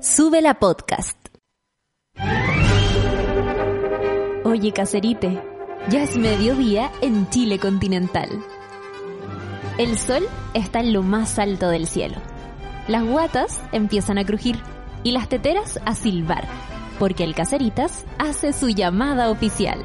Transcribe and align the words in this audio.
Sube 0.00 0.40
la 0.40 0.54
podcast. 0.54 1.18
Oye, 4.44 4.72
caserite, 4.72 5.42
ya 5.88 6.04
es 6.04 6.16
mediodía 6.16 6.92
en 7.00 7.28
Chile 7.30 7.58
continental. 7.58 8.28
El 9.76 9.98
sol 9.98 10.22
está 10.54 10.78
en 10.78 10.92
lo 10.92 11.02
más 11.02 11.40
alto 11.40 11.68
del 11.68 11.88
cielo. 11.88 12.14
Las 12.86 13.04
guatas 13.04 13.60
empiezan 13.72 14.18
a 14.18 14.24
crujir 14.24 14.60
y 15.02 15.10
las 15.10 15.28
teteras 15.28 15.80
a 15.84 15.96
silbar, 15.96 16.46
porque 17.00 17.24
el 17.24 17.34
Caseritas 17.34 18.06
hace 18.18 18.52
su 18.52 18.68
llamada 18.68 19.30
oficial. 19.30 19.82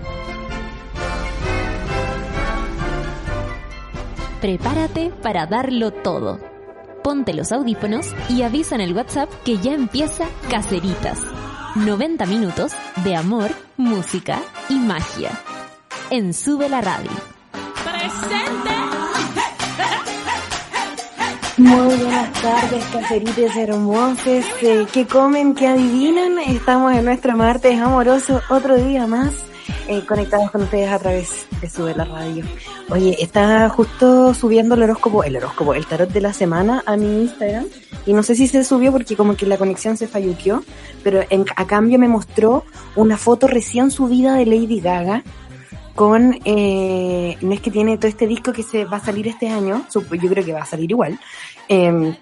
Prepárate 4.42 5.10
para 5.24 5.48
darlo 5.48 5.90
todo. 5.90 6.53
Ponte 7.04 7.34
los 7.34 7.52
audífonos 7.52 8.16
y 8.30 8.44
avisa 8.44 8.76
en 8.76 8.82
el 8.82 8.96
WhatsApp 8.96 9.30
que 9.44 9.58
ya 9.58 9.74
empieza 9.74 10.26
Caseritas. 10.50 11.20
90 11.76 12.26
minutos 12.28 12.72
de 13.04 13.16
amor, 13.18 13.52
música 13.76 14.42
y 14.70 14.76
magia. 14.76 15.32
En 16.10 16.34
Sube 16.34 16.70
la 16.70 16.80
Radio. 16.80 17.12
¡Presente! 17.84 18.70
Muy 21.58 21.96
buenas 21.98 22.42
tardes, 22.42 22.86
cacerites 22.86 23.56
hermosos, 23.56 24.46
eh, 24.62 24.88
que 24.92 25.06
comen, 25.06 25.56
que 25.56 25.68
adivinan. 25.68 26.40
Estamos 26.40 26.94
en 26.94 27.06
nuestro 27.06 27.36
martes 27.36 27.80
amoroso, 27.80 28.42
otro 28.50 28.76
día 28.76 29.08
más, 29.08 29.34
eh, 29.88 30.04
conectados 30.06 30.52
con 30.52 30.64
ustedes 30.64 30.92
a 30.92 31.00
través 31.00 31.46
de 31.62 31.70
Sube 31.70 31.96
la 31.96 32.06
Radio. 32.06 32.44
Oye, 32.90 33.16
está 33.20 33.70
justo 33.70 34.34
subiendo 34.34 34.76
el 34.76 34.84
horóscopo, 34.84 35.24
el 35.24 35.36
horóscopo, 35.38 35.74
el 35.74 35.86
tarot 35.86 36.10
de 36.10 36.22
la 36.22 36.34
semana 36.34 36.84
a 36.86 36.96
mi 36.98 37.24
Instagram. 37.24 37.66
Y 38.06 38.14
no 38.14 38.24
sé 38.24 38.36
si 38.36 38.48
se 38.48 38.64
subió 38.64 38.92
porque 38.92 39.16
como 39.16 39.36
que 39.36 39.46
la 39.46 39.58
conexión 39.58 39.96
se 39.98 40.08
falluqueó, 40.08 40.64
pero 41.04 41.22
a 41.56 41.68
cambio 41.68 41.98
me 42.00 42.08
mostró 42.08 42.66
una 42.96 43.18
foto 43.18 43.48
recién 43.48 43.92
subida 43.92 44.36
de 44.36 44.46
Lady 44.46 44.82
Gaga 44.82 45.24
con, 45.96 46.40
eh, 46.44 47.38
no 47.42 47.54
es 47.54 47.62
que 47.62 47.72
tiene 47.72 47.98
todo 47.98 48.08
este 48.08 48.28
disco 48.28 48.52
que 48.52 48.64
se 48.64 48.86
va 48.86 48.98
a 48.98 49.06
salir 49.06 49.28
este 49.28 49.48
año, 49.48 49.86
yo 49.94 50.02
creo 50.02 50.44
que 50.44 50.54
va 50.54 50.62
a 50.62 50.66
salir 50.66 50.92
igual. 50.92 51.20
Eh, 51.70 52.16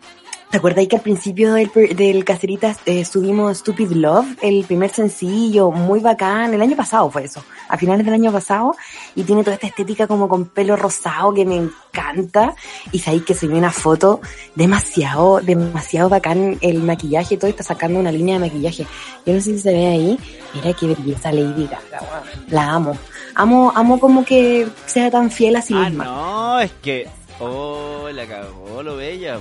¿Te 0.51 0.57
acuerdas 0.57 0.85
que 0.87 0.97
al 0.97 1.01
principio 1.01 1.53
del, 1.53 1.71
del 1.95 2.25
Caceritas 2.25 2.77
eh, 2.85 3.05
subimos 3.05 3.59
Stupid 3.59 3.91
Love, 3.91 4.27
el 4.41 4.65
primer 4.65 4.89
sencillo, 4.91 5.71
muy 5.71 6.01
bacán, 6.01 6.53
el 6.53 6.61
año 6.61 6.75
pasado 6.75 7.09
fue 7.09 7.23
eso, 7.23 7.41
a 7.69 7.77
finales 7.77 8.03
del 8.05 8.13
año 8.15 8.33
pasado, 8.33 8.75
y 9.15 9.23
tiene 9.23 9.43
toda 9.45 9.53
esta 9.53 9.67
estética 9.67 10.07
como 10.07 10.27
con 10.27 10.47
pelo 10.47 10.75
rosado 10.75 11.33
que 11.33 11.45
me 11.45 11.55
encanta, 11.55 12.53
y 12.91 12.99
sabéis 12.99 13.23
que 13.23 13.33
se 13.33 13.47
ve 13.47 13.55
una 13.55 13.71
foto 13.71 14.19
demasiado, 14.55 15.39
demasiado 15.39 16.09
bacán 16.09 16.57
el 16.59 16.83
maquillaje, 16.83 17.37
todo 17.37 17.49
está 17.49 17.63
sacando 17.63 17.97
una 17.99 18.11
línea 18.11 18.35
de 18.35 18.41
maquillaje. 18.47 18.85
Yo 19.25 19.33
no 19.33 19.39
sé 19.39 19.53
si 19.53 19.59
se 19.59 19.71
ve 19.71 19.87
ahí, 19.87 20.19
mira 20.53 20.73
qué 20.73 20.87
belleza 20.87 21.31
Lady 21.31 21.63
Gaga, 21.67 22.03
la 22.49 22.71
amo. 22.73 22.97
Amo, 23.35 23.71
amo 23.73 24.01
como 24.01 24.25
que 24.25 24.67
sea 24.85 25.09
tan 25.09 25.31
fiel 25.31 25.55
a 25.55 25.61
sí 25.61 25.73
Ah, 25.77 25.85
misma. 25.89 26.03
no, 26.03 26.59
es 26.59 26.71
que. 26.81 27.07
Oh, 27.39 28.09
la 28.11 28.27
cagó 28.27 28.83
lo 28.83 28.97
bella. 28.97 29.39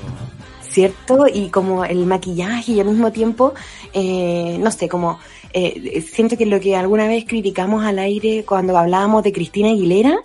¿Cierto? 0.71 1.27
Y 1.33 1.49
como 1.49 1.85
el 1.85 2.07
maquillaje 2.07 2.73
y 2.73 2.81
al 2.81 2.87
mismo 2.87 3.13
tiempo, 3.13 3.55
eh, 3.93 4.57
no 4.61 4.71
sé, 4.71 4.89
como 4.89 5.19
eh, 5.53 6.03
siento 6.03 6.37
que 6.37 6.47
lo 6.47 6.61
que 6.61 6.77
alguna 6.77 7.09
vez 7.09 7.25
criticamos 7.27 7.85
al 7.85 7.99
aire 7.99 8.45
cuando 8.47 8.77
hablábamos 8.79 9.23
de 9.25 9.33
Cristina 9.33 9.71
Aguilera, 9.71 10.19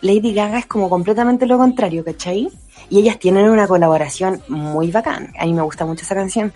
Lady 0.00 0.34
Gaga 0.34 0.58
es 0.58 0.66
como 0.66 0.90
completamente 0.90 1.46
lo 1.46 1.58
contrario, 1.58 2.04
¿cachai? 2.04 2.48
Y 2.90 2.98
ellas 2.98 3.18
tienen 3.18 3.48
una 3.48 3.68
colaboración 3.68 4.42
muy 4.48 4.90
bacán. 4.90 5.32
A 5.38 5.46
mí 5.46 5.54
me 5.54 5.62
gusta 5.62 5.86
mucho 5.86 6.02
esa 6.02 6.14
canción. 6.14 6.52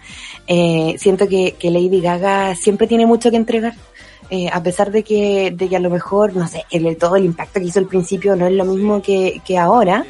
Eh, 0.46 0.96
siento 0.98 1.28
que, 1.28 1.54
que 1.58 1.70
Lady 1.70 2.00
Gaga 2.00 2.54
siempre 2.56 2.86
tiene 2.86 3.06
mucho 3.06 3.30
que 3.30 3.36
entregar. 3.36 3.74
Eh, 4.28 4.48
a 4.52 4.60
pesar 4.60 4.90
de 4.90 5.04
que, 5.04 5.52
de 5.56 5.68
que 5.68 5.76
a 5.76 5.80
lo 5.80 5.88
mejor, 5.88 6.34
no 6.34 6.48
sé, 6.48 6.64
el, 6.70 6.96
todo 6.96 7.14
el 7.14 7.24
impacto 7.24 7.60
que 7.60 7.66
hizo 7.66 7.78
al 7.78 7.86
principio 7.86 8.34
no 8.34 8.46
es 8.46 8.52
lo 8.52 8.64
mismo 8.64 9.00
que, 9.00 9.40
que 9.44 9.56
ahora, 9.56 10.04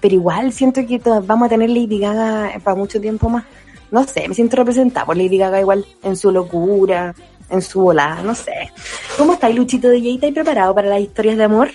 pero 0.00 0.14
igual 0.14 0.52
siento 0.52 0.84
que 0.86 0.98
vamos 0.98 1.46
a 1.46 1.50
tener 1.50 1.70
Lady 1.70 2.00
Gaga 2.00 2.58
para 2.64 2.76
mucho 2.76 3.00
tiempo 3.00 3.28
más. 3.28 3.44
No 3.92 4.04
sé, 4.04 4.28
me 4.28 4.34
siento 4.34 4.56
representada 4.56 5.06
por 5.06 5.16
Lady 5.16 5.38
Gaga 5.38 5.60
igual 5.60 5.86
en 6.02 6.16
su 6.16 6.32
locura, 6.32 7.14
en 7.48 7.62
su 7.62 7.80
volada, 7.80 8.22
no 8.22 8.34
sé. 8.34 8.72
¿Cómo 9.16 9.34
estáis, 9.34 9.54
Luchito 9.54 9.88
DJ? 9.88 10.14
¿Estáis 10.14 10.34
preparado 10.34 10.74
para 10.74 10.88
las 10.88 11.00
historias 11.00 11.36
de 11.36 11.44
amor? 11.44 11.70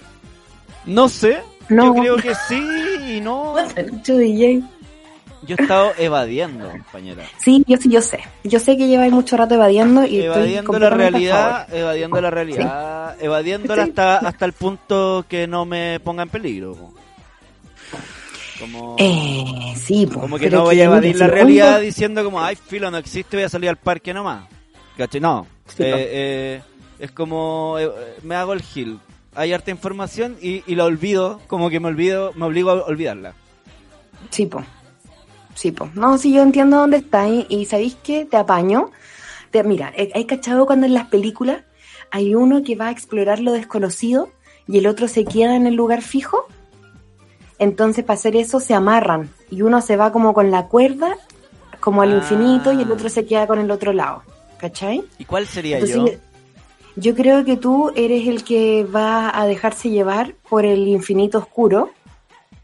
No 0.85 1.07
sé. 1.07 1.39
No. 1.69 1.85
Yo 1.85 2.01
creo 2.01 2.15
que 2.17 2.35
sí 2.47 2.61
y 3.17 3.21
no. 3.21 3.55
Lucho 3.91 4.17
DJ. 4.17 4.63
Yo 5.45 5.55
he 5.57 5.61
estado 5.61 5.91
evadiendo, 5.97 6.69
compañera. 6.69 7.23
Sí, 7.37 7.63
yo 7.67 7.77
sí, 7.77 7.89
yo 7.89 8.01
sé. 8.01 8.19
Yo 8.43 8.59
sé 8.59 8.77
que 8.77 8.87
lleváis 8.87 9.11
mucho 9.13 9.37
rato 9.37 9.55
evadiendo 9.55 10.03
y 10.05 10.19
estoy 10.19 10.25
Evadiendo 10.55 10.79
la 10.79 10.89
realidad, 10.89 11.73
evadiendo 11.73 12.21
la 12.21 12.29
realidad, 12.31 13.15
evadiéndola 13.21 13.83
Sí. 13.83 13.89
hasta, 13.89 14.17
hasta 14.17 14.45
el 14.45 14.53
punto 14.53 15.25
que 15.27 15.47
no 15.47 15.65
me 15.65 15.99
ponga 15.99 16.23
en 16.23 16.29
peligro. 16.29 16.75
Como. 18.59 18.95
Eh, 18.99 19.73
sí, 19.75 20.07
como 20.07 20.37
que 20.39 20.49
no 20.49 20.63
voy 20.63 20.79
a 20.79 20.85
evadir 20.85 21.17
la 21.17 21.27
realidad 21.27 21.81
diciendo 21.81 22.23
como, 22.23 22.41
ay, 22.41 22.55
filo, 22.55 22.89
no 22.89 22.97
existe, 22.97 23.35
voy 23.37 23.43
a 23.43 23.49
salir 23.49 23.69
al 23.69 23.77
parque 23.77 24.13
nomás. 24.13 24.45
¿Cachai? 24.97 25.19
No. 25.19 25.45
Sí, 25.67 25.83
Eh, 25.83 25.91
eh, 25.93 26.61
es 26.99 27.11
como, 27.11 27.75
me 28.23 28.35
hago 28.35 28.53
el 28.53 28.61
gil. 28.61 28.99
Hay 29.35 29.51
harta 29.51 29.71
información 29.71 30.37
y, 30.41 30.63
y 30.65 30.75
la 30.75 30.85
olvido, 30.85 31.41
como 31.47 31.69
que 31.69 31.81
me 31.81 31.89
olvido, 31.89 32.31
me 32.35 32.45
obligo 32.45 32.69
a 32.71 32.85
olvidarla. 32.85 33.33
Sí, 34.29 34.45
po. 34.45 34.63
Sí, 35.55 35.71
po. 35.71 35.89
No, 35.95 36.17
sí, 36.17 36.31
yo 36.33 36.41
entiendo 36.43 36.77
dónde 36.77 36.97
estáis 36.97 37.45
y 37.49 37.65
¿sabéis 37.65 37.97
qué? 38.03 38.25
Te 38.25 38.37
apaño. 38.37 38.91
Te, 39.51 39.63
mira, 39.63 39.91
¿hay 40.13 40.25
cachado 40.25 40.65
cuando 40.67 40.85
en 40.85 40.93
las 40.93 41.07
películas 41.07 41.61
hay 42.11 42.35
uno 42.35 42.61
que 42.63 42.75
va 42.75 42.87
a 42.87 42.91
explorar 42.91 43.39
lo 43.39 43.51
desconocido 43.53 44.29
y 44.67 44.77
el 44.77 44.85
otro 44.87 45.07
se 45.07 45.25
queda 45.25 45.55
en 45.55 45.65
el 45.65 45.75
lugar 45.75 46.01
fijo? 46.01 46.45
Entonces, 47.57 48.03
para 48.03 48.15
hacer 48.19 48.35
eso, 48.35 48.59
se 48.59 48.73
amarran 48.73 49.29
y 49.49 49.61
uno 49.61 49.81
se 49.81 49.95
va 49.95 50.11
como 50.11 50.33
con 50.33 50.51
la 50.51 50.67
cuerda, 50.67 51.15
como 51.79 52.01
al 52.01 52.11
Ah. 52.11 52.15
infinito, 52.17 52.73
y 52.73 52.81
el 52.81 52.91
otro 52.91 53.07
se 53.09 53.25
queda 53.25 53.47
con 53.47 53.59
el 53.59 53.71
otro 53.71 53.93
lado. 53.93 54.23
¿Cachai? 54.57 55.03
¿Y 55.19 55.25
cuál 55.25 55.47
sería 55.47 55.79
Entonces, 55.79 56.19
yo? 56.95 57.01
yo 57.11 57.15
creo 57.15 57.45
que 57.45 57.55
tú 57.55 57.91
eres 57.95 58.27
el 58.27 58.43
que 58.43 58.83
va 58.83 59.31
a 59.39 59.45
dejarse 59.47 59.89
llevar 59.89 60.33
por 60.49 60.65
el 60.65 60.87
infinito 60.87 61.37
oscuro 61.37 61.91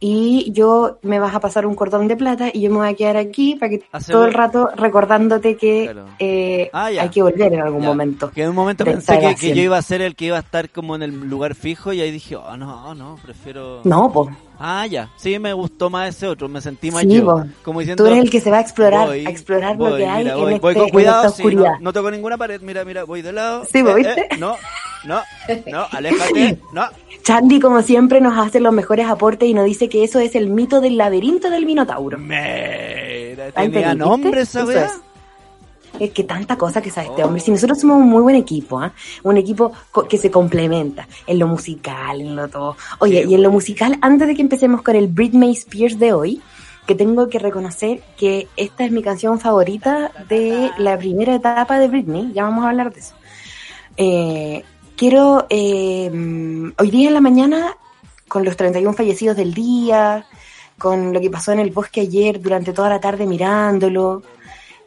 y 0.03 0.51
yo 0.51 0.97
me 1.03 1.19
vas 1.19 1.35
a 1.35 1.39
pasar 1.39 1.67
un 1.67 1.75
cordón 1.75 2.07
de 2.07 2.15
plata 2.17 2.49
y 2.51 2.61
yo 2.61 2.71
me 2.71 2.77
voy 2.77 2.87
a 2.89 2.95
quedar 2.95 3.17
aquí 3.17 3.55
para 3.55 3.69
que 3.69 3.83
Hace- 3.91 4.11
todo 4.11 4.25
el 4.25 4.33
rato 4.33 4.67
recordándote 4.75 5.55
que 5.55 5.83
Claro. 5.83 6.05
eh, 6.17 6.69
Ah, 6.73 6.85
hay 6.87 7.09
que 7.09 7.21
volver 7.21 7.53
en 7.53 7.61
algún 7.61 7.81
Ya. 7.83 7.87
momento. 7.87 8.31
Que 8.31 8.41
en 8.43 8.49
un 8.49 8.55
momento 8.55 8.83
pensé 8.83 9.19
que, 9.19 9.35
que 9.35 9.55
yo 9.55 9.61
iba 9.61 9.77
a 9.77 9.81
ser 9.83 10.01
el 10.01 10.15
que 10.15 10.25
iba 10.25 10.37
a 10.37 10.39
estar 10.41 10.69
como 10.71 10.95
en 10.95 11.03
el 11.03 11.11
lugar 11.29 11.53
fijo 11.53 11.93
y 11.93 12.01
ahí 12.01 12.09
dije, 12.09 12.35
oh, 12.35 12.57
no, 12.57 12.95
no, 12.95 13.17
prefiero... 13.23 13.81
No, 13.83 14.11
pues 14.11 14.29
Ah, 14.63 14.85
ya. 14.85 15.09
Sí, 15.15 15.39
me 15.39 15.53
gustó 15.53 15.89
más 15.89 16.09
ese 16.15 16.27
otro, 16.27 16.47
me 16.47 16.61
sentí 16.61 16.91
más 16.91 17.01
Sí, 17.01 17.15
yo. 17.15 17.25
po. 17.25 17.43
Como 17.63 17.79
diciendo... 17.79 18.03
tú 18.03 18.09
eres 18.11 18.23
el 18.23 18.29
que 18.29 18.39
se 18.39 18.51
va 18.51 18.57
a 18.57 18.61
explorar, 18.61 19.07
voy, 19.07 19.25
a 19.25 19.29
explorar 19.29 19.75
lo 19.75 19.95
que 19.97 20.05
hay 20.05 20.23
mira, 20.23 20.35
en, 20.35 20.39
voy, 20.41 20.53
este- 20.53 20.61
voy 20.61 20.73
con 20.75 20.83
en 20.83 20.89
cuidado, 20.89 21.25
esta 21.25 21.35
sí, 21.37 21.43
no, 21.43 21.47
oscuridad. 21.49 21.79
no 21.79 21.93
toco 21.93 22.11
ninguna 22.11 22.37
pared, 22.37 22.61
mira, 22.61 22.85
mira, 22.85 23.03
voy 23.03 23.23
de 23.23 23.33
lado. 23.33 23.65
Sí, 23.71 23.81
¿vos 23.81 23.93
Eh, 23.93 23.95
viste? 23.95 24.21
eh, 24.21 24.37
no, 24.39 24.55
no, 25.05 25.21
no, 25.67 25.85
aléjate, 25.91 26.59
no. 26.73 26.83
Chandy, 27.23 27.59
como 27.59 27.81
siempre, 27.81 28.21
nos 28.21 28.37
hace 28.37 28.59
los 28.59 28.73
mejores 28.73 29.07
aportes 29.07 29.47
y 29.47 29.53
nos 29.53 29.65
dice 29.65 29.89
que 29.89 30.03
eso 30.03 30.19
es 30.19 30.35
el 30.35 30.49
mito 30.49 30.81
del 30.81 30.97
laberinto 30.97 31.49
del 31.49 31.65
Minotauro. 31.65 32.17
Mira, 32.17 33.51
tenía 33.51 33.89
te 33.89 33.95
nombre 33.95 34.41
esa 34.41 34.61
es. 34.61 34.91
Es 35.99 36.11
que 36.11 36.23
tanta 36.23 36.57
cosa 36.57 36.81
que 36.81 36.89
sabe 36.89 37.07
este 37.07 37.23
hombre. 37.23 37.41
Si 37.41 37.51
nosotros 37.51 37.79
somos 37.79 37.97
un 37.97 38.09
muy 38.09 38.21
buen 38.21 38.35
equipo, 38.35 38.79
¿ah? 38.79 38.91
un 39.23 39.37
equipo 39.37 39.71
que 40.09 40.17
se 40.17 40.31
complementa 40.31 41.07
en 41.27 41.37
lo 41.37 41.47
musical, 41.47 42.21
en 42.21 42.35
lo 42.35 42.47
todo. 42.47 42.77
Oye, 42.99 43.25
y 43.27 43.35
en 43.35 43.43
lo 43.43 43.51
musical, 43.51 43.97
antes 44.01 44.27
de 44.27 44.35
que 44.35 44.41
empecemos 44.41 44.81
con 44.81 44.95
el 44.95 45.07
Britney 45.07 45.51
Spears 45.51 45.99
de 45.99 46.13
hoy, 46.13 46.41
que 46.87 46.95
tengo 46.95 47.29
que 47.29 47.39
reconocer 47.39 48.01
que 48.17 48.47
esta 48.57 48.83
es 48.83 48.91
mi 48.91 49.03
canción 49.03 49.39
favorita 49.39 50.11
de 50.27 50.71
la 50.77 50.97
primera 50.97 51.35
etapa 51.35 51.77
de 51.77 51.87
Britney, 51.87 52.31
ya 52.33 52.43
vamos 52.43 52.65
a 52.65 52.69
hablar 52.69 52.93
de 52.93 52.99
eso. 52.99 53.13
Eh, 53.97 54.63
quiero, 55.01 55.47
eh, 55.49 56.11
hoy 56.77 56.91
día 56.91 57.07
en 57.07 57.15
la 57.15 57.21
mañana, 57.21 57.75
con 58.27 58.45
los 58.45 58.55
31 58.55 58.93
fallecidos 58.93 59.35
del 59.35 59.51
día, 59.51 60.27
con 60.77 61.11
lo 61.11 61.19
que 61.19 61.31
pasó 61.31 61.51
en 61.51 61.59
el 61.59 61.71
bosque 61.71 62.01
ayer 62.01 62.39
durante 62.39 62.71
toda 62.71 62.87
la 62.87 62.99
tarde 62.99 63.25
mirándolo, 63.25 64.21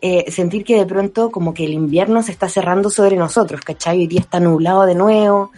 eh, 0.01 0.31
sentir 0.31 0.63
que 0.63 0.77
de 0.77 0.87
pronto 0.87 1.33
como 1.33 1.53
que 1.53 1.65
el 1.65 1.73
invierno 1.73 2.23
se 2.23 2.31
está 2.31 2.49
cerrando 2.49 2.91
sobre 2.91 3.17
nosotros, 3.17 3.61
¿cachai? 3.63 3.99
Hoy 3.99 4.07
día 4.07 4.21
está 4.21 4.39
nublado 4.39 4.87
de 4.87 4.95
nuevo 4.95 5.51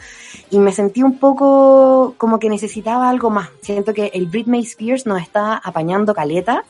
y 0.50 0.58
me 0.58 0.72
sentí 0.72 1.02
un 1.02 1.18
poco 1.18 2.14
como 2.16 2.38
que 2.38 2.48
necesitaba 2.48 3.10
algo 3.10 3.28
más. 3.28 3.50
Siento 3.60 3.92
que 3.92 4.10
el 4.14 4.24
Britney 4.24 4.62
Spears 4.62 5.04
nos 5.04 5.20
está 5.20 5.58
apañando 5.58 6.14
caleta 6.14 6.64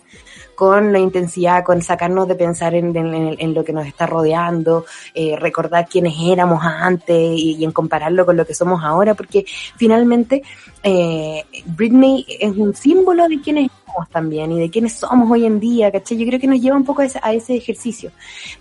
con 0.56 0.93
la 0.93 0.99
intensidad, 0.99 1.62
con 1.62 1.82
sacarnos 1.82 2.26
de 2.26 2.35
pensar 2.35 2.75
en, 2.75 2.97
en, 2.97 3.37
en 3.38 3.55
lo 3.55 3.62
que 3.62 3.73
nos 3.73 3.87
está 3.87 4.06
rodeando, 4.06 4.85
eh, 5.14 5.37
recordar 5.37 5.87
quiénes 5.88 6.14
éramos 6.20 6.61
antes 6.64 7.17
y, 7.17 7.56
y, 7.58 7.64
en 7.64 7.70
compararlo 7.70 8.26
con 8.26 8.37
lo 8.37 8.44
que 8.44 8.55
somos 8.55 8.82
ahora, 8.82 9.14
porque 9.14 9.44
finalmente 9.76 10.43
eh, 10.82 11.44
Britney 11.67 12.25
es 12.29 12.56
un 12.56 12.73
símbolo 12.75 13.26
de 13.26 13.41
quiénes 13.41 13.70
somos 13.85 14.08
también 14.08 14.53
y 14.53 14.61
de 14.61 14.70
quiénes 14.70 14.93
somos 14.93 15.29
hoy 15.29 15.44
en 15.44 15.58
día, 15.58 15.91
¿cachai? 15.91 16.17
Yo 16.17 16.26
creo 16.26 16.38
que 16.38 16.47
nos 16.47 16.61
lleva 16.61 16.76
un 16.76 16.85
poco 16.85 17.02
a 17.02 17.06
ese, 17.06 17.19
a 17.23 17.32
ese 17.32 17.56
ejercicio. 17.56 18.12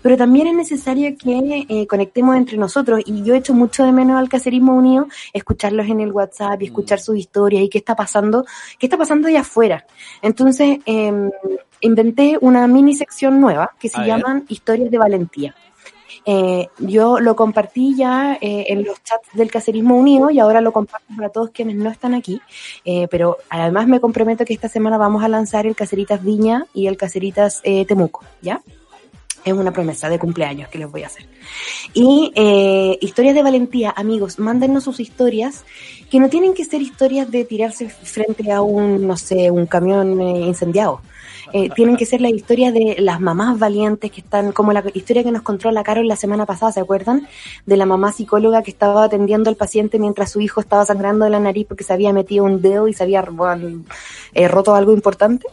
Pero 0.02 0.16
también 0.16 0.48
es 0.48 0.54
necesario 0.54 1.16
que 1.16 1.66
eh, 1.68 1.86
conectemos 1.86 2.36
entre 2.36 2.56
nosotros 2.56 3.00
y 3.06 3.22
yo 3.22 3.34
he 3.34 3.38
hecho 3.38 3.54
mucho 3.54 3.84
de 3.84 3.92
menos 3.92 4.18
al 4.18 4.28
caserismo 4.28 4.74
unido, 4.74 5.06
escucharlos 5.32 5.86
en 5.86 6.00
el 6.00 6.10
WhatsApp 6.10 6.62
y 6.62 6.66
escuchar 6.66 6.98
sus 6.98 7.16
historias 7.16 7.62
y 7.62 7.68
qué 7.68 7.78
está 7.78 7.94
pasando, 7.94 8.44
qué 8.78 8.86
está 8.86 8.96
pasando 8.96 9.28
allá 9.28 9.42
afuera. 9.42 9.86
Entonces, 10.20 10.80
eh, 10.84 11.30
inventé 11.80 12.38
una 12.40 12.66
mini 12.66 12.94
sección 12.94 13.40
nueva 13.40 13.72
que 13.78 13.88
se 13.88 14.04
llaman 14.04 14.44
Historias 14.48 14.90
de 14.90 14.98
Valentía. 14.98 15.54
Eh, 16.28 16.68
yo 16.78 17.20
lo 17.20 17.36
compartí 17.36 17.94
ya 17.96 18.36
eh, 18.40 18.66
en 18.68 18.84
los 18.84 19.00
chats 19.04 19.28
del 19.34 19.48
Cacerismo 19.48 19.96
Unido 19.96 20.28
y 20.28 20.40
ahora 20.40 20.60
lo 20.60 20.72
comparto 20.72 21.06
para 21.16 21.28
todos 21.28 21.50
quienes 21.50 21.76
no 21.76 21.88
están 21.88 22.14
aquí. 22.14 22.40
Eh, 22.84 23.06
pero 23.08 23.38
además 23.48 23.86
me 23.86 24.00
comprometo 24.00 24.44
que 24.44 24.52
esta 24.52 24.68
semana 24.68 24.98
vamos 24.98 25.22
a 25.22 25.28
lanzar 25.28 25.66
el 25.66 25.76
Caceritas 25.76 26.24
Viña 26.24 26.66
y 26.74 26.88
el 26.88 26.96
Caceritas 26.96 27.60
eh, 27.62 27.84
Temuco, 27.86 28.24
¿ya? 28.42 28.60
Es 29.44 29.52
una 29.52 29.72
promesa 29.72 30.08
de 30.08 30.18
cumpleaños 30.18 30.68
que 30.68 30.78
les 30.78 30.90
voy 30.90 31.04
a 31.04 31.06
hacer. 31.06 31.28
Y 31.94 32.32
eh, 32.34 32.98
historias 33.00 33.36
de 33.36 33.44
valentía, 33.44 33.94
amigos, 33.96 34.40
mándennos 34.40 34.82
sus 34.82 34.98
historias, 34.98 35.64
que 36.10 36.18
no 36.18 36.28
tienen 36.28 36.52
que 36.52 36.64
ser 36.64 36.82
historias 36.82 37.30
de 37.30 37.44
tirarse 37.44 37.88
frente 37.88 38.50
a 38.50 38.60
un, 38.60 39.06
no 39.06 39.16
sé, 39.16 39.52
un 39.52 39.66
camión 39.66 40.20
eh, 40.20 40.40
incendiado. 40.48 41.00
Eh, 41.52 41.70
tienen 41.74 41.96
que 41.96 42.06
ser 42.06 42.20
la 42.20 42.28
historia 42.28 42.72
de 42.72 42.96
las 42.98 43.20
mamás 43.20 43.58
valientes 43.58 44.10
que 44.10 44.20
están, 44.20 44.52
como 44.52 44.72
la 44.72 44.82
historia 44.94 45.22
que 45.22 45.30
nos 45.30 45.42
contó 45.42 45.70
la 45.70 45.84
Carol 45.84 46.06
la 46.06 46.16
semana 46.16 46.46
pasada, 46.46 46.72
¿se 46.72 46.80
acuerdan? 46.80 47.28
De 47.66 47.76
la 47.76 47.86
mamá 47.86 48.12
psicóloga 48.12 48.62
que 48.62 48.70
estaba 48.70 49.04
atendiendo 49.04 49.50
al 49.50 49.56
paciente 49.56 49.98
mientras 49.98 50.32
su 50.32 50.40
hijo 50.40 50.60
estaba 50.60 50.84
sangrando 50.84 51.24
de 51.24 51.30
la 51.30 51.40
nariz 51.40 51.66
porque 51.66 51.84
se 51.84 51.92
había 51.92 52.12
metido 52.12 52.44
un 52.44 52.60
dedo 52.60 52.88
y 52.88 52.92
se 52.92 53.02
había 53.04 53.24
eh, 54.34 54.48
roto 54.48 54.74
algo 54.74 54.92
importante. 54.92 55.46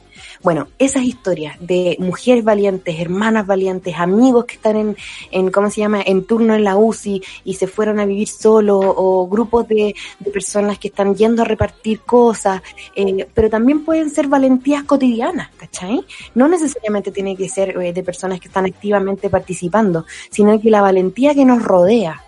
Bueno, 0.43 0.67
esas 0.77 1.03
historias 1.03 1.55
de 1.61 1.95
mujeres 1.99 2.43
valientes, 2.43 2.99
hermanas 2.99 3.47
valientes, 3.47 3.95
amigos 3.97 4.43
que 4.43 4.55
están 4.55 4.75
en, 4.75 4.97
en 5.31 5.49
¿cómo 5.49 5.69
se 5.69 5.79
llama?, 5.79 6.01
en 6.05 6.25
turno 6.25 6.53
en 6.53 6.65
la 6.65 6.75
UCI 6.75 7.23
y 7.45 7.53
se 7.53 7.65
fueron 7.65 7.97
a 8.01 8.05
vivir 8.05 8.27
solo, 8.27 8.77
o 8.77 9.25
grupos 9.25 9.69
de, 9.69 9.95
de 10.19 10.31
personas 10.31 10.77
que 10.79 10.89
están 10.89 11.15
yendo 11.15 11.43
a 11.43 11.45
repartir 11.45 12.01
cosas, 12.01 12.61
eh, 12.93 13.25
pero 13.33 13.49
también 13.49 13.85
pueden 13.85 14.09
ser 14.09 14.27
valentías 14.27 14.83
cotidianas, 14.83 15.49
¿cachai? 15.55 16.01
No 16.35 16.49
necesariamente 16.49 17.11
tiene 17.11 17.37
que 17.37 17.47
ser 17.47 17.81
eh, 17.81 17.93
de 17.93 18.03
personas 18.03 18.41
que 18.41 18.49
están 18.49 18.65
activamente 18.65 19.29
participando, 19.29 20.05
sino 20.29 20.59
que 20.59 20.69
la 20.69 20.81
valentía 20.81 21.33
que 21.33 21.45
nos 21.45 21.63
rodea. 21.63 22.21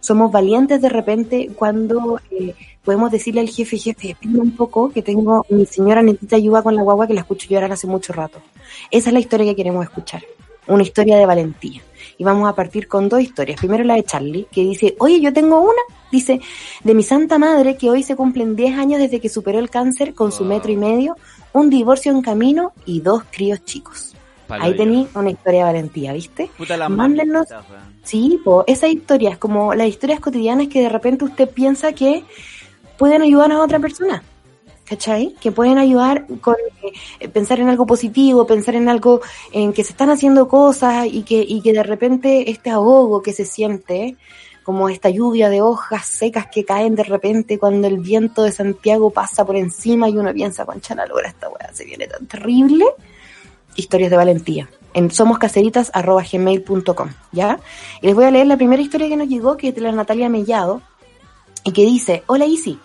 Somos 0.00 0.32
valientes 0.32 0.80
de 0.80 0.88
repente 0.88 1.50
cuando 1.54 2.18
eh, 2.30 2.54
podemos 2.88 3.10
decirle 3.10 3.42
al 3.42 3.50
jefe, 3.50 3.76
jefe, 3.76 4.12
espera 4.12 4.40
un 4.40 4.52
poco 4.52 4.88
que 4.88 5.02
tengo, 5.02 5.44
mi 5.50 5.66
señora 5.66 6.00
necesita 6.00 6.36
ayuda 6.36 6.62
con 6.62 6.74
la 6.74 6.80
guagua 6.80 7.06
que 7.06 7.12
la 7.12 7.20
escucho 7.20 7.46
llorar 7.46 7.70
hace 7.70 7.86
mucho 7.86 8.14
rato. 8.14 8.40
Esa 8.90 9.10
es 9.10 9.12
la 9.12 9.20
historia 9.20 9.44
que 9.44 9.54
queremos 9.54 9.84
escuchar, 9.84 10.22
una 10.66 10.84
historia 10.84 11.18
de 11.18 11.26
valentía. 11.26 11.82
Y 12.16 12.24
vamos 12.24 12.48
a 12.48 12.54
partir 12.54 12.88
con 12.88 13.10
dos 13.10 13.20
historias. 13.20 13.60
Primero 13.60 13.84
la 13.84 13.96
de 13.96 14.04
Charlie, 14.04 14.46
que 14.50 14.62
dice, 14.62 14.96
oye, 15.00 15.20
yo 15.20 15.34
tengo 15.34 15.60
una, 15.60 15.82
dice, 16.10 16.40
de 16.82 16.94
mi 16.94 17.02
santa 17.02 17.38
madre, 17.38 17.76
que 17.76 17.90
hoy 17.90 18.02
se 18.02 18.16
cumplen 18.16 18.56
10 18.56 18.78
años 18.78 19.00
desde 19.00 19.20
que 19.20 19.28
superó 19.28 19.58
el 19.58 19.68
cáncer 19.68 20.14
con 20.14 20.32
su 20.32 20.46
metro 20.46 20.72
y 20.72 20.78
medio, 20.78 21.14
un 21.52 21.68
divorcio 21.68 22.10
en 22.10 22.22
camino 22.22 22.72
y 22.86 23.02
dos 23.02 23.22
críos 23.30 23.62
chicos. 23.66 24.14
Palo 24.46 24.64
Ahí 24.64 24.74
tenéis 24.74 25.08
una 25.14 25.28
historia 25.28 25.58
de 25.58 25.72
valentía, 25.72 26.14
¿viste? 26.14 26.50
Mándennos. 26.96 27.48
Sí, 28.02 28.40
po, 28.42 28.64
esas 28.66 28.88
historias, 28.88 29.36
como 29.36 29.74
las 29.74 29.88
historias 29.88 30.20
cotidianas 30.20 30.68
que 30.68 30.80
de 30.80 30.88
repente 30.88 31.26
usted 31.26 31.50
piensa 31.50 31.92
que 31.92 32.24
pueden 32.98 33.22
ayudar 33.22 33.52
a 33.52 33.60
otra 33.60 33.78
persona. 33.78 34.22
¿Cachai? 34.84 35.34
Que 35.38 35.52
pueden 35.52 35.76
ayudar 35.76 36.26
con 36.40 36.56
eh, 37.20 37.28
pensar 37.28 37.60
en 37.60 37.68
algo 37.68 37.86
positivo, 37.86 38.46
pensar 38.46 38.74
en 38.74 38.88
algo 38.88 39.20
en 39.52 39.74
que 39.74 39.84
se 39.84 39.92
están 39.92 40.08
haciendo 40.08 40.48
cosas 40.48 41.06
y 41.10 41.24
que, 41.24 41.44
y 41.46 41.60
que 41.60 41.74
de 41.74 41.82
repente 41.82 42.50
este 42.50 42.70
ahogo 42.70 43.20
que 43.20 43.34
se 43.34 43.44
siente, 43.44 44.16
como 44.64 44.88
esta 44.88 45.10
lluvia 45.10 45.50
de 45.50 45.60
hojas 45.60 46.06
secas 46.06 46.46
que 46.52 46.64
caen 46.64 46.94
de 46.94 47.02
repente 47.02 47.58
cuando 47.58 47.86
el 47.86 47.98
viento 47.98 48.42
de 48.42 48.52
Santiago 48.52 49.10
pasa 49.10 49.44
por 49.44 49.56
encima 49.56 50.08
y 50.08 50.16
uno 50.16 50.32
piensa, 50.32 50.64
concha 50.64 50.94
la 50.94 51.04
lora, 51.06 51.28
esta 51.28 51.50
weá 51.50 51.70
se 51.72 51.84
viene 51.84 52.06
tan 52.06 52.26
terrible. 52.26 52.86
Historias 53.76 54.10
de 54.10 54.16
valentía 54.16 54.70
en 54.94 55.10
somoscaseritas.gmail.com, 55.10 57.08
¿ya? 57.32 57.60
Y 58.02 58.06
les 58.06 58.14
voy 58.14 58.24
a 58.24 58.30
leer 58.30 58.46
la 58.46 58.56
primera 58.56 58.82
historia 58.82 59.08
que 59.08 59.16
nos 59.16 59.28
llegó, 59.28 59.56
que 59.56 59.68
es 59.68 59.74
de 59.74 59.80
la 59.80 59.92
Natalia 59.92 60.28
Mellado, 60.28 60.82
y 61.64 61.72
que 61.72 61.84
dice, 61.84 62.22
hola 62.26 62.46
Isi, 62.46 62.78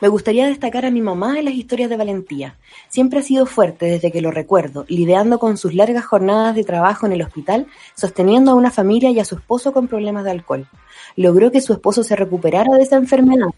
me 0.00 0.08
gustaría 0.08 0.46
destacar 0.46 0.84
a 0.84 0.90
mi 0.90 1.00
mamá 1.00 1.38
en 1.38 1.46
las 1.46 1.54
historias 1.54 1.88
de 1.88 1.96
valentía. 1.96 2.56
Siempre 2.88 3.20
ha 3.20 3.22
sido 3.22 3.46
fuerte 3.46 3.86
desde 3.86 4.12
que 4.12 4.20
lo 4.20 4.30
recuerdo, 4.30 4.84
lidiando 4.88 5.38
con 5.38 5.56
sus 5.56 5.74
largas 5.74 6.04
jornadas 6.04 6.54
de 6.54 6.64
trabajo 6.64 7.06
en 7.06 7.12
el 7.12 7.22
hospital, 7.22 7.66
sosteniendo 7.94 8.50
a 8.50 8.54
una 8.54 8.70
familia 8.70 9.10
y 9.10 9.20
a 9.20 9.24
su 9.24 9.36
esposo 9.36 9.72
con 9.72 9.88
problemas 9.88 10.24
de 10.24 10.32
alcohol. 10.32 10.68
Logró 11.16 11.50
que 11.50 11.62
su 11.62 11.72
esposo 11.72 12.02
se 12.02 12.14
recuperara 12.14 12.74
de 12.76 12.82
esa 12.82 12.96
enfermedad 12.96 13.48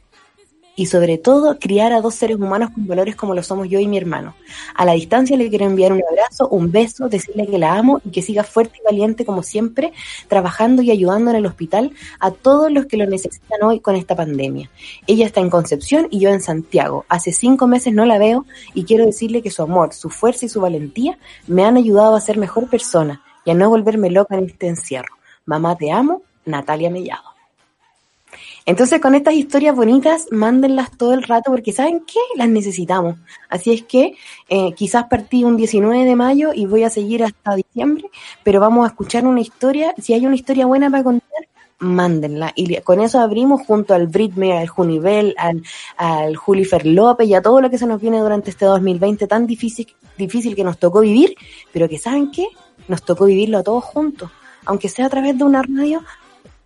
y 0.79 0.87
sobre 0.87 1.19
todo 1.19 1.59
criar 1.59 1.93
a 1.93 2.01
dos 2.01 2.15
seres 2.15 2.37
humanos 2.37 2.71
con 2.71 2.87
valores 2.87 3.17
como 3.17 3.35
lo 3.35 3.43
somos 3.43 3.69
yo 3.69 3.81
y 3.81 3.89
mi 3.89 3.99
hermano. 3.99 4.37
A 4.77 4.85
la 4.85 4.93
distancia 4.93 5.37
le 5.37 5.49
quiero 5.49 5.65
enviar 5.65 5.93
un 5.93 6.05
abrazo, 6.09 6.49
un 6.49 6.71
beso, 6.71 7.09
decirle 7.09 7.49
que 7.49 7.59
la 7.59 7.75
amo 7.75 8.01
y 8.05 8.11
que 8.11 8.23
siga 8.23 8.45
fuerte 8.45 8.79
y 8.81 8.85
valiente 8.85 9.25
como 9.25 9.43
siempre, 9.43 9.93
trabajando 10.29 10.81
y 10.83 10.93
ayudando 10.93 11.31
en 11.31 11.37
el 11.37 11.47
hospital 11.47 11.91
a 12.21 12.31
todos 12.31 12.71
los 12.71 12.87
que 12.87 12.97
lo 12.97 13.07
necesitan 13.07 13.61
hoy 13.65 13.81
con 13.81 13.97
esta 13.97 14.15
pandemia. 14.15 14.71
Ella 15.09 15.27
está 15.27 15.41
en 15.41 15.51
Concepción 15.51 16.07
y 16.13 16.21
yo 16.21 16.31
en 16.31 16.41
Santiago. 16.41 17.05
Hace 17.09 17.33
cinco 17.33 17.67
meses 17.67 17.93
no 17.93 18.05
la 18.05 18.19
veo 18.19 18.47
y 18.73 18.85
quiero 18.85 19.05
decirle 19.05 19.43
que 19.43 19.51
su 19.51 19.63
amor, 19.63 19.93
su 19.93 20.11
fuerza 20.11 20.47
y 20.47 20.49
su 20.49 20.61
valentía 20.61 21.19
me 21.49 21.65
han 21.65 21.77
ayudado 21.77 22.15
a 22.15 22.21
ser 22.21 22.39
mejor 22.39 22.71
persona 22.71 23.21
y 23.45 23.51
a 23.51 23.55
no 23.55 23.69
volverme 23.69 24.11
loca 24.11 24.37
en 24.37 24.45
este 24.45 24.69
encierro. 24.69 25.17
Mamá, 25.45 25.75
te 25.75 25.91
amo, 25.91 26.23
Natalia 26.45 26.89
Mellado. 26.89 27.38
Entonces, 28.69 29.00
con 29.00 29.15
estas 29.15 29.32
historias 29.32 29.75
bonitas, 29.75 30.26
mándenlas 30.31 30.91
todo 30.91 31.15
el 31.15 31.23
rato 31.23 31.50
porque 31.50 31.73
¿saben 31.73 32.00
qué? 32.00 32.20
Las 32.37 32.50
necesitamos. 32.50 33.17
Así 33.49 33.73
es 33.73 33.82
que 33.82 34.12
eh, 34.50 34.75
quizás 34.75 35.05
partí 35.05 35.43
un 35.43 35.56
19 35.56 36.05
de 36.05 36.15
mayo 36.15 36.50
y 36.55 36.67
voy 36.67 36.85
a 36.85 36.91
seguir 36.91 37.25
hasta 37.25 37.55
diciembre, 37.55 38.11
pero 38.44 38.61
vamos 38.61 38.85
a 38.85 38.88
escuchar 38.88 39.26
una 39.26 39.41
historia. 39.41 39.94
Si 39.97 40.12
hay 40.12 40.26
una 40.26 40.35
historia 40.35 40.67
buena 40.67 40.91
para 40.91 41.03
contar, 41.03 41.49
mándenla. 41.79 42.53
Y 42.56 42.79
con 42.82 43.00
eso 43.00 43.20
abrimos 43.20 43.62
junto 43.67 43.94
al 43.94 44.06
Britme, 44.06 44.59
al 44.59 44.69
Junivel, 44.69 45.35
al, 45.38 45.62
al 45.97 46.37
Julifer 46.37 46.85
López 46.85 47.26
y 47.26 47.32
a 47.32 47.41
todo 47.41 47.62
lo 47.62 47.71
que 47.71 47.79
se 47.79 47.87
nos 47.87 47.99
viene 47.99 48.21
durante 48.21 48.50
este 48.50 48.67
2020 48.67 49.26
tan 49.26 49.47
difícil, 49.47 49.87
difícil 50.19 50.55
que 50.55 50.64
nos 50.64 50.76
tocó 50.79 51.00
vivir, 51.00 51.35
pero 51.73 51.88
que 51.88 51.97
¿saben 51.97 52.31
qué? 52.31 52.47
Nos 52.87 53.03
tocó 53.03 53.25
vivirlo 53.25 53.56
a 53.56 53.62
todos 53.62 53.82
juntos. 53.82 54.31
Aunque 54.67 54.91
sea 54.91 55.06
a 55.06 55.09
través 55.09 55.38
de 55.38 55.44
una 55.44 55.62
radio, 55.62 56.02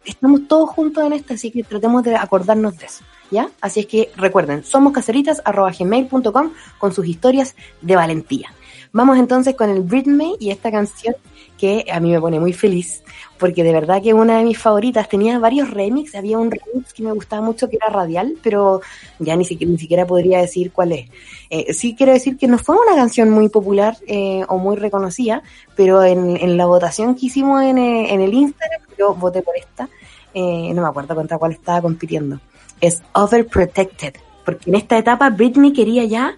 estamos 0.04 0.48
todos 0.48 0.70
juntos 0.70 1.04
en 1.04 1.12
esto, 1.12 1.34
así 1.34 1.50
que 1.50 1.62
tratemos 1.62 2.02
de 2.02 2.16
acordarnos 2.16 2.76
de 2.78 2.86
eso, 2.86 3.04
¿ya? 3.30 3.48
Así 3.60 3.80
es 3.80 3.86
que 3.86 4.10
recuerden, 4.16 4.64
somos 4.64 4.92
caseritas.gmail.com 4.92 6.50
con 6.78 6.92
sus 6.92 7.06
historias 7.06 7.54
de 7.80 7.96
valentía. 7.96 8.52
Vamos 8.92 9.18
entonces 9.18 9.54
con 9.54 9.70
el 9.70 9.82
Britney 9.82 10.36
y 10.38 10.50
esta 10.50 10.70
canción 10.70 11.14
que 11.62 11.86
a 11.92 12.00
mí 12.00 12.10
me 12.10 12.20
pone 12.20 12.40
muy 12.40 12.52
feliz, 12.52 13.04
porque 13.38 13.62
de 13.62 13.72
verdad 13.72 14.02
que 14.02 14.08
es 14.08 14.14
una 14.16 14.38
de 14.38 14.42
mis 14.42 14.58
favoritas. 14.58 15.08
Tenía 15.08 15.38
varios 15.38 15.70
remix, 15.70 16.12
había 16.16 16.36
un 16.36 16.50
remix 16.50 16.92
que 16.92 17.04
me 17.04 17.12
gustaba 17.12 17.40
mucho 17.40 17.70
que 17.70 17.76
era 17.76 17.86
radial, 17.86 18.34
pero 18.42 18.80
ya 19.20 19.36
ni 19.36 19.44
siquiera, 19.44 19.70
ni 19.70 19.78
siquiera 19.78 20.04
podría 20.04 20.40
decir 20.40 20.72
cuál 20.72 20.90
es. 20.90 21.08
Eh, 21.50 21.72
sí 21.72 21.94
quiero 21.94 22.12
decir 22.12 22.36
que 22.36 22.48
no 22.48 22.58
fue 22.58 22.74
una 22.74 22.96
canción 22.96 23.30
muy 23.30 23.48
popular 23.48 23.96
eh, 24.08 24.44
o 24.48 24.58
muy 24.58 24.74
reconocida, 24.74 25.44
pero 25.76 26.02
en, 26.02 26.36
en, 26.36 26.56
la 26.56 26.66
votación 26.66 27.14
que 27.14 27.26
hicimos 27.26 27.62
en, 27.62 27.78
eh, 27.78 28.12
en 28.12 28.20
el 28.22 28.34
Instagram, 28.34 28.80
yo 28.98 29.14
voté 29.14 29.40
por 29.42 29.56
esta, 29.56 29.88
eh, 30.34 30.72
no 30.74 30.82
me 30.82 30.88
acuerdo 30.88 31.14
contra 31.14 31.38
cuál 31.38 31.52
estaba 31.52 31.80
compitiendo. 31.80 32.40
Es 32.80 33.04
Overprotected, 33.12 34.14
porque 34.44 34.68
en 34.68 34.74
esta 34.74 34.98
etapa 34.98 35.30
Britney 35.30 35.72
quería 35.72 36.02
ya 36.06 36.36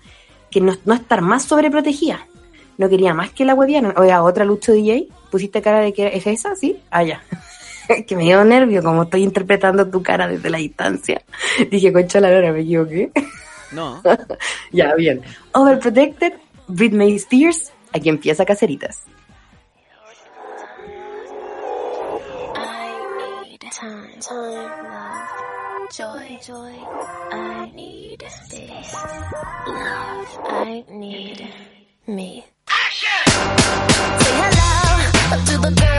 que 0.51 0.61
no, 0.61 0.77
no 0.85 0.93
estar 0.93 1.23
más 1.23 1.45
sobreprotegida 1.45 2.27
no 2.79 2.89
quería 2.89 3.15
más 3.15 3.31
que 3.31 3.45
la 3.45 3.55
hueviana. 3.55 3.95
Oiga, 3.97 4.23
otra 4.23 4.45
Lucho 4.45 4.73
DJ, 4.73 5.09
pusiste 5.31 5.63
cara 5.63 5.81
de 5.81 5.93
que 5.93 6.09
es 6.09 6.27
esa, 6.27 6.55
¿sí? 6.57 6.81
Ah, 6.91 7.03
ya. 7.03 7.23
que 8.07 8.17
me 8.17 8.25
dio 8.25 8.45
nervio, 8.45 8.83
como 8.83 9.05
estoy 9.05 9.23
interpretando 9.23 9.89
tu 9.89 10.03
cara 10.03 10.27
desde 10.27 10.51
la 10.51 10.59
distancia. 10.59 11.23
Dije, 11.71 11.93
concha 11.93 12.21
la 12.21 12.31
lora, 12.31 12.53
me 12.53 12.61
equivoqué. 12.61 13.11
No. 13.73 14.03
ya, 14.73 14.95
bien. 14.95 15.23
Overprotected, 15.53 16.35
Britney 16.69 17.17
Spears, 17.17 17.73
aquí 17.93 18.09
empieza 18.09 18.45
Caceritas. 18.45 19.03
Time, 23.71 24.21
time, 24.21 24.71
love, 24.85 25.91
joy, 25.91 26.39
joy. 26.41 26.75
I 27.33 27.73
need 27.75 28.21
this 28.21 28.53
love. 29.67 30.39
I 30.47 30.85
need 30.89 31.49
me. 32.07 32.45
Action! 32.83 33.25
Say 34.21 34.35
hello 34.43 35.45
to 35.47 35.59
the 35.59 35.81
girl. 35.81 35.94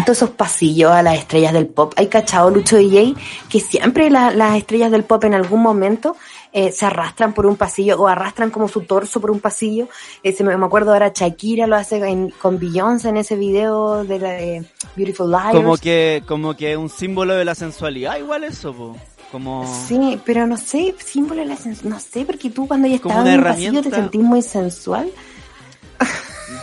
Tanto 0.00 0.12
esos 0.12 0.30
pasillos 0.30 0.90
a 0.90 1.02
las 1.02 1.16
estrellas 1.18 1.52
del 1.52 1.66
pop? 1.66 1.92
Hay 1.96 2.06
cachado 2.08 2.50
Lucho 2.50 2.76
DJ 2.76 3.14
que 3.50 3.60
siempre 3.60 4.08
la- 4.10 4.30
las 4.30 4.56
estrellas 4.56 4.90
del 4.90 5.04
pop 5.04 5.22
en 5.24 5.34
algún 5.34 5.60
momento 5.62 6.16
eh, 6.52 6.72
se 6.72 6.84
arrastran 6.86 7.32
por 7.32 7.46
un 7.46 7.56
pasillo 7.56 8.00
o 8.00 8.08
arrastran 8.08 8.50
como 8.50 8.66
su 8.66 8.80
torso 8.80 9.20
por 9.20 9.30
un 9.30 9.38
pasillo. 9.40 9.88
Eh, 10.22 10.32
se 10.32 10.42
me, 10.42 10.56
me 10.56 10.66
acuerdo 10.66 10.92
ahora 10.92 11.12
Shakira 11.14 11.66
lo 11.66 11.76
hace 11.76 11.96
en- 12.08 12.30
con 12.30 12.58
Beyoncé 12.58 13.10
en 13.10 13.18
ese 13.18 13.36
video 13.36 14.02
de 14.04 14.18
la 14.18 14.30
de 14.30 14.64
Beautiful 14.96 15.30
Liars. 15.30 15.52
Como 15.52 15.76
que, 15.76 16.22
como 16.26 16.56
que 16.56 16.76
un 16.76 16.88
símbolo 16.88 17.34
de 17.34 17.44
la 17.44 17.54
sensualidad, 17.54 18.16
igual 18.18 18.44
eso, 18.44 18.72
po. 18.72 18.96
Como... 19.30 19.64
Sí, 19.86 20.18
pero 20.24 20.44
no 20.48 20.56
sé, 20.56 20.94
símbolo 21.04 21.42
de 21.42 21.46
la 21.46 21.56
sens- 21.56 21.82
no 21.84 22.00
sé, 22.00 22.24
porque 22.24 22.50
tú 22.50 22.66
cuando 22.66 22.88
ya 22.88 22.96
estabas 22.96 23.26
en 23.28 23.38
un 23.38 23.44
pasillo 23.44 23.82
te 23.82 23.90
sentís 24.02 24.20
muy 24.22 24.42
sensual. 24.42 25.08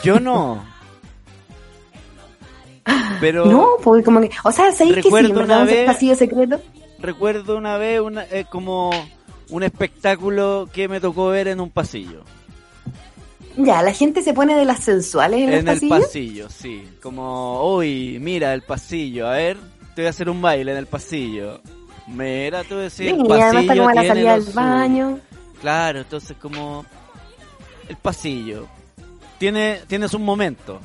Yo 0.04 0.20
no. 0.20 0.66
Pero 3.22 3.46
No, 3.46 3.70
porque 3.84 4.04
como 4.04 4.22
que, 4.22 4.30
o 4.44 4.52
sea, 4.52 4.72
¿sabéis 4.72 4.96
que 4.98 5.04
sí? 5.04 5.32
Una 5.32 5.64
vez- 5.66 5.86
pasillo 5.86 6.16
secreto. 6.16 6.62
recuerdo 7.00 7.58
una 7.58 7.78
vez 7.78 8.00
una, 8.02 8.24
eh, 8.26 8.46
como 8.50 8.92
un 9.50 9.64
espectáculo 9.64 10.68
que 10.72 10.88
me 10.88 11.00
tocó 11.00 11.28
ver 11.28 11.48
en 11.48 11.60
un 11.60 11.70
pasillo. 11.70 12.24
Ya, 13.58 13.82
la 13.82 13.92
gente 13.92 14.22
se 14.22 14.34
pone 14.36 14.56
de 14.56 14.66
las 14.66 14.84
sensuales 14.84 15.40
en, 15.42 15.54
En 15.54 15.66
los 15.66 15.82
el 15.82 15.90
pasillos. 15.90 16.06
pasillo, 16.08 16.50
sí. 16.50 16.88
Como, 17.02 17.76
uy, 17.76 18.20
mira 18.22 18.54
el 18.54 18.62
pasillo, 18.62 19.28
a 19.28 19.32
ver, 19.32 19.58
te 19.96 20.02
voy 20.04 20.08
a 20.08 20.10
hacer 20.12 20.30
un 20.30 20.42
baile 20.42 20.72
en 20.74 20.78
el 20.78 20.86
pasillo. 20.86 21.60
Mira, 22.08 22.64
tú 22.64 22.76
decís, 22.78 23.00
el 23.02 23.20
además 23.32 23.40
está 23.40 23.54
pasillo 23.54 23.76
como 23.84 23.90
a 23.90 23.94
la 23.96 24.08
salida 24.08 24.40
del 24.40 24.54
baño. 24.54 25.20
Claro, 25.60 26.00
entonces 26.00 26.38
como 26.40 26.86
el 27.90 27.96
pasillo 27.98 28.68
tiene 29.40 29.80
tienes 29.88 30.14
un 30.14 30.24
momento. 30.24 30.80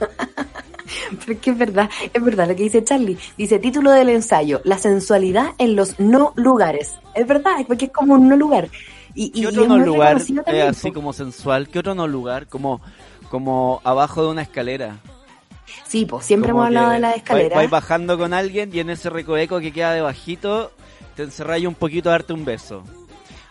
Pero 1.26 1.38
es 1.44 1.58
verdad, 1.58 1.90
es 2.12 2.22
verdad 2.22 2.48
lo 2.48 2.56
que 2.56 2.62
dice 2.64 2.82
Charlie. 2.84 3.18
Dice 3.36 3.58
título 3.58 3.90
del 3.90 4.08
ensayo, 4.10 4.60
la 4.64 4.78
sensualidad 4.78 5.52
en 5.58 5.76
los 5.76 5.98
no 6.00 6.32
lugares. 6.36 6.94
Es 7.14 7.26
verdad, 7.26 7.60
es 7.60 7.66
porque 7.66 7.86
es 7.86 7.92
como 7.92 8.14
un 8.14 8.28
no 8.28 8.36
lugar. 8.36 8.68
Y, 9.14 9.26
y 9.34 9.40
¿Qué 9.42 9.46
otro 9.48 9.62
es 9.62 9.68
no 9.68 9.78
lugar 9.78 10.18
eh, 10.46 10.62
así 10.62 10.92
como 10.92 11.12
sensual? 11.12 11.68
¿Qué 11.68 11.78
otro 11.80 11.94
no 11.94 12.06
lugar? 12.06 12.46
Como 12.46 12.80
como 13.30 13.80
abajo 13.84 14.22
de 14.22 14.28
una 14.30 14.42
escalera. 14.42 14.96
Sí, 15.86 16.06
pues 16.06 16.24
siempre 16.24 16.50
Como 16.52 16.64
hemos 16.64 16.68
hablado 16.68 16.92
de 16.92 17.00
la 17.00 17.10
vais- 17.12 17.16
escalera. 17.16 17.56
Vais 17.56 17.70
bajando 17.70 18.16
con 18.16 18.32
alguien 18.32 18.70
y 18.72 18.80
en 18.80 18.90
ese 18.90 19.10
recoveco 19.10 19.60
que 19.60 19.72
queda 19.72 19.92
debajito 19.92 20.72
te 21.16 21.24
encerráis 21.24 21.66
un 21.66 21.74
poquito 21.74 22.08
a 22.08 22.12
darte 22.12 22.32
un 22.32 22.44
beso. 22.44 22.84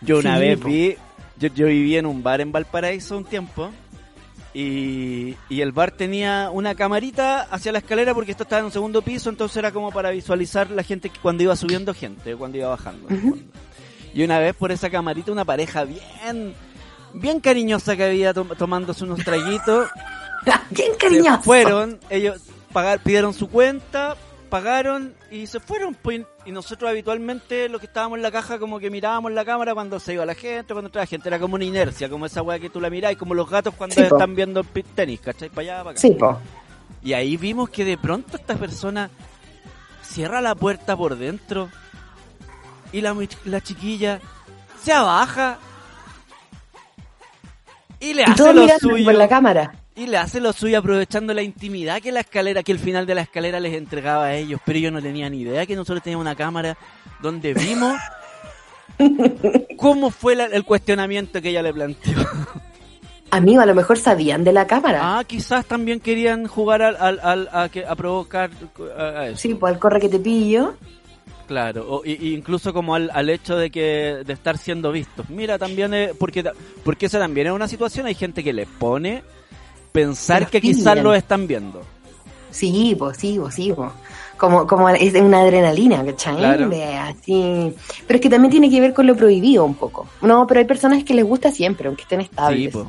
Yo 0.00 0.18
una 0.18 0.34
Sí, 0.36 0.40
vez 0.40 0.58
po. 0.58 0.68
vi, 0.68 0.96
yo, 1.38 1.48
yo 1.54 1.66
viví 1.66 1.96
en 1.96 2.06
un 2.06 2.22
bar 2.22 2.40
en 2.40 2.50
Valparaíso 2.50 3.16
un 3.16 3.24
tiempo 3.24 3.70
y, 4.54 5.36
y 5.48 5.60
el 5.60 5.72
bar 5.72 5.90
tenía 5.90 6.50
una 6.52 6.74
camarita 6.74 7.42
hacia 7.42 7.72
la 7.72 7.78
escalera 7.78 8.14
porque 8.14 8.30
esto 8.32 8.42
estaba 8.44 8.60
en 8.60 8.66
un 8.66 8.72
segundo 8.72 9.02
piso, 9.02 9.30
entonces 9.30 9.56
era 9.56 9.72
como 9.72 9.90
para 9.92 10.10
visualizar 10.10 10.70
la 10.70 10.82
gente 10.82 11.10
que- 11.10 11.20
cuando 11.20 11.42
iba 11.42 11.54
subiendo 11.56 11.92
gente, 11.94 12.34
cuando 12.36 12.58
iba 12.58 12.68
bajando. 12.68 13.08
Y 14.14 14.22
una 14.22 14.38
vez 14.38 14.54
por 14.54 14.72
esa 14.72 14.88
camarita 14.90 15.30
una 15.30 15.44
pareja 15.44 15.84
bien, 15.84 16.54
bien 17.14 17.40
cariñosa 17.40 17.96
que 17.96 18.04
había 18.04 18.32
tom- 18.34 18.56
tomándose 18.56 19.04
unos 19.04 19.22
traguitos. 19.24 19.88
Bien 20.70 20.92
Se 20.92 20.96
cariñoso. 20.96 21.42
fueron, 21.42 21.98
ellos 22.10 22.40
pagar, 22.72 23.00
pidieron 23.00 23.34
su 23.34 23.48
cuenta, 23.50 24.16
pagaron 24.48 25.14
y 25.30 25.46
se 25.46 25.60
fueron. 25.60 25.94
Pues, 25.94 26.22
y 26.44 26.50
nosotros 26.52 26.90
habitualmente 26.90 27.68
los 27.68 27.80
que 27.80 27.86
estábamos 27.86 28.16
en 28.18 28.22
la 28.22 28.30
caja 28.32 28.58
como 28.58 28.78
que 28.80 28.90
mirábamos 28.90 29.32
la 29.32 29.44
cámara 29.44 29.74
cuando 29.74 30.00
se 30.00 30.14
iba 30.14 30.26
la 30.26 30.34
gente, 30.34 30.72
cuando 30.74 30.88
entraba 30.88 31.04
la 31.04 31.08
gente. 31.08 31.28
Era 31.28 31.38
como 31.38 31.54
una 31.54 31.64
inercia, 31.64 32.08
como 32.08 32.26
esa 32.26 32.42
weá 32.42 32.58
que 32.58 32.70
tú 32.70 32.80
la 32.80 32.90
mirás, 32.90 33.14
como 33.16 33.34
los 33.34 33.48
gatos 33.48 33.74
cuando 33.74 33.94
Sí, 33.94 34.02
po. 34.02 34.16
están 34.16 34.34
viendo 34.34 34.60
el 34.60 34.84
tenis, 34.84 35.20
¿cachai? 35.20 35.48
Para 35.50 35.60
allá, 35.62 35.76
para 35.84 35.90
acá. 35.92 36.00
Sí, 36.00 36.10
po. 36.12 36.38
Y 37.02 37.12
ahí 37.12 37.36
vimos 37.36 37.70
que 37.70 37.84
de 37.84 37.96
pronto 37.96 38.36
esta 38.36 38.56
persona 38.56 39.10
cierra 40.02 40.40
la 40.40 40.54
puerta 40.54 40.96
por 40.96 41.16
dentro 41.16 41.68
y 42.92 43.00
la, 43.02 43.14
la 43.44 43.60
chiquilla 43.60 44.20
se 44.82 44.92
abaja 44.92 45.58
y 48.00 48.14
le 48.14 48.22
Y 48.22 48.24
hace 48.24 48.54
lo 48.54 48.68
suyo. 48.78 49.04
por 49.04 49.14
la 49.14 49.28
cámara. 49.28 49.74
Y 49.98 50.06
le 50.06 50.16
hace 50.16 50.40
lo 50.40 50.52
suyo 50.52 50.78
aprovechando 50.78 51.34
la 51.34 51.42
intimidad 51.42 52.00
que 52.00 52.12
la 52.12 52.20
escalera, 52.20 52.62
que 52.62 52.70
el 52.72 52.78
final 52.78 53.04
de 53.04 53.16
la 53.16 53.22
escalera 53.22 53.58
les 53.58 53.74
entregaba 53.74 54.26
a 54.26 54.34
ellos. 54.36 54.60
Pero 54.64 54.78
yo 54.78 54.90
no 54.92 55.02
tenía 55.02 55.28
ni 55.28 55.40
idea 55.40 55.66
que 55.66 55.74
nosotros 55.74 56.02
teníamos 56.02 56.22
una 56.24 56.36
cámara 56.36 56.78
donde 57.20 57.52
vimos 57.52 57.98
cómo 59.76 60.10
fue 60.10 60.34
la- 60.36 60.46
el 60.46 60.64
cuestionamiento 60.64 61.40
que 61.42 61.50
ella 61.50 61.62
le 61.62 61.72
planteó. 61.72 62.14
Amigo, 63.30 63.60
a 63.60 63.66
lo 63.66 63.74
mejor 63.74 63.98
sabían 63.98 64.42
de 64.44 64.52
la 64.52 64.66
cámara. 64.66 65.18
Ah, 65.18 65.24
quizás 65.24 65.66
también 65.66 66.00
querían 66.00 66.46
jugar 66.46 66.80
al, 66.82 66.96
al, 66.96 67.20
al- 67.22 67.48
a, 67.52 67.68
que, 67.68 67.84
a 67.84 67.94
provocar 67.94 68.50
a, 68.96 69.26
eso. 69.26 69.36
Sí, 69.36 69.54
pues 69.54 69.74
al 69.74 69.78
corre 69.78 70.00
que 70.00 70.08
te 70.08 70.18
pillo. 70.18 70.76
Claro, 71.46 71.86
o, 71.88 72.02
y, 72.04 72.34
incluso 72.34 72.72
como 72.72 72.94
al, 72.94 73.10
al 73.12 73.28
hecho 73.30 73.56
de 73.56 73.70
que 73.70 74.22
de 74.24 74.32
estar 74.32 74.56
siendo 74.58 74.92
vistos. 74.92 75.28
Mira, 75.28 75.58
también 75.58 75.92
es, 75.92 76.14
porque 76.16 76.44
porque 76.84 77.06
esa 77.06 77.18
también 77.18 77.48
es 77.48 77.52
una 77.52 77.68
situación, 77.68 78.06
hay 78.06 78.14
gente 78.14 78.42
que 78.44 78.52
le 78.52 78.66
pone 78.66 79.22
pensar 79.92 80.48
que 80.48 80.60
quizás 80.60 81.00
lo 81.02 81.14
están 81.14 81.46
viendo. 81.46 81.82
Sí, 82.50 82.94
pues 82.98 83.16
sí, 83.18 83.36
pues 83.40 83.54
sí, 83.54 83.72
pues. 83.74 83.90
Como, 84.36 84.66
como 84.68 84.88
es 84.88 85.14
una 85.14 85.40
adrenalina, 85.40 86.04
¿cachai? 86.04 86.36
Claro. 86.36 86.70
Así. 87.00 87.74
Pero 88.06 88.16
es 88.16 88.20
que 88.20 88.30
también 88.30 88.50
tiene 88.52 88.70
que 88.70 88.80
ver 88.80 88.94
con 88.94 89.06
lo 89.06 89.16
prohibido 89.16 89.64
un 89.64 89.74
poco. 89.74 90.06
No, 90.22 90.46
pero 90.46 90.60
hay 90.60 90.66
personas 90.66 91.02
que 91.02 91.12
les 91.12 91.24
gusta 91.24 91.50
siempre, 91.50 91.88
aunque 91.88 92.02
estén 92.02 92.20
Sí, 92.20 92.26
estables. 92.30 92.72
pues. 92.72 92.86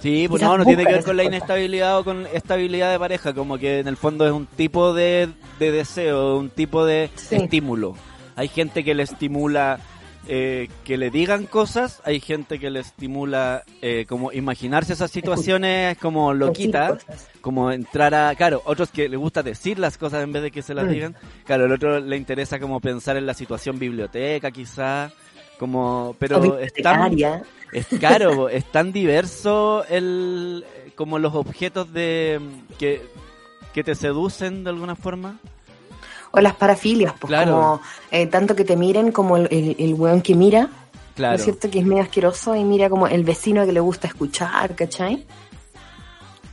Sí, 0.00 0.26
pues 0.28 0.40
Quizás 0.40 0.50
no, 0.52 0.58
no 0.58 0.64
tiene 0.66 0.84
que 0.84 0.92
ver 0.92 1.02
con 1.04 1.16
la 1.16 1.24
inestabilidad 1.24 1.98
o 1.98 2.04
con 2.04 2.26
estabilidad 2.34 2.92
de 2.92 2.98
pareja, 2.98 3.32
como 3.32 3.56
que 3.56 3.78
en 3.78 3.88
el 3.88 3.96
fondo 3.96 4.26
es 4.26 4.32
un 4.32 4.44
tipo 4.44 4.92
de, 4.92 5.30
de 5.58 5.72
deseo, 5.72 6.36
un 6.36 6.50
tipo 6.50 6.84
de 6.84 7.08
Sí. 7.16 7.36
estímulo. 7.36 7.94
Hay 8.36 8.48
gente 8.48 8.84
que 8.84 8.94
le 8.94 9.04
estimula 9.04 9.80
eh, 10.28 10.68
que 10.84 10.96
le 10.96 11.10
digan 11.10 11.46
cosas, 11.46 12.00
hay 12.04 12.20
gente 12.20 12.58
que 12.58 12.70
le 12.70 12.80
estimula 12.80 13.64
eh, 13.82 14.06
como 14.08 14.32
imaginarse 14.32 14.94
esas 14.94 15.10
situaciones 15.10 15.98
como 15.98 16.32
loquita, 16.32 16.98
como 17.40 17.70
entrar 17.70 18.14
a, 18.14 18.34
claro, 18.34 18.62
otros 18.64 18.90
que 18.90 19.08
le 19.08 19.16
gusta 19.16 19.42
decir 19.42 19.78
las 19.78 19.98
cosas 19.98 20.22
en 20.24 20.32
vez 20.32 20.42
de 20.42 20.50
que 20.50 20.62
se 20.62 20.74
las 20.74 20.86
Mm. 20.86 20.90
digan, 20.90 21.16
claro, 21.44 21.66
el 21.66 21.72
otro 21.72 22.00
le 22.00 22.16
interesa 22.16 22.58
como 22.58 22.80
pensar 22.80 23.16
en 23.16 23.26
la 23.26 23.34
situación 23.34 23.78
biblioteca 23.78 24.50
quizá, 24.50 25.10
como, 25.58 26.16
pero 26.18 26.58
es 26.58 26.72
tan, 26.74 27.16
es 27.72 27.86
claro, 27.98 28.48
es 28.48 28.64
tan 28.72 28.92
diverso 28.92 29.84
el 29.88 30.64
como 30.94 31.18
los 31.18 31.34
objetos 31.34 31.92
de 31.92 32.40
que, 32.78 33.02
que 33.72 33.82
te 33.84 33.94
seducen 33.94 34.64
de 34.64 34.70
alguna 34.70 34.94
forma. 34.96 35.38
O 36.36 36.40
las 36.40 36.54
parafilias, 36.54 37.12
pues 37.18 37.28
Claro. 37.28 37.52
como 37.52 37.80
eh, 38.10 38.26
tanto 38.26 38.54
que 38.56 38.64
te 38.64 38.76
miren 38.76 39.12
como 39.12 39.36
el, 39.36 39.48
el, 39.50 39.76
el 39.78 39.94
weón 39.94 40.20
que 40.22 40.34
mira, 40.34 40.62
¿no 40.62 40.68
Claro. 41.14 41.36
es 41.36 41.44
cierto? 41.44 41.70
Que 41.70 41.78
es 41.78 41.86
medio 41.86 42.02
asqueroso 42.02 42.54
y 42.56 42.64
mira 42.64 42.88
como 42.90 43.06
el 43.06 43.22
vecino 43.24 43.64
que 43.64 43.72
le 43.72 43.80
gusta 43.80 44.08
escuchar, 44.08 44.74
¿cachai? 44.74 45.24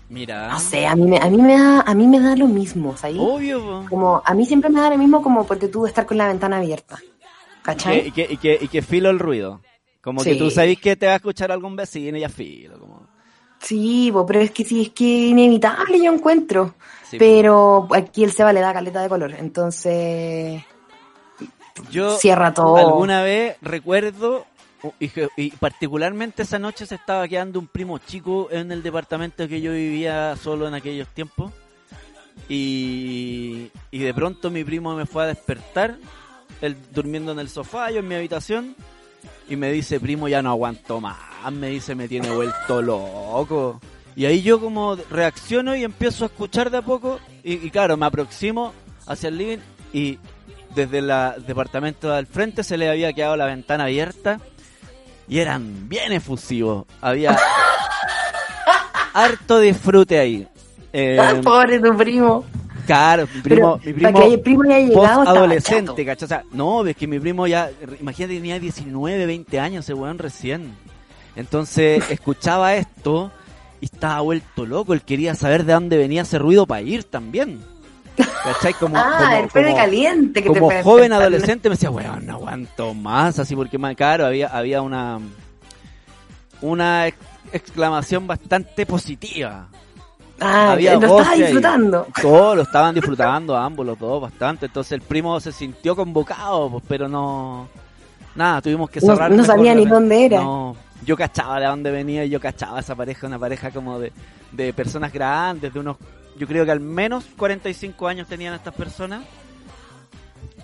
Mira. 0.09 0.49
No 0.49 0.59
sé, 0.59 0.85
a 0.85 0.95
mí 0.95 1.05
me, 1.07 1.17
a 1.17 1.29
mí 1.29 1.37
me 1.37 1.57
da, 1.57 1.81
a 1.81 1.93
mí 1.95 2.05
me 2.05 2.19
da 2.19 2.35
lo 2.35 2.47
mismo, 2.47 2.97
¿sabes? 2.97 3.17
Obvio. 3.19 3.85
Como, 3.89 4.21
a 4.25 4.33
mí 4.33 4.45
siempre 4.45 4.69
me 4.69 4.81
da 4.81 4.89
lo 4.89 4.97
mismo 4.97 5.21
como 5.21 5.45
porque 5.47 5.67
tú 5.69 5.85
estar 5.85 6.05
con 6.05 6.17
la 6.17 6.27
ventana 6.27 6.57
abierta. 6.57 6.99
¿Cachai? 7.61 8.07
y, 8.07 8.11
que, 8.11 8.27
y, 8.29 8.37
que, 8.37 8.57
y 8.61 8.67
que 8.67 8.81
filo 8.81 9.09
el 9.09 9.19
ruido. 9.19 9.61
Como 10.01 10.23
que 10.23 10.35
tú 10.35 10.49
sabes 10.49 10.79
que 10.79 10.95
te 10.95 11.05
va 11.05 11.13
a 11.13 11.17
escuchar 11.17 11.51
algún 11.51 11.75
vecino 11.75 12.17
y 12.17 12.21
ya 12.21 12.29
filo. 12.29 12.79
Como... 12.79 13.07
Sí, 13.59 14.11
pero 14.27 14.41
es 14.41 14.51
que 14.51 14.65
sí, 14.65 14.81
es 14.81 14.89
que 14.89 15.27
inevitable 15.27 16.03
yo 16.03 16.11
encuentro. 16.11 16.73
Sí, 17.11 17.17
pero 17.19 17.87
aquí 17.93 18.23
el 18.23 18.31
Seba 18.31 18.53
le 18.53 18.61
da 18.61 18.73
caleta 18.73 19.01
de 19.01 19.09
color, 19.09 19.33
entonces 19.37 20.63
Yo 21.91 22.17
cierra 22.17 22.53
todo. 22.53 22.77
alguna 22.77 23.21
vez 23.21 23.57
recuerdo, 23.61 24.45
y 24.99 25.51
particularmente 25.51 26.43
esa 26.43 26.57
noche 26.57 26.85
se 26.85 26.95
estaba 26.95 27.27
quedando 27.27 27.59
un 27.59 27.67
primo 27.67 27.97
chico 27.97 28.47
en 28.49 28.71
el 28.71 28.81
departamento 28.81 29.47
que 29.47 29.61
yo 29.61 29.73
vivía 29.73 30.35
solo 30.37 30.67
en 30.67 30.73
aquellos 30.73 31.07
tiempos. 31.09 31.51
Y, 32.49 33.69
y 33.91 33.99
de 33.99 34.13
pronto 34.13 34.49
mi 34.49 34.63
primo 34.63 34.95
me 34.95 35.05
fue 35.05 35.23
a 35.23 35.27
despertar, 35.27 35.97
él 36.61 36.77
durmiendo 36.93 37.33
en 37.33 37.39
el 37.39 37.49
sofá, 37.49 37.91
yo 37.91 37.99
en 37.99 38.07
mi 38.07 38.15
habitación, 38.15 38.75
y 39.49 39.55
me 39.57 39.71
dice, 39.71 39.99
primo, 39.99 40.27
ya 40.27 40.41
no 40.41 40.49
aguanto 40.49 40.99
más, 41.01 41.17
me 41.51 41.67
dice, 41.67 41.93
me 41.93 42.07
tiene 42.07 42.33
vuelto 42.33 42.81
loco. 42.81 43.79
Y 44.15 44.25
ahí 44.25 44.41
yo 44.41 44.59
como 44.59 44.95
reacciono 45.09 45.75
y 45.75 45.83
empiezo 45.83 46.25
a 46.25 46.27
escuchar 46.27 46.69
de 46.69 46.77
a 46.77 46.81
poco, 46.81 47.19
y, 47.43 47.53
y 47.65 47.69
claro, 47.71 47.95
me 47.97 48.05
aproximo 48.05 48.73
hacia 49.07 49.29
el 49.29 49.37
living 49.37 49.57
y 49.93 50.19
desde 50.75 50.99
el 50.99 51.11
departamento 51.45 52.13
al 52.13 52.27
frente 52.27 52.63
se 52.63 52.77
le 52.77 52.89
había 52.89 53.11
quedado 53.13 53.35
la 53.37 53.45
ventana 53.45 53.85
abierta 53.85 54.39
y 55.27 55.39
eran 55.39 55.87
bien 55.89 56.11
efusivos. 56.13 56.85
Había 57.01 57.37
harto 59.13 59.59
disfrute 59.59 60.19
ahí. 60.19 60.47
Eh, 60.93 61.17
Ah, 61.19 61.35
Pobre 61.43 61.79
tu 61.79 61.95
primo. 61.95 62.45
claro, 62.85 63.27
mi 63.33 63.41
primo, 63.41 63.79
Pero 63.83 63.95
mi 63.97 64.01
para 64.01 64.13
primo 64.13 64.27
que 64.29 64.33
el 64.35 64.41
primo 64.41 64.63
haya 64.63 64.79
llegado 64.79 65.59
chato. 65.59 65.95
¿cachai? 65.95 66.25
O 66.25 66.27
sea, 66.27 66.43
no, 66.51 66.85
es 66.85 66.95
que 66.95 67.07
mi 67.07 67.19
primo 67.19 67.47
ya, 67.47 67.69
imagínate, 67.99 68.35
tenía 68.35 68.59
19, 68.59 69.25
20 69.25 69.59
años 69.59 69.85
ese 69.85 69.93
weón 69.93 70.17
recién. 70.17 70.75
Entonces, 71.35 72.03
escuchaba 72.09 72.75
esto 72.75 73.31
y 73.81 73.85
estaba 73.85 74.21
vuelto 74.21 74.65
loco. 74.65 74.93
Él 74.93 75.01
quería 75.01 75.35
saber 75.35 75.65
de 75.65 75.73
dónde 75.73 75.97
venía 75.97 76.21
ese 76.21 76.39
ruido 76.39 76.65
para 76.65 76.81
ir 76.81 77.03
también. 77.03 77.61
¿Cachai? 78.43 78.73
Como, 78.75 78.95
ah, 78.97 79.17
como- 79.49 79.61
el 79.61 79.65
como- 79.67 79.75
caliente 79.77 80.41
que 80.43 80.49
te 80.49 80.59
como 80.59 80.69
fue 80.71 80.83
joven 80.83 81.11
adolescente 81.13 81.67
me 81.69 81.75
decía, 81.75 81.89
weón, 81.91 82.25
no 82.25 82.33
aguanto 82.33 82.93
más, 82.93 83.39
así 83.39 83.55
porque 83.55 83.77
más 83.77 83.95
claro, 83.95 84.25
había, 84.25 84.47
había 84.47 84.81
una 84.81 85.19
una 86.61 87.07
ex- 87.07 87.17
exclamación 87.51 88.27
bastante 88.27 88.85
positiva. 88.85 89.67
Ah, 90.39 90.71
había 90.71 90.93
lo 90.95 91.01
goce 91.01 91.13
estaba 91.21 91.31
ahí. 91.31 91.41
disfrutando. 91.41 92.07
Todos 92.21 92.55
lo 92.55 92.61
estaban 92.63 92.95
disfrutando, 92.95 93.55
ambos, 93.55 93.85
los 93.85 93.99
dos, 93.99 94.21
bastante. 94.21 94.65
Entonces 94.67 94.91
el 94.93 95.01
primo 95.01 95.39
se 95.39 95.51
sintió 95.51 95.95
convocado, 95.95 96.69
pues, 96.69 96.83
pero 96.87 97.07
no. 97.07 97.67
Nada, 98.35 98.61
tuvimos 98.61 98.89
que 98.89 98.99
No- 99.01 99.07
cerrar. 99.07 99.29
no 99.29 99.37
mejor 99.37 99.55
sabía 99.55 99.75
ni 99.75 99.85
dónde 99.85 100.25
era. 100.25 100.41
No, 100.41 100.75
yo 101.05 101.15
cachaba 101.17 101.59
de 101.59 101.65
dónde 101.67 101.91
venía 101.91 102.23
y 102.25 102.29
yo 102.29 102.39
cachaba 102.39 102.79
esa 102.79 102.95
pareja, 102.95 103.27
una 103.27 103.39
pareja 103.39 103.71
como 103.71 103.99
de, 103.99 104.11
de 104.51 104.73
personas 104.73 105.11
grandes, 105.11 105.73
de 105.73 105.79
unos. 105.79 105.97
Yo 106.37 106.47
creo 106.47 106.63
que 106.65 106.71
al 106.71 106.79
menos 106.79 107.25
45 107.37 108.07
años 108.07 108.27
tenían 108.27 108.53
estas 108.53 108.73
personas. 108.73 109.23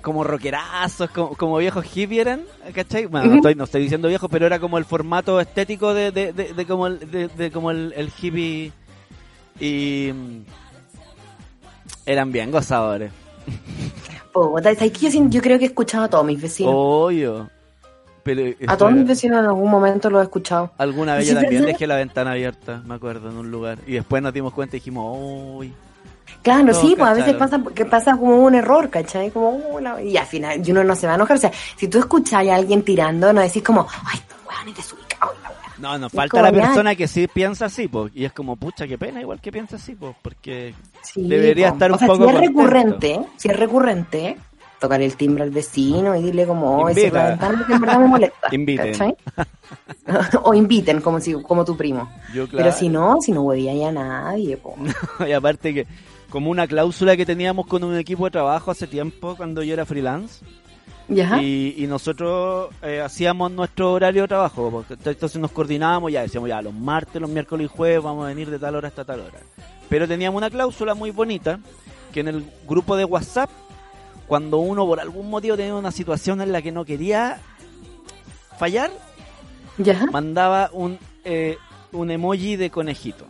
Como 0.01 0.23
rockerazos, 0.23 1.09
como, 1.09 1.35
como 1.35 1.57
viejos 1.57 1.85
hippie 1.95 2.21
eran, 2.21 2.43
¿cachai? 2.73 3.07
Bueno, 3.07 3.27
no 3.27 3.35
estoy, 3.37 3.55
no 3.55 3.63
estoy 3.65 3.81
diciendo 3.81 4.07
viejos, 4.07 4.29
pero 4.31 4.45
era 4.45 4.59
como 4.59 4.77
el 4.77 4.85
formato 4.85 5.39
estético 5.41 5.93
de, 5.93 6.11
de, 6.11 6.33
de, 6.33 6.53
de 6.53 6.65
como, 6.65 6.87
el, 6.87 6.99
de, 7.11 7.27
de 7.27 7.51
como 7.51 7.71
el, 7.71 7.93
el 7.97 8.11
hippie. 8.21 8.71
Y. 9.59 10.11
mm, 10.13 10.41
Eran 12.05 12.31
bien 12.31 12.51
gozadores. 12.51 13.11
Siento- 15.11 15.35
yo 15.35 15.41
creo 15.41 15.57
que 15.57 15.65
he 15.65 15.67
escuchado 15.67 16.05
a 16.05 16.09
todos 16.09 16.25
mis 16.25 16.39
vecinos. 16.41 16.73
Obvio. 16.75 17.49
Pero, 18.27 18.55
a 18.67 18.77
todos 18.77 18.91
mis 18.91 19.07
vecinos 19.07 19.39
en 19.39 19.45
algún 19.45 19.71
momento 19.71 20.09
lo 20.09 20.19
he 20.19 20.23
escuchado. 20.23 20.71
Alguna 20.77 21.15
vez 21.15 21.27
yo 21.27 21.33
también 21.39 21.65
dejé 21.65 21.87
la 21.87 21.95
ventana 21.95 22.31
abierta, 22.31 22.81
me 22.85 22.95
acuerdo, 22.95 23.29
en 23.29 23.37
un 23.37 23.49
lugar. 23.49 23.79
Y 23.87 23.93
después 23.93 24.21
nos 24.21 24.33
dimos 24.33 24.53
cuenta 24.53 24.75
y 24.75 24.79
dijimos, 24.79 25.17
uy. 25.19 25.73
Claro, 26.43 26.73
sí, 26.73 26.93
pues 26.97 27.09
a 27.09 27.13
veces 27.13 27.33
pasa 27.35 27.61
que 27.73 27.85
pasa 27.85 28.11
como 28.17 28.37
un 28.43 28.53
error, 28.55 28.89
¿cachai? 28.89 29.31
Como, 29.31 29.79
y 30.03 30.15
al 30.17 30.25
final 30.25 30.61
uno 30.67 30.83
no 30.83 30.95
se 30.95 31.07
va 31.07 31.13
a 31.13 31.15
enojar. 31.15 31.37
O 31.37 31.39
sea, 31.39 31.51
si 31.77 31.87
tú 31.87 31.99
escuchas 31.99 32.45
a 32.47 32.55
alguien 32.55 32.83
tirando, 32.83 33.31
no 33.33 33.41
decís 33.41 33.63
como, 33.63 33.87
ay, 34.05 34.19
desubicados. 34.73 35.35
y 35.39 35.43
la 35.43 35.49
wea". 35.49 35.57
No, 35.77 35.97
nos 35.97 36.11
falta 36.11 36.41
la 36.41 36.51
persona 36.51 36.95
que 36.95 37.07
sí 37.07 37.27
piensa 37.27 37.65
así, 37.65 37.87
pues. 37.87 38.11
Y 38.15 38.25
es 38.25 38.33
como, 38.33 38.55
pucha, 38.55 38.87
qué 38.87 38.97
pena, 38.97 39.21
igual 39.21 39.39
que 39.41 39.51
piensa 39.51 39.77
así, 39.77 39.95
pues. 39.95 40.15
Porque 40.21 40.73
Sí, 41.01 41.27
Debería 41.27 41.69
po. 41.69 41.73
estar 41.75 41.91
O 41.91 41.93
un 41.93 41.99
sea, 41.99 42.07
poco 42.07 42.17
Si 42.17 42.29
es 42.29 42.33
contento. 42.35 42.59
recurrente, 42.61 43.19
si 43.37 43.47
es 43.49 43.55
recurrente, 43.57 44.37
tocar 44.79 45.01
el 45.01 45.15
timbre 45.15 45.43
al 45.43 45.49
vecino 45.51 46.15
y 46.15 46.23
dile 46.23 46.45
como, 46.45 46.83
oye, 46.83 46.95
cierra 46.95 47.23
la 47.23 47.29
Invita. 47.31 47.47
ventana 47.47 47.67
que 47.67 47.73
en 47.73 47.81
verdad 47.81 47.99
me 47.99 48.07
molesta. 48.07 48.47
Inviten. 48.55 49.15
o 50.43 50.53
inviten, 50.53 51.01
como 51.01 51.19
si 51.19 51.33
como 51.33 51.65
tu 51.65 51.75
primo. 51.75 52.09
yo, 52.33 52.47
Pero 52.47 52.71
si 52.71 52.89
no, 52.89 53.21
si 53.21 53.31
no 53.31 53.41
huevía 53.41 53.73
ya 53.73 53.91
nadie, 53.91 54.57
po. 54.57 54.75
y 55.27 55.31
aparte 55.31 55.73
que, 55.73 55.87
como 56.29 56.51
una 56.51 56.67
cláusula 56.67 57.17
que 57.17 57.25
teníamos 57.25 57.67
con 57.67 57.83
un 57.83 57.97
equipo 57.97 58.25
de 58.25 58.31
trabajo 58.31 58.71
hace 58.71 58.87
tiempo, 58.87 59.35
cuando 59.35 59.63
yo 59.63 59.73
era 59.73 59.85
freelance. 59.85 60.43
Y 61.09 61.85
nosotros 61.87 62.69
eh, 62.81 62.99
hacíamos 62.99 63.49
nuestro 63.51 63.93
horario 63.93 64.23
de 64.23 64.27
trabajo, 64.27 64.69
porque 64.69 64.95
entonces 65.09 65.39
nos 65.39 65.51
coordinábamos, 65.51 66.11
ya 66.11 66.21
decíamos, 66.21 66.49
ya 66.49 66.61
los 66.61 66.73
martes, 66.73 67.21
los 67.21 67.29
miércoles 67.29 67.65
y 67.65 67.75
jueves 67.75 68.03
vamos 68.03 68.25
a 68.25 68.27
venir 68.27 68.49
de 68.49 68.59
tal 68.59 68.75
hora 68.75 68.89
hasta 68.89 69.05
tal 69.05 69.21
hora. 69.21 69.39
Pero 69.87 70.05
teníamos 70.05 70.37
una 70.37 70.49
cláusula 70.49 70.95
muy 70.95 71.11
bonita, 71.11 71.59
que 72.11 72.19
en 72.19 72.27
el 72.27 72.45
grupo 72.67 72.97
de 72.97 73.05
WhatsApp 73.05 73.49
cuando 74.27 74.57
uno 74.57 74.85
por 74.85 74.99
algún 74.99 75.29
motivo 75.29 75.55
tenía 75.55 75.75
una 75.75 75.91
situación 75.91 76.41
en 76.41 76.51
la 76.51 76.61
que 76.61 76.71
no 76.71 76.83
quería 76.85 77.39
fallar, 78.57 78.91
¿Ya? 79.77 80.05
mandaba 80.11 80.69
un, 80.73 80.97
eh, 81.23 81.57
un 81.91 82.11
emoji 82.11 82.55
de 82.55 82.69
conejito. 82.69 83.25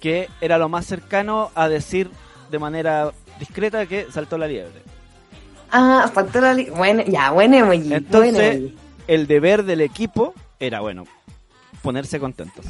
Que 0.00 0.28
era 0.40 0.58
lo 0.58 0.68
más 0.68 0.86
cercano 0.86 1.50
a 1.54 1.68
decir 1.68 2.10
de 2.50 2.58
manera 2.58 3.12
discreta 3.38 3.86
que 3.86 4.06
saltó 4.10 4.36
la 4.38 4.46
liebre. 4.46 4.82
Ah, 5.70 6.10
faltó 6.12 6.40
la 6.40 6.52
li- 6.54 6.70
Bueno, 6.70 7.02
ya, 7.06 7.30
buen 7.30 7.54
emoji. 7.54 7.78
buen 7.80 7.92
Entonces, 7.92 8.56
emoji. 8.56 8.76
el 9.06 9.26
deber 9.26 9.64
del 9.64 9.80
equipo 9.80 10.34
era, 10.60 10.80
bueno, 10.80 11.04
ponerse 11.82 12.20
contentos. 12.20 12.66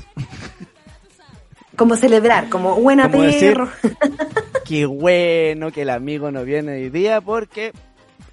Como 1.76 1.96
celebrar, 1.96 2.48
como 2.48 2.76
buena 2.76 3.10
Como 3.10 3.24
decir- 3.24 3.54
perro. 3.54 3.68
Qué 4.72 4.86
bueno 4.86 5.70
que 5.70 5.82
el 5.82 5.90
amigo 5.90 6.30
no 6.30 6.44
viene 6.44 6.72
hoy 6.72 6.88
día 6.88 7.20
porque 7.20 7.72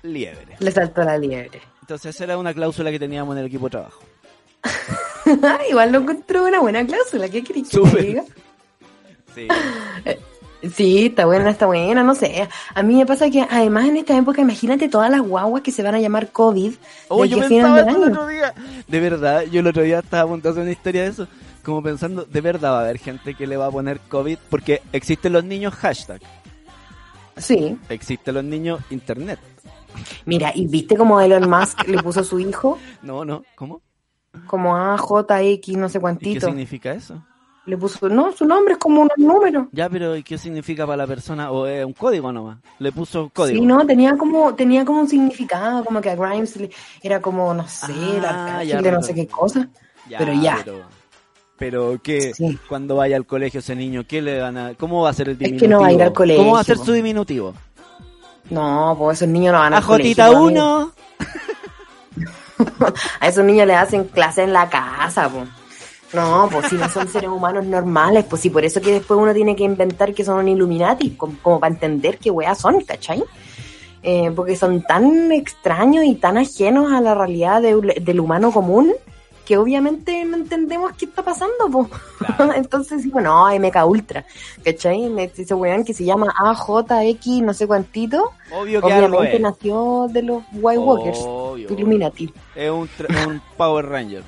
liebre. 0.03 0.55
Le 0.59 0.71
saltó 0.71 1.03
la 1.03 1.17
liebre. 1.17 1.59
Entonces 1.81 2.15
esa 2.15 2.23
era 2.23 2.37
una 2.37 2.53
cláusula 2.53 2.91
que 2.91 2.97
teníamos 2.97 3.35
en 3.35 3.39
el 3.39 3.47
equipo 3.47 3.65
de 3.65 3.71
trabajo. 3.71 4.01
Igual 5.69 5.91
lo 5.91 5.99
encontró 5.99 6.45
una 6.45 6.61
buena 6.61 6.85
cláusula. 6.85 7.27
¿Qué 7.27 7.43
querés 7.43 7.67
que 7.67 7.77
te 7.77 7.85
Súper. 7.85 8.05
diga? 8.05 8.23
Sí. 9.35 9.47
Sí, 10.73 11.05
está 11.07 11.25
buena, 11.25 11.49
está 11.49 11.65
buena, 11.65 12.03
no 12.03 12.15
sé. 12.15 12.47
A 12.73 12.83
mí 12.83 12.95
me 12.95 13.05
pasa 13.05 13.29
que 13.29 13.45
además 13.49 13.89
en 13.89 13.97
esta 13.97 14.17
época, 14.17 14.41
imagínate 14.41 14.87
todas 14.87 15.11
las 15.11 15.21
guaguas 15.21 15.61
que 15.61 15.73
se 15.73 15.83
van 15.83 15.95
a 15.95 15.99
llamar 15.99 16.31
COVID 16.31 16.73
Oh, 17.09 17.25
yo 17.25 17.39
pensaba 17.39 17.81
el 17.81 18.03
otro 18.03 18.27
día. 18.27 18.53
De 18.87 18.99
verdad, 19.01 19.43
yo 19.43 19.59
el 19.59 19.67
otro 19.67 19.83
día 19.83 19.99
estaba 19.99 20.23
apuntando 20.23 20.61
una 20.61 20.71
historia 20.71 21.03
de 21.03 21.09
eso. 21.09 21.27
Como 21.63 21.83
pensando, 21.83 22.23
de 22.25 22.41
verdad 22.41 22.71
va 22.73 22.77
a 22.79 22.83
haber 22.83 22.97
gente 22.99 23.35
que 23.35 23.45
le 23.45 23.57
va 23.57 23.67
a 23.67 23.71
poner 23.71 23.99
COVID 23.99 24.37
porque 24.49 24.81
existen 24.93 25.33
los 25.33 25.43
niños 25.43 25.73
hashtag, 25.75 26.21
Sí. 27.37 27.77
existen 27.89 28.35
los 28.35 28.43
niños 28.43 28.81
internet. 28.89 29.39
Mira, 30.25 30.51
¿y 30.55 30.67
viste 30.67 30.95
cómo 30.95 31.19
Elon 31.19 31.49
Musk 31.49 31.87
le 31.87 32.01
puso 32.01 32.21
a 32.21 32.23
su 32.23 32.39
hijo? 32.39 32.77
No, 33.03 33.25
no, 33.25 33.43
¿cómo? 33.55 33.81
Como 34.45 34.75
AJX, 34.75 35.69
no 35.77 35.89
sé 35.89 35.99
¿Y 36.21 36.33
qué 36.33 36.41
significa 36.41 36.91
eso? 36.91 37.23
Le 37.65 37.77
puso, 37.77 38.09
no, 38.09 38.31
su 38.31 38.45
nombre 38.45 38.73
es 38.73 38.79
como 38.79 39.01
un 39.01 39.09
número. 39.17 39.67
Ya, 39.71 39.89
pero 39.89 40.15
¿y 40.15 40.23
qué 40.23 40.37
significa 40.37 40.85
para 40.87 40.97
la 40.97 41.07
persona? 41.07 41.51
¿O 41.51 41.67
es 41.67 41.85
un 41.85 41.93
código 41.93 42.31
nomás? 42.31 42.57
Le 42.79 42.91
puso 42.91 43.29
código. 43.33 43.59
Sí, 43.59 43.65
no, 43.65 43.85
tenía 43.85 44.17
como, 44.17 44.55
tenía 44.55 44.85
como 44.85 45.01
un 45.01 45.07
significado, 45.09 45.83
como 45.83 46.01
que 46.01 46.09
a 46.09 46.15
Grimes 46.15 46.55
le- 46.57 46.69
era 47.03 47.21
como, 47.21 47.53
no 47.53 47.67
sé, 47.67 47.91
el 47.91 48.25
Ah, 48.25 48.63
ya, 48.63 48.81
de 48.81 48.91
no 48.91 49.01
sé 49.03 49.13
qué 49.13 49.27
cosa. 49.27 49.67
pero 50.17 50.33
ya. 50.33 50.61
Pero, 50.63 50.83
pero. 51.59 51.97
Sí. 52.03 52.57
Cuando 52.67 52.95
vaya 52.95 53.15
al 53.17 53.25
colegio 53.25 53.59
ese 53.59 53.75
niño, 53.75 54.03
¿qué 54.07 54.21
le 54.21 54.39
van 54.41 54.57
a, 54.57 54.73
¿cómo 54.75 55.03
va 55.03 55.09
a 55.09 55.13
ser 55.13 55.29
el 55.29 55.37
que 55.37 55.45
diminutivo? 55.45 55.71
no 55.71 55.81
va 55.81 55.87
a 55.87 55.91
ir 55.93 56.01
al 56.03 56.13
colegio, 56.13 56.41
¿Cómo 56.43 56.53
va 56.55 56.61
a 56.61 56.63
ser 56.63 56.77
su 56.77 56.91
diminutivo? 56.93 57.53
No, 58.49 58.95
pues 58.97 59.19
esos 59.19 59.27
niños 59.29 59.53
no 59.53 59.59
van 59.59 59.73
al 59.73 59.79
Ajotita 59.79 60.27
colegio, 60.27 60.47
amigo. 60.47 60.61
uno. 60.61 60.91
A 63.19 63.27
esos 63.27 63.45
niños 63.45 63.67
le 63.67 63.75
hacen 63.75 64.05
clase 64.05 64.43
en 64.43 64.53
la 64.53 64.69
casa, 64.69 65.29
pues. 65.29 65.47
No, 66.11 66.49
pues 66.51 66.65
si 66.67 66.75
no 66.75 66.89
son 66.89 67.07
seres 67.07 67.29
humanos 67.29 67.65
normales, 67.65 68.25
pues 68.27 68.41
sí, 68.41 68.49
por 68.49 68.65
eso 68.65 68.81
que 68.81 68.93
después 68.93 69.19
uno 69.19 69.31
tiene 69.33 69.55
que 69.55 69.63
inventar 69.63 70.13
que 70.13 70.25
son 70.25 70.39
un 70.39 70.47
Illuminati, 70.47 71.11
como, 71.11 71.35
como 71.43 71.59
para 71.59 71.71
entender 71.71 72.17
qué 72.17 72.31
weas 72.31 72.57
son, 72.57 72.81
¿cachai? 72.81 73.23
Eh, 74.01 74.31
porque 74.35 74.55
son 74.55 74.81
tan 74.81 75.31
extraños 75.31 76.05
y 76.05 76.15
tan 76.15 76.37
ajenos 76.37 76.91
a 76.91 76.99
la 76.99 77.13
realidad 77.13 77.61
de- 77.61 78.01
del 78.01 78.19
humano 78.19 78.51
común 78.51 78.91
que 79.49 79.57
obviamente 79.57 80.23
no 80.25 80.37
entendemos 80.37 80.91
qué 80.95 81.05
está 81.05 81.23
pasando, 81.23 81.67
pues. 81.71 81.87
Entonces 82.55 83.01
digo, 83.03 83.19
no, 83.19 83.47
MK 83.49 83.83
Ultra, 83.83 84.23
¿cachai? 84.63 85.09
Me- 85.09 85.23
Ese 85.35 85.55
weón 85.55 85.83
que 85.83 85.91
se 85.95 86.05
llama 86.05 86.31
AJX 86.37 87.25
no 87.41 87.51
sé 87.55 87.65
cuantito, 87.65 88.31
Obvio 88.51 88.79
que 88.79 88.85
obviamente 88.93 89.37
es. 89.37 89.41
nació 89.41 90.05
de 90.11 90.21
los 90.21 90.43
White 90.53 90.77
Walkers, 90.77 91.17
Obvio. 91.23 91.67
Illuminati. 91.73 92.31
Es 92.55 92.69
un, 92.69 92.87
un 93.27 93.41
Power 93.57 93.87
Ranger. 93.87 94.21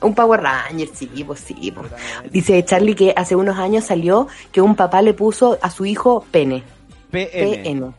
Un 0.00 0.14
Power 0.14 0.40
Ranger, 0.40 0.88
sí, 0.94 1.22
pues 1.26 1.40
sí. 1.40 1.70
Pues. 1.70 1.92
Dice 2.32 2.64
Charlie 2.64 2.94
que 2.94 3.12
hace 3.14 3.36
unos 3.36 3.58
años 3.58 3.84
salió 3.84 4.26
que 4.52 4.62
un 4.62 4.74
papá 4.74 5.02
le 5.02 5.12
puso 5.12 5.58
a 5.60 5.68
su 5.68 5.84
hijo 5.84 6.24
pene. 6.30 6.62
PN. 7.10 7.28
PN. 7.62 7.80
Pero, 7.82 7.92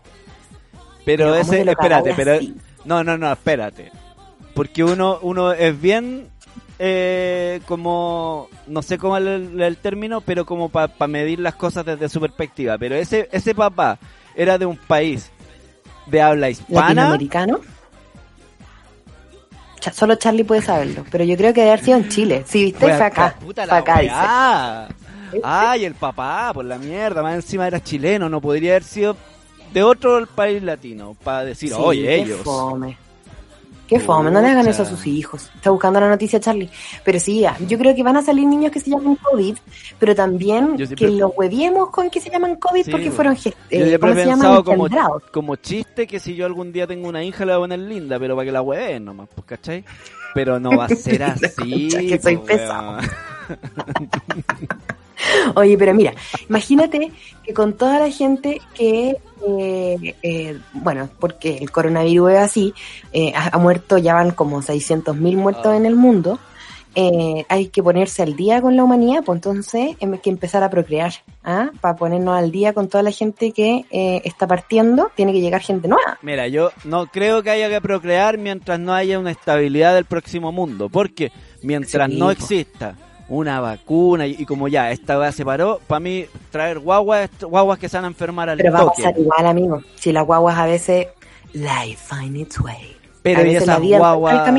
Pero 1.06 1.26
¿cómo 1.30 1.36
ese, 1.36 1.62
espérate, 1.70 2.14
pero 2.16 2.34
así? 2.34 2.56
no, 2.84 3.04
no, 3.04 3.16
no, 3.16 3.32
espérate. 3.32 3.92
Porque 4.56 4.84
uno, 4.84 5.20
uno 5.22 5.52
es 5.54 5.80
bien 5.80 6.31
eh, 6.84 7.62
como, 7.68 8.50
no 8.66 8.82
sé 8.82 8.98
cómo 8.98 9.16
es 9.16 9.24
el, 9.24 9.62
el 9.62 9.78
término, 9.78 10.20
pero 10.22 10.48
como 10.48 10.70
para 10.70 10.92
medir 11.08 11.40
las 11.40 11.54
cosas 11.54 11.86
desde 11.86 12.10
su 12.10 12.20
perspectiva. 12.20 12.76
Pero 12.80 12.96
ese, 12.96 13.30
ese 13.32 13.54
papá 13.54 14.00
era 14.36 14.58
de 14.58 14.66
un 14.66 14.78
país 14.78 15.30
de 16.08 16.22
habla 16.24 16.50
hispana. 16.50 16.88
Latinoamericano. 16.88 17.60
Solo 19.94 20.16
Charlie 20.16 20.44
puede 20.44 20.64
saberlo, 20.64 21.06
pero 21.12 21.24
yo 21.24 21.38
creo 21.38 21.54
que 21.54 21.62
debe 21.62 21.74
haber 21.74 21.86
sido 21.86 21.98
en 21.98 22.10
Chile. 22.10 22.44
Sí, 22.48 22.64
viste, 22.66 22.80
fue 22.80 22.94
acá. 22.94 23.36
puta 23.40 23.64
Fue 23.64 23.72
la 23.72 23.78
acá, 23.78 24.00
dice. 24.00 24.14
weá. 24.16 24.88
Ay, 25.44 25.86
el 25.86 25.94
papá, 25.94 26.52
por 26.52 26.66
la 26.66 26.80
mierda, 26.80 27.22
más 27.22 27.36
encima 27.36 27.68
era 27.68 27.80
chileno, 27.80 28.28
no 28.28 28.42
podría 28.42 28.72
haber 28.72 28.84
sido 28.84 29.16
de 29.72 29.84
otro 29.84 30.26
país 30.34 30.64
latino 30.64 31.16
para 31.24 31.46
decir, 31.46 31.70
Sí, 31.70 31.76
oye, 31.78 32.16
ellos. 32.16 32.42
Fome. 32.42 32.98
Qué 33.92 34.00
fome, 34.00 34.32
no 34.32 34.40
le 34.40 34.48
hagan 34.48 34.66
eso 34.68 34.84
a 34.84 34.86
sus 34.86 35.06
hijos. 35.06 35.52
Está 35.54 35.70
buscando 35.70 36.00
la 36.00 36.08
noticia 36.08 36.40
Charlie. 36.40 36.70
Pero 37.04 37.20
sí, 37.20 37.42
ya, 37.42 37.58
yo 37.68 37.78
creo 37.78 37.94
que 37.94 38.04
van 38.04 38.16
a 38.16 38.22
salir 38.22 38.48
niños 38.48 38.72
que 38.72 38.80
se 38.80 38.90
llaman 38.90 39.18
COVID, 39.18 39.58
pero 40.00 40.16
también 40.16 40.78
que 40.96 41.10
los 41.10 41.34
hueviemos 41.36 41.90
con 41.90 42.10
que 42.10 42.22
se 42.22 42.30
llaman 42.30 42.56
COVID 42.56 42.86
Sí, 42.86 42.90
porque 42.90 43.10
bueno. 43.10 43.36
fueron, 43.36 43.38
eh, 43.70 44.00
¿cómo 44.00 44.14
se 44.14 44.26
llaman? 44.26 45.20
como, 45.34 45.56
chiste 45.58 46.08
que 46.08 46.22
si 46.22 46.36
yo 46.36 46.46
algún 46.46 46.72
día 46.72 46.88
tengo 46.88 47.10
una 47.10 47.22
hija 47.22 47.44
le 47.44 47.52
voy 47.52 47.58
a 47.58 47.64
poner 47.64 47.80
linda, 47.80 48.18
pero 48.18 48.34
para 48.34 48.46
que 48.46 48.54
la 48.54 48.62
hueven 48.62 49.04
nomás, 49.04 49.28
pues, 49.36 49.46
¿cachai? 49.46 49.84
Pero 50.34 50.58
no 50.58 50.70
va 50.78 50.86
a 50.86 50.88
ser 50.88 51.24
así. 51.24 51.90
Que 51.90 52.18
soy 52.18 52.38
pesado. 52.38 53.00
Oye, 55.56 55.78
pero 55.78 55.94
mira, 55.94 56.14
imagínate 56.50 57.12
que 57.44 57.54
con 57.54 57.74
toda 57.74 58.00
la 58.00 58.10
gente 58.10 58.62
que, 58.74 59.18
eh, 59.48 60.16
eh, 60.24 60.58
bueno, 60.74 61.10
porque 61.20 61.58
el 61.58 61.72
coronavirus 61.72 62.32
es 62.32 62.40
así, 62.40 62.74
eh, 63.14 63.34
ha, 63.36 63.56
ha 63.56 63.58
muerto, 63.58 63.98
ya 63.98 64.14
van 64.14 64.32
como 64.32 64.62
600.000 64.62 65.36
muertos 65.36 65.68
Ah. 65.68 65.78
en 65.78 65.86
el 65.86 65.96
mundo, 65.96 66.40
eh, 66.94 67.46
hay 67.48 67.68
que 67.70 67.82
ponerse 67.82 68.22
al 68.22 68.36
día 68.36 68.62
con 68.62 68.76
la 68.76 68.84
humanidad, 68.84 69.24
pues 69.24 69.38
entonces 69.38 69.96
hay 70.02 70.18
que 70.20 70.30
empezar 70.30 70.62
a 70.62 70.70
procrear, 70.70 71.14
¿ah? 71.44 71.70
Para 71.80 71.96
ponernos 71.96 72.38
al 72.38 72.52
día 72.52 72.74
con 72.74 72.90
toda 72.90 73.02
la 73.02 73.12
gente 73.12 73.54
que 73.54 73.86
eh, 73.92 74.22
está 74.26 74.46
partiendo, 74.46 75.10
tiene 75.16 75.32
que 75.32 75.40
llegar 75.40 75.62
gente 75.62 75.88
nueva. 75.88 76.20
Mira, 76.22 76.50
yo 76.50 76.72
no 76.84 77.08
creo 77.08 77.44
que 77.44 77.50
haya 77.50 77.70
que 77.70 77.80
procrear 77.80 78.38
mientras 78.38 78.78
no 78.78 78.94
haya 78.94 79.20
una 79.20 79.32
estabilidad 79.32 79.96
del 79.96 80.04
próximo 80.04 80.52
mundo, 80.52 80.90
porque 80.90 81.32
mientras 81.64 82.10
Sí, 82.10 82.18
no 82.20 82.30
exista 82.30 82.98
una 83.32 83.60
vacuna 83.62 84.28
y, 84.28 84.36
y 84.40 84.46
como 84.46 84.68
ya 84.68 84.92
esta 84.92 85.18
weá 85.18 85.32
se 85.32 85.46
paró, 85.46 85.80
para 85.88 86.00
mí 86.02 86.26
traer 86.52 86.80
guaguas, 86.80 87.30
guaguas 87.42 87.80
que 87.80 87.88
se 87.88 87.98
van 87.98 88.06
a 88.06 88.08
enfermar 88.10 88.50
al 88.50 88.58
Pero 88.58 88.74
va 88.74 88.80
a 88.80 88.84
toque. 88.84 89.04
pasar 89.04 89.20
igual, 89.20 89.48
amigo. 89.48 89.82
Si 89.96 90.12
las 90.12 90.26
guaguas 90.26 90.58
a 90.58 90.66
veces, 90.66 91.08
life 91.54 91.98
find 92.14 92.36
its 92.36 92.60
way. 92.60 92.98
Pero 93.24 93.42
a 93.42 93.48
y 93.48 93.56
esas 93.56 93.80
guaguas. 93.82 94.52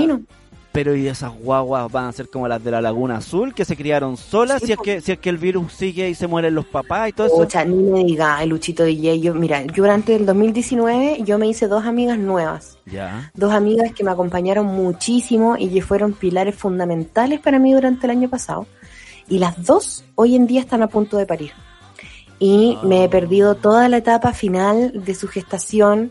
Pero 0.72 0.96
y 0.96 1.06
esas 1.06 1.32
guaguas 1.38 1.92
van 1.92 2.06
a 2.06 2.12
ser 2.12 2.28
como 2.28 2.48
las 2.48 2.64
de 2.64 2.70
la 2.70 2.80
Laguna 2.80 3.18
Azul 3.18 3.54
que 3.54 3.64
se 3.64 3.76
criaron 3.76 4.16
solas 4.16 4.60
Sí, 4.60 4.66
si 4.66 4.72
es 4.72 4.78
que 4.78 5.00
si 5.00 5.12
es 5.12 5.18
que 5.18 5.28
el 5.28 5.38
virus 5.38 5.72
sigue 5.74 6.08
y 6.08 6.14
se 6.14 6.26
mueren 6.26 6.54
los 6.54 6.64
papás 6.64 7.10
y 7.10 7.12
todo 7.12 7.26
eso. 7.26 7.36
Pucha, 7.36 7.64
ni 7.64 7.76
me 7.76 8.04
diga, 8.04 8.42
el 8.42 8.48
Luchito 8.48 8.82
DJ. 8.82 9.20
Yo, 9.20 9.34
mira, 9.34 9.62
yo 9.62 9.82
durante 9.82 10.16
el 10.16 10.24
2019 10.24 11.22
yo 11.24 11.38
me 11.38 11.46
hice 11.46 11.68
dos 11.68 11.84
amigas 11.84 12.18
nuevas. 12.18 12.78
Ya. 12.86 13.30
Dos 13.34 13.52
amigas 13.52 13.92
que 13.92 14.02
me 14.02 14.10
acompañaron 14.10 14.66
muchísimo 14.66 15.56
y 15.58 15.68
que 15.68 15.82
fueron 15.82 16.14
pilares 16.14 16.54
fundamentales 16.54 17.40
para 17.40 17.58
mí 17.58 17.72
durante 17.72 18.06
el 18.06 18.10
año 18.10 18.28
pasado. 18.30 18.66
Y 19.28 19.38
las 19.38 19.64
dos 19.64 20.04
hoy 20.14 20.34
en 20.34 20.46
día 20.46 20.60
están 20.60 20.82
a 20.82 20.88
punto 20.88 21.18
de 21.18 21.26
parir. 21.26 21.52
Y 22.38 22.76
me 22.82 23.04
he 23.04 23.08
perdido 23.08 23.54
toda 23.54 23.88
la 23.88 23.98
etapa 23.98 24.32
final 24.32 25.04
de 25.04 25.14
su 25.14 25.28
gestación, 25.28 26.10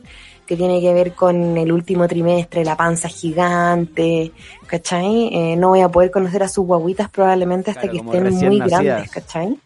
que 0.51 0.57
tiene 0.57 0.81
que 0.81 0.93
ver 0.93 1.13
con 1.13 1.57
el 1.57 1.71
último 1.71 2.09
trimestre, 2.09 2.65
la 2.65 2.75
panza 2.75 3.07
gigante, 3.07 4.33
¿cachai? 4.67 5.29
Eh, 5.31 5.55
no 5.55 5.69
voy 5.69 5.79
a 5.79 5.87
poder 5.87 6.11
conocer 6.11 6.43
a 6.43 6.49
sus 6.49 6.65
guaguitas 6.65 7.09
probablemente 7.09 7.71
hasta 7.71 7.83
Claro, 7.87 8.11
que 8.11 8.17
estén 8.17 8.49
muy 8.49 8.59
nacidas. 8.59 8.83
grandes, 8.83 9.11
¿cachai? 9.11 9.57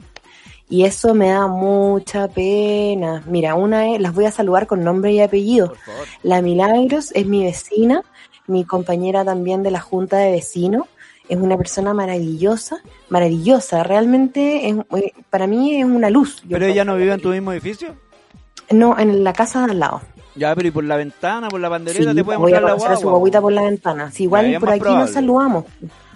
Y 0.70 0.86
eso 0.86 1.16
me 1.16 1.30
da 1.30 1.48
mucha 1.48 2.28
pena. 2.28 3.24
Mira, 3.26 3.56
una 3.56 3.96
es, 3.96 4.00
las 4.00 4.14
voy 4.14 4.26
a 4.26 4.32
saludar 4.32 4.68
con 4.68 4.84
nombre 4.84 5.12
y 5.12 5.22
apellido. 5.22 5.74
La 6.22 6.44
Milagros 6.44 7.12
es 7.16 7.26
mi 7.26 7.44
vecina, 7.44 8.04
mi 8.46 8.64
compañera 8.64 9.26
también 9.26 9.64
de 9.64 9.72
la 9.72 9.80
Junta 9.80 10.18
de 10.18 10.34
Vecinos. 10.34 10.84
Es 11.28 11.40
una 11.40 11.58
persona 11.58 11.96
maravillosa, 11.96 12.78
maravillosa. 13.10 13.82
Realmente, 13.82 14.70
es, 14.70 14.76
eh, 15.02 15.14
para 15.32 15.48
mí 15.48 15.78
es 15.82 15.86
una 15.86 16.12
luz. 16.12 16.44
Pero 16.48 16.64
ella 16.64 16.86
no 16.86 16.96
vive 16.96 17.14
en 17.14 17.22
tu 17.22 17.30
mismo 17.30 17.54
edificio. 17.54 17.96
No, 18.70 19.00
en 19.00 19.24
la 19.24 19.34
casa 19.34 19.66
de 19.66 19.72
al 19.72 19.80
lado. 19.80 20.02
Ya, 20.36 20.54
pero 20.56 20.68
y 20.68 20.72
por 20.72 20.84
la 20.84 20.98
ventana, 20.98 21.48
por 21.50 21.60
la 21.62 21.70
bandereta, 21.70 22.10
Sí, 22.12 22.16
te 22.16 22.24
puede 22.24 22.38
voy 22.38 22.52
a 22.54 22.60
mostrar 22.60 22.64
la 22.64 22.70
conocer 22.72 22.92
a 22.92 22.96
su 22.98 23.02
guagua. 23.04 23.20
guaguita 23.20 23.42
por 23.42 23.54
la 23.54 23.62
ventana. 23.64 24.12
Sí, 24.12 24.24
igual 24.24 24.52
Ya, 24.52 24.60
por 24.60 24.70
aquí 24.70 24.80
probable. 24.80 25.02
nos 25.06 25.14
saludamos. 25.14 25.66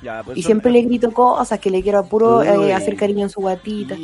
Ya, 0.02 0.22
pues 0.24 0.38
Y 0.38 0.44
siempre 0.44 0.72
le 0.72 0.82
grito 0.84 1.12
cosas 1.12 1.60
que 1.60 1.70
le 1.70 1.82
quiero 1.84 2.06
puro 2.06 2.42
eh, 2.42 2.58
Uy. 2.58 2.72
hacer 2.72 2.96
cariño 2.96 3.24
en 3.24 3.30
su 3.30 3.42
guatita. 3.42 3.96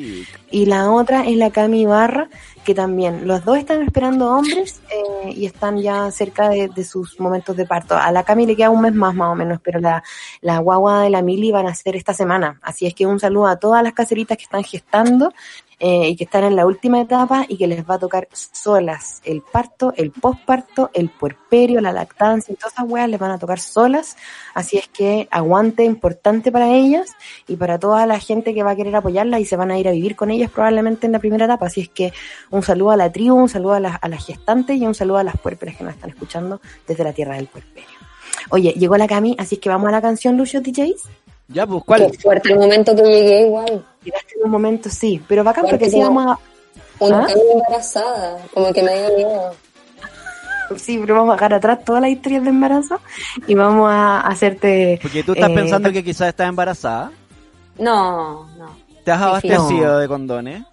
Y 0.51 0.65
la 0.65 0.91
otra 0.91 1.25
es 1.25 1.37
la 1.37 1.51
Cami 1.51 1.85
Barra, 1.85 2.27
que 2.65 2.75
también 2.75 3.25
los 3.27 3.45
dos 3.45 3.57
están 3.57 3.81
esperando 3.81 4.29
hombres 4.29 4.81
eh, 4.89 5.31
y 5.31 5.45
están 5.45 5.77
ya 5.77 6.11
cerca 6.11 6.49
de, 6.49 6.67
de 6.67 6.83
sus 6.83 7.17
momentos 7.19 7.55
de 7.55 7.65
parto. 7.65 7.95
A 7.95 8.11
la 8.11 8.23
Cami 8.23 8.45
le 8.45 8.57
queda 8.57 8.71
un 8.71 8.81
mes 8.81 8.93
más 8.93 9.15
más 9.15 9.31
o 9.31 9.35
menos, 9.35 9.59
pero 9.63 9.79
la, 9.79 10.03
la 10.41 10.59
guagua 10.59 11.01
de 11.03 11.09
la 11.11 11.21
Mili 11.21 11.51
van 11.53 11.67
a 11.67 11.73
ser 11.75 11.95
esta 11.95 12.13
semana. 12.13 12.59
Así 12.61 12.85
es 12.85 12.93
que 12.93 13.05
un 13.05 13.19
saludo 13.21 13.47
a 13.47 13.55
todas 13.55 13.81
las 13.81 13.93
caseritas 13.93 14.37
que 14.37 14.43
están 14.43 14.63
gestando 14.65 15.31
eh, 15.79 16.09
y 16.09 16.15
que 16.15 16.23
están 16.23 16.43
en 16.43 16.55
la 16.55 16.65
última 16.65 17.01
etapa 17.01 17.45
y 17.47 17.57
que 17.57 17.67
les 17.67 17.87
va 17.87 17.95
a 17.95 17.99
tocar 17.99 18.27
solas 18.31 19.21
el 19.25 19.41
parto, 19.41 19.93
el 19.97 20.11
posparto, 20.11 20.89
el 20.93 21.09
puerperio, 21.09 21.81
la 21.81 21.91
lactancia 21.91 22.53
y 22.53 22.55
todas 22.55 22.73
esas 22.73 22.85
weas 22.87 23.09
les 23.09 23.19
van 23.19 23.31
a 23.31 23.39
tocar 23.39 23.59
solas. 23.59 24.15
Así 24.53 24.77
es 24.77 24.87
que 24.87 25.27
aguante 25.31 25.83
importante 25.83 26.51
para 26.51 26.71
ellas 26.71 27.11
y 27.47 27.55
para 27.55 27.77
toda 27.79 28.05
la 28.05 28.19
gente 28.19 28.53
que 28.53 28.63
va 28.63 28.71
a 28.71 28.75
querer 28.75 28.95
apoyarlas 28.95 29.41
y 29.41 29.45
se 29.45 29.55
van 29.55 29.71
a 29.71 29.77
ir 29.77 29.87
a 29.87 29.91
vivir 29.91 30.15
con 30.15 30.31
ellas 30.31 30.49
probablemente 30.49 31.05
en 31.05 31.11
la 31.11 31.19
primera 31.19 31.45
etapa. 31.45 31.65
Así 31.65 31.81
es 31.81 31.89
que 31.89 32.13
un 32.51 32.63
saludo 32.63 32.91
a 32.91 32.97
la 32.97 33.11
tribu, 33.11 33.35
un 33.35 33.49
saludo 33.49 33.73
a 33.73 33.79
las, 33.79 33.97
a 34.01 34.07
las 34.07 34.25
gestantes 34.25 34.77
y 34.77 34.85
un 34.85 34.95
saludo 34.95 35.17
a 35.17 35.23
las 35.23 35.37
puérperas 35.37 35.75
que 35.75 35.83
nos 35.83 35.93
están 35.93 36.09
escuchando 36.09 36.61
desde 36.87 37.03
la 37.03 37.13
tierra 37.13 37.35
del 37.35 37.47
puerperio. 37.47 37.89
Oye, 38.49 38.73
llegó 38.73 38.97
la 38.97 39.07
Cami, 39.07 39.35
así 39.39 39.55
es 39.55 39.61
que 39.61 39.69
vamos 39.69 39.89
a 39.89 39.91
la 39.91 40.01
canción 40.01 40.37
Lucio 40.37 40.61
DJs. 40.61 41.03
Ya, 41.47 41.67
pues, 41.67 41.83
¿cuál? 41.85 42.11
Qué 42.11 42.17
fuerte 42.17 42.51
el 42.51 42.59
momento 42.59 42.95
que 42.95 43.03
llegué 43.03 43.41
igual. 43.41 43.85
Llegaste 44.05 44.35
en 44.39 44.45
un 44.45 44.51
momento, 44.51 44.89
sí, 44.89 45.21
pero 45.27 45.43
bacán 45.43 45.65
porque 45.69 45.89
sí 45.89 46.01
como- 46.01 46.15
vamos 46.23 46.37
a, 46.37 47.03
Una 47.03 47.25
¿Ah? 47.25 47.27
embarazada, 47.53 48.37
como 48.53 48.71
que 48.71 48.81
me 48.83 48.93
dio 48.97 49.15
miedo. 49.17 49.53
sí, 50.77 50.97
pero 50.99 51.15
vamos 51.15 51.31
a 51.31 51.33
dejar 51.35 51.53
atrás 51.55 51.83
todas 51.83 52.01
las 52.01 52.11
historias 52.11 52.43
de 52.43 52.49
embarazo 52.49 52.99
y 53.47 53.53
vamos 53.55 53.89
a 53.91 54.21
hacerte 54.21 54.99
Porque 55.01 55.23
tú 55.23 55.33
estás 55.33 55.49
eh, 55.49 55.53
pensando 55.55 55.91
que 55.91 56.03
quizás 56.03 56.29
estás 56.29 56.47
embarazada. 56.47 57.11
No, 57.77 58.45
no. 58.57 58.77
¿Te 59.03 59.11
has 59.11 59.21
abastecido 59.21 59.85
No. 59.93 59.97
de 59.97 60.07
condones? 60.07 60.63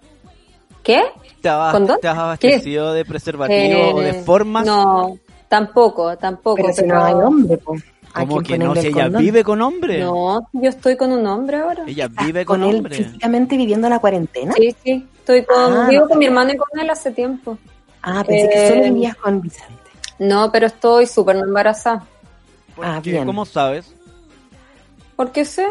¿Qué? 0.83 1.01
¿Te, 1.41 1.49
has- 1.49 1.73
¿Condón? 1.73 1.97
¿Te 2.01 2.07
has 2.07 2.17
abastecido 2.17 2.93
de 2.93 3.05
preservativo 3.05 3.95
o 3.95 3.99
de 4.01 4.09
Eh, 4.09 4.23
formas? 4.23 4.65
No, 4.65 5.17
tampoco, 5.47 6.15
tampoco. 6.17 6.55
pero 6.57 6.73
si 6.73 6.81
pero- 6.81 6.95
no 6.95 7.03
hay 7.05 7.13
hombre, 7.13 7.57
pues. 7.57 7.83
Como 8.13 8.41
que 8.41 8.57
no, 8.57 8.75
si 8.75 8.87
ella 8.87 9.09
vive 9.09 9.43
con 9.43 9.61
hombre. 9.61 9.99
No, 9.99 10.47
yo 10.53 10.69
estoy 10.69 10.95
con 10.95 11.11
un 11.11 11.25
hombre 11.25 11.57
ahora. 11.57 11.83
Ella 11.87 12.07
vive 12.07 12.45
con, 12.45 12.61
con 12.61 12.69
él 12.69 12.75
hombre. 12.77 12.95
físicamente 12.97 13.57
viviendo 13.57 13.89
la 13.89 13.99
cuarentena. 13.99 14.53
Sí, 14.53 14.75
sí. 14.83 15.07
Estoy 15.19 15.43
con, 15.45 15.73
Ah, 15.73 15.87
vivo 15.89 16.03
no. 16.03 16.09
con 16.09 16.19
mi 16.19 16.25
hermano 16.25 16.51
y 16.53 16.57
con 16.57 16.79
él 16.79 16.89
hace 16.89 17.11
tiempo. 17.11 17.57
Ah, 18.01 18.23
pensé 18.27 18.49
que 18.49 18.67
solo 18.67 18.81
Eh, 18.81 18.91
vivías 18.91 19.15
con 19.15 19.41
Vicente. 19.41 19.73
No, 20.19 20.51
pero 20.51 20.67
estoy 20.67 21.07
súper 21.07 21.37
no 21.37 21.43
embarazada. 21.45 22.03
¿Por 22.75 22.85
Ah, 22.85 22.99
qué? 23.03 23.11
bien. 23.11 23.25
¿Cómo 23.25 23.45
sabes? 23.45 23.93
¿Por 25.15 25.31
qué 25.31 25.43
sé? 25.45 25.65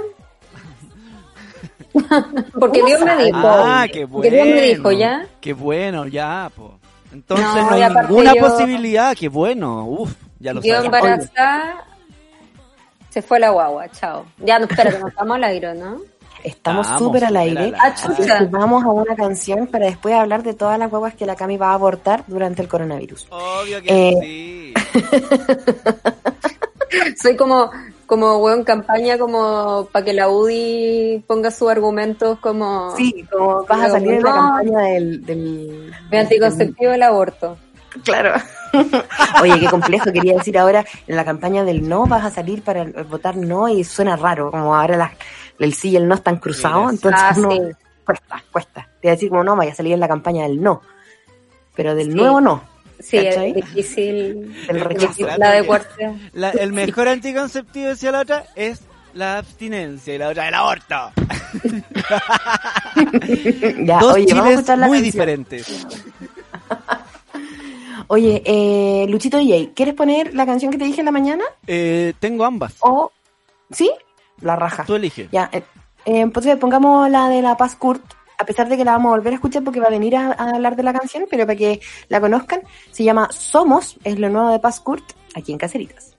Porque 2.59 2.81
¿Cómo 2.81 2.87
Dios 2.87 3.01
me 3.01 3.07
sabes? 3.07 3.27
dijo. 3.27 3.39
Ah, 3.45 3.87
qué 3.93 4.07
Porque 4.09 4.29
bueno. 4.31 4.45
Dios 4.45 4.57
me 4.57 4.63
dijo, 4.63 4.93
¿ya? 4.93 5.27
Qué 5.41 5.53
bueno, 5.53 6.07
ya, 6.07 6.51
po. 6.57 6.79
Entonces 7.13 7.45
No, 7.47 7.71
no, 7.71 7.77
hay 7.77 7.83
ninguna 8.09 8.35
yo- 8.35 8.41
posibilidad, 8.41 9.15
qué 9.17 9.29
bueno. 9.29 9.85
Uf, 9.87 10.13
ya 10.41 10.55
lo 10.55 10.63
sabemos. 10.63 10.85
embarazada. 10.87 11.85
Se 13.13 13.21
fue 13.21 13.39
la 13.39 13.51
guagua, 13.51 13.91
chao. 13.91 14.25
Ya, 14.39 14.59
no, 14.59 14.65
espérate, 14.65 14.99
no 14.99 15.09
estamos 15.09 15.37
al 15.37 15.45
aire, 15.45 15.75
¿no? 15.75 16.01
Estamos 16.43 16.87
súper 16.97 17.27
al 17.27 17.37
aire. 17.37 17.61
al 17.61 17.75
Ah, 17.79 17.95
vamos 18.51 18.83
a 18.85 18.89
una 18.89 19.15
canción 19.15 19.67
para 19.67 19.85
después 19.85 20.15
hablar 20.15 20.43
de 20.43 20.55
todas 20.55 20.79
las 20.79 20.89
guaguas 20.89 21.15
que 21.15 21.27
la 21.27 21.37
Cami 21.37 21.59
va 21.59 21.73
a 21.73 21.75
abortar 21.75 22.25
durante 22.27 22.63
el 22.63 22.69
coronavirus. 22.69 23.29
Obvio 23.31 23.83
que 23.83 24.09
Eh, 24.09 24.15
sí. 24.23 24.75
Soy 27.23 27.37
como, 27.37 27.71
como 28.07 28.39
weón, 28.39 28.65
campaña 28.65 29.19
como 29.19 29.87
para 29.93 30.07
que 30.07 30.15
la 30.15 30.31
UDI 30.31 31.23
ponga 31.27 31.51
sus 31.51 31.71
argumentos 31.71 32.39
como 32.39 32.97
Sí, 32.97 33.27
como 33.31 33.65
vas 33.67 33.81
a 33.83 33.91
salir 33.91 34.15
en 34.15 34.23
la 34.23 34.33
campaña 34.33 34.81
del... 34.81 35.27
del 35.27 35.93
de 36.11 36.19
anticonceptivo 36.19 36.93
del 36.93 37.03
aborto. 37.03 37.59
Claro. 38.05 38.33
Oye, 39.43 39.61
qué 39.61 39.67
complejo, 39.69 40.13
quería 40.13 40.35
decir 40.35 40.59
ahora, 40.59 40.85
en 41.07 41.17
la 41.17 41.25
campaña 41.25 41.65
del 41.65 41.89
no 41.89 42.07
vas 42.07 42.25
a 42.25 42.31
salir 42.31 42.63
para 42.63 42.85
votar 43.09 43.37
no 43.37 43.69
y 43.69 43.85
suena 43.85 44.17
raro, 44.17 44.51
como 44.51 44.75
ahora 44.75 44.97
las- 44.97 45.13
el 45.59 45.75
sí 45.75 45.91
y 45.91 45.97
el 45.97 46.09
no 46.09 46.15
están 46.15 46.39
cruzados, 46.39 46.91
entonces 46.93 47.21
Ah, 47.23 47.35
no, 47.37 47.51
sí. 47.51 47.61
cuesta, 48.05 48.43
cuesta. 48.51 48.89
Te 49.01 49.09
iba 49.09 49.13
a 49.13 49.17
decir 49.17 49.29
como 49.29 49.45
no, 49.45 49.55
vaya 49.57 49.73
a 49.73 49.75
salir 49.75 49.93
en 49.93 50.01
la 50.01 50.09
campaña 50.09 50.45
del 50.45 50.63
no, 50.63 50.81
pero 51.77 51.95
del 51.95 52.09
Sí. 52.09 52.15
nuevo 52.15 52.41
no. 52.41 52.65
Sí, 53.01 53.17
¿Cachai? 53.25 53.51
es 53.51 53.55
difícil 53.57 54.55
El 54.69 54.81
rechazo. 54.81 55.27
la 55.37 55.49
adecuarse. 55.49 56.15
La- 56.33 56.51
el 56.51 56.73
mejor 56.73 57.09
anticonceptivo, 57.09 57.89
decía 57.89 58.13
la 58.13 58.21
otra, 58.21 58.45
es 58.55 58.81
la 59.15 59.39
abstinencia 59.39 60.15
y 60.15 60.19
la 60.19 60.29
otra 60.29 60.49
el 60.49 60.55
aborto. 60.55 61.11
Ya, 63.85 63.99
Dos 63.99 64.15
oye, 64.15 64.27
vamos 64.35 64.47
a 64.47 64.51
chiles 64.63 64.69
la 64.69 64.77
muy 64.87 64.99
canción. 64.99 65.03
diferentes. 65.03 65.87
Oye, 68.15 68.43
eh, 68.45 69.07
Luchito 69.09 69.39
DJ, 69.39 69.73
¿quieres 69.75 69.95
poner 69.95 70.35
la 70.35 70.45
canción 70.45 70.71
que 70.71 70.77
te 70.77 70.85
dije 70.85 71.01
en 71.01 71.07
la 71.07 71.13
mañana? 71.13 71.45
Eh, 71.67 72.13
tengo 72.21 72.45
ambas. 72.45 72.75
¿O 72.81 73.11
sí? 73.71 73.91
La 74.43 74.55
raja. 74.55 74.85
Tú 74.85 74.97
eliges. 74.97 75.31
Ya, 75.33 75.49
eh, 75.51 75.63
eh, 76.05 76.21
entonces 76.21 76.59
pongamos 76.59 77.09
la 77.09 77.31
de 77.31 77.41
la 77.41 77.57
Paz 77.57 77.75
Kurt, 77.75 78.05
a 78.37 78.45
pesar 78.45 78.69
de 78.69 78.77
que 78.77 78.85
la 78.85 78.93
vamos 78.93 79.15
a 79.15 79.17
volver 79.17 79.33
a 79.33 79.37
escuchar 79.37 79.65
porque 79.65 79.81
va 79.81 79.87
a 79.87 79.91
venir 79.91 80.15
a, 80.15 80.27
a 80.33 80.51
hablar 80.51 80.77
de 80.77 80.83
la 80.83 80.93
canción, 80.93 81.25
pero 81.31 81.47
para 81.47 81.57
que 81.57 81.81
la 82.11 82.21
conozcan, 82.21 82.61
se 82.91 83.03
llama 83.03 83.29
Somos, 83.33 83.97
es 84.05 84.19
lo 84.19 84.29
nuevo 84.29 84.51
de 84.51 84.59
Paz 84.59 84.81
Kurt, 84.81 85.15
aquí 85.35 85.51
en 85.53 85.57
Caceritas. 85.57 86.12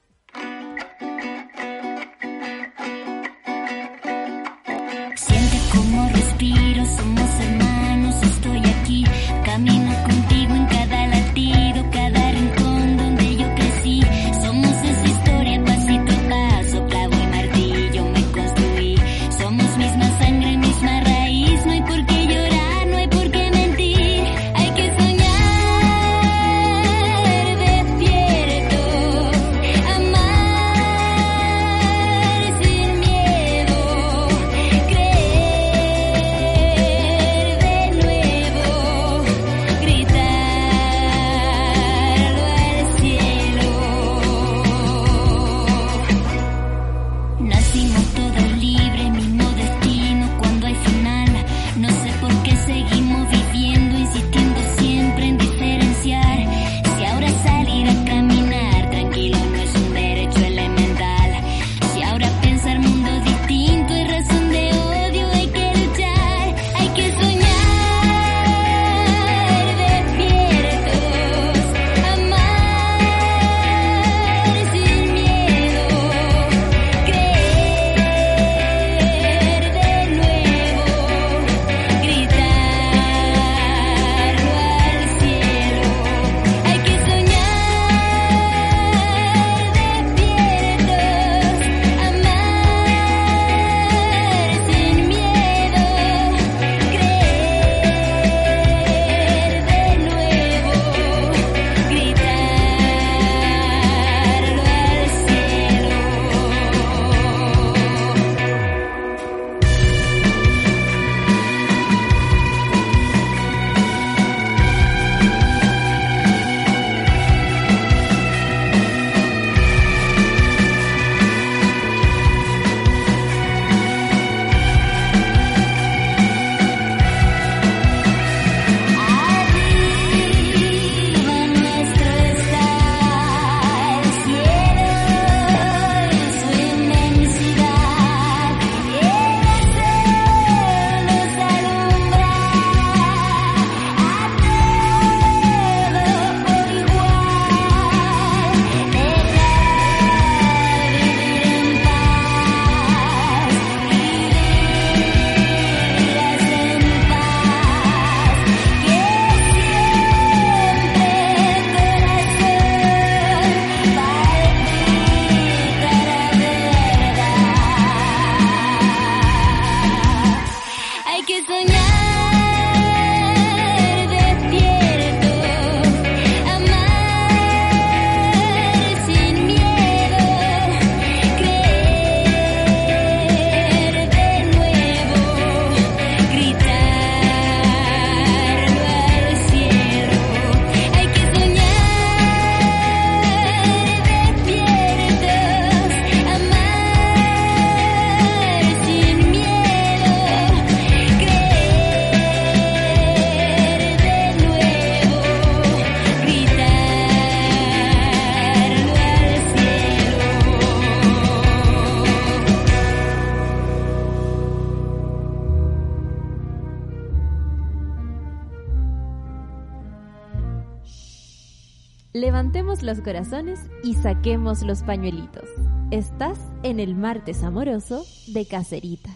Corazones 223.04 223.60
y 223.84 223.96
saquemos 223.96 224.62
los 224.64 224.82
pañuelitos. 224.84 225.48
Estás 225.92 226.40
en 226.64 226.80
el 226.80 226.96
martes 226.96 227.44
amoroso 227.44 228.04
de 228.28 228.46
Caceritas. 228.48 229.16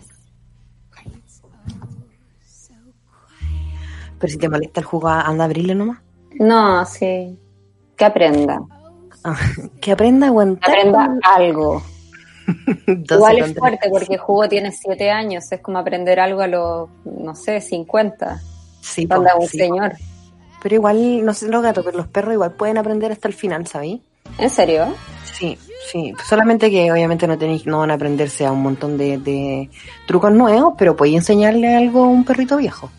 Pero 4.20 4.32
si 4.32 4.38
te 4.40 4.50
molesta 4.50 4.80
el 4.80 4.86
jugo, 4.86 5.08
anda 5.10 5.44
a 5.44 5.46
abrirle 5.46 5.76
nomás. 5.76 6.00
No, 6.40 6.86
sí. 6.86 7.38
Que 7.96 8.06
aprenda. 8.06 8.60
Ah, 9.24 9.38
que 9.82 9.92
aprenda 9.92 10.26
a 10.28 10.30
Que 10.30 10.32
aguantar. 10.32 10.70
aprenda 10.72 11.20
algo. 11.24 11.84
12 12.88 13.14
Igual 13.14 13.38
es 13.40 13.54
fuerte 13.56 13.90
porque 13.90 14.14
el 14.14 14.20
jugo 14.20 14.48
tiene 14.50 14.72
7 14.72 15.12
años. 15.12 15.52
Es 15.52 15.62
como 15.62 15.78
aprender 15.78 16.20
algo 16.20 16.42
a 16.42 16.48
los, 16.48 16.90
no 17.06 17.36
sé, 17.36 17.62
50. 17.62 18.42
Sí, 18.82 19.08
Cuando 19.08 19.30
un 19.40 19.48
sí. 19.48 19.58
señor. 19.58 19.94
Pero 20.68 20.76
igual, 20.76 21.24
no 21.24 21.34
sé 21.34 21.48
los 21.48 21.64
gatos, 21.64 21.86
pero 21.86 21.98
los 21.98 22.10
perros 22.10 22.34
igual 22.34 22.52
pueden 22.52 22.78
aprender 22.78 23.10
hasta 23.10 23.30
el 23.30 23.34
final, 23.34 23.66
¿sabí? 23.68 24.02
¿En 24.38 24.50
serio? 24.50 24.94
Sí, 25.24 25.58
sí. 25.90 26.14
Solamente 26.28 26.70
que 26.70 26.92
obviamente 26.92 27.26
no 27.26 27.38
tenéis, 27.38 27.66
no 27.66 27.80
van 27.80 27.92
a 27.92 27.94
aprenderse 27.94 28.46
a 28.46 28.52
un 28.52 28.64
montón 28.64 28.98
de, 28.98 29.18
de 29.18 29.70
trucos 30.06 30.34
nuevos, 30.34 30.74
pero 30.78 30.98
podéis 30.98 31.20
enseñarle 31.20 31.74
algo 31.74 32.04
a 32.04 32.08
un 32.10 32.26
perrito 32.26 32.58
viejo. 32.58 32.92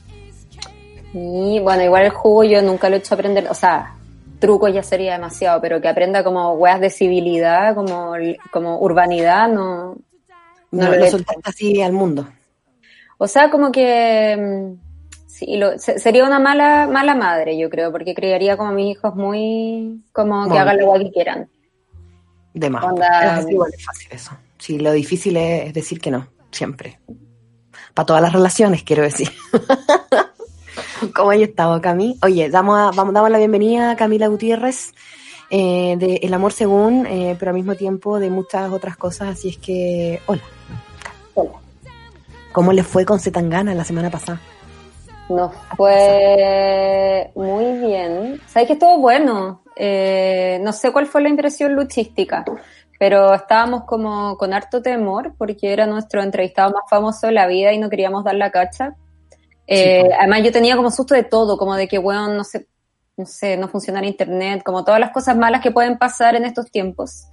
Y 1.13 1.61
bueno, 1.61 1.83
igual 1.83 2.05
el 2.07 2.11
jugo 2.11 2.43
yo 2.43 2.63
nunca 2.63 2.89
lo 2.89 2.97
he 2.97 3.01
hecho 3.01 3.13
aprender. 3.13 3.47
O 3.51 3.55
sea, 3.55 3.95
trucos 4.39 4.73
ya 4.73 4.83
sería 4.83 5.13
demasiado, 5.13 5.61
pero 5.61 5.79
que 5.79 5.89
aprenda 5.89 6.25
como 6.25 6.55
weas 6.55 6.81
de 6.81 6.89
civilidad, 6.89 7.75
como, 7.75 8.15
como 8.51 8.81
urbanidad, 8.81 9.47
no. 9.47 9.95
No, 10.71 10.85
No 10.85 10.91
lo 10.93 10.97
lo 10.97 11.05
he 11.05 11.11
soltaste 11.11 11.43
así 11.45 11.83
al 11.83 11.93
mundo. 11.93 12.27
O 13.19 13.29
sea, 13.29 13.51
como 13.51 13.71
que 13.71 14.39
mm, 14.39 14.88
sí, 15.29 15.57
lo- 15.57 15.79
se- 15.79 16.01
sería 16.01 16.25
una 16.25 16.41
mala 16.41 16.89
mala 16.89 17.15
madre, 17.15 17.57
yo 17.57 17.71
creo, 17.71 17.93
porque 17.93 18.15
criaría 18.15 18.57
como 18.57 18.71
a 18.71 18.73
mis 18.73 18.97
hijos 18.97 19.15
muy 19.15 20.03
como 20.13 20.43
que 20.45 20.49
Bueno. 20.49 20.63
hagan 20.63 20.79
lo 20.79 20.93
que 20.95 21.13
quieran. 21.13 21.49
De 22.55 22.69
más. 22.71 22.83
Onda- 22.85 23.39
Es 23.39 23.49
igual 23.51 23.71
es 23.77 23.85
fácil 23.85 24.09
eso. 24.11 24.33
Sí, 24.59 24.79
lo 24.79 24.91
difícil 24.91 25.37
es, 25.37 25.73
decir 25.73 26.01
que 26.01 26.11
no, 26.11 26.27
siempre. 26.51 26.99
Para 27.95 28.07
todas 28.07 28.23
las 28.23 28.33
relaciones, 28.33 28.83
quiero 28.83 29.03
decir. 29.05 29.31
¿Cómo 31.15 31.31
hay 31.31 31.45
estado, 31.45 31.81
Cami? 31.81 32.19
Oye, 32.23 32.49
damos, 32.51 32.79
a- 32.79 32.91
vamos, 32.97 33.15
damos 33.15 33.31
la 33.31 33.39
bienvenida 33.39 33.93
a 33.93 33.97
Camila 33.97 34.27
Gutiérrez 34.29 34.93
eh, 35.51 35.97
de 35.99 36.17
El 36.23 36.35
Amor 36.35 36.53
Según, 36.53 37.07
eh, 37.07 37.37
pero 37.39 37.51
al 37.51 37.57
mismo 37.57 37.75
tiempo 37.75 38.19
de 38.19 38.31
muchas 38.31 38.71
otras 38.73 38.97
cosas, 38.97 39.29
así 39.29 39.51
es 39.51 39.59
que, 39.59 40.21
hola. 40.27 40.43
Hola. 41.35 41.53
¿Cómo 42.53 42.73
le 42.73 42.83
fue 42.83 43.05
con 43.05 43.21
Zetangana 43.21 43.75
la 43.75 43.85
semana 43.85 44.11
pasada? 44.11 44.41
Nos 45.29 45.55
fue 45.77 47.31
muy 47.35 47.87
bien. 47.87 48.41
¿Sabes 48.47 48.67
que 48.67 48.73
estuvo 48.75 48.99
bueno? 48.99 49.63
Eh, 49.77 50.59
no 50.63 50.73
sé 50.73 50.91
cuál 50.91 51.07
fue 51.07 51.23
la 51.23 51.29
impresión 51.29 51.75
luchística, 51.75 52.45
pero 52.99 53.35
estábamos 53.35 53.85
como 53.85 54.37
con 54.39 54.53
harto 54.55 54.83
temor 54.83 55.35
porque 55.37 55.73
era 55.73 55.87
nuestro 55.87 56.23
entrevistado 56.23 56.71
más 56.73 56.83
famoso 56.89 57.27
de 57.27 57.33
la 57.35 57.47
vida 57.47 57.73
y 57.73 57.79
no 57.79 57.91
queríamos 57.91 58.25
dar 58.25 58.35
la 58.35 58.51
cacha. 58.51 58.97
Eh, 59.67 60.01
Sí, 60.03 60.09
po. 60.09 60.15
además 60.19 60.43
yo 60.45 60.53
tenía 60.53 60.77
como 60.77 60.91
susto 60.91 61.15
de 61.15 61.25
todo, 61.25 61.59
como 61.59 61.77
de 61.77 61.87
que, 61.89 61.99
bueno, 61.99 62.29
no 62.29 62.43
sé, 62.43 62.67
no 63.19 63.27
sé, 63.27 63.57
no 63.59 63.69
funcionara 63.69 64.07
internet, 64.07 64.63
como 64.65 64.83
todas 64.83 64.99
las 64.99 65.11
cosas 65.11 65.37
malas 65.37 65.61
que 65.61 65.71
pueden 65.71 65.99
pasar 65.99 66.37
en 66.37 66.47
estos 66.47 66.71
tiempos. 66.71 67.27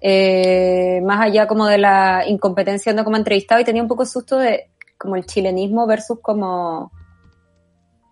Eh, 0.00 1.00
más 1.04 1.20
allá 1.20 1.46
como 1.46 1.66
de 1.66 1.78
la 1.78 2.24
incompetencia 2.26 2.92
no 2.92 3.04
como 3.04 3.16
entrevistado 3.16 3.60
y 3.60 3.64
tenía 3.64 3.82
un 3.82 3.88
poco 3.88 4.04
susto 4.04 4.38
de 4.38 4.70
como 4.98 5.16
el 5.16 5.26
chilenismo 5.26 5.86
versus 5.86 6.20
como 6.20 6.92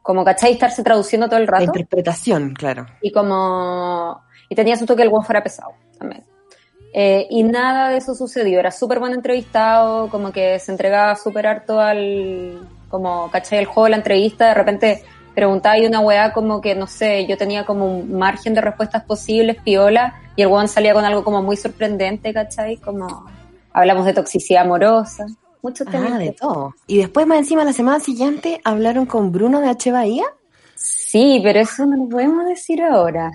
como 0.05 0.23
cachai 0.23 0.53
estarse 0.53 0.83
traduciendo 0.83 1.29
todo 1.29 1.39
el 1.39 1.47
La 1.47 1.53
rato 1.53 1.65
interpretación, 1.65 2.53
claro. 2.53 2.85
y 3.01 3.11
como 3.11 4.23
y 4.51 4.55
tenía 4.55 4.77
susto 4.77 4.95
que 4.95 5.03
el 5.03 5.09
buen 5.09 5.25
fuera 5.25 5.43
pesado 5.43 5.73
también. 5.99 6.23
Eh, 6.93 7.27
y 7.31 7.43
nada 7.43 7.89
de 7.89 7.97
eso 7.97 8.15
sucedió. 8.15 8.61
Era 8.61 8.71
súper 8.71 9.01
buen 9.01 9.15
entrevistado 9.15 10.11
como 10.11 10.31
que 10.31 10.59
se 10.59 10.73
entregaba 10.73 11.17
súper 11.17 11.47
harto 11.47 11.81
al 11.81 12.69
como 12.91 13.31
cachai 13.31 13.61
el 13.61 13.65
juego 13.65 13.85
de 13.85 13.91
la 13.93 13.97
entrevista 13.97 14.49
de 14.49 14.55
repente 14.55 15.03
preguntaba 15.35 15.79
y 15.79 15.87
una 15.87 16.01
weá 16.01 16.35
como 16.35 16.61
que 16.61 16.75
no 16.75 16.87
sé 16.87 17.27
yo 17.27 17.39
tenía 17.39 17.65
como 17.65 17.87
un 17.87 18.17
margen 18.17 18.53
de 18.53 18.61
respuestas 18.61 19.03
posibles 19.05 19.57
piola 19.65 20.21
y 20.37 20.43
el 20.43 20.49
weón 20.49 20.69
salía 20.69 20.93
con 20.93 21.05
algo 21.05 21.25
como 21.25 21.43
muy 21.43 21.57
sorprendente 21.57 22.33
cachai 22.33 22.77
como 22.77 23.27
hablamos 23.73 24.05
de 24.07 24.13
toxicidad 24.13 24.63
amorosa 24.63 25.27
muchos 25.65 25.87
temas 25.89 26.13
Ah, 26.13 26.19
de 26.19 26.33
todo. 26.33 26.75
Y 26.87 26.99
después, 26.99 27.27
más 27.27 27.39
encima, 27.39 27.65
la 27.65 27.73
semana 27.73 27.99
siguiente, 28.01 28.61
hablaron 28.65 29.07
con 29.07 29.33
Bruno 29.33 29.61
de 29.61 29.69
H. 29.69 29.91
Bahía. 29.91 30.25
sí 30.77 31.41
pero 31.43 31.61
eso 31.61 31.87
no 31.87 31.97
lo 31.97 32.09
podemos 32.09 32.45
decir 32.47 32.83
ahora 32.83 33.31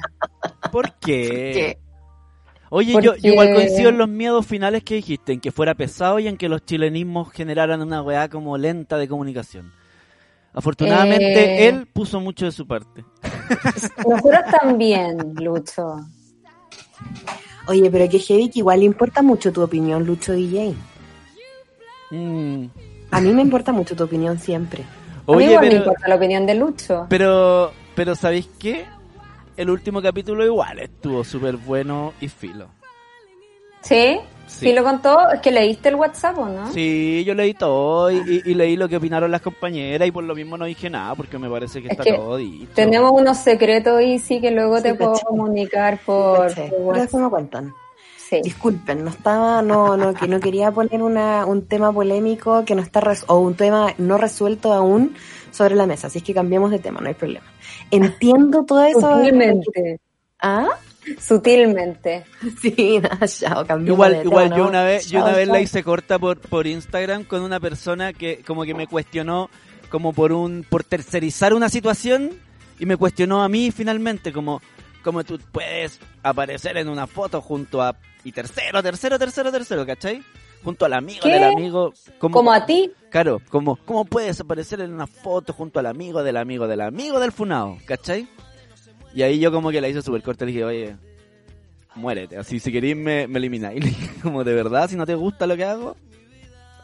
¿Por 0.72 0.94
qué? 1.00 1.78
Oye, 2.70 2.94
Porque- 2.94 3.06
yo, 3.08 3.16
yo 3.16 3.32
igual 3.32 3.54
coincido 3.56 3.90
en 3.90 3.98
los 3.98 4.08
miedos 4.08 4.46
finales 4.46 4.84
que 4.84 4.96
dijiste, 4.96 5.34
en 5.34 5.40
que 5.40 5.52
fuera 5.52 5.74
pesado 5.74 6.20
y 6.20 6.28
en 6.28 6.38
que 6.38 6.48
los 6.48 6.64
chilenismos 6.66 7.32
generaran 7.32 7.82
una 7.82 8.04
weá 8.04 8.30
como 8.30 8.56
lenta 8.60 8.98
de 8.98 9.08
comunicación. 9.08 9.72
Afortunadamente, 10.54 11.64
Eh. 11.64 11.68
él 11.68 11.88
puso 11.88 12.20
mucho 12.20 12.46
de 12.46 12.52
su 12.52 12.68
parte. 12.68 13.04
nosotros 14.08 14.42
también 14.62 15.34
Lucho 15.36 15.96
Oye, 17.68 17.90
pero 17.92 18.10
que 18.10 18.20
heavy, 18.20 18.50
que 18.50 18.60
igual 18.60 18.80
le 18.80 18.86
importa 18.86 19.22
mucho 19.22 19.52
tu 19.52 19.62
opinión, 19.64 20.06
Lucho 20.06 20.34
DJ. 20.34 20.76
Mm. 22.12 22.66
A 23.12 23.22
mí 23.22 23.32
me 23.34 23.42
importa 23.42 23.72
mucho 23.72 23.96
tu 23.96 24.04
opinión 24.04 24.40
siempre. 24.40 24.84
a 24.84 25.32
mí 25.32 25.38
Oye, 25.38 25.46
igual 25.48 25.62
me 25.62 25.68
pero, 25.70 25.78
importa 25.82 26.08
la 26.08 26.16
opinión 26.16 26.46
de 26.46 26.56
Lucho 26.56 27.06
pero, 27.10 27.72
pero 27.96 28.16
¿sabéis 28.16 28.50
qué? 28.60 28.86
El 29.58 29.70
último 29.70 30.02
capítulo 30.02 30.46
igual 30.46 30.80
estuvo 30.80 31.24
súper 31.24 31.58
bueno 31.58 32.14
y 32.22 32.28
filo. 32.30 32.68
¿Sí? 33.82 34.20
Sí. 34.48 34.68
¿Sí 34.68 34.74
lo 34.74 34.84
contó? 34.84 35.30
Es 35.32 35.42
que 35.42 35.52
leíste 35.52 35.90
el 35.90 35.96
WhatsApp, 35.96 36.38
¿o 36.40 36.46
no? 36.48 36.72
Sí, 36.72 37.24
yo 37.26 37.36
leí 37.36 37.54
todo 37.54 38.10
y, 38.10 38.18
y- 38.18 38.50
y 38.50 38.54
leí 38.56 38.76
lo 38.76 38.90
que 38.90 38.98
opinaron 38.98 39.30
las 39.30 39.42
compañeras 39.42 40.08
y 40.08 40.12
por 40.12 40.24
lo 40.24 40.34
mismo 40.34 40.58
no 40.58 40.66
dije 40.66 40.90
nada 40.90 41.14
porque 41.14 41.38
me 41.38 41.48
parece 41.50 41.82
que 41.82 41.88
Es 41.90 41.92
está 41.92 42.04
que 42.04 42.14
todo 42.14 42.38
dicho. 42.38 42.68
Tenemos 42.74 43.12
unos 43.14 43.38
secretos 43.38 44.02
y 44.02 44.18
sí 44.18 44.42
que 44.42 44.50
luego 44.50 44.78
Sí, 44.78 44.84
te 44.84 44.96
puedo 44.96 45.14
comunicar 45.20 46.00
por, 46.04 46.48
por 46.48 46.56
Pero 46.56 46.78
WhatsApp. 46.78 47.20
me 47.22 47.30
cuentan. 47.30 47.74
Sí. 48.30 48.42
Disculpen, 48.44 49.04
no 49.04 49.10
estaba, 49.10 49.62
no, 49.64 49.98
no, 49.98 50.14
que 50.14 50.28
no 50.28 50.40
quería 50.40 50.72
poner 50.72 51.02
una, 51.02 51.46
un 51.48 51.66
tema 51.66 51.92
polémico 51.92 52.64
que 52.64 52.76
no 52.76 52.82
está 52.84 53.00
res- 53.02 53.24
o 53.28 53.40
un 53.40 53.56
tema 53.56 53.94
no 53.98 54.18
resuelto 54.20 54.72
aún 54.72 55.16
sobre 55.52 55.74
la 55.76 55.88
mesa, 55.88 56.08
así 56.08 56.20
es 56.20 56.24
que 56.24 56.34
cambiemos 56.36 56.70
de 56.70 56.78
tema, 56.78 57.00
no 57.02 57.08
hay 57.08 57.16
problema. 57.16 57.46
Entiendo 57.90 58.66
todo 58.66 58.84
eso. 58.84 59.00
Sutilmente. 59.02 60.00
¿Ah? 60.40 60.68
Sutilmente. 61.20 62.24
Sí, 62.62 63.00
nada, 63.02 63.28
chao, 63.28 63.66
cambiemos 63.66 63.96
Igual, 63.96 64.14
de 64.14 64.24
igual 64.24 64.44
tema, 64.46 64.58
yo 64.58 64.64
¿no? 64.64 64.70
una 64.70 64.84
vez, 64.84 65.06
yo 65.10 65.20
Chao, 65.20 65.28
una 65.28 65.36
vez 65.38 65.46
chao. 65.48 65.54
la 65.56 65.62
hice 65.62 65.84
corta 65.84 66.20
por, 66.20 66.40
por 66.40 66.68
Instagram 66.68 67.24
con 67.24 67.42
una 67.42 67.60
persona 67.60 68.14
que 68.14 68.42
como 68.46 68.64
que 68.64 68.74
me 68.74 68.88
cuestionó 68.88 69.50
como 69.90 70.14
por 70.14 70.32
un, 70.34 70.66
por 70.70 70.84
tercerizar 70.84 71.54
una 71.54 71.68
situación 71.70 72.32
y 72.80 72.86
me 72.86 72.96
cuestionó 72.96 73.42
a 73.44 73.50
mí 73.50 73.72
finalmente 73.72 74.32
como, 74.32 74.62
como 75.04 75.24
tú 75.24 75.40
puedes 75.52 76.00
aparecer 76.24 76.78
en 76.78 76.90
una 76.90 77.08
foto 77.08 77.42
junto 77.42 77.82
a, 77.82 77.96
y 78.24 78.32
tercero, 78.32 78.82
tercero, 78.84 79.18
tercero, 79.18 79.52
tercero, 79.52 79.86
¿cachai? 79.86 80.24
Junto 80.64 80.86
al 80.86 80.94
amigo 80.94 81.22
¿Qué? 81.24 81.34
del 81.34 81.44
amigo. 81.44 81.94
Como, 82.18 82.34
Como 82.34 82.52
a 82.52 82.66
ti. 82.66 82.92
Claro, 83.10 83.42
como, 83.50 83.78
¿cómo 83.78 84.06
puedes 84.06 84.40
aparecer 84.42 84.82
en 84.82 84.94
una 84.94 85.08
foto 85.08 85.54
junto 85.54 85.80
al 85.80 85.86
amigo 85.86 86.22
del 86.22 86.38
amigo 86.38 86.68
del 86.68 86.82
amigo 86.82 87.20
del 87.20 87.32
funado? 87.32 87.78
¿Cachai? 87.86 88.28
Y 89.14 89.22
ahí 89.24 89.40
yo 89.40 89.52
como 89.52 89.72
que 89.72 89.82
la 89.82 89.88
hice 89.88 90.02
súper 90.02 90.22
corta, 90.22 90.46
le 90.46 90.52
dije, 90.52 90.64
oye, 90.64 90.96
muérete, 91.96 92.38
así 92.38 92.60
si 92.60 92.72
queréis 92.72 92.96
me, 92.96 93.28
me 93.28 93.40
elimináis. 93.40 93.84
Como 94.22 94.44
de 94.44 94.54
verdad, 94.54 94.90
si 94.90 94.96
no 94.96 95.06
te 95.06 95.16
gusta 95.16 95.48
lo 95.48 95.58
que 95.58 95.64
hago, 95.64 95.96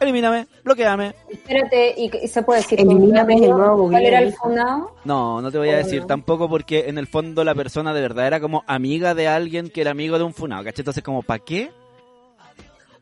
elimíname, 0.00 0.46
bloqueame. 0.64 1.14
Espérate, 1.30 1.94
¿y, 1.96 2.28
se 2.28 2.42
puede 2.42 2.60
decir 2.60 2.80
Elimíname 2.80 3.34
el 3.34 3.50
nuevo 3.50 3.88
cuál 3.90 4.04
era 4.04 4.18
el 4.20 4.30
dijo. 4.30 4.44
funado? 4.48 4.94
No, 5.04 5.40
no 5.40 5.50
te 5.50 5.58
voy 5.58 5.70
a 5.70 5.74
Oh, 5.74 5.76
decir 5.76 6.02
no. 6.02 6.06
tampoco 6.06 6.48
porque 6.48 6.88
en 6.88 6.98
el 6.98 7.06
fondo 7.06 7.44
la 7.44 7.54
persona 7.54 7.92
de 7.94 8.00
verdad 8.00 8.26
era 8.26 8.40
como 8.40 8.64
amiga 8.66 9.14
de 9.14 9.28
alguien 9.28 9.70
que 9.70 9.80
era 9.80 9.90
amigo 9.92 10.18
de 10.18 10.24
un 10.24 10.34
funado, 10.34 10.64
¿cachai? 10.64 10.82
Entonces 10.82 11.02
como, 11.02 11.22
¿para 11.22 11.42
qué? 11.44 11.70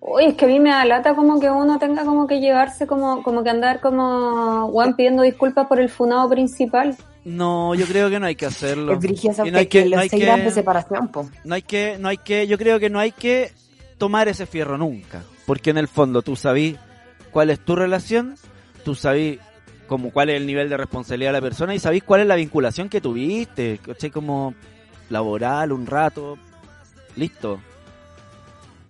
Oye, 0.07 0.29
es 0.29 0.35
que 0.35 0.45
a 0.45 0.49
mí 0.49 0.61
me 0.61 0.69
da 0.71 0.85
lata 0.85 1.15
como 1.15 1.41
que 1.41 1.49
uno 1.49 1.79
tenga 1.79 2.05
como 2.05 2.27
que 2.27 2.39
llevarse 2.39 2.87
como, 2.87 3.23
como 3.23 3.43
que 3.43 3.49
andar 3.51 3.81
como 3.81 4.69
Juan 4.71 4.95
pidiendo 4.97 5.23
disculpas 5.23 5.67
por 5.67 5.81
el 5.81 5.89
funado 5.89 6.29
principal. 6.29 6.95
No, 7.25 7.75
yo 7.75 7.87
creo 7.87 8.11
que 8.11 8.21
no 8.21 8.27
hay 8.27 8.35
que 8.37 8.45
hacerlo. 8.45 8.93
Es 8.93 9.03
Y 9.03 9.51
no 9.51 9.59
hay 9.59 9.67
que, 9.67 9.85
que, 9.85 9.89
no 9.89 9.99
hay 10.01 10.11
que- 10.11 10.27
de 10.27 10.51
separación, 10.51 11.09
po. 11.09 11.27
no 11.45 11.55
hay 11.55 11.63
que, 11.63 11.97
no 11.99 12.09
hay 12.09 12.19
que, 12.19 12.47
yo 12.47 12.59
creo 12.59 12.79
que 12.79 12.91
no 12.91 12.99
hay 12.99 13.13
que 13.13 13.51
tomar 13.97 14.29
ese 14.29 14.45
fierro 14.45 14.77
nunca, 14.77 15.23
porque 15.47 15.71
en 15.71 15.79
el 15.79 15.89
fondo 15.89 16.23
tú 16.23 16.37
sabís 16.37 16.77
cuál 17.31 17.51
es 17.51 17.61
tu 17.61 17.77
relación, 17.77 18.37
tú 18.85 18.95
sabís 18.95 19.39
como 19.87 20.11
cuál 20.11 20.31
es 20.31 20.37
el 20.37 20.47
nivel 20.47 20.69
de 20.69 20.77
responsabilidad 20.77 21.31
de 21.31 21.41
la 21.41 21.43
persona 21.43 21.75
y 21.75 21.79
sabís 21.79 22.03
cuál 22.05 22.23
es 22.23 22.27
la 22.27 22.37
vinculación 22.37 22.89
que 22.89 23.01
tuviste, 23.01 23.79
¿cachai? 23.85 24.11
Como 24.11 24.55
laboral, 25.11 25.73
un 25.73 25.87
rato, 25.87 26.39
listo. 27.17 27.61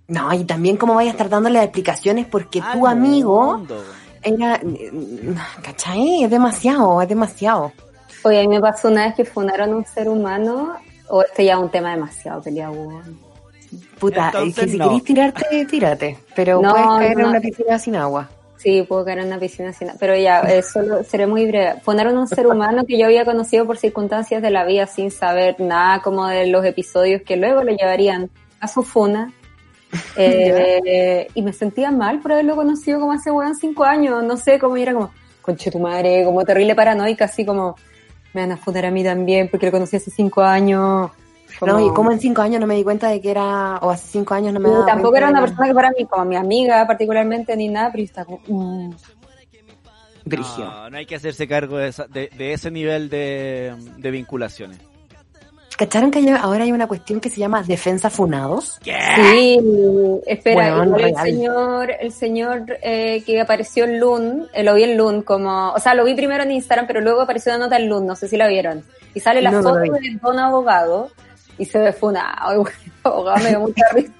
No, 0.06 0.32
y 0.32 0.44
también 0.44 0.76
cómo 0.76 0.94
vayas 0.94 1.12
a 1.12 1.16
estar 1.16 1.28
dándole 1.30 1.62
explicaciones 1.62 2.26
porque 2.26 2.60
Al 2.60 2.78
tu 2.78 2.86
amigo 2.86 3.56
mundo. 3.58 3.82
era, 4.22 4.60
¿cachai? 5.62 6.24
Es 6.24 6.30
demasiado, 6.30 7.00
es 7.00 7.08
demasiado. 7.08 7.72
Oye, 8.22 8.38
a 8.38 8.42
mí 8.42 8.48
me 8.48 8.60
pasó 8.60 8.88
una 8.88 9.06
vez 9.06 9.14
que 9.14 9.24
funaron 9.24 9.72
a 9.72 9.76
un 9.76 9.84
ser 9.84 10.08
humano 10.08 10.76
O 11.08 11.22
este 11.22 11.44
ya 11.44 11.54
es 11.54 11.58
un 11.58 11.70
tema 11.70 11.90
demasiado 11.90 12.42
peleado. 12.42 13.02
Puta, 13.98 14.28
es 14.28 14.34
Entonces, 14.34 14.64
que 14.64 14.70
si 14.70 14.78
no. 14.78 14.88
querés 14.88 15.04
tirarte, 15.04 15.66
tírate. 15.66 16.18
Pero 16.34 16.60
No, 16.60 16.72
puedes 16.72 16.86
caer 16.86 17.20
en 17.20 17.26
una 17.26 17.40
piscina 17.40 17.78
sin 17.78 17.96
agua. 17.96 18.28
Sí, 18.56 18.82
puedo 18.82 19.04
caer 19.04 19.18
en 19.18 19.26
una 19.26 19.38
piscina 19.38 19.72
sin... 19.72 19.90
Pero 20.00 20.16
ya, 20.16 20.40
eh, 20.40 20.62
solo 20.62 21.04
seré 21.04 21.26
muy 21.26 21.46
breve. 21.46 21.74
Poner 21.84 22.08
un 22.08 22.26
ser 22.26 22.46
humano 22.46 22.84
que 22.86 22.98
yo 22.98 23.04
había 23.04 23.24
conocido 23.24 23.66
por 23.66 23.76
circunstancias 23.76 24.40
de 24.40 24.50
la 24.50 24.64
vida 24.64 24.86
sin 24.86 25.10
saber 25.10 25.60
nada 25.60 26.00
como 26.00 26.26
de 26.26 26.46
los 26.46 26.64
episodios 26.64 27.22
que 27.22 27.36
luego 27.36 27.62
lo 27.62 27.72
llevarían 27.76 28.30
a 28.60 28.68
su 28.68 28.82
funa. 28.82 29.32
Eh, 30.16 31.28
y 31.34 31.42
me 31.42 31.52
sentía 31.52 31.92
mal 31.92 32.18
por 32.18 32.32
haberlo 32.32 32.56
conocido 32.56 32.98
como 32.98 33.12
hace 33.12 33.30
weón 33.30 33.54
cinco 33.54 33.84
años. 33.84 34.24
No 34.24 34.36
sé, 34.36 34.58
como 34.58 34.76
era 34.76 34.92
como, 34.92 35.12
conche 35.40 35.70
tu 35.70 35.78
madre, 35.78 36.24
como 36.24 36.44
terrible 36.44 36.74
paranoica, 36.74 37.26
así 37.26 37.44
como, 37.44 37.76
me 38.32 38.40
van 38.40 38.52
a 38.52 38.56
funar 38.56 38.86
a 38.86 38.90
mí 38.90 39.04
también 39.04 39.48
porque 39.48 39.66
lo 39.66 39.72
conocí 39.72 39.94
hace 39.96 40.10
cinco 40.10 40.42
años. 40.42 41.12
No, 41.62 41.80
y 41.80 41.92
como 41.94 42.10
en 42.12 42.20
cinco 42.20 42.42
años 42.42 42.60
no 42.60 42.66
me 42.66 42.74
di 42.76 42.84
cuenta 42.84 43.08
de 43.08 43.20
que 43.20 43.30
era, 43.30 43.76
o 43.82 43.90
hace 43.90 44.08
cinco 44.08 44.34
años 44.34 44.52
no 44.52 44.60
me 44.60 44.68
Y 44.68 44.72
daba 44.72 44.86
tampoco 44.86 45.16
era 45.16 45.28
una 45.30 45.40
persona 45.40 45.68
que 45.68 45.74
para 45.74 45.90
mí, 45.90 46.04
como 46.06 46.24
mi 46.24 46.36
amiga 46.36 46.86
particularmente, 46.86 47.56
ni 47.56 47.68
nada, 47.68 47.90
pero 47.92 48.04
estaba 48.04 48.26
como, 48.26 48.40
mm. 48.46 48.94
Brigio. 50.24 50.64
No, 50.64 50.90
no 50.90 50.96
hay 50.96 51.06
que 51.06 51.16
hacerse 51.16 51.46
cargo 51.46 51.76
de, 51.76 51.88
esa- 51.88 52.06
de- 52.06 52.30
de 52.36 52.52
ese 52.54 52.70
nivel 52.70 53.10
de, 53.10 53.74
de 53.98 54.10
vinculaciones. 54.10 54.78
¿Cacharon 55.76 56.10
que 56.12 56.30
ahora 56.30 56.62
hay 56.64 56.70
una 56.72 56.86
cuestión 56.86 57.20
que 57.20 57.28
se 57.28 57.40
llama 57.40 57.62
defensa 57.64 58.08
funados? 58.08 58.78
Sí, 58.84 59.60
espera, 60.24 60.82
el 60.84 60.94
real. 60.94 61.14
señor, 61.24 61.90
el 62.00 62.12
señor 62.12 62.64
eh, 62.80 63.22
que 63.26 63.40
apareció 63.40 63.84
en 63.84 63.98
Loon, 63.98 64.46
eh, 64.54 64.62
lo 64.62 64.74
vi 64.74 64.84
en 64.84 64.96
Loon, 64.96 65.22
como, 65.22 65.72
o 65.72 65.78
sea, 65.80 65.94
lo 65.94 66.04
vi 66.04 66.14
primero 66.14 66.44
en 66.44 66.52
Instagram, 66.52 66.86
pero 66.86 67.00
luego 67.00 67.22
apareció 67.22 67.50
una 67.52 67.64
nota 67.64 67.76
en 67.76 67.88
Loon, 67.88 68.06
no 68.06 68.14
sé 68.14 68.28
si 68.28 68.36
la 68.36 68.46
vieron. 68.46 68.84
Y 69.14 69.20
sale 69.20 69.42
la 69.42 69.50
No, 69.50 69.62
no 69.62 69.68
foto 69.70 69.80
vi. 69.82 69.90
de 69.90 70.18
Don 70.22 70.38
Abogado 70.38 71.10
y 71.58 71.64
se 71.64 71.78
ve 71.78 71.92
funado, 71.92 72.52
el 72.66 72.72
abogado 73.04 73.42
me 73.42 73.48
dio 73.50 73.60
mucha 73.60 73.84
risa. 73.92 74.12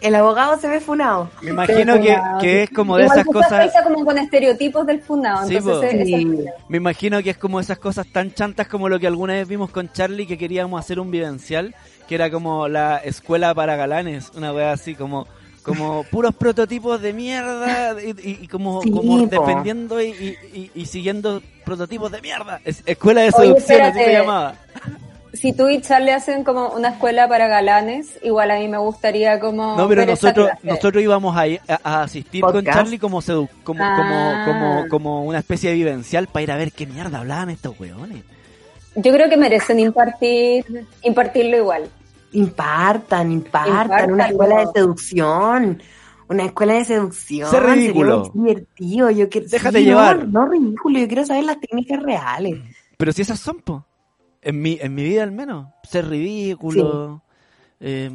El 0.00 0.14
abogado 0.16 0.58
se 0.60 0.68
ve 0.68 0.80
funado. 0.80 1.30
Me 1.40 1.50
imagino 1.50 1.94
que, 1.98 2.14
funado, 2.14 2.38
que 2.40 2.62
es 2.64 2.70
como 2.70 2.96
de 2.98 3.04
Igual 3.04 3.18
esas 3.20 3.32
cosas. 3.32 3.72
como 3.84 4.04
con 4.04 4.18
estereotipos 4.18 4.86
del 4.86 5.00
funado, 5.00 5.46
Sí, 5.48 5.56
entonces 5.56 6.06
Sí. 6.06 6.44
Me 6.68 6.76
imagino 6.76 7.22
que 7.22 7.30
es 7.30 7.38
como 7.38 7.58
esas 7.58 7.78
cosas 7.78 8.06
tan 8.12 8.34
chantas 8.34 8.68
como 8.68 8.90
lo 8.90 9.00
que 9.00 9.06
alguna 9.06 9.32
vez 9.34 9.48
vimos 9.48 9.70
con 9.70 9.90
Charlie 9.92 10.26
que 10.26 10.36
queríamos 10.36 10.78
hacer 10.78 11.00
un 11.00 11.10
vivencial, 11.10 11.74
que 12.06 12.16
era 12.16 12.30
como 12.30 12.68
la 12.68 12.98
escuela 12.98 13.54
para 13.54 13.76
galanes, 13.76 14.30
una 14.36 14.52
wea 14.52 14.72
así 14.72 14.94
como 14.94 15.26
como 15.62 16.04
puros 16.10 16.34
prototipos 16.34 17.00
de 17.00 17.14
mierda 17.14 17.96
y, 18.02 18.10
y- 18.10 18.38
y 18.42 18.48
como, 18.48 18.82
Sí, 18.82 18.90
como 18.90 19.26
defendiendo 19.26 19.98
y, 20.02 20.08
y- 20.08 20.36
y- 20.52 20.70
y 20.74 20.84
siguiendo 20.84 21.40
prototipos 21.64 22.12
de 22.12 22.20
mierda. 22.20 22.60
Es- 22.66 22.82
escuela 22.84 23.22
de 23.22 23.28
Oye, 23.28 23.46
seducción, 23.46 23.80
así 23.80 23.98
se 23.98 24.12
llamaba. 24.12 24.54
Si 25.34 25.52
tú 25.52 25.68
y 25.68 25.80
Charlie 25.80 26.12
hacen 26.12 26.44
como 26.44 26.68
una 26.70 26.90
escuela 26.90 27.28
para 27.28 27.46
galanes, 27.48 28.18
igual 28.22 28.50
a 28.50 28.58
mí 28.58 28.68
me 28.68 28.78
gustaría 28.78 29.38
como 29.40 29.76
No, 29.76 29.88
pero 29.88 30.06
nosotros 30.06 30.48
nosotros 30.62 31.02
íbamos 31.02 31.36
a, 31.36 31.46
ir- 31.46 31.60
a- 31.68 31.80
a 31.82 32.02
asistir 32.04 32.42
con. 32.42 32.64
Charlie 32.64 32.98
como, 32.98 33.20
sedu- 33.20 33.48
como, 33.62 33.82
Ah. 33.82 34.44
como, 34.46 34.58
como, 34.58 34.88
como 34.88 35.24
una 35.24 35.38
especie 35.40 35.70
de 35.70 35.76
vivencial 35.76 36.26
para 36.28 36.42
ir 36.42 36.52
a 36.52 36.56
ver 36.56 36.72
qué 36.72 36.86
mierda 36.86 37.18
hablaban 37.18 37.50
estos 37.50 37.78
weones. 37.78 38.22
Yo 38.96 39.12
creo 39.12 39.28
que 39.28 39.36
merecen 39.36 39.80
impartir, 39.80 40.86
impartirlo 41.02 41.56
igual. 41.56 41.90
Impartan, 42.32 43.32
impartan, 43.32 44.12
una 44.12 44.26
escuela 44.28 44.58
de 44.60 44.66
seducción. 44.74 45.82
Una 46.28 46.44
escuela 46.46 46.74
de 46.74 46.84
seducción. 46.84 47.50
Sé 47.50 47.60
ridículo. 47.60 48.24
Sería 48.24 48.32
muy 48.40 48.48
divertido. 48.54 49.10
Yo 49.10 49.28
quiero, 49.28 49.46
Déjate 49.48 49.78
Sí, 49.78 49.84
no, 49.84 49.90
llevar. 49.90 50.28
No, 50.28 50.46
ridículo. 50.48 50.98
Yo 50.98 51.06
quiero 51.06 51.26
saber 51.26 51.44
las 51.44 51.60
técnicas 51.60 52.02
reales. 52.02 52.58
Pero 52.96 53.12
si 53.12 53.22
esas 53.22 53.38
son, 53.40 53.60
po. 53.60 53.84
En 54.44 54.60
mi, 54.62 54.78
en 54.80 54.94
mi 54.94 55.02
vida 55.02 55.22
al 55.22 55.32
menos. 55.32 55.68
Ser 55.82 56.08
ridículo. 56.08 57.22
eh, 57.80 58.10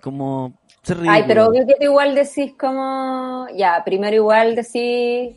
como 0.00 0.52
ser 0.82 0.96
ridículo. 0.98 1.16
Ay, 1.16 1.24
pero 1.26 1.46
obvio 1.48 1.66
que 1.66 1.74
tú 1.74 1.84
igual 1.84 2.14
decís 2.14 2.52
como, 2.58 3.46
ya, 3.56 3.82
primero 3.84 4.16
igual 4.16 4.54
decís, 4.54 5.36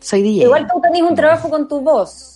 Soy 0.00 0.22
DJ. 0.22 0.44
igual 0.44 0.66
tú 0.66 0.80
tenés 0.80 1.02
un 1.02 1.14
trabajo 1.14 1.48
con 1.50 1.68
tu 1.68 1.80
voz. 1.80 2.32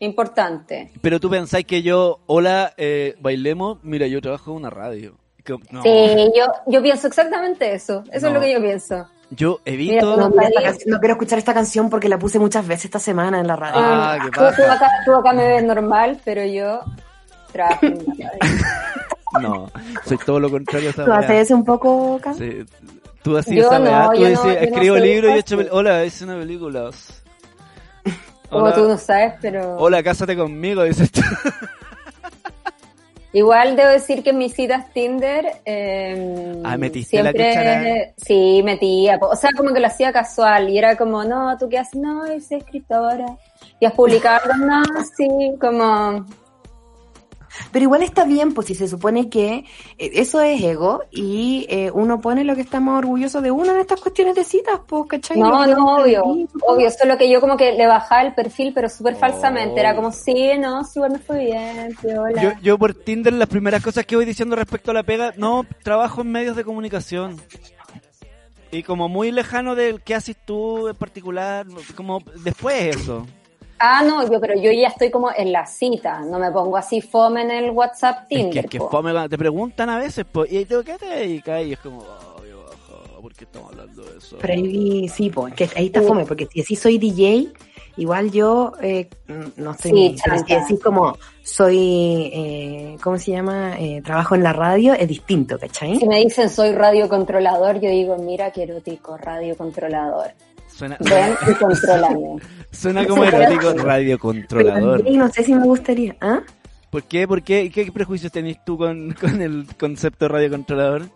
Importante. 0.00 0.92
Pero 1.00 1.18
tú 1.18 1.28
pensáis 1.28 1.66
que 1.66 1.82
yo, 1.82 2.20
hola, 2.26 2.72
eh, 2.76 3.16
bailemos, 3.20 3.78
mira, 3.82 4.06
yo 4.06 4.20
trabajo 4.20 4.52
en 4.52 4.58
una 4.58 4.70
radio. 4.70 5.16
Que- 5.44 5.56
No, 5.72 5.82
Sí, 5.82 6.32
yo, 6.36 6.46
yo 6.66 6.82
pienso 6.82 7.06
exactamente 7.08 7.72
eso. 7.74 8.04
Eso 8.12 8.26
No. 8.26 8.28
es 8.28 8.34
lo 8.34 8.40
que 8.40 8.52
yo 8.52 8.60
pienso. 8.60 9.08
Yo 9.30 9.60
Mira, 9.64 9.76
evito... 9.76 10.16
No, 10.16 10.28
no, 10.28 10.98
quiero 10.98 11.14
escuchar 11.14 11.38
esta 11.38 11.54
canción 11.54 11.90
porque 11.90 12.08
la 12.08 12.18
puse 12.18 12.38
muchas 12.38 12.66
veces 12.66 12.86
esta 12.86 12.98
semana 12.98 13.40
en 13.40 13.46
la 13.46 13.56
radio. 13.56 13.80
Ah, 13.80 14.18
qué 14.22 14.30
tú, 14.30 14.40
tú 14.56 14.62
acá, 14.70 14.88
tú 15.04 15.14
acá 15.14 15.32
me 15.32 15.46
ves 15.46 15.64
normal, 15.64 16.20
pero 16.24 16.44
yo 16.44 16.80
trabajo 17.52 17.86
en 17.86 18.04
una 18.06 18.30
radio. 18.30 18.38
No, 19.42 19.70
soy 20.06 20.16
todo 20.16 20.40
lo 20.40 20.50
contrario 20.50 20.88
a 20.88 20.90
esa 20.90 21.04
¿Tú 21.04 21.12
haces 21.12 21.50
un 21.50 21.62
poco? 21.62 22.18
Sí. 22.38 22.64
Tú 23.22 23.36
así 23.36 23.56
Yo 23.56 23.66
esa 23.66 23.78
no, 23.78 23.84
weá, 23.84 24.10
tú 24.10 24.14
yo 24.14 24.22
no, 24.22 24.28
dices, 24.28 24.44
yo 24.44 24.52
no 24.52 24.66
escribo 24.66 24.96
soy 24.96 25.06
libros 25.06 25.30
y 25.30 25.34
he 25.34 25.38
hecho... 25.38 25.58
Hola, 25.70 26.04
hice 26.06 26.24
una 26.24 26.38
película. 26.38 26.90
Como 28.48 28.72
tú 28.72 28.88
no 28.88 28.96
sabes, 28.96 29.34
pero... 29.42 29.76
hola, 29.76 30.02
cásate 30.02 30.34
conmigo, 30.34 30.82
dices 30.82 31.12
tú. 31.12 31.20
Igual 33.32 33.76
debo 33.76 33.90
decir 33.90 34.22
que 34.22 34.30
en 34.30 34.38
mis 34.38 34.54
citas 34.54 34.90
Tinder 34.94 35.44
eh, 35.66 36.62
Ah, 36.64 36.76
metiste 36.78 37.22
la 37.22 37.30
siempre 37.32 37.48
cuchara. 37.50 38.14
sí 38.16 38.62
metía, 38.64 39.18
o 39.20 39.36
sea 39.36 39.50
como 39.56 39.74
que 39.74 39.80
lo 39.80 39.86
hacía 39.86 40.12
casual 40.12 40.70
y 40.70 40.78
era 40.78 40.96
como 40.96 41.24
no 41.24 41.56
tú 41.58 41.68
qué 41.68 41.78
haces 41.78 42.00
no 42.00 42.24
soy 42.26 42.58
escritora 42.58 43.26
y 43.80 43.84
has 43.84 43.92
publicado 43.92 44.54
no 44.56 44.82
sí 45.16 45.28
como 45.60 46.24
Pero 47.72 47.84
igual 47.84 48.02
está 48.02 48.24
bien, 48.24 48.54
pues 48.54 48.66
si 48.68 48.74
se 48.74 48.88
supone 48.88 49.28
que 49.28 49.64
eh, 49.98 50.10
eso 50.14 50.40
es 50.40 50.62
ego 50.62 51.02
y 51.10 51.66
eh, 51.68 51.90
uno 51.92 52.20
pone 52.20 52.44
lo 52.44 52.54
que 52.54 52.62
está 52.62 52.80
más 52.80 52.98
orgulloso 52.98 53.40
de 53.40 53.50
uno 53.50 53.72
en 53.72 53.80
estas 53.80 54.00
cuestiones 54.00 54.34
de 54.34 54.44
citas, 54.44 54.80
pues, 54.86 55.04
¿cachai? 55.08 55.38
no 55.38 55.66
no 55.66 55.66
te 55.66 56.02
obvio 56.02 56.22
dice, 56.34 56.48
pues. 56.52 56.64
obvio 56.66 56.90
solo 56.90 57.18
que 57.18 57.30
yo 57.30 57.40
como 57.40 57.56
que 57.56 57.72
le 57.72 57.86
bajaba 57.86 58.22
el 58.22 58.34
perfil 58.34 58.72
pero 58.74 58.88
súper 58.88 59.16
falsamente 59.16 59.80
era 59.80 59.92
Oh. 59.92 59.96
como 59.96 60.12
sí 60.12 60.52
no 60.58 60.84
sí 60.84 60.92
igual 60.96 61.12
me 61.12 61.18
fue 61.18 61.44
bien 61.46 61.96
sí, 62.00 62.08
hola 62.08 62.42
Yo, 62.42 62.52
yo 62.62 62.78
por 62.78 62.94
Tinder 62.94 63.32
las 63.32 63.48
primeras 63.48 63.82
cosas 63.82 64.04
que 64.06 64.16
voy 64.16 64.24
diciendo 64.24 64.54
respecto 64.56 64.90
a 64.90 64.94
la 64.94 65.02
pega, 65.02 65.32
no, 65.36 65.64
trabajo 65.82 66.20
en 66.20 66.30
medios 66.32 66.56
de 66.56 66.64
comunicación. 66.64 67.40
Y 68.70 68.82
como 68.82 69.08
muy 69.08 69.30
lejano 69.32 69.74
del 69.74 70.02
que 70.02 70.14
haces 70.14 70.36
tú 70.44 70.88
en 70.88 70.96
particular, 70.96 71.66
como 71.94 72.20
después 72.44 72.96
eso. 72.96 73.26
Ah 73.78 74.02
no 74.02 74.30
yo 74.30 74.40
pero 74.40 74.54
yo 74.54 74.70
ya 74.72 74.88
estoy 74.88 75.10
como 75.10 75.30
en 75.36 75.52
la 75.52 75.66
cita 75.66 76.20
no 76.20 76.38
me 76.38 76.50
pongo 76.50 76.76
así 76.76 77.00
fome 77.00 77.42
en 77.42 77.50
el 77.50 77.70
WhatsApp 77.70 78.22
Es 78.22 78.28
Tinder 78.28 78.64
que, 78.64 78.68
que 78.70 78.78
po. 78.78 78.90
fome 78.90 79.12
cuando 79.12 79.28
te 79.28 79.38
preguntan 79.38 79.88
a 79.90 79.98
veces, 79.98 80.24
pues, 80.30 80.52
¿y 80.52 80.64
tú 80.64 80.82
qué 80.84 80.96
te 80.98 81.06
dedicas? 81.06 81.64
Y 81.64 81.72
es 81.72 81.78
como, 81.80 82.02
ay, 82.42 82.50
baja, 82.52 83.20
¿por 83.20 83.34
qué 83.34 83.44
estamos 83.44 83.70
hablando 83.72 84.02
de 84.02 84.18
eso? 84.18 84.36
Pero 84.40 84.52
ahí 84.54 85.08
sí, 85.08 85.30
pues, 85.30 85.54
que 85.54 85.68
ahí 85.76 85.86
está 85.86 86.00
Sí. 86.00 86.06
fome, 86.06 86.24
porque 86.26 86.46
si 86.64 86.76
soy 86.76 86.98
DJ, 86.98 87.48
igual 87.96 88.30
yo 88.30 88.72
eh, 88.80 89.08
no 89.56 89.72
estoy 89.72 89.90
Sí, 89.90 90.16
pero 90.24 90.38
si 90.38 90.54
decís 90.54 90.80
como 90.82 91.16
soy, 91.42 92.30
eh, 92.32 92.96
¿cómo 93.02 93.18
se 93.18 93.32
llama? 93.32 93.76
Eh, 93.78 94.02
trabajo 94.04 94.34
en 94.34 94.42
la 94.42 94.52
radio, 94.52 94.92
es 94.94 95.08
distinto, 95.08 95.58
¿cachai? 95.58 95.96
Si 95.96 96.06
me 96.06 96.18
dicen 96.18 96.48
soy 96.50 96.72
radiocontrolador, 96.72 97.80
yo 97.80 97.90
digo, 97.90 98.16
mira 98.18 98.50
qué 98.50 98.64
erótico, 98.64 99.16
radiocontrolador. 99.16 100.32
Suena, 100.78 100.96
Ven 101.00 101.36
y 101.42 102.70
suena 102.76 103.04
como 103.04 103.24
erótico 103.24 103.72
radiocontrolador. 103.72 105.02
Pero, 105.02 105.16
no 105.16 105.28
sé 105.28 105.42
si 105.42 105.52
me 105.52 105.64
gustaría, 105.64 106.14
¿ah? 106.20 106.38
¿Por 106.88 107.02
qué? 107.02 107.26
¿Por 107.26 107.42
qué? 107.42 107.68
¿Qué 107.68 107.90
prejuicios 107.90 108.30
tenés 108.30 108.64
tú 108.64 108.78
con, 108.78 109.12
con 109.20 109.42
el 109.42 109.66
concepto 109.76 110.26
de 110.26 110.28
radiocontrolador? 110.28 111.08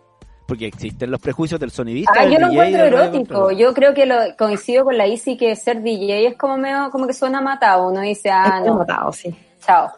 Porque 0.49 0.65
existen 0.67 1.09
los 1.09 1.21
prejuicios 1.21 1.61
del 1.61 1.71
sonidista. 1.71 2.11
Ah, 2.13 2.23
del 2.25 2.33
yo 2.33 2.39
lo 2.39 2.49
DJ, 2.49 2.53
encuentro 2.53 2.83
erótico. 2.83 3.51
Yo 3.51 3.73
creo 3.73 3.93
que 3.93 4.05
lo 4.05 4.17
coincido 4.37 4.83
con 4.83 4.97
la 4.97 5.07
Isi 5.07 5.37
que 5.37 5.55
ser 5.55 5.81
DJ 5.81 6.27
es 6.27 6.37
como 6.37 6.57
medio, 6.57 6.89
como 6.91 7.07
que 7.07 7.13
suena 7.13 7.39
matado. 7.39 7.87
Uno 7.87 8.01
dice, 8.01 8.29
ah, 8.31 8.59
es 8.59 8.67
no, 8.67 8.79
matado, 8.79 9.13
sí. 9.13 9.33
chao. 9.65 9.89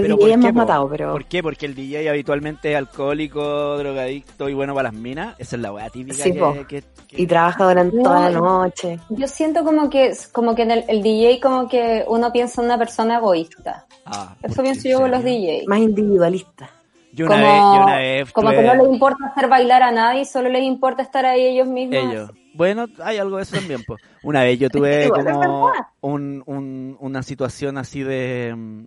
Ser 0.00 0.02
Pero 0.02 0.16
DJ 0.16 0.26
es 0.28 0.32
¿por 0.36 0.40
qué, 0.40 0.44
más 0.46 0.52
po? 0.52 0.58
matado, 0.58 0.88
pero... 0.88 1.12
¿Por 1.12 1.24
qué? 1.26 1.42
Porque 1.42 1.66
el 1.66 1.74
DJ 1.74 2.08
habitualmente 2.10 2.70
es 2.72 2.76
alcohólico, 2.76 3.78
drogadicto 3.78 4.48
y 4.48 4.54
bueno 4.54 4.74
para 4.74 4.90
las 4.90 4.94
minas. 5.00 5.34
Esa 5.38 5.56
es 5.56 5.62
la 5.62 5.72
weá 5.72 5.90
típica 5.90 6.22
Sí, 6.24 6.32
que, 6.32 6.38
po. 6.38 6.52
que- 6.68 6.82
que- 7.08 7.22
Y 7.22 7.26
trabaja 7.26 7.64
durante 7.68 7.96
No, 7.96 8.02
toda 8.02 8.30
la 8.30 8.38
noche. 8.40 8.98
Yo 9.10 9.28
siento 9.28 9.64
como 9.64 9.88
que, 9.90 10.12
como 10.32 10.54
que 10.54 10.62
en 10.62 10.70
el, 10.72 10.84
el 10.88 11.02
DJ 11.02 11.40
como 11.40 11.68
que 11.68 12.04
uno 12.08 12.32
piensa 12.32 12.60
en 12.60 12.66
una 12.66 12.78
persona 12.78 13.16
egoísta. 13.18 13.86
Ah, 14.04 14.34
Eso 14.42 14.54
¿por 14.56 14.64
pienso 14.64 14.88
yo 14.88 14.96
¿En 14.96 15.02
con 15.02 15.10
los? 15.12 15.24
DJs. 15.24 15.66
Más 15.68 15.78
individualista. 15.78 16.70
Yo 17.12 17.24
una 17.26 17.36
como, 17.36 17.46
vez, 17.46 17.60
yo 17.62 17.82
una 17.84 17.96
vez 17.96 18.32
como 18.32 18.50
que 18.50 18.62
no 18.62 18.74
les 18.74 18.88
importa 18.92 19.26
hacer 19.26 19.48
bailar 19.48 19.82
a 19.82 19.90
nadie, 19.90 20.24
solo 20.26 20.50
les 20.50 20.62
importa 20.64 21.02
estar 21.02 21.24
ahí 21.24 21.46
ellos 21.46 21.66
mismos. 21.66 21.96
ellos. 22.12 22.30
Bueno, 22.52 22.86
hay 23.02 23.16
algo 23.18 23.36
de 23.38 23.42
eso 23.44 23.56
también. 23.56 23.82
po. 23.84 23.96
Una 24.22 24.42
vez 24.42 24.58
yo 24.58 24.68
tuve 24.70 25.08
como 25.08 25.66
verdad. 25.66 25.86
un, 26.02 26.42
un- 26.46 26.96
una 27.00 27.22
situación 27.22 27.78
así 27.78 28.02
de 28.02 28.54
mm, 28.54 28.84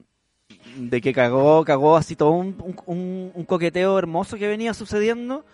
de 0.79 1.01
que 1.01 1.13
cagó, 1.13 1.63
cagó 1.65 1.97
así 1.97 2.15
todo 2.15 2.31
un, 2.31 2.55
un- 2.85 3.45
coqueteo 3.45 3.97
hermoso 3.99 4.37
que 4.37 4.47
venía 4.47 4.73
sucediendo 4.73 5.45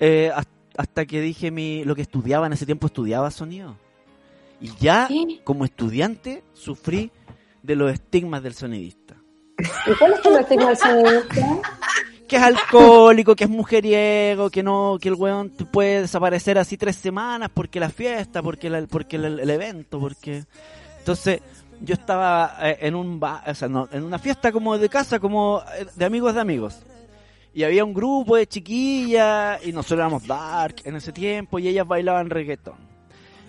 eh, 0.00 0.30
has- 0.34 0.48
hasta 0.76 1.06
que 1.06 1.20
dije 1.20 1.50
mi 1.50 1.84
lo 1.84 1.94
que 1.94 2.02
estudiaba 2.02 2.46
en 2.46 2.52
ese 2.52 2.66
tiempo 2.66 2.86
estudiaba 2.88 3.30
sonido. 3.30 3.76
Y 4.60 4.70
ya 4.80 5.08
como 5.44 5.64
estudiante 5.64 6.42
sufrí 6.52 7.10
de 7.62 7.76
los 7.76 7.92
estigmas 7.92 8.42
del 8.42 8.54
sonidista. 8.54 9.14
¿Y 9.58 9.94
cuál 9.98 10.14
es 10.14 10.22
tu 10.22 10.36
estigma 10.36 10.66
del 10.68 10.76
sonidista? 10.76 11.60
que 12.28 12.36
es 12.36 12.42
alcohólico, 12.42 13.36
que 13.36 13.44
es 13.44 13.50
mujeriego, 13.50 14.48
que 14.50 14.62
no, 14.62 14.96
que 15.00 15.08
el 15.10 15.14
weón 15.14 15.50
puede 15.70 16.00
desaparecer 16.02 16.58
así 16.58 16.76
tres 16.78 16.96
semanas 16.96 17.50
porque 17.52 17.78
la 17.78 17.90
fiesta, 17.90 18.42
porque 18.42 18.70
la- 18.70 18.86
porque 18.86 19.16
el, 19.16 19.38
el 19.40 19.50
evento, 19.50 20.00
porque 20.00 20.44
entonces 20.98 21.40
yo 21.80 21.94
estaba 21.94 22.56
eh, 22.62 22.78
en 22.82 22.94
un 22.94 23.18
ba- 23.20 23.42
o 23.46 23.54
sea, 23.54 23.68
no, 23.68 23.88
en 23.92 24.04
una 24.04 24.18
fiesta 24.18 24.52
como 24.52 24.76
de 24.78 24.88
casa, 24.88 25.18
como 25.18 25.62
eh, 25.78 25.86
de 25.94 26.04
amigos 26.04 26.34
de 26.34 26.40
amigos. 26.40 26.78
Y 27.52 27.62
había 27.62 27.84
un 27.84 27.94
grupo 27.94 28.36
de 28.36 28.46
chiquillas 28.46 29.64
y 29.64 29.72
nosotros 29.72 29.98
éramos 30.00 30.26
dark 30.26 30.76
en 30.84 30.96
ese 30.96 31.12
tiempo 31.12 31.58
y 31.58 31.68
ellas 31.68 31.86
bailaban 31.86 32.28
reggaetón. 32.30 32.74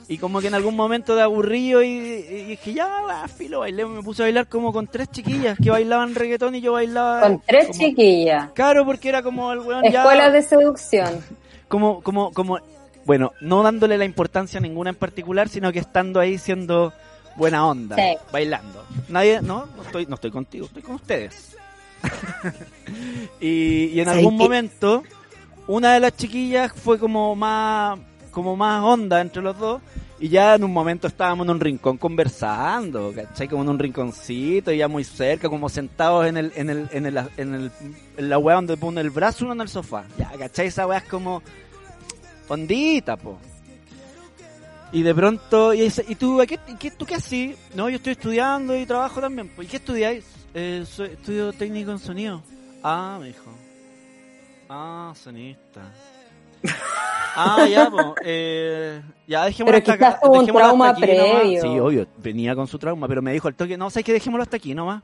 Y 0.08 0.20
como 0.20 0.40
que 0.40 0.48
en 0.48 0.54
algún 0.54 0.76
momento 0.76 1.16
de 1.16 1.24
aburrido 1.24 1.82
y, 1.82 1.88
y 1.88 2.44
dije, 2.50 2.74
ya, 2.76 3.26
filo, 3.28 3.62
bailé, 3.62 3.84
me 3.88 4.04
puse 4.04 4.22
a 4.22 4.26
bailar 4.26 4.48
como 4.48 4.72
con 4.72 4.86
tres 4.86 5.10
chiquillas 5.10 5.58
que 5.58 5.72
bailaban 5.72 6.14
reggaetón 6.14 6.54
y 6.54 6.62
yo 6.62 6.74
bailaba... 6.74 7.22
Con 7.22 7.42
tres 7.48 7.68
como- 7.70 7.80
chiquillas. 7.80 8.52
Claro, 8.52 8.86
porque 8.86 9.10
era 9.10 9.24
como 9.24 9.52
el 9.52 9.60
weón 9.62 9.84
ya... 9.92 10.02
Escuelas 10.02 10.32
de 10.34 10.42
seducción. 10.44 11.24
Como, 11.68 12.04
como, 12.04 12.32
como, 12.32 12.60
bueno, 13.08 13.32
no 13.42 13.64
dándole 13.64 13.98
la 13.98 14.06
importancia 14.06 14.60
a 14.60 14.62
ninguna 14.62 14.92
en 14.92 14.96
particular, 14.96 15.50
sino 15.50 15.72
que 15.74 15.80
estando 15.80 16.20
ahí 16.20 16.38
siendo 16.38 16.94
buena 17.36 17.66
onda, 17.68 17.96
Sí. 17.96 18.18
bailando. 18.32 18.84
Nadie, 19.10 19.42
no, 19.42 19.66
no 19.76 19.84
estoy, 19.84 20.06
no 20.06 20.16
estoy 20.16 20.32
contigo, 20.32 20.66
estoy 20.66 20.82
con 20.84 20.96
ustedes. 20.96 21.56
y, 23.40 23.86
y 23.88 24.00
en 24.00 24.06
¿Sabes 24.06 24.20
algún 24.20 24.38
momento, 24.38 25.04
una 25.68 25.94
de 25.94 26.00
las 26.00 26.16
chiquillas 26.16 26.72
fue 26.74 27.00
como 27.00 27.36
más, 27.36 28.00
como 28.32 28.56
más 28.56 28.84
onda 28.84 29.22
entre 29.22 29.42
los 29.42 29.58
dos. 29.58 29.82
Y 30.18 30.30
ya 30.30 30.56
en 30.56 30.64
un 30.64 30.72
momento 30.72 31.08
estábamos 31.08 31.46
en 31.46 31.52
un 31.52 31.60
rincón 31.60 31.98
conversando, 31.98 33.12
¿cachai? 33.14 33.50
Como 33.50 33.64
en 33.64 33.70
un 33.70 33.80
rinconcito, 33.80 34.72
ya 34.72 34.88
muy 34.88 35.04
cerca, 35.04 35.50
como 35.50 35.68
sentados 35.68 36.26
en 36.26 36.38
el, 36.38 36.54
en 36.56 36.70
el, 36.70 36.88
en 36.94 37.06
el, 37.06 37.18
en 37.36 37.54
el, 37.54 37.72
en 38.16 38.30
la 38.30 38.38
weá 38.38 38.56
donde 38.56 38.78
pone 38.78 39.02
el 39.02 39.10
brazo 39.10 39.44
uno 39.44 39.54
en 39.56 39.62
el 39.62 39.68
sofá. 39.68 40.06
Ya, 40.18 40.32
¿cachai? 40.40 40.68
Esa 40.68 40.88
weá 40.88 41.00
es 41.00 41.04
como 41.04 41.44
ondita, 42.48 43.18
po. 43.18 43.38
Y 44.92 45.02
de 45.04 45.14
pronto, 45.16 45.74
y, 45.74 45.82
dice, 45.82 46.06
¿y 46.08 46.16
tú, 46.16 46.42
¿qué, 46.48 46.58
qué, 46.80 46.92
tú 46.92 47.06
qué 47.06 47.16
haces? 47.16 47.58
No, 47.76 47.90
yo 47.90 47.98
estoy 47.98 48.14
estudiando 48.14 48.76
y 48.76 48.86
trabajo 48.86 49.20
también. 49.20 49.50
Pues, 49.56 49.68
¿Y 49.68 49.72
qué 49.72 49.78
estudiáis? 49.78 50.26
Eh, 50.54 50.86
soy- 50.88 51.10
estudio 51.10 51.52
técnico 51.52 51.92
en 51.92 52.00
sonido. 52.00 52.42
Ah, 52.84 53.18
me 53.20 53.28
dijo. 53.28 53.52
Ah, 54.70 55.14
sonista. 55.16 55.82
Ah, 57.38 57.68
ya, 57.68 57.90
pues. 57.90 58.06
Eh, 58.24 59.02
ya, 59.28 59.44
dejémoslo 59.44 59.78
Pero 59.84 59.94
hasta 59.94 60.08
acá. 60.08 60.20
tuvo 60.24 60.36
un 60.40 60.46
dejémoslo 60.46 60.68
hasta 60.68 60.70
trauma 60.70 60.90
aquí 60.90 61.02
nomás. 61.18 61.42
previo. 61.42 61.62
Sí, 61.62 61.68
obvio, 61.82 62.08
venía 62.24 62.56
con 62.56 62.66
su 62.66 62.80
trauma, 62.80 63.10
pero 63.10 63.22
me 63.22 63.34
dijo 63.34 63.50
el 63.50 63.56
toque, 63.56 63.76
no, 63.76 63.90
¿sabes 63.90 64.06
que 64.06 64.14
Dejémoslo 64.14 64.44
hasta 64.44 64.56
aquí 64.56 64.74
nomás. 64.74 65.04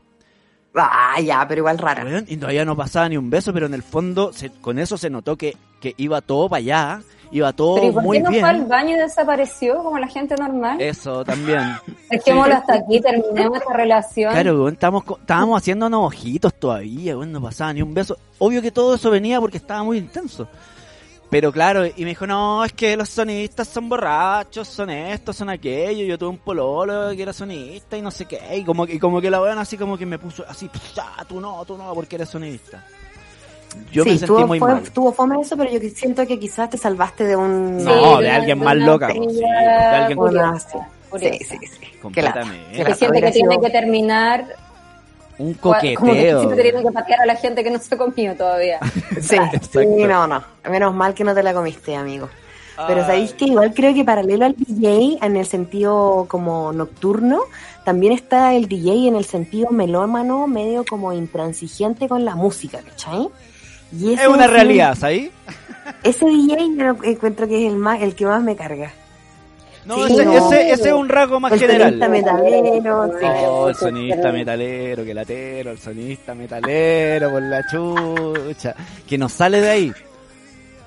Ah, 0.73 1.19
ya, 1.19 1.45
pero 1.45 1.59
igual 1.59 1.77
rara. 1.77 2.23
Y 2.25 2.38
todavía 2.38 2.63
no 2.63 2.77
pasaba 2.77 3.09
ni 3.09 3.17
un 3.17 3.29
beso, 3.29 3.51
pero 3.51 3.65
en 3.65 3.73
el 3.73 3.84
fondo 3.84 4.32
se- 4.32 4.49
con 4.49 4.79
eso 4.79 4.97
se 4.97 5.09
notó 5.09 5.36
que, 5.36 5.57
que 5.82 5.93
iba 5.97 6.21
todo 6.21 6.47
para 6.47 6.59
allá, 6.59 7.01
iba 7.32 7.53
todo 7.53 7.75
Pero 7.75 7.88
¿y 7.88 7.91
por 7.91 8.03
muy 8.03 8.17
qué 8.17 8.23
no 8.23 8.29
bien. 8.29 8.41
fue 8.41 8.49
al 8.49 8.65
baño 8.65 8.95
y 8.95 8.99
desapareció 8.99 9.84
como 9.84 9.97
la 9.97 10.07
gente 10.07 10.36
normal? 10.36 10.79
Eso 10.82 11.23
también. 11.23 11.75
Dejémoslo 12.09 12.55
hasta 12.55 12.75
aquí, 12.75 12.99
terminemos 13.01 13.57
esta 13.57 13.73
relación. 13.73 14.32
Claro, 14.34 14.55
weón, 14.55 14.73
estábamos, 14.73 15.03
estábamos 15.19 15.57
haciéndonos 15.61 16.05
ojitos 16.07 16.53
todavía, 16.53 17.17
weón, 17.17 17.32
no 17.32 17.41
pasaba 17.41 17.73
ni 17.73 17.82
un 17.82 17.93
beso. 17.93 18.17
Obvio 18.39 18.61
que 18.61 18.71
todo 18.71 18.95
eso 18.95 19.09
venía 19.09 19.39
porque 19.39 19.57
estaba 19.57 19.84
muy 19.84 19.97
intenso. 19.97 20.47
Pero 21.29 21.49
claro, 21.53 21.86
y 21.86 21.93
me 21.99 22.09
dijo, 22.09 22.27
no, 22.27 22.65
es 22.65 22.73
que 22.73 22.97
los 22.97 23.07
sonistas 23.07 23.65
son 23.69 23.88
borrachos, 23.88 24.67
son 24.67 24.89
estos, 24.89 25.38
son 25.38 25.49
aquellos. 25.49 26.05
Yo 26.05 26.17
tuve 26.17 26.27
un 26.27 26.38
pololo 26.39 27.15
que 27.15 27.21
era 27.21 27.32
sonista 27.32 27.95
y 27.95 28.01
no 28.01 28.11
sé 28.11 28.25
qué. 28.25 28.57
Y 28.57 28.65
como 28.65 28.86
que, 28.86 28.95
y 28.95 28.99
como 28.99 29.21
que 29.21 29.29
la 29.29 29.39
weón 29.41 29.57
así 29.57 29.77
como 29.77 29.97
que 29.97 30.05
me 30.05 30.19
puso 30.19 30.43
así, 30.45 30.69
"Ya, 30.93 31.05
tú 31.29 31.39
no, 31.39 31.63
tú 31.63 31.77
no, 31.77 31.93
porque 31.93 32.17
eres 32.17 32.27
sonista. 32.27 32.84
Yo 33.91 34.03
sí, 34.03 34.09
me 34.11 34.17
sentí 34.17 34.26
tuvo, 34.28 34.47
muy 34.47 34.59
fue- 34.59 34.74
mal. 34.74 34.91
tuvo 34.91 35.13
fome 35.13 35.39
eso, 35.41 35.55
pero 35.57 35.72
yo 35.72 35.80
que 35.80 35.89
siento 35.89 36.26
que 36.28 36.39
quizás 36.39 36.69
te 36.69 36.78
salvaste 36.78 37.24
de 37.26 37.36
un... 37.36 37.78
Sí, 37.80 37.86
No, 37.86 38.17
de 38.19 38.26
una- 38.28 38.36
alguien 38.36 38.59
de 38.59 38.65
más 38.65 38.76
loca, 38.78 39.09
sí, 39.11 39.19
de 39.19 39.45
alguien 39.45 40.19
Una- 40.19 40.59
sí, 40.59 40.78
sí, 41.19 41.30
sí, 41.39 41.57
sí. 41.61 41.80
Que 42.13 42.22
la- 42.22 42.32
Completamente. 42.34 42.72
que 42.72 42.78
Que 42.84 42.89
la- 42.89 42.95
siente 42.95 43.22
que 43.22 43.32
tiene 43.32 43.59
que 43.61 43.69
terminar 43.69 44.45
Un 45.38 45.53
Como 45.55 45.80
que 45.80 45.95
coqueteo. 45.95 46.39
siente 46.41 46.55
que 46.57 46.61
tiene 46.72 46.84
que 46.84 46.91
patear 46.91 47.22
a 47.22 47.26
la 47.26 47.36
gente 47.36 47.63
que 47.63 47.72
no 47.72 47.80
se 47.80 47.97
comió 47.97 48.36
todavía. 48.36 48.80
Sí, 49.22 49.38
sí, 49.72 49.86
no, 49.86 50.28
no. 50.28 50.43
Menos 50.69 50.93
mal 50.93 51.13
que 51.13 51.24
no 51.24 51.34
te 51.34 51.41
la 51.43 51.53
comiste, 51.53 51.95
amigo. 51.95 52.30
Pero 52.88 53.01
sabéis 53.05 53.34
que 53.34 53.45
igual 53.45 53.74
creo 53.76 53.93
que 53.93 54.03
paralelo 54.03 54.43
al 54.45 54.55
DJ 54.55 55.19
en 55.22 55.38
el 55.38 55.45
sentido 55.45 56.26
como 56.28 56.74
nocturno, 56.74 57.41
también 57.86 58.11
está 58.13 58.55
el 58.55 58.67
DJ 58.67 59.07
en 59.07 59.15
el 59.15 59.26
sentido 59.26 59.69
melómano, 59.69 60.47
medio 60.47 60.84
como 60.89 61.13
intransigente 61.13 62.07
con 62.07 62.26
la 62.26 62.34
música, 62.36 62.80
¿cachai? 62.80 63.28
Y 63.91 64.13
Es 64.13 64.27
una 64.27 64.47
realidad, 64.47 64.95
¿sabes? 64.97 65.29
Ese 66.03 66.25
DJ 66.25 66.55
yo 66.77 66.83
lo 66.93 67.03
encuentro 67.03 67.47
que 67.47 67.65
es 67.65 67.71
el 67.71 67.77
más, 67.77 68.01
el 68.01 68.15
que 68.15 68.25
más 68.25 68.41
me 68.41 68.55
carga. 68.55 68.91
No, 69.85 70.05
Sí, 70.07 70.13
ese, 70.13 70.25
no. 70.25 70.33
ese, 70.37 70.71
ese 70.71 70.87
es 70.89 70.93
un 70.93 71.09
rasgo 71.09 71.39
más 71.39 71.51
El 71.53 71.59
general. 71.59 71.89
sonista 71.99 72.07
metalero, 72.07 73.07
sí. 73.19 73.25
Oh, 73.47 73.67
el 73.69 73.75
sonista 73.75 74.31
metalero, 74.31 75.03
que 75.03 75.13
latero, 75.13 75.71
el 75.71 75.79
sonista 75.79 76.35
metalero, 76.35 77.31
por 77.31 77.41
la 77.41 77.65
chucha. 77.67 78.75
Que 79.07 79.17
nos 79.17 79.33
sale 79.33 79.59
de 79.59 79.69
ahí. 79.69 79.91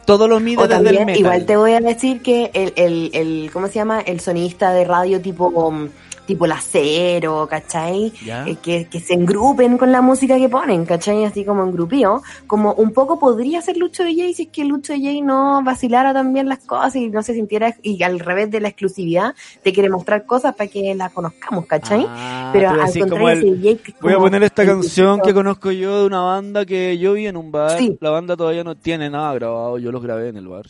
Todo 0.06 0.28
lo 0.28 0.38
mide 0.38 0.58
O 0.62 0.68
desde 0.68 0.76
el 0.78 0.84
también, 0.84 1.06
metal. 1.06 1.20
igual 1.20 1.44
te 1.46 1.56
voy 1.56 1.72
a 1.72 1.80
decir 1.80 2.22
que 2.22 2.50
el, 2.54 2.72
el, 2.76 3.10
el 3.14 3.50
¿cómo 3.52 3.66
se 3.68 3.74
llama? 3.74 4.00
El 4.00 4.20
sonista 4.20 4.72
de 4.72 4.84
radio 4.84 5.20
tipo, 5.20 5.48
um, 5.48 5.88
tipo 6.26 6.46
lacero, 6.46 7.46
¿cachai? 7.48 8.12
Ya. 8.24 8.46
Eh, 8.46 8.56
que, 8.62 8.86
que 8.88 9.00
se 9.00 9.14
engrupen 9.14 9.76
con 9.78 9.92
la 9.92 10.00
música 10.00 10.36
que 10.38 10.48
ponen, 10.48 10.84
¿cachai? 10.86 11.24
Así 11.24 11.44
como 11.44 11.62
en 11.64 11.72
grupío. 11.72 12.22
Como 12.46 12.72
un 12.74 12.92
poco 12.92 13.18
podría 13.18 13.60
ser 13.62 13.76
Lucho 13.76 14.04
DJ 14.04 14.34
si 14.34 14.42
es 14.44 14.48
que 14.48 14.64
Lucho 14.64 14.92
DJ 14.92 15.22
no 15.22 15.62
vacilara 15.62 16.12
también 16.12 16.48
las 16.48 16.60
cosas 16.60 16.96
y 16.96 17.08
no 17.08 17.22
se 17.22 17.34
sintiera, 17.34 17.74
y 17.82 18.02
al 18.02 18.18
revés 18.20 18.50
de 18.50 18.60
la 18.60 18.68
exclusividad, 18.68 19.34
te 19.62 19.72
quiere 19.72 19.88
mostrar 19.90 20.24
cosas 20.26 20.54
para 20.54 20.68
que 20.70 20.94
las 20.94 21.12
conozcamos, 21.12 21.66
¿cachai? 21.66 22.06
Ah, 22.08 22.50
Pero 22.52 22.70
al 22.70 22.76
como 22.92 23.00
contrario, 23.08 23.30
el- 23.52 23.60
DJ 23.62 23.94
Voy 24.00 24.12
a 24.12 24.18
poner 24.18 24.42
esta 24.42 24.62
el 24.62 24.68
canción 24.68 25.20
que 25.20 25.34
conozco 25.34 25.70
yo 25.70 26.00
de 26.00 26.06
una 26.06 26.20
banda 26.22 26.64
que 26.64 26.98
yo 26.98 27.12
vi 27.14 27.26
en 27.26 27.36
un 27.36 27.52
bar. 27.52 27.78
Sí. 27.78 27.96
La 28.00 28.10
banda 28.10 28.36
todavía 28.36 28.64
no 28.64 28.74
tiene 28.74 29.10
nada 29.10 29.32
grabado, 29.34 29.78
yo 29.78 29.92
los 29.92 30.02
grabé 30.02 30.28
en 30.28 30.36
el 30.36 30.48
bar. 30.48 30.66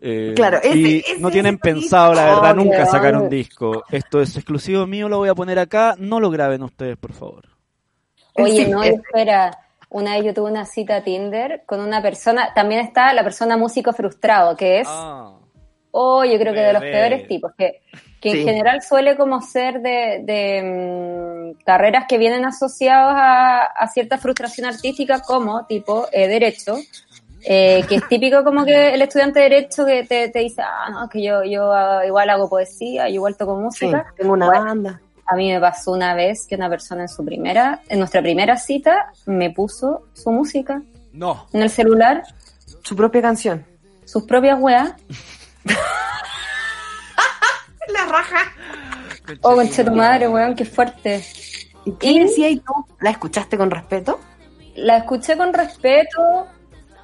Eh, 0.00 0.32
Claro, 0.36 0.58
ese- 0.62 0.76
y 0.78 0.98
ese- 0.98 1.18
no 1.20 1.30
tienen 1.30 1.54
ese 1.54 1.62
pensado, 1.62 2.12
la 2.14 2.24
verdad, 2.26 2.50
oh, 2.52 2.54
nunca 2.54 2.84
sacar 2.86 3.16
un 3.16 3.28
disco. 3.28 3.84
Esto 3.90 4.20
es 4.20 4.36
exclusivo 4.36 4.86
mío, 4.86 5.08
lo 5.08 5.18
voy 5.18 5.28
a 5.28 5.34
poner 5.34 5.58
acá. 5.58 5.94
No 5.98 6.20
lo 6.20 6.30
graben 6.30 6.62
ustedes, 6.62 6.96
por 6.96 7.12
favor. 7.12 7.44
Oye, 8.34 8.66
no, 8.68 8.82
es- 8.82 8.94
espera. 8.94 9.58
Una 9.88 10.16
vez 10.16 10.24
yo 10.26 10.34
tuve 10.34 10.50
una 10.50 10.66
cita 10.66 10.96
a 10.96 11.04
Tinder 11.04 11.62
con 11.64 11.80
una 11.80 12.02
persona, 12.02 12.52
también 12.54 12.80
está 12.80 13.12
la 13.14 13.22
persona 13.22 13.56
músico 13.56 13.92
frustrado, 13.92 14.56
que 14.56 14.80
es, 14.80 14.88
Ah. 14.90 15.32
oh, 15.92 16.24
yo 16.24 16.38
creo 16.38 16.52
que 16.52 16.60
de 16.60 16.72
los 16.72 16.82
peores 16.82 17.26
tipos, 17.28 17.52
que, 17.56 17.80
que 18.20 18.32
Sí. 18.32 18.40
en 18.40 18.46
general 18.48 18.82
suele 18.82 19.16
como 19.16 19.40
ser 19.40 19.80
de, 19.80 20.20
de, 20.24 21.54
mm, 21.56 21.64
carreras 21.64 22.04
que 22.08 22.18
vienen 22.18 22.44
asociadas 22.44 23.14
a, 23.16 23.62
a 23.62 23.88
cierta 23.88 24.18
frustración 24.18 24.66
artística, 24.66 25.20
como 25.20 25.64
tipo 25.66 26.06
eh, 26.12 26.26
derecho, 26.28 26.76
eh, 27.48 27.84
que 27.88 27.94
es 27.96 28.08
típico 28.08 28.42
como 28.42 28.64
que 28.64 28.92
el 28.94 29.02
estudiante 29.02 29.38
de 29.40 29.48
derecho 29.48 29.86
que 29.86 30.02
te, 30.04 30.28
te 30.30 30.38
dice, 30.40 30.62
ah, 30.62 30.90
no, 30.90 31.08
que 31.08 31.22
yo, 31.22 31.44
yo 31.44 31.72
ah, 31.72 32.04
igual 32.04 32.28
hago 32.30 32.48
poesía, 32.48 33.08
yo 33.08 33.14
igual 33.16 33.36
toco 33.36 33.54
Sí, 33.56 33.62
música. 33.86 34.06
tengo 34.16 34.32
una 34.32 34.46
Bueno, 34.46 34.64
banda. 34.64 35.00
A 35.28 35.34
mí 35.36 35.52
me 35.52 35.60
pasó 35.60 35.92
una 35.92 36.14
vez 36.14 36.46
que 36.48 36.54
una 36.56 36.68
persona 36.68 37.02
en 37.02 37.08
su 37.08 37.24
primera, 37.24 37.80
en 37.88 37.98
nuestra 38.00 38.20
primera 38.22 38.56
cita, 38.56 39.12
me 39.26 39.50
puso 39.50 40.06
su 40.12 40.30
música 40.30 40.82
No. 41.12 41.46
en 41.52 41.62
el 41.62 41.70
celular, 41.70 42.22
Su 42.82 42.94
propia 42.96 43.22
canción. 43.22 43.64
sus 44.04 44.24
propias 44.24 44.58
weas. 44.60 44.92
La 47.92 48.04
raja. 48.06 48.38
Oh, 49.42 49.54
concha 49.54 49.84
tu 49.84 49.92
madre, 49.92 50.28
weón, 50.28 50.54
qué 50.54 50.64
fuerte. 50.64 51.24
¿Y 51.84 51.92
qué 51.92 52.10
¿Y? 52.10 52.18
decías 52.20 52.64
tú? 52.64 52.72
¿La 53.00 53.10
escuchaste 53.10 53.56
con 53.56 53.70
respeto? 53.70 54.18
La 54.76 54.98
escuché 54.98 55.36
con 55.36 55.52
respeto. 55.52 56.46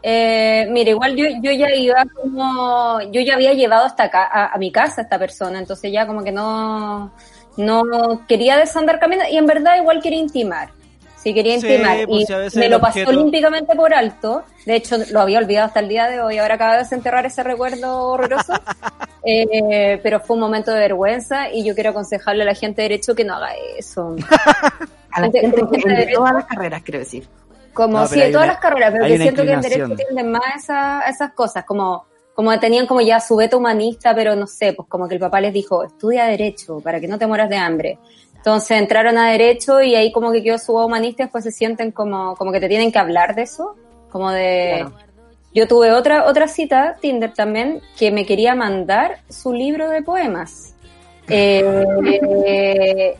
Eh, 0.03 0.67
mira, 0.71 0.91
igual 0.91 1.15
yo, 1.17 1.27
yo 1.41 1.53
ya 1.53 1.73
iba 1.75 2.05
como, 2.21 3.01
yo 3.13 3.21
ya 3.21 3.35
había 3.35 3.53
llevado 3.55 3.85
hasta 3.87 4.05
acá, 4.05 4.25
a, 4.25 4.53
a 4.55 4.59
mi 4.59 4.73
casa 4.73 5.01
a 5.01 5.05
esta 5.05 5.19
persona, 5.19 5.59
entonces 5.61 5.93
ya 5.93 6.07
como 6.07 6.25
que 6.25 6.33
no, 6.33 7.13
no 7.57 7.83
quería 8.27 8.57
desandar 8.57 8.99
camino 8.99 9.23
y 9.31 9.37
en 9.37 9.47
verdad 9.47 9.77
igual 9.77 10.01
quería 10.03 10.19
intimar. 10.19 10.71
Sí, 11.17 11.33
quería 11.33 11.61
Sí, 11.61 11.69
intimar. 11.69 12.05
pues, 12.09 12.29
y 12.29 12.51
si 12.51 12.59
me 12.59 12.69
lo 12.69 12.81
pasó 12.81 12.99
objeto- 12.99 13.11
olímpicamente 13.11 13.77
por 13.77 13.95
alto. 13.95 14.43
De 14.67 14.75
hecho, 14.75 14.97
lo 15.13 15.21
había 15.21 15.39
olvidado 15.39 15.67
hasta 15.69 15.79
el 15.79 15.89
día 15.89 16.09
de 16.09 16.21
hoy. 16.21 16.39
Ahora 16.39 16.57
acaba 16.57 16.73
de 16.73 16.79
desenterrar 16.81 17.25
ese 17.27 17.45
recuerdo 17.45 18.03
horroroso. 18.09 18.53
Eh, 19.25 20.01
pero 20.03 20.19
fue 20.19 20.35
un 20.35 20.41
momento 20.41 20.73
de 20.73 20.81
vergüenza 20.81 21.49
y 21.49 21.63
yo 21.63 21.77
quiero 21.77 21.91
aconsejarle 21.91 22.43
a 22.43 22.47
la 22.47 22.55
gente 22.57 22.83
de 22.83 22.89
derecho 22.89 23.15
que 23.15 23.23
no 23.23 23.37
haga 23.37 23.51
eso. 23.79 24.17
A 25.13 25.21
la 25.21 25.27
Gente- 25.27 25.41
gente, 25.43 25.57
gente 25.61 25.77
en 25.77 25.83
de 25.83 25.95
derecho. 26.01 26.19
todas 26.19 26.35
las 26.35 26.45
carreras, 26.47 26.83
quiero 26.83 26.99
decir. 26.99 27.29
Como 27.75 27.99
No, 27.99 28.07
sí, 28.07 28.21
de 28.21 28.27
todas 28.31 28.45
una- 28.45 28.53
las 28.55 28.61
carreras, 28.63 28.93
pero 28.93 29.07
que 29.07 29.19
siento 29.19 29.43
que 29.43 29.53
en 29.53 29.61
derecho 29.61 29.97
tienden 29.97 30.31
más 30.31 30.43
a 30.45 30.57
esa- 30.59 31.01
a 31.01 31.09
esas 31.09 31.33
cosas, 31.33 31.65
como, 31.65 32.05
como 32.35 32.59
tenían 32.61 32.87
como 32.87 33.01
ya 33.01 33.19
su 33.21 33.37
beta 33.37 33.57
humanista, 33.57 34.15
pero 34.15 34.37
no 34.37 34.47
sé, 34.47 34.73
pues 34.75 34.89
como 34.89 35.09
que 35.09 35.15
el 35.15 35.21
papá 35.21 35.41
les 35.41 35.53
dijo, 35.53 35.85
estudia 35.85 36.27
derecho 36.27 36.81
para 36.81 37.01
que 37.01 37.09
no 37.09 37.19
te 37.19 37.27
mueras 37.27 37.49
de 37.49 37.57
hambre. 37.57 37.99
Entonces 38.37 38.73
entraron 38.79 39.17
a 39.19 39.31
derecho 39.31 39.81
y 39.81 39.95
ahí 39.95 40.11
como 40.13 40.33
que 40.33 40.43
quedó 40.43 40.59
su 40.59 40.75
humanista 40.75 41.23
y 41.23 41.27
después 41.27 41.45
se 41.45 41.53
sienten 41.53 41.93
como, 41.93 42.35
como 42.37 42.51
que 42.53 42.59
te 42.61 42.69
tienen 42.69 42.91
que 42.91 42.99
hablar 42.99 43.35
de 43.35 43.43
eso, 43.43 43.77
como 44.11 44.31
de... 44.33 44.79
Claro. 44.81 44.93
Yo 45.55 45.69
tuve 45.69 45.93
otra, 45.93 46.25
otra 46.27 46.49
cita, 46.49 46.97
Tinder 47.01 47.35
también, 47.35 47.83
que 47.99 48.11
me 48.11 48.25
quería 48.25 48.55
mandar 48.55 49.19
su 49.29 49.53
libro 49.53 49.89
de 49.91 50.03
poemas. 50.03 50.75
Eh, 51.29 53.17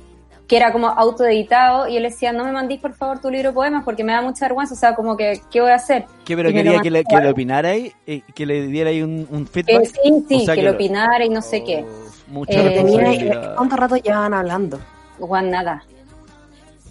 que 0.53 0.59
era 0.59 0.71
como 0.71 0.87
autoeditado 0.89 1.89
y 1.89 1.97
él 1.97 2.03
decía, 2.03 2.31
no 2.31 2.45
me 2.45 2.53
mandís 2.53 2.79
por 2.79 2.93
favor 2.93 3.19
tu 3.21 3.31
libro 3.31 3.49
de 3.49 3.55
poemas 3.55 3.85
porque 3.87 4.05
me 4.05 4.13
da 4.13 4.21
mucha 4.21 4.45
vergüenza, 4.45 4.75
o 4.75 4.77
sea, 4.77 4.95
como 4.95 5.17
que, 5.17 5.41
¿qué 5.51 5.63
voy 5.63 5.71
a 5.71 5.77
hacer? 5.77 6.05
¿Qué, 6.27 6.37
pero 6.37 6.51
Y 6.51 6.53
quería 6.53 6.79
que 6.83 6.91
le, 6.91 7.05
que 7.05 7.17
le 7.17 7.31
opinara 7.31 7.71
ahí? 7.71 7.91
eh, 8.07 8.21
¿Que 8.35 8.45
le 8.45 8.67
diera 8.67 8.91
ahí 8.91 9.01
un, 9.01 9.27
un 9.31 9.45
Eh, 9.45 9.47
feedback? 9.51 9.85
sí, 9.87 10.25
sí, 10.29 10.37
O 10.37 10.41
sea, 10.41 10.55
que, 10.55 10.61
que 10.61 10.67
lo 10.67 10.73
opinara 10.75 11.25
y 11.25 11.31
no 11.31 11.41
sé 11.41 11.65
qué. 11.65 11.87
Oh, 11.89 12.31
Mucha 12.33 12.53
Eh. 12.53 13.33
¿cuánto 13.57 13.77
rato 13.77 13.97
llevaban 13.97 14.35
hablando? 14.35 14.79
Juan, 15.19 15.51
nada. 15.51 15.83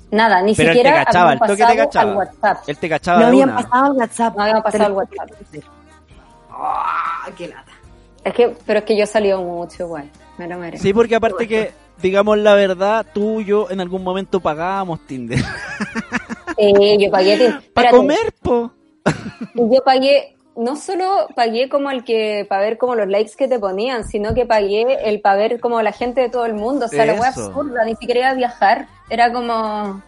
Nada, 0.09 0.41
ni 0.41 0.55
Pero 0.55 0.69
él 0.71 0.77
te 0.77 0.79
siquiera 0.81 1.05
cachaba, 1.05 1.29
habíamos 1.33 1.41
al 1.43 1.47
toque 1.47 1.57
te 1.61 1.63
pasado 1.67 1.85
cachaba. 1.87 2.11
al 2.11 2.17
WhatsApp. 2.17 2.57
Él 2.67 2.77
te 2.79 2.89
cachaba 2.89 3.19
No 3.21 3.27
habían 3.27 3.49
una. 3.49 3.57
pasado 3.61 3.91
el 3.91 3.97
WhatsApp. 3.99 4.35
No 4.37 4.41
habían 4.41 4.63
pasado 4.63 4.83
el 4.85 4.89
lo- 4.91 4.97
WhatsApp. 4.97 5.29
Ah, 6.49 7.29
qué 7.37 7.47
lata. 7.47 7.71
Es 8.23 8.33
que, 8.33 8.57
pero 8.65 8.79
es 8.79 8.85
que 8.85 8.97
yo 8.97 9.03
he 9.03 9.07
salido 9.07 9.39
mucho 9.43 9.83
igual. 9.83 10.09
Me 10.41 10.47
lo 10.47 10.57
merezco. 10.57 10.81
Sí, 10.81 10.91
porque 10.91 11.15
aparte 11.15 11.47
que, 11.47 11.71
digamos 12.01 12.35
la 12.39 12.55
verdad, 12.55 13.05
tú 13.13 13.41
y 13.41 13.45
yo 13.45 13.69
en 13.69 13.79
algún 13.79 14.03
momento 14.03 14.39
pagábamos 14.39 15.05
Tinder. 15.05 15.37
Eh, 16.57 16.97
yo 16.99 17.11
pagué. 17.11 17.37
Para 17.73 17.89
espérate, 17.89 17.97
comer, 17.97 18.33
po. 18.41 18.71
Yo 19.53 19.83
pagué, 19.85 20.35
no 20.55 20.75
solo 20.75 21.27
pagué 21.35 21.69
como 21.69 21.91
el 21.91 22.03
que, 22.03 22.47
para 22.49 22.61
ver 22.63 22.79
como 22.79 22.95
los 22.95 23.07
likes 23.07 23.33
que 23.37 23.47
te 23.47 23.59
ponían, 23.59 24.03
sino 24.03 24.33
que 24.33 24.47
pagué 24.47 24.97
el 25.07 25.21
para 25.21 25.35
ver 25.35 25.59
como 25.59 25.79
la 25.83 25.91
gente 25.91 26.21
de 26.21 26.29
todo 26.29 26.47
el 26.47 26.55
mundo. 26.55 26.87
O 26.87 26.89
sea, 26.89 27.05
la 27.05 27.13
wea 27.13 27.29
Eso. 27.29 27.45
absurda, 27.45 27.85
ni 27.85 27.95
siquiera 27.95 28.21
iba 28.21 28.29
a 28.29 28.33
viajar. 28.33 28.87
Era 29.09 29.31
como, 29.31 30.01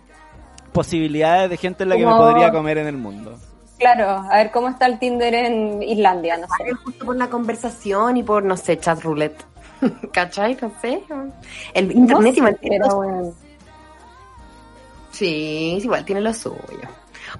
Posibilidades 0.71 1.51
de 1.51 1.57
gente 1.57 1.84
en 1.84 1.89
la 1.89 1.95
que 1.95 2.05
me 2.07 2.15
podría 2.15 2.51
comer 2.51 2.79
en 2.79 2.88
el 2.88 2.97
mundo. 2.97 3.38
claro, 3.77 4.09
a 4.09 4.38
ver 4.38 4.49
cómo 4.49 4.69
está 4.69 4.88
el 4.88 4.97
Tinder 4.97 5.34
en 5.36 5.84
Islandia, 5.84 6.38
no 6.38 6.47
sé. 6.57 6.71
Justo 6.73 7.05
por 7.05 7.15
la 7.15 7.27
conversación 7.27 8.17
y 8.17 8.23
por, 8.23 8.43
no 8.43 8.57
sé, 8.57 8.79
chat 8.79 8.99
roulette. 9.01 9.52
¿Cachai? 10.13 10.57
No 10.61 10.71
sé. 10.81 11.03
El 11.73 11.91
internet 11.91 12.38
igual 12.38 12.57
tiene 12.59 12.79
lo. 12.79 13.34
Sí, 15.11 15.77
igual 15.84 16.03
tiene 16.05 16.21
lo 16.21 16.34
suyo. 16.34 16.57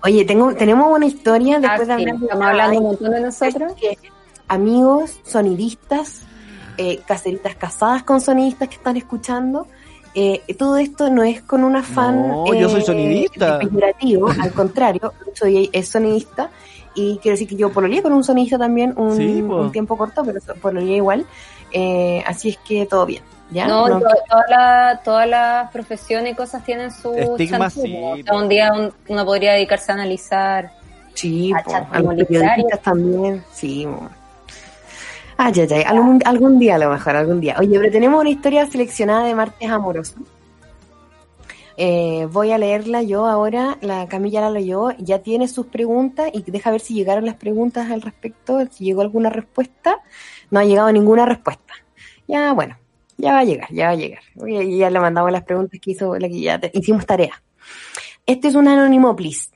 Oye, 0.04 0.26
tengo, 0.26 0.54
tenemos 0.56 0.88
una 0.96 1.06
historia 1.06 1.58
Ah, 1.58 1.60
después 1.60 1.88
de 1.88 1.96
sí, 1.96 2.02
hablar 2.02 2.18
de 2.20 2.24
estamos 2.26 2.46
hablando 2.48 2.78
un 2.80 2.86
montón 2.86 3.12
de 3.12 3.20
nosotros. 3.22 3.74
que 3.74 3.98
amigos 4.48 5.20
sonidistas, 5.24 6.22
eh, 6.78 7.00
caseritas 7.08 7.56
casadas 7.56 8.04
con 8.04 8.22
sonidistas 8.22 8.70
que 8.70 8.76
están 8.76 8.98
escuchando. 8.98 9.68
eh, 10.16 10.42
todo 10.58 10.78
esto 10.78 11.10
no 11.10 11.24
es 11.24 11.42
con 11.42 11.64
un 11.64 11.76
afán 11.76 12.28
No, 12.28 12.54
yo 12.54 12.70
soy 12.70 12.82
eh, 12.82 12.84
sonidista. 12.86 13.60
peyorativo, 13.60 14.30
al 14.30 14.52
contrario, 14.54 15.12
soy 15.34 15.70
es 15.74 15.88
sonidista 15.90 16.52
y 16.96 17.18
quiero 17.18 17.34
decir 17.34 17.48
que 17.48 17.56
yo 17.56 17.72
pololeé 17.72 18.04
con 18.04 18.14
un 18.14 18.24
sonidista 18.24 18.60
también 18.60 18.94
Sí, 19.18 19.42
un 19.42 19.72
tiempo 19.72 19.98
corto, 19.98 20.24
pero 20.24 20.40
pololeé 20.62 20.98
igual, 20.98 21.26
eh, 21.74 22.24
así 22.26 22.50
es 22.50 22.58
que 22.58 22.86
todo 22.86 23.06
bien, 23.06 23.24
¿ya? 23.52 23.68
No, 23.68 23.88
No- 23.88 24.00
to- 24.00 24.08
toda 24.30 24.44
la- 24.50 25.02
todas 25.04 25.28
las 25.28 25.72
profesiones 25.72 26.34
y 26.34 26.36
cosas 26.36 26.64
tienen 26.64 26.92
su 26.92 27.14
chanchullo. 27.38 27.70
sí, 27.70 27.96
O 28.22 28.24
sea, 28.24 28.36
un 28.36 28.48
día 28.50 28.72
un- 28.74 28.94
uno 29.08 29.26
podría 29.26 29.54
dedicarse 29.54 29.92
a 29.92 29.96
analizar. 29.96 30.72
Sí, 31.14 31.52
a 31.54 31.62
po, 31.64 31.72
chat 31.72 31.84
a 31.92 31.98
los 32.00 32.02
como 32.02 32.14
literario. 32.14 32.50
periodistas 32.50 32.82
también, 32.82 33.44
sí. 33.54 33.86
po. 33.86 34.10
Ay, 35.38 35.54
ay, 35.58 35.68
ay, 35.72 35.84
algún, 35.84 36.22
algún 36.26 36.60
día 36.60 36.76
a 36.76 36.78
lo 36.78 36.90
mejor, 36.92 37.16
algún 37.16 37.42
día. 37.42 37.56
Oye, 37.60 37.80
pero 37.80 37.92
tenemos 37.92 38.22
una 38.22 38.30
historia 38.30 38.66
seleccionada 38.68 39.26
de 39.26 39.34
martes 39.36 39.70
amoroso. 39.70 40.16
Eh, 41.76 42.28
voy 42.32 42.52
a 42.52 42.60
leerla 42.60 43.02
yo 43.02 43.26
ahora, 43.26 43.78
la 43.82 44.08
Camilla 44.08 44.42
la 44.42 44.52
leyó, 44.52 44.92
ya 45.00 45.20
tiene 45.20 45.48
sus 45.48 45.66
preguntas 45.66 46.30
y 46.32 46.44
deja 46.44 46.70
ver 46.70 46.82
si 46.82 46.94
llegaron 46.94 47.26
las 47.26 47.34
preguntas 47.36 47.90
al 47.90 48.04
respecto, 48.04 48.60
si 48.72 48.86
llegó 48.86 49.02
alguna 49.02 49.32
respuesta. 49.32 49.98
No 50.54 50.60
ha 50.60 50.66
llegado 50.66 50.92
ninguna 50.92 51.26
respuesta. 51.26 51.74
Ya, 52.28 52.54
bueno, 52.54 52.78
ya 53.18 53.34
va 53.34 53.40
a 53.40 53.44
llegar, 53.44 53.68
ya 53.72 53.88
va 53.88 53.94
a 53.94 53.96
llegar. 53.96 54.22
Oye, 54.40 54.78
Ya 54.78 54.92
le 54.92 55.00
mandamos 55.00 55.32
las 55.32 55.46
preguntas 55.46 55.80
que 55.82 55.92
hizo, 55.94 56.16
la 56.16 56.30
que 56.30 56.40
ya 56.40 56.62
hicimos 56.74 57.08
tarea. 57.08 57.42
Este 58.28 58.50
es 58.50 58.54
un 58.54 58.68
anónimo, 58.68 59.16
please. 59.16 59.50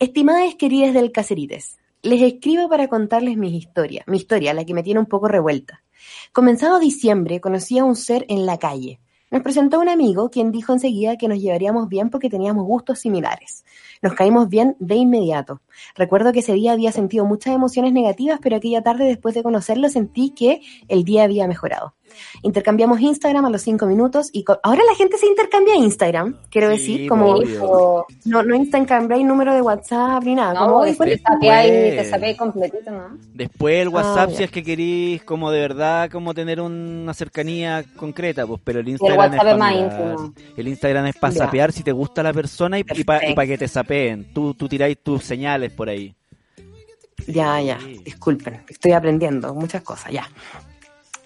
Estimadas 0.00 0.56
queridas 0.56 0.92
del 0.92 1.12
Cacerites, 1.12 1.78
les 2.02 2.20
escribo 2.20 2.68
para 2.68 2.88
contarles 2.88 3.36
mi 3.36 3.56
historia, 3.56 4.02
mi 4.08 4.16
historia, 4.16 4.52
la 4.52 4.64
que 4.64 4.74
me 4.74 4.82
tiene 4.82 4.98
un 4.98 5.06
poco 5.06 5.28
revuelta. 5.28 5.84
Comenzado 6.32 6.80
diciembre, 6.80 7.40
conocí 7.40 7.78
a 7.78 7.84
un 7.84 7.94
ser 7.94 8.26
en 8.28 8.44
la 8.44 8.58
calle. 8.58 8.98
Nos 9.30 9.42
presentó 9.42 9.78
un 9.78 9.88
amigo 9.88 10.28
quien 10.28 10.50
dijo 10.50 10.72
enseguida 10.72 11.16
que 11.16 11.28
nos 11.28 11.38
llevaríamos 11.38 11.88
bien 11.88 12.10
porque 12.10 12.28
teníamos 12.28 12.66
gustos 12.66 12.98
similares. 12.98 13.64
Nos 14.02 14.14
caímos 14.14 14.48
bien 14.48 14.76
de 14.80 14.96
inmediato. 14.96 15.60
Recuerdo 15.94 16.32
que 16.32 16.40
ese 16.40 16.54
día 16.54 16.72
había 16.72 16.90
sentido 16.90 17.24
muchas 17.24 17.54
emociones 17.54 17.92
negativas, 17.92 18.40
pero 18.42 18.56
aquella 18.56 18.82
tarde 18.82 19.04
después 19.04 19.36
de 19.36 19.44
conocerlo 19.44 19.88
sentí 19.88 20.30
que 20.30 20.62
el 20.88 21.04
día 21.04 21.22
había 21.22 21.46
mejorado. 21.46 21.94
Intercambiamos 22.42 23.00
Instagram 23.00 23.44
a 23.44 23.50
los 23.50 23.62
cinco 23.62 23.86
minutos 23.86 24.30
y 24.32 24.44
ahora 24.62 24.82
la 24.84 24.94
gente 24.94 25.16
se 25.18 25.26
intercambia 25.26 25.76
Instagram, 25.76 26.36
quiero 26.50 26.68
Sí, 26.68 26.72
decir, 26.78 27.08
como 27.08 27.30
obvio. 27.34 27.64
O- 27.64 28.06
no, 28.24 28.42
no 28.42 28.54
intercambiáis 28.54 29.24
número 29.26 29.54
de 29.54 29.62
WhatsApp 29.62 30.22
ni 30.24 30.34
nada. 30.34 30.54
no, 30.54 30.60
como, 30.60 30.76
"Oye, 30.78 30.88
después 30.90 31.08
te 31.08 31.14
después. 31.16 31.34
sapé 31.34 31.50
ahí, 31.50 31.96
te 31.96 32.04
sapé 32.10 32.36
completito, 32.36 32.90
¿no? 32.90 33.18
Después 33.34 33.80
el 33.82 33.88
WhatsApp, 33.88 34.28
Ah, 34.28 34.30
ya. 34.32 34.36
si 34.38 34.42
es 34.44 34.50
que 34.50 34.62
querís 34.62 35.22
como 35.24 35.50
de 35.50 35.60
verdad 35.60 36.10
como 36.10 36.34
tener 36.34 36.60
una 36.60 37.12
cercanía 37.14 37.84
concreta, 37.96 38.46
pues, 38.46 38.60
pero 38.64 38.80
el 38.80 38.88
Instagram 38.88 39.18
WhatsApp 39.18 39.46
es 39.46 39.56
más 39.58 39.72
para 39.72 39.80
íntimo. 40.12 40.34
El 40.56 40.68
Instagram 40.68 41.06
es 41.06 41.16
para 41.16 41.32
sapear 41.34 41.72
si 41.72 41.82
te 41.82 41.92
gusta 41.92 42.22
la 42.22 42.32
persona 42.32 42.78
y, 42.78 42.84
para 42.84 43.46
que 43.46 43.58
te 43.58 43.68
sapeen. 43.68 44.32
Tú, 44.32 44.54
tú 44.54 44.68
tiráis 44.68 44.98
tus 45.02 45.22
señales 45.24 45.72
por 45.72 45.88
ahí. 45.88 46.14
Ya, 47.26 47.60
ya, 47.60 47.78
disculpen, 48.04 48.62
estoy 48.68 48.92
aprendiendo 48.92 49.54
muchas 49.54 49.82
cosas, 49.82 50.10
ya. 50.10 50.26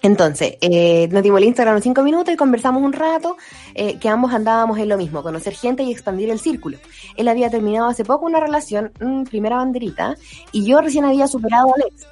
Entonces, 0.05 0.57
eh, 0.61 1.07
nos 1.11 1.23
dimos 1.23 1.39
el 1.39 1.45
Instagram 1.45 1.77
en 1.77 1.81
cinco 1.81 2.03
minutos 2.03 2.31
y 2.31 2.37
conversamos 2.37 2.83
un 2.83 2.93
rato, 2.93 3.37
eh, 3.73 3.97
que 3.97 4.07
ambos 4.07 4.31
andábamos 4.31 4.77
en 4.77 4.87
lo 4.87 4.97
mismo, 4.97 5.23
conocer 5.23 5.55
gente 5.55 5.81
y 5.81 5.91
expandir 5.91 6.29
el 6.29 6.37
círculo. 6.37 6.77
Él 7.15 7.27
había 7.27 7.49
terminado 7.49 7.87
hace 7.87 8.05
poco 8.05 8.27
una 8.27 8.39
relación, 8.39 8.91
mm, 8.99 9.23
primera 9.23 9.55
banderita, 9.55 10.15
y 10.51 10.63
yo 10.63 10.79
recién 10.79 11.05
había 11.05 11.27
superado 11.27 11.69
a 11.69 11.73
Alex. 11.75 12.07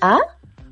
¿Ah? 0.00 0.18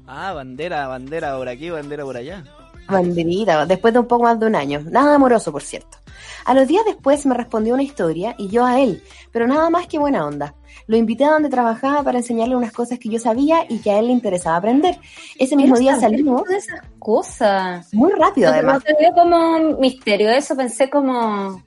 Ah, 0.06 0.32
bandera, 0.32 0.88
bandera 0.88 1.36
por 1.36 1.46
aquí, 1.46 1.68
bandera 1.68 2.04
por 2.04 2.16
allá. 2.16 2.42
Banderita, 2.88 3.66
después 3.66 3.92
de 3.92 4.00
un 4.00 4.06
poco 4.06 4.22
más 4.22 4.40
de 4.40 4.46
un 4.46 4.56
año. 4.56 4.80
Nada 4.88 5.16
amoroso, 5.16 5.52
por 5.52 5.62
cierto. 5.62 5.98
A 6.46 6.54
los 6.54 6.68
días 6.68 6.84
después 6.86 7.26
me 7.26 7.34
respondió 7.34 7.74
una 7.74 7.82
historia 7.82 8.36
y 8.38 8.48
yo 8.48 8.64
a 8.64 8.80
él, 8.80 9.02
pero 9.32 9.48
nada 9.48 9.68
más 9.68 9.88
que 9.88 9.98
buena 9.98 10.24
onda. 10.24 10.54
Lo 10.86 10.96
invité 10.96 11.24
a 11.24 11.32
donde 11.32 11.48
trabajaba 11.48 12.04
para 12.04 12.18
enseñarle 12.18 12.54
unas 12.54 12.70
cosas 12.70 13.00
que 13.00 13.08
yo 13.08 13.18
sabía 13.18 13.66
y 13.68 13.78
que 13.78 13.90
a 13.90 13.98
él 13.98 14.06
le 14.06 14.12
interesaba 14.12 14.56
aprender. 14.56 14.96
Ese 15.40 15.56
mismo 15.56 15.76
día 15.76 15.96
salimos 15.98 16.44
de 16.44 16.58
esas 16.58 16.80
cosas. 17.00 17.92
muy 17.92 18.12
rápido, 18.12 18.50
además. 18.50 18.84
no 18.86 19.14
como 19.14 19.58
misterio 19.80 20.30
eso, 20.30 20.56
pensé 20.56 20.88
como... 20.88 21.60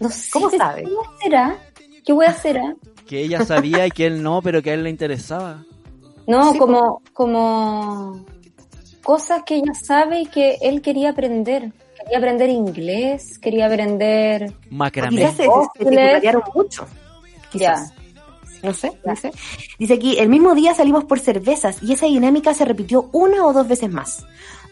No 0.00 0.08
sé, 0.08 0.30
¿Cómo 0.30 0.50
sabe? 0.50 0.84
¿Qué 0.84 0.90
será? 1.22 1.58
¿Qué 2.06 2.12
voy 2.14 2.24
a 2.24 2.30
hacer? 2.30 2.58
ah? 2.58 2.74
Que 3.06 3.20
ella 3.20 3.44
sabía 3.44 3.86
y 3.86 3.90
que 3.90 4.06
él 4.06 4.22
no, 4.22 4.42
pero 4.42 4.62
que 4.62 4.70
a 4.70 4.74
él 4.74 4.82
le 4.82 4.90
interesaba. 4.90 5.64
No, 6.26 6.52
Sí, 6.52 6.58
como, 6.58 7.02
como 7.12 8.24
cosas 9.04 9.42
que 9.44 9.56
ella 9.56 9.74
sabe 9.74 10.22
y 10.22 10.26
que 10.26 10.58
él 10.60 10.82
quería 10.82 11.10
aprender. 11.10 11.72
Quería 12.06 12.18
aprender 12.18 12.50
inglés, 12.50 13.36
quería 13.40 13.66
aprender... 13.66 14.54
Macramé. 14.70 15.16
Quizás 15.16 15.34
se, 15.34 15.48
secundariaron 15.76 16.42
mucho. 16.54 16.86
Ya. 17.52 17.74
Quizás. 17.74 17.92
No 18.62 18.72
sé, 18.72 18.92
no 19.04 19.16
sé. 19.16 19.32
Dice 19.76 19.94
aquí, 19.94 20.16
el 20.18 20.28
mismo 20.28 20.54
día 20.54 20.72
salimos 20.72 21.04
por 21.04 21.18
cervezas 21.18 21.82
y 21.82 21.92
esa 21.92 22.06
dinámica 22.06 22.54
se 22.54 22.64
repitió 22.64 23.08
una 23.12 23.44
o 23.44 23.52
dos 23.52 23.66
veces 23.66 23.90
más. 23.90 24.24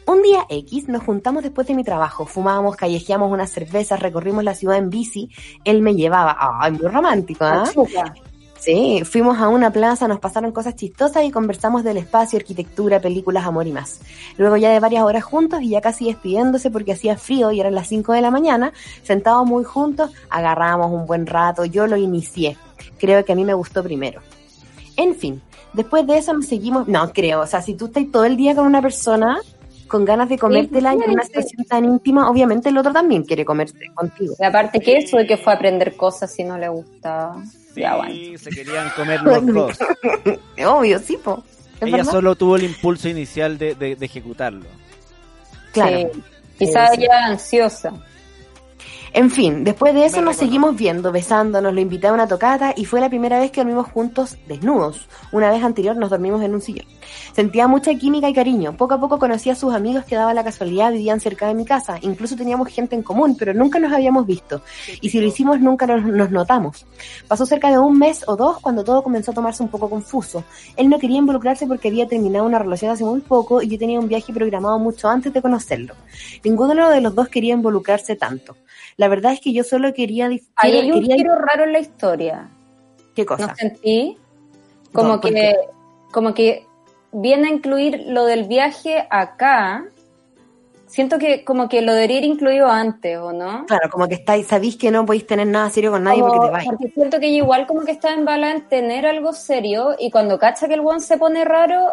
Un 0.06 0.22
día 0.22 0.46
X 0.48 0.88
nos 0.88 1.02
juntamos 1.02 1.42
después 1.42 1.66
de 1.66 1.74
mi 1.74 1.82
trabajo, 1.82 2.24
fumábamos, 2.24 2.76
callejeamos 2.76 3.32
unas 3.32 3.50
cervezas, 3.50 3.98
recorrimos 3.98 4.44
la 4.44 4.54
ciudad 4.54 4.76
en 4.76 4.90
bici, 4.90 5.30
él 5.64 5.82
me 5.82 5.94
llevaba, 5.94 6.36
ay, 6.60 6.72
muy 6.72 6.86
romántico, 6.86 7.44
¿ah? 7.44 7.64
Chupa. 7.72 8.14
Sí, 8.64 9.02
fuimos 9.04 9.38
a 9.40 9.48
una 9.48 9.70
plaza, 9.70 10.08
nos 10.08 10.20
pasaron 10.20 10.50
cosas 10.50 10.74
chistosas 10.74 11.22
y 11.24 11.30
conversamos 11.30 11.84
del 11.84 11.98
espacio, 11.98 12.38
arquitectura, 12.38 12.98
películas, 12.98 13.44
amor 13.44 13.66
y 13.66 13.72
más. 13.72 14.00
Luego 14.38 14.56
ya 14.56 14.70
de 14.70 14.80
varias 14.80 15.04
horas 15.04 15.22
juntos 15.22 15.60
y 15.60 15.68
ya 15.68 15.82
casi 15.82 16.06
despidiéndose 16.06 16.70
porque 16.70 16.92
hacía 16.92 17.18
frío 17.18 17.52
y 17.52 17.60
eran 17.60 17.74
las 17.74 17.88
5 17.88 18.14
de 18.14 18.22
la 18.22 18.30
mañana, 18.30 18.72
sentados 19.02 19.46
muy 19.46 19.64
juntos, 19.64 20.12
agarramos 20.30 20.90
un 20.90 21.04
buen 21.04 21.26
rato, 21.26 21.66
yo 21.66 21.86
lo 21.86 21.98
inicié. 21.98 22.56
Creo 22.98 23.22
que 23.22 23.32
a 23.32 23.36
mí 23.36 23.44
me 23.44 23.52
gustó 23.52 23.82
primero. 23.82 24.22
En 24.96 25.14
fin, 25.14 25.42
después 25.74 26.06
de 26.06 26.16
eso 26.16 26.32
nos 26.32 26.46
seguimos, 26.46 26.88
no 26.88 27.12
creo, 27.12 27.42
o 27.42 27.46
sea, 27.46 27.60
si 27.60 27.74
tú 27.74 27.84
estás 27.84 28.10
todo 28.10 28.24
el 28.24 28.38
día 28.38 28.54
con 28.54 28.64
una 28.64 28.80
persona 28.80 29.40
con 29.94 30.04
ganas 30.04 30.28
de 30.28 30.36
comértela 30.36 30.92
y 30.92 30.98
en 31.04 31.10
una 31.12 31.22
sí. 31.22 31.28
situación 31.28 31.64
tan 31.66 31.84
íntima, 31.84 32.28
obviamente 32.28 32.68
el 32.68 32.76
otro 32.78 32.92
también 32.92 33.22
quiere 33.22 33.44
comerte 33.44 33.92
contigo. 33.94 34.34
Y 34.40 34.44
aparte 34.44 34.80
que 34.80 34.96
eso 34.96 35.18
de 35.18 35.24
que 35.24 35.36
fue 35.36 35.52
a 35.52 35.56
aprender 35.56 35.94
cosas 35.96 36.32
si 36.34 36.42
no 36.42 36.58
le 36.58 36.66
gustaba. 36.68 37.40
Ya, 37.76 37.94
bueno. 37.94 38.12
Sí, 38.12 38.36
se 38.38 38.50
querían 38.50 38.88
comer 38.96 39.22
los 39.22 39.46
dos. 39.46 39.78
Obvio, 40.66 40.98
sí, 40.98 41.16
po. 41.22 41.44
¿Es 41.76 41.82
Ella 41.88 41.98
verdad? 41.98 42.10
solo 42.12 42.34
tuvo 42.34 42.56
el 42.56 42.64
impulso 42.64 43.08
inicial 43.08 43.56
de, 43.56 43.76
de- 43.76 43.94
de 43.94 44.04
ejecutarlo. 44.06 44.66
Claro. 45.72 45.96
Sí. 46.12 46.22
Quizá 46.58 46.88
Sí, 46.88 46.96
sí. 46.96 47.02
ella 47.04 47.26
ansiosa. 47.26 47.92
En 49.12 49.30
fin, 49.30 49.62
después 49.62 49.94
de 49.94 50.06
eso 50.06 50.20
nos 50.22 50.34
seguimos 50.34 50.74
viendo, 50.74 51.12
besándonos, 51.12 51.72
lo 51.72 51.80
invité 51.80 52.08
a 52.08 52.12
una 52.12 52.26
tocata 52.26 52.74
y 52.76 52.84
fue 52.84 53.00
la 53.00 53.08
primera 53.08 53.38
vez 53.38 53.52
que 53.52 53.60
dormimos 53.60 53.86
juntos 53.92 54.36
desnudos. 54.48 55.06
Una 55.30 55.50
vez 55.52 55.62
anterior 55.62 55.94
nos 55.96 56.10
dormimos 56.10 56.42
en 56.42 56.52
un 56.52 56.60
sillón. 56.60 56.84
Sentía 57.32 57.66
mucha 57.68 57.94
química 57.94 58.28
y 58.28 58.34
cariño. 58.34 58.76
Poco 58.76 58.94
a 58.94 59.00
poco 59.00 59.18
conocí 59.18 59.50
a 59.50 59.54
sus 59.54 59.74
amigos 59.74 60.04
que 60.04 60.16
daba 60.16 60.34
la 60.34 60.44
casualidad 60.44 60.92
vivían 60.92 61.20
cerca 61.20 61.48
de 61.48 61.54
mi 61.54 61.64
casa. 61.64 61.98
Incluso 62.02 62.36
teníamos 62.36 62.68
gente 62.68 62.94
en 62.94 63.02
común, 63.02 63.36
pero 63.38 63.54
nunca 63.54 63.78
nos 63.78 63.92
habíamos 63.92 64.26
visto. 64.26 64.62
Y 65.00 65.10
si 65.10 65.20
lo 65.20 65.26
hicimos 65.26 65.60
nunca 65.60 65.86
nos, 65.86 66.04
nos 66.04 66.30
notamos. 66.30 66.86
Pasó 67.28 67.46
cerca 67.46 67.70
de 67.70 67.78
un 67.78 67.98
mes 67.98 68.24
o 68.26 68.36
dos 68.36 68.60
cuando 68.60 68.84
todo 68.84 69.02
comenzó 69.02 69.30
a 69.30 69.34
tomarse 69.34 69.62
un 69.62 69.68
poco 69.68 69.88
confuso. 69.90 70.44
Él 70.76 70.88
no 70.88 70.98
quería 70.98 71.18
involucrarse 71.18 71.66
porque 71.66 71.88
había 71.88 72.06
terminado 72.06 72.44
una 72.46 72.58
relación 72.58 72.90
hace 72.90 73.04
muy 73.04 73.20
poco 73.20 73.62
y 73.62 73.68
yo 73.68 73.78
tenía 73.78 73.98
un 73.98 74.08
viaje 74.08 74.32
programado 74.32 74.78
mucho 74.78 75.08
antes 75.08 75.32
de 75.32 75.42
conocerlo. 75.42 75.94
Ninguno 76.44 76.90
de 76.90 77.00
los 77.00 77.14
dos 77.14 77.28
quería 77.28 77.54
involucrarse 77.54 78.16
tanto. 78.16 78.56
La 78.96 79.08
verdad 79.08 79.32
es 79.32 79.40
que 79.40 79.52
yo 79.52 79.64
solo 79.64 79.92
quería... 79.92 80.26
Ahí 80.56 80.72
hay 80.72 80.92
un 80.92 81.02
giro 81.02 81.34
raro 81.36 81.64
en 81.64 81.72
la 81.72 81.80
historia. 81.80 82.48
¿Qué 83.14 83.24
cosa? 83.24 83.48
¿No 83.48 83.54
sentí? 83.56 84.16
Como 84.92 85.08
No, 85.08 85.20
¿por 85.20 85.32
que, 85.32 85.54
como 86.12 86.34
que 86.34 86.66
viene 87.14 87.48
a 87.48 87.52
incluir 87.52 88.04
lo 88.08 88.24
del 88.26 88.44
viaje 88.44 89.06
acá. 89.10 89.84
Siento 90.86 91.18
que 91.18 91.44
como 91.44 91.68
que 91.68 91.82
lo 91.82 91.92
debería 91.92 92.18
ir 92.18 92.24
incluido 92.24 92.68
antes, 92.70 93.18
¿o 93.18 93.32
no? 93.32 93.64
Claro, 93.66 93.90
como 93.90 94.06
que 94.06 94.14
estáis, 94.14 94.46
sabéis 94.46 94.76
que 94.76 94.90
no 94.92 95.04
podéis 95.04 95.26
tener 95.26 95.46
nada 95.48 95.68
serio 95.70 95.90
con 95.90 96.04
nadie 96.04 96.20
Como- 96.20 96.34
porque 96.34 96.46
te 96.46 96.52
vais. 96.52 96.66
porque 96.68 96.88
siento 96.90 97.18
que 97.18 97.26
ella 97.26 97.36
igual 97.38 97.66
como 97.66 97.80
que 97.84 97.90
está 97.92 98.12
en 98.14 98.24
bala 98.24 98.52
en 98.52 98.68
tener 98.68 99.04
algo 99.06 99.32
serio 99.32 99.96
y 99.98 100.10
cuando 100.12 100.38
cacha 100.38 100.68
que 100.68 100.74
el 100.74 100.80
one 100.80 101.00
se 101.00 101.18
pone 101.18 101.44
raro, 101.44 101.88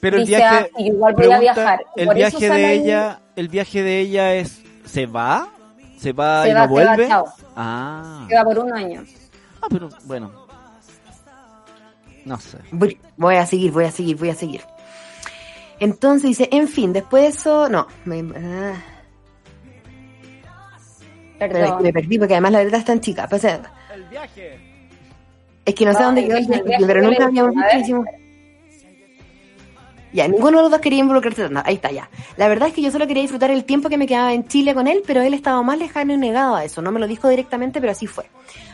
Pero 0.00 0.18
el 0.18 0.26
dice, 0.26 0.36
viaje, 0.38 0.70
ah, 0.76 0.80
igual 0.80 1.14
voy 1.14 1.32
a 1.32 1.38
viajar. 1.40 1.84
El 1.96 2.06
por 2.06 2.14
viaje 2.14 2.48
de 2.48 2.52
ahí- 2.66 2.78
ella, 2.82 3.20
el 3.34 3.48
viaje 3.48 3.82
de 3.82 4.00
ella 4.00 4.34
es, 4.34 4.62
¿se 4.84 5.06
va? 5.06 5.48
¿Se 5.98 6.12
va 6.12 6.42
se 6.44 6.50
y 6.50 6.52
va, 6.52 6.66
no 6.66 6.76
se 6.76 6.84
va, 6.84 6.86
vuelve? 6.86 7.08
chao. 7.08 7.24
Ah. 7.56 8.26
Se 8.28 8.34
va 8.36 8.44
por 8.44 8.58
un 8.60 8.72
año. 8.72 9.02
Ah, 9.60 9.66
pero 9.70 9.88
bueno. 10.04 10.45
No 12.26 12.38
sé. 12.38 12.58
Voy, 12.72 12.98
voy 13.16 13.36
a 13.36 13.46
seguir, 13.46 13.72
voy 13.72 13.84
a 13.84 13.90
seguir, 13.90 14.16
voy 14.16 14.28
a 14.30 14.34
seguir. 14.34 14.60
Entonces 15.80 16.28
dice, 16.30 16.48
en 16.52 16.68
fin, 16.68 16.92
después 16.92 17.22
de 17.22 17.28
eso, 17.30 17.68
no, 17.68 17.86
me, 18.04 18.20
ah, 18.36 18.74
pero 21.38 21.52
es 21.52 21.64
que 21.64 21.66
Perdón. 21.66 21.82
me 21.82 21.92
perdí 21.92 22.18
porque 22.18 22.34
además 22.34 22.52
la 22.52 22.64
letra 22.64 22.78
está 22.78 22.92
en 22.92 23.00
chica. 23.00 23.28
pues, 23.28 23.44
El 23.44 23.60
viaje. 24.10 24.58
es 25.64 25.74
que 25.74 25.84
no 25.84 25.92
sé 25.92 25.98
Ay, 25.98 26.04
dónde 26.04 26.24
quedó 26.26 26.36
el 26.38 26.46
viaje, 26.46 26.84
pero 26.86 27.02
nunca 27.02 27.24
habíamos 27.26 27.54
visto. 27.54 28.04
Ya, 30.16 30.26
ninguno 30.26 30.56
de 30.56 30.62
los 30.62 30.70
dos 30.70 30.80
quería 30.80 31.00
involucrarse. 31.00 31.46
Ahí 31.62 31.74
está, 31.74 31.92
ya. 31.92 32.08
La 32.38 32.48
verdad 32.48 32.68
es 32.68 32.74
que 32.74 32.80
yo 32.80 32.90
solo 32.90 33.06
quería 33.06 33.20
disfrutar 33.20 33.50
el 33.50 33.64
tiempo 33.64 33.90
que 33.90 33.98
me 33.98 34.06
quedaba 34.06 34.32
en 34.32 34.48
Chile 34.48 34.72
con 34.72 34.88
él, 34.88 35.02
pero 35.06 35.20
él 35.20 35.34
estaba 35.34 35.62
más 35.62 35.78
lejano 35.78 36.14
y 36.14 36.16
negado 36.16 36.56
a 36.56 36.64
eso. 36.64 36.80
No 36.80 36.90
me 36.90 36.98
lo 36.98 37.06
dijo 37.06 37.28
directamente, 37.28 37.82
pero 37.82 37.92
así 37.92 38.06
fue. 38.06 38.24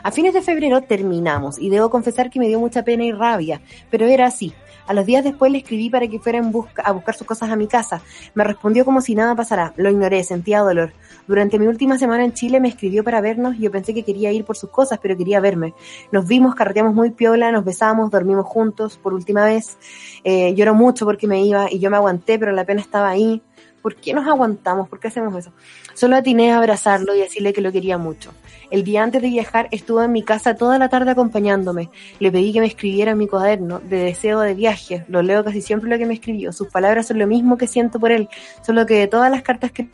A 0.05 0.13
fines 0.13 0.35
de 0.35 0.43
febrero 0.43 0.83
terminamos 0.83 1.59
y 1.59 1.69
debo 1.69 1.91
confesar 1.91 2.31
que 2.31 2.39
me 2.39 2.47
dio 2.47 2.61
mucha 2.61 2.85
pena 2.85 3.03
y 3.03 3.11
rabia, 3.11 3.61
pero 3.91 4.07
era 4.07 4.27
así. 4.27 4.55
A 4.87 4.95
los 4.95 5.05
días 5.05 5.25
después 5.25 5.51
le 5.51 5.59
escribí 5.59 5.91
para 5.91 6.07
que 6.07 6.21
fuera 6.21 6.39
en 6.39 6.53
busca, 6.53 6.83
a 6.83 6.93
buscar 6.93 7.17
sus 7.17 7.27
cosas 7.27 7.51
a 7.51 7.57
mi 7.57 7.67
casa. 7.67 8.03
Me 8.35 8.45
respondió 8.45 8.85
como 8.85 9.01
si 9.01 9.17
nada 9.17 9.35
pasara. 9.35 9.73
Lo 9.77 9.91
ignoré, 9.91 10.23
sentía 10.23 10.61
dolor. 10.61 10.93
Durante 11.27 11.59
mi 11.59 11.67
última 11.67 11.99
semana 11.99 12.25
en 12.25 12.33
Chile 12.33 12.61
me 12.61 12.69
escribió 12.69 13.05
para 13.05 13.21
vernos 13.21 13.57
y 13.57 13.61
yo 13.61 13.71
pensé 13.71 13.95
que 13.95 14.03
quería 14.03 14.33
ir 14.33 14.45
por 14.45 14.57
sus 14.57 14.71
cosas, 14.71 14.99
pero 15.01 15.17
quería 15.17 15.41
verme. 15.41 15.75
Nos 16.11 16.27
vimos, 16.27 16.55
carreteamos 16.55 16.95
muy 16.95 17.11
piola, 17.11 17.53
nos 17.53 17.65
besamos, 17.65 18.11
dormimos 18.11 18.47
juntos 18.47 18.99
por 18.99 19.15
última 19.15 19.45
vez. 19.45 19.79
Eh, 20.25 20.55
lloró 20.55 20.75
mucho 20.75 21.05
porque 21.05 21.27
me 21.27 21.45
iba 21.45 21.71
y 21.71 21.79
yo 21.79 21.91
me 21.91 21.97
aguanté, 21.97 22.39
pero 22.39 22.53
la 22.53 22.65
pena 22.65 22.81
estaba 22.81 23.09
ahí. 23.09 23.41
¿Por 23.83 23.97
qué 23.97 24.15
nos 24.15 24.27
aguantamos? 24.29 24.89
¿Por 24.89 25.01
qué 25.01 25.09
hacemos 25.09 25.35
eso? 25.37 25.53
Solo 25.95 26.15
atiné 26.15 26.53
a 26.53 26.59
abrazarlo 26.59 27.17
y 27.17 27.19
decirle 27.19 27.53
que 27.53 27.61
lo 27.61 27.73
quería 27.73 27.99
mucho. 27.99 28.33
El 28.71 28.85
día 28.85 29.03
antes 29.03 29.21
de 29.21 29.29
viajar 29.29 29.69
estuvo 29.73 30.03
en 30.03 30.13
mi 30.13 30.23
casa 30.23 30.55
toda 30.55 30.79
la 30.79 30.89
tarde 30.89 31.11
acompañándome. 31.11 31.91
Le 32.21 32.31
pedí 32.31 32.53
que 32.53 32.61
me 32.61 32.67
escribiera 32.67 33.11
en 33.11 33.19
mi 33.19 33.27
cuaderno 33.27 33.81
de 33.81 33.99
deseo 33.99 34.41
de 34.41 34.55
viaje. 34.55 35.05
Lo 35.09 35.21
leo 35.23 35.43
casi 35.45 35.61
siempre 35.61 35.91
lo 35.91 35.99
que 35.99 36.07
me 36.07 36.15
escribió. 36.15 36.53
Sus 36.53 36.69
palabras 36.69 37.09
son 37.09 37.19
lo 37.19 37.27
mismo 37.27 37.59
que 37.59 37.67
siento 37.67 37.99
por 37.99 38.13
él, 38.13 38.29
solo 38.65 38.87
que 38.87 38.95
de 38.95 39.09
todas 39.09 39.31
las 39.33 39.43
cartas 39.43 39.73
que 39.73 39.89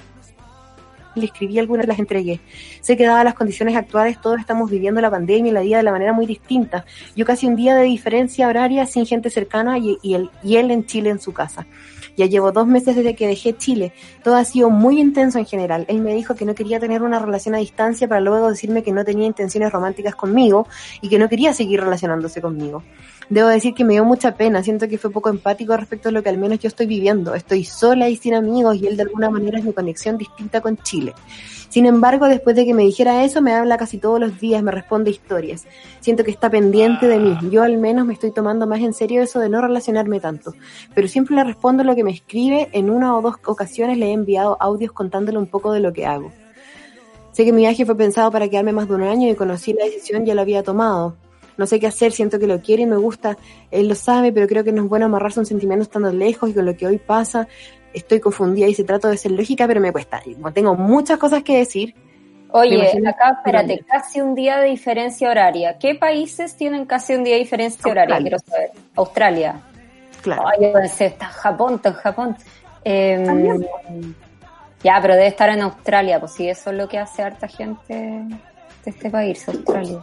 le 1.18 1.26
escribí 1.26 1.58
algunas 1.58 1.86
las 1.86 1.98
entregué. 1.98 2.40
Sé 2.80 2.96
que 2.96 3.04
dadas 3.04 3.24
las 3.24 3.34
condiciones 3.34 3.76
actuales 3.76 4.20
todos 4.20 4.38
estamos 4.38 4.70
viviendo 4.70 5.00
la 5.00 5.10
pandemia 5.10 5.50
y 5.50 5.54
la 5.54 5.60
vida 5.60 5.76
de 5.78 5.82
la 5.82 5.92
manera 5.92 6.12
muy 6.12 6.26
distinta. 6.26 6.84
Yo 7.16 7.24
casi 7.24 7.46
un 7.46 7.56
día 7.56 7.74
de 7.74 7.84
diferencia 7.84 8.48
horaria 8.48 8.86
sin 8.86 9.06
gente 9.06 9.30
cercana 9.30 9.78
y, 9.78 9.98
y 10.02 10.16
y 10.42 10.56
él 10.56 10.70
en 10.70 10.86
Chile 10.86 11.10
en 11.10 11.20
su 11.20 11.32
casa. 11.32 11.66
Ya 12.18 12.26
llevo 12.26 12.50
dos 12.50 12.66
meses 12.66 12.96
desde 12.96 13.14
que 13.14 13.28
dejé 13.28 13.56
Chile. 13.56 13.92
Todo 14.24 14.34
ha 14.34 14.44
sido 14.44 14.70
muy 14.70 15.00
intenso 15.00 15.38
en 15.38 15.46
general. 15.46 15.84
Él 15.86 16.00
me 16.00 16.12
dijo 16.14 16.34
que 16.34 16.44
no 16.44 16.52
quería 16.52 16.80
tener 16.80 17.02
una 17.02 17.20
relación 17.20 17.54
a 17.54 17.58
distancia 17.58 18.08
para 18.08 18.20
luego 18.20 18.50
decirme 18.50 18.82
que 18.82 18.90
no 18.90 19.04
tenía 19.04 19.24
intenciones 19.24 19.70
románticas 19.70 20.16
conmigo 20.16 20.66
y 21.00 21.08
que 21.08 21.18
no 21.20 21.28
quería 21.28 21.52
seguir 21.52 21.80
relacionándose 21.80 22.40
conmigo. 22.40 22.82
Debo 23.30 23.48
decir 23.48 23.74
que 23.74 23.84
me 23.84 23.92
dio 23.92 24.04
mucha 24.04 24.36
pena. 24.36 24.62
Siento 24.62 24.88
que 24.88 24.96
fue 24.96 25.10
poco 25.10 25.28
empático 25.28 25.76
respecto 25.76 26.08
a 26.08 26.12
lo 26.12 26.22
que 26.22 26.30
al 26.30 26.38
menos 26.38 26.60
yo 26.60 26.68
estoy 26.68 26.86
viviendo. 26.86 27.34
Estoy 27.34 27.64
sola 27.64 28.08
y 28.08 28.16
sin 28.16 28.34
amigos 28.34 28.76
y 28.76 28.86
él 28.86 28.96
de 28.96 29.02
alguna 29.02 29.28
manera 29.28 29.58
es 29.58 29.64
mi 29.64 29.74
conexión 29.74 30.16
distinta 30.16 30.62
con 30.62 30.78
Chile. 30.78 31.14
Sin 31.68 31.84
embargo, 31.84 32.26
después 32.26 32.56
de 32.56 32.64
que 32.64 32.72
me 32.72 32.84
dijera 32.84 33.24
eso, 33.24 33.42
me 33.42 33.52
habla 33.52 33.76
casi 33.76 33.98
todos 33.98 34.18
los 34.18 34.40
días, 34.40 34.62
me 34.62 34.72
responde 34.72 35.10
historias. 35.10 35.66
Siento 36.00 36.24
que 36.24 36.30
está 36.30 36.48
pendiente 36.48 37.06
de 37.06 37.18
mí. 37.18 37.36
Yo 37.50 37.62
al 37.62 37.76
menos 37.76 38.06
me 38.06 38.14
estoy 38.14 38.30
tomando 38.30 38.66
más 38.66 38.80
en 38.80 38.94
serio 38.94 39.22
eso 39.22 39.40
de 39.40 39.50
no 39.50 39.60
relacionarme 39.60 40.20
tanto. 40.20 40.54
Pero 40.94 41.06
siempre 41.08 41.36
le 41.36 41.44
respondo 41.44 41.84
lo 41.84 41.94
que 41.94 42.04
me 42.04 42.12
escribe. 42.12 42.70
En 42.72 42.88
una 42.88 43.14
o 43.14 43.20
dos 43.20 43.34
ocasiones 43.44 43.98
le 43.98 44.06
he 44.06 44.12
enviado 44.12 44.56
audios 44.58 44.92
contándole 44.92 45.36
un 45.36 45.46
poco 45.46 45.72
de 45.72 45.80
lo 45.80 45.92
que 45.92 46.06
hago. 46.06 46.32
Sé 47.32 47.44
que 47.44 47.52
mi 47.52 47.60
viaje 47.60 47.84
fue 47.84 47.94
pensado 47.94 48.32
para 48.32 48.48
quedarme 48.48 48.72
más 48.72 48.88
de 48.88 48.94
un 48.94 49.02
año 49.02 49.28
y 49.28 49.34
conocí 49.34 49.74
la 49.74 49.84
decisión 49.84 50.24
ya 50.24 50.34
lo 50.34 50.40
había 50.40 50.62
tomado. 50.62 51.14
No 51.58 51.66
sé 51.66 51.78
qué 51.78 51.88
hacer, 51.88 52.12
siento 52.12 52.38
que 52.38 52.46
lo 52.46 52.60
quiere 52.60 52.84
y 52.84 52.86
me 52.86 52.96
gusta. 52.96 53.36
Él 53.70 53.88
lo 53.88 53.94
sabe, 53.94 54.32
pero 54.32 54.46
creo 54.46 54.64
que 54.64 54.72
no 54.72 54.84
es 54.84 54.88
bueno 54.88 55.06
amarrarse 55.06 55.40
un 55.40 55.46
sentimiento 55.46 55.82
estando 55.82 56.10
lejos 56.10 56.48
y 56.48 56.54
con 56.54 56.64
lo 56.64 56.76
que 56.76 56.86
hoy 56.86 56.98
pasa. 56.98 57.46
Estoy 57.92 58.20
confundida 58.20 58.66
y 58.66 58.74
se 58.74 58.84
trato 58.84 59.08
de 59.08 59.16
ser 59.16 59.32
lógica, 59.32 59.66
pero 59.66 59.80
me 59.80 59.92
cuesta. 59.92 60.22
Tengo 60.54 60.74
muchas 60.74 61.18
cosas 61.18 61.42
que 61.42 61.58
decir. 61.58 61.94
Oye, 62.50 62.80
acá 63.06 63.38
espérate, 63.38 63.84
casi 63.86 64.20
un 64.22 64.34
día 64.34 64.58
de 64.58 64.68
diferencia 64.68 65.30
horaria. 65.30 65.76
¿Qué 65.78 65.94
países 65.94 66.56
tienen 66.56 66.86
casi 66.86 67.14
un 67.14 67.24
día 67.24 67.34
de 67.34 67.40
diferencia 67.40 67.80
Australia. 67.84 68.04
horaria? 68.04 68.22
Quiero 68.22 68.38
saber. 68.38 68.70
Australia. 68.96 69.60
Claro. 70.22 70.44
Ay, 70.46 70.66
yo 70.66 70.72
pensé, 70.72 71.06
está 71.06 71.26
en 71.26 71.32
Japón, 71.32 71.74
está 71.74 71.88
en 71.90 71.94
Japón. 71.94 72.36
Eh, 72.84 73.26
ya, 74.82 74.98
pero 75.02 75.14
debe 75.14 75.26
estar 75.26 75.50
en 75.50 75.60
Australia, 75.60 76.20
pues 76.20 76.32
sí, 76.32 76.48
eso 76.48 76.70
es 76.70 76.76
lo 76.76 76.88
que 76.88 76.98
hace 76.98 77.22
harta 77.22 77.48
gente 77.48 77.94
de 77.94 78.90
este 78.90 79.10
país, 79.10 79.46
Australia. 79.48 79.98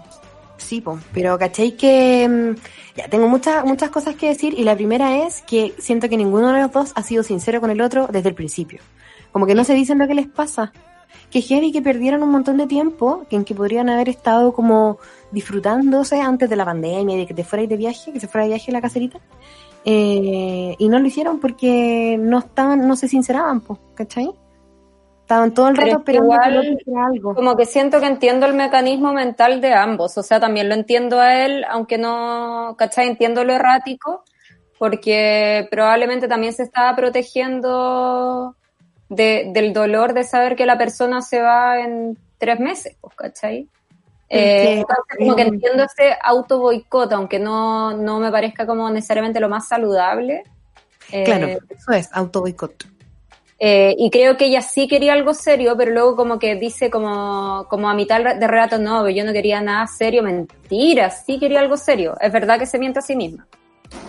Sí, 0.58 0.82
po, 0.82 1.00
pero 1.14 1.38
¿cachai 1.38 1.72
que 1.74 2.28
mm, 2.28 2.98
ya 2.98 3.08
tengo 3.10 3.28
muchas 3.28 3.66
muchas 3.66 3.90
cosas 3.90 4.16
que 4.16 4.28
decir 4.28 4.54
y 4.58 4.64
la 4.64 4.76
primera 4.76 5.26
es 5.26 5.42
que 5.42 5.74
siento 5.78 6.10
que 6.10 6.18
ninguno 6.18 6.52
de 6.54 6.62
los 6.62 6.72
dos 6.72 6.92
ha 6.96 7.04
sido 7.04 7.24
sincero 7.24 7.60
con 7.60 7.72
el 7.72 7.82
otro 7.82 8.08
desde 8.12 8.30
el 8.30 8.36
principio. 8.36 8.80
Como 9.32 9.46
que 9.46 9.56
no 9.56 9.64
se 9.64 9.74
dicen 9.74 10.00
lo 10.00 10.08
que 10.08 10.16
les 10.16 10.28
pasa. 10.28 10.72
Que 11.30 11.42
heavy 11.42 11.72
que 11.72 11.82
perdieron 11.82 12.24
un 12.24 12.30
montón 12.30 12.56
de 12.58 12.68
tiempo, 12.68 13.26
que 13.30 13.36
en 13.36 13.44
que 13.44 13.54
podrían 13.54 13.90
haber 13.90 14.08
estado 14.08 14.54
como 14.54 15.00
disfrutándose 15.32 16.22
antes 16.22 16.50
de 16.50 16.56
la 16.56 16.64
pandemia 16.64 17.16
y 17.16 17.20
de 17.20 17.28
que 17.28 17.34
te 17.34 17.44
fuerais 17.44 17.68
de 17.68 17.76
viaje, 17.76 18.14
que 18.14 18.20
se 18.20 18.28
fuera 18.28 18.44
de 18.44 18.52
viaje 18.52 18.72
a 18.72 18.74
la 18.74 18.82
caserita. 18.82 19.20
Eh, 19.84 20.76
y 20.78 20.88
no 20.88 21.00
lo 21.00 21.08
hicieron 21.08 21.40
porque 21.40 22.18
no 22.20 22.40
estaban, 22.40 22.88
no 22.88 22.96
se 22.96 23.08
sinceraban, 23.08 23.60
pues, 23.62 23.80
¿cachai? 23.96 24.32
Estaban 25.26 25.56
todo 25.56 25.70
el 25.70 25.76
Pero 25.76 25.88
rato 25.88 25.98
esperando 26.12 26.62
el 26.62 26.80
igual- 26.86 27.06
algo. 27.12 27.34
Como 27.34 27.58
que 27.58 27.66
siento 27.66 28.00
que 28.00 28.06
entiendo 28.06 28.46
el 28.46 28.54
mecanismo 28.54 29.12
mental 29.12 29.60
de 29.60 29.74
ambos, 29.74 30.16
o 30.20 30.22
sea, 30.22 30.40
también 30.40 30.70
lo 30.70 30.76
entiendo 30.76 31.20
a 31.20 31.44
él, 31.44 31.66
aunque 31.68 31.98
no, 31.98 32.76
¿cachai? 32.78 33.08
Entiendo 33.08 33.44
lo 33.44 33.54
errático, 33.54 34.24
porque 34.78 35.68
probablemente 35.72 36.28
también 36.28 36.54
se 36.54 36.62
estaba 36.62 36.96
protegiendo 36.96 38.56
de, 39.10 39.50
del 39.52 39.74
dolor 39.74 40.14
de 40.14 40.26
saber 40.26 40.56
que 40.56 40.68
la 40.68 40.78
persona 40.78 41.24
se 41.24 41.42
va 41.42 41.80
en 41.80 42.20
tres 42.38 42.60
meses, 42.60 42.96
pues, 43.02 43.16
¿cachai? 43.16 43.68
Eh, 44.30 44.80
entonces, 44.80 45.06
como 45.18 45.36
que 45.36 45.42
entiendo 45.42 45.84
ese 45.86 46.16
auto 46.22 46.60
boicot, 46.60 47.12
aunque 47.14 47.40
no, 47.40 47.98
no 47.98 48.20
me 48.20 48.30
parezca 48.32 48.68
como 48.68 48.88
necesariamente 48.92 49.40
lo 49.40 49.50
más 49.50 49.68
saludable. 49.68 50.44
Eh, 51.12 51.24
Claro, 51.24 51.48
eso 51.48 51.92
es, 51.94 52.10
auto 52.12 52.42
boicot. 52.42 52.86
Eh, 53.58 53.96
y 53.98 54.10
creo 54.10 54.36
que 54.36 54.46
ella 54.46 54.62
sí 54.62 54.88
quería 54.88 55.14
algo 55.14 55.34
serio, 55.34 55.76
pero 55.78 55.92
luego 55.92 56.16
como 56.16 56.40
que 56.40 56.56
dice 56.56 56.90
como, 56.90 57.66
como 57.70 57.90
a 57.90 57.94
mitad 57.94 58.22
de 58.22 58.48
relato, 58.48 58.78
no, 58.78 59.10
yo 59.10 59.24
no 59.24 59.32
quería 59.32 59.62
nada 59.62 59.88
serio, 59.88 60.24
mentira, 60.24 61.10
sí 61.10 61.40
quería 61.40 61.62
algo 61.62 61.78
serio. 61.78 62.16
Es 62.20 62.32
verdad 62.32 62.60
que 62.60 62.66
se 62.66 62.80
miente 62.80 63.00
a 63.00 63.02
sí 63.02 63.16
misma. 63.16 63.48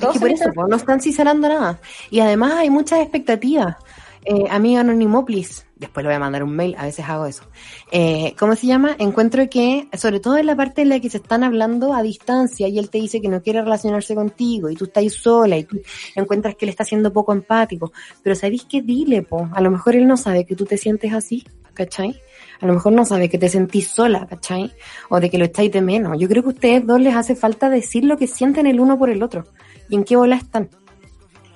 Es 0.00 0.08
que 0.08 0.18
por 0.18 0.30
eso, 0.30 0.50
no 0.68 0.76
están 0.76 1.00
sincerando 1.00 1.48
nada. 1.48 1.80
Y 2.10 2.20
además 2.20 2.54
hay 2.54 2.70
muchas 2.70 3.00
expectativas. 3.00 3.76
Eh, 4.24 4.44
amiga 4.50 4.80
Anonimoplis, 4.80 5.65
después 5.76 6.02
le 6.02 6.08
voy 6.08 6.16
a 6.16 6.20
mandar 6.20 6.42
un 6.42 6.56
mail, 6.56 6.74
a 6.78 6.84
veces 6.84 7.04
hago 7.06 7.26
eso. 7.26 7.44
Eh, 7.92 8.34
¿Cómo 8.38 8.56
se 8.56 8.66
llama? 8.66 8.96
Encuentro 8.98 9.48
que, 9.48 9.88
sobre 9.92 10.20
todo 10.20 10.38
en 10.38 10.46
la 10.46 10.56
parte 10.56 10.82
en 10.82 10.88
la 10.88 11.00
que 11.00 11.10
se 11.10 11.18
están 11.18 11.44
hablando 11.44 11.94
a 11.94 12.02
distancia 12.02 12.66
y 12.68 12.78
él 12.78 12.90
te 12.90 12.98
dice 12.98 13.20
que 13.20 13.28
no 13.28 13.42
quiere 13.42 13.62
relacionarse 13.62 14.14
contigo 14.14 14.70
y 14.70 14.74
tú 14.74 14.86
estás 14.86 15.12
sola 15.12 15.58
y 15.58 15.64
tú 15.64 15.80
encuentras 16.14 16.56
que 16.56 16.64
él 16.64 16.70
está 16.70 16.84
siendo 16.84 17.12
poco 17.12 17.32
empático. 17.32 17.92
Pero 18.22 18.34
¿sabéis 18.34 18.66
qué? 18.68 18.82
Dile, 18.82 19.22
po. 19.22 19.48
A 19.52 19.60
lo 19.60 19.70
mejor 19.70 19.94
él 19.94 20.06
no 20.06 20.16
sabe 20.16 20.44
que 20.46 20.56
tú 20.56 20.64
te 20.64 20.78
sientes 20.78 21.12
así. 21.12 21.44
¿cachai? 21.76 22.20
A 22.60 22.66
lo 22.66 22.72
mejor 22.72 22.92
no 22.92 23.04
sabe 23.04 23.28
que 23.28 23.38
te 23.38 23.48
sentís 23.48 23.88
sola, 23.88 24.26
¿cachai? 24.26 24.72
O 25.10 25.20
de 25.20 25.30
que 25.30 25.38
lo 25.38 25.44
estáis 25.44 25.70
de 25.70 25.82
menos. 25.82 26.18
Yo 26.18 26.26
creo 26.26 26.42
que 26.42 26.48
a 26.48 26.52
ustedes 26.52 26.86
dos 26.86 27.00
les 27.00 27.14
hace 27.14 27.36
falta 27.36 27.68
decir 27.68 28.04
lo 28.04 28.16
que 28.16 28.26
sienten 28.26 28.66
el 28.66 28.80
uno 28.80 28.98
por 28.98 29.10
el 29.10 29.22
otro. 29.22 29.44
¿Y 29.88 29.94
en 29.94 30.04
qué 30.04 30.16
bola 30.16 30.36
están? 30.36 30.70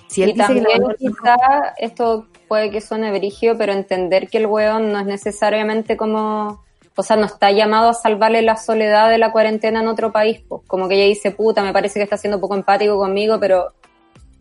Si 0.07 0.23
él 0.23 0.31
y 0.31 0.33
dice 0.35 0.47
también 0.47 0.83
quizá 0.99 1.37
esto 1.79 2.27
puede 2.51 2.73
que 2.73 2.81
suene 2.81 3.13
brigio, 3.13 3.57
pero 3.57 3.73
entender 3.73 4.29
que 4.29 4.39
el 4.39 4.47
weón 4.47 4.91
no 4.91 4.99
es 4.99 5.07
necesariamente 5.07 5.97
como, 5.97 6.65
o 6.97 7.03
sea, 7.05 7.15
no 7.15 7.27
está 7.27 7.53
llamado 7.53 7.91
a 7.91 7.95
salvarle 7.95 8.43
la 8.43 8.57
soledad 8.57 9.09
de 9.09 9.19
la 9.19 9.31
cuarentena 9.31 9.83
en 9.83 9.87
otro 9.87 10.11
país, 10.11 10.43
pues. 10.49 10.63
Como 10.67 10.89
que 10.89 10.97
ella 10.97 11.05
dice, 11.05 11.31
puta, 11.31 11.63
me 11.63 11.73
parece 11.73 12.01
que 12.01 12.03
está 12.03 12.17
siendo 12.17 12.41
poco 12.41 12.57
empático 12.57 12.99
conmigo, 12.99 13.39
pero 13.39 13.73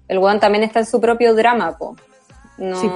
el 0.07 0.17
weón 0.17 0.39
también 0.39 0.63
está 0.63 0.79
en 0.79 0.87
su 0.87 0.99
propio 0.99 1.35
drama, 1.35 1.77
pues. 1.77 2.01
No, 2.57 2.81
Sí, 2.81 2.89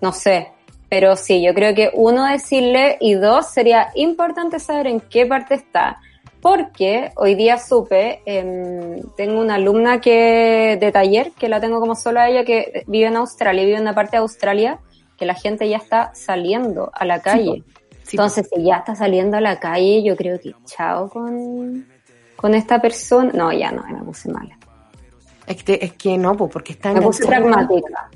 no 0.00 0.12
sé. 0.12 0.48
Pero 0.88 1.14
sí, 1.14 1.42
yo 1.42 1.52
creo 1.52 1.74
que 1.74 1.90
uno 1.92 2.24
decirle 2.24 2.96
y 2.98 3.12
dos 3.12 3.50
sería 3.50 3.90
importante 3.94 4.58
saber 4.58 4.86
en 4.86 5.00
qué 5.00 5.26
parte 5.26 5.52
está. 5.52 6.00
Porque 6.42 7.12
hoy 7.14 7.36
día 7.36 7.56
supe, 7.56 8.20
em, 8.26 9.00
tengo 9.16 9.40
una 9.40 9.54
alumna 9.54 10.00
que 10.00 10.76
de 10.78 10.90
taller, 10.90 11.30
que 11.38 11.48
la 11.48 11.60
tengo 11.60 11.78
como 11.78 11.94
solo 11.94 12.18
a 12.18 12.28
ella, 12.28 12.44
que 12.44 12.82
vive 12.88 13.06
en 13.06 13.16
Australia, 13.16 13.64
vive 13.64 13.76
en 13.76 13.82
una 13.82 13.94
parte 13.94 14.16
de 14.16 14.22
Australia, 14.22 14.80
que 15.16 15.24
la 15.24 15.34
gente 15.34 15.68
ya 15.68 15.76
está 15.76 16.10
saliendo 16.14 16.90
a 16.92 17.04
la 17.04 17.20
calle. 17.20 17.62
Sí, 18.02 18.16
Entonces, 18.16 18.48
si 18.52 18.64
ya 18.64 18.78
está 18.78 18.96
saliendo 18.96 19.36
a 19.36 19.40
la 19.40 19.60
calle, 19.60 20.02
yo 20.02 20.16
creo 20.16 20.40
que 20.40 20.52
chao 20.64 21.08
con, 21.08 21.86
con 22.34 22.54
esta 22.54 22.80
persona. 22.82 23.30
No, 23.32 23.52
ya 23.52 23.70
no, 23.70 23.84
me 23.86 24.02
puse 24.02 24.28
mala. 24.28 24.58
Es 25.46 25.62
que, 25.62 25.78
es 25.80 25.92
que 25.92 26.18
no, 26.18 26.36
po, 26.36 26.48
porque 26.48 26.72
está 26.72 26.92
Me 26.92 27.00
puse 27.00 27.22
enganchada. 27.22 27.68
pragmática. 27.68 28.10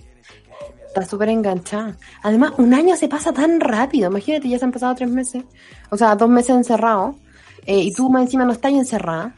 Está 0.89 1.05
súper 1.05 1.29
enganchada. 1.29 1.97
Además, 2.25 2.55
un 2.59 2.75
año 2.75 2.97
se 2.97 3.07
pasa 3.07 3.33
tan 3.33 3.61
rápido. 3.61 4.11
Imagínate, 4.11 4.49
ya 4.49 4.59
se 4.59 4.65
han 4.65 4.73
pasado 4.73 4.97
tres 4.97 5.11
meses. 5.11 5.45
O 5.91 5.97
sea, 5.97 6.17
dos 6.17 6.29
meses 6.29 6.57
encerrados. 6.57 7.15
Eh, 7.67 7.81
y 7.81 7.93
tú 7.93 8.09
más 8.11 8.23
encima 8.23 8.45
no 8.45 8.53
estás 8.53 8.73
encerrada. 8.73 9.35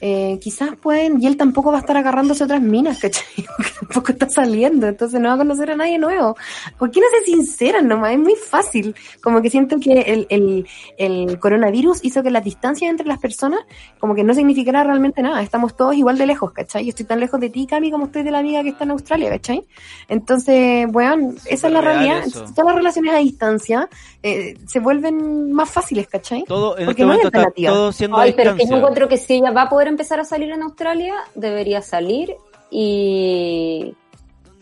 Eh, 0.00 0.38
quizás 0.40 0.76
pueden, 0.76 1.20
y 1.22 1.26
él 1.26 1.36
tampoco 1.36 1.70
va 1.70 1.78
a 1.78 1.80
estar 1.80 1.96
agarrándose 1.96 2.44
otras 2.44 2.60
minas, 2.62 3.00
¿cachai? 3.00 3.24
Porque 3.46 3.70
tampoco 3.80 4.12
está 4.12 4.28
saliendo, 4.28 4.86
entonces 4.86 5.20
no 5.20 5.28
va 5.28 5.34
a 5.34 5.38
conocer 5.38 5.70
a 5.70 5.76
nadie 5.76 5.98
nuevo. 5.98 6.36
¿Por 6.78 6.90
qué 6.90 7.00
no 7.00 7.06
se 7.18 7.24
sinceran 7.32 7.88
nomás? 7.88 8.12
Es 8.12 8.18
muy 8.18 8.34
fácil. 8.36 8.94
Como 9.22 9.42
que 9.42 9.50
siento 9.50 9.78
que 9.80 10.00
el, 10.00 10.26
el, 10.30 10.66
el 10.98 11.38
coronavirus 11.38 12.00
hizo 12.04 12.22
que 12.22 12.30
la 12.30 12.40
distancia 12.40 12.88
entre 12.88 13.06
las 13.06 13.18
personas 13.18 13.60
como 13.98 14.14
que 14.14 14.24
no 14.24 14.34
significara 14.34 14.84
realmente 14.84 15.22
nada. 15.22 15.42
Estamos 15.42 15.76
todos 15.76 15.94
igual 15.96 16.16
de 16.18 16.26
lejos, 16.26 16.52
¿cachai? 16.52 16.84
Yo 16.84 16.90
estoy 16.90 17.06
tan 17.06 17.20
lejos 17.20 17.40
de 17.40 17.50
ti, 17.50 17.66
Cami, 17.66 17.90
como 17.90 18.06
estoy 18.06 18.22
de 18.22 18.30
la 18.30 18.38
amiga 18.38 18.62
que 18.62 18.70
está 18.70 18.84
en 18.84 18.92
Australia, 18.92 19.30
¿cachai? 19.30 19.64
Entonces, 20.08 20.86
bueno, 20.90 21.32
esa 21.46 21.66
es 21.66 21.72
la 21.72 21.80
real 21.80 21.98
realidad. 21.98 22.26
eso. 22.26 22.44
Todas 22.54 22.66
las 22.66 22.74
relaciones 22.76 23.14
a 23.14 23.18
distancia 23.18 23.88
eh, 24.22 24.56
se 24.66 24.80
vuelven 24.80 25.52
más 25.52 25.70
fáciles, 25.70 26.06
¿cachai? 26.08 26.44
Todo, 26.44 26.78
en 26.78 26.86
Porque 26.86 27.02
este 27.02 27.06
no 27.06 27.12
hay 27.12 27.18
está 27.18 27.28
alternativa. 27.28 27.72
todo 27.72 27.92
siendo 27.92 28.16
Ay, 28.18 28.30
a 28.30 28.36
pero 28.36 28.56
que 28.56 28.66
yo 28.66 28.76
encuentro 28.76 29.08
que 29.08 29.16
si 29.16 29.34
ella 29.34 29.50
va 29.50 29.62
a 29.62 29.68
poder 29.68 29.87
empezar 29.88 30.20
a 30.20 30.24
salir 30.24 30.50
en 30.50 30.62
Australia, 30.62 31.14
debería 31.34 31.82
salir 31.82 32.36
y, 32.70 33.94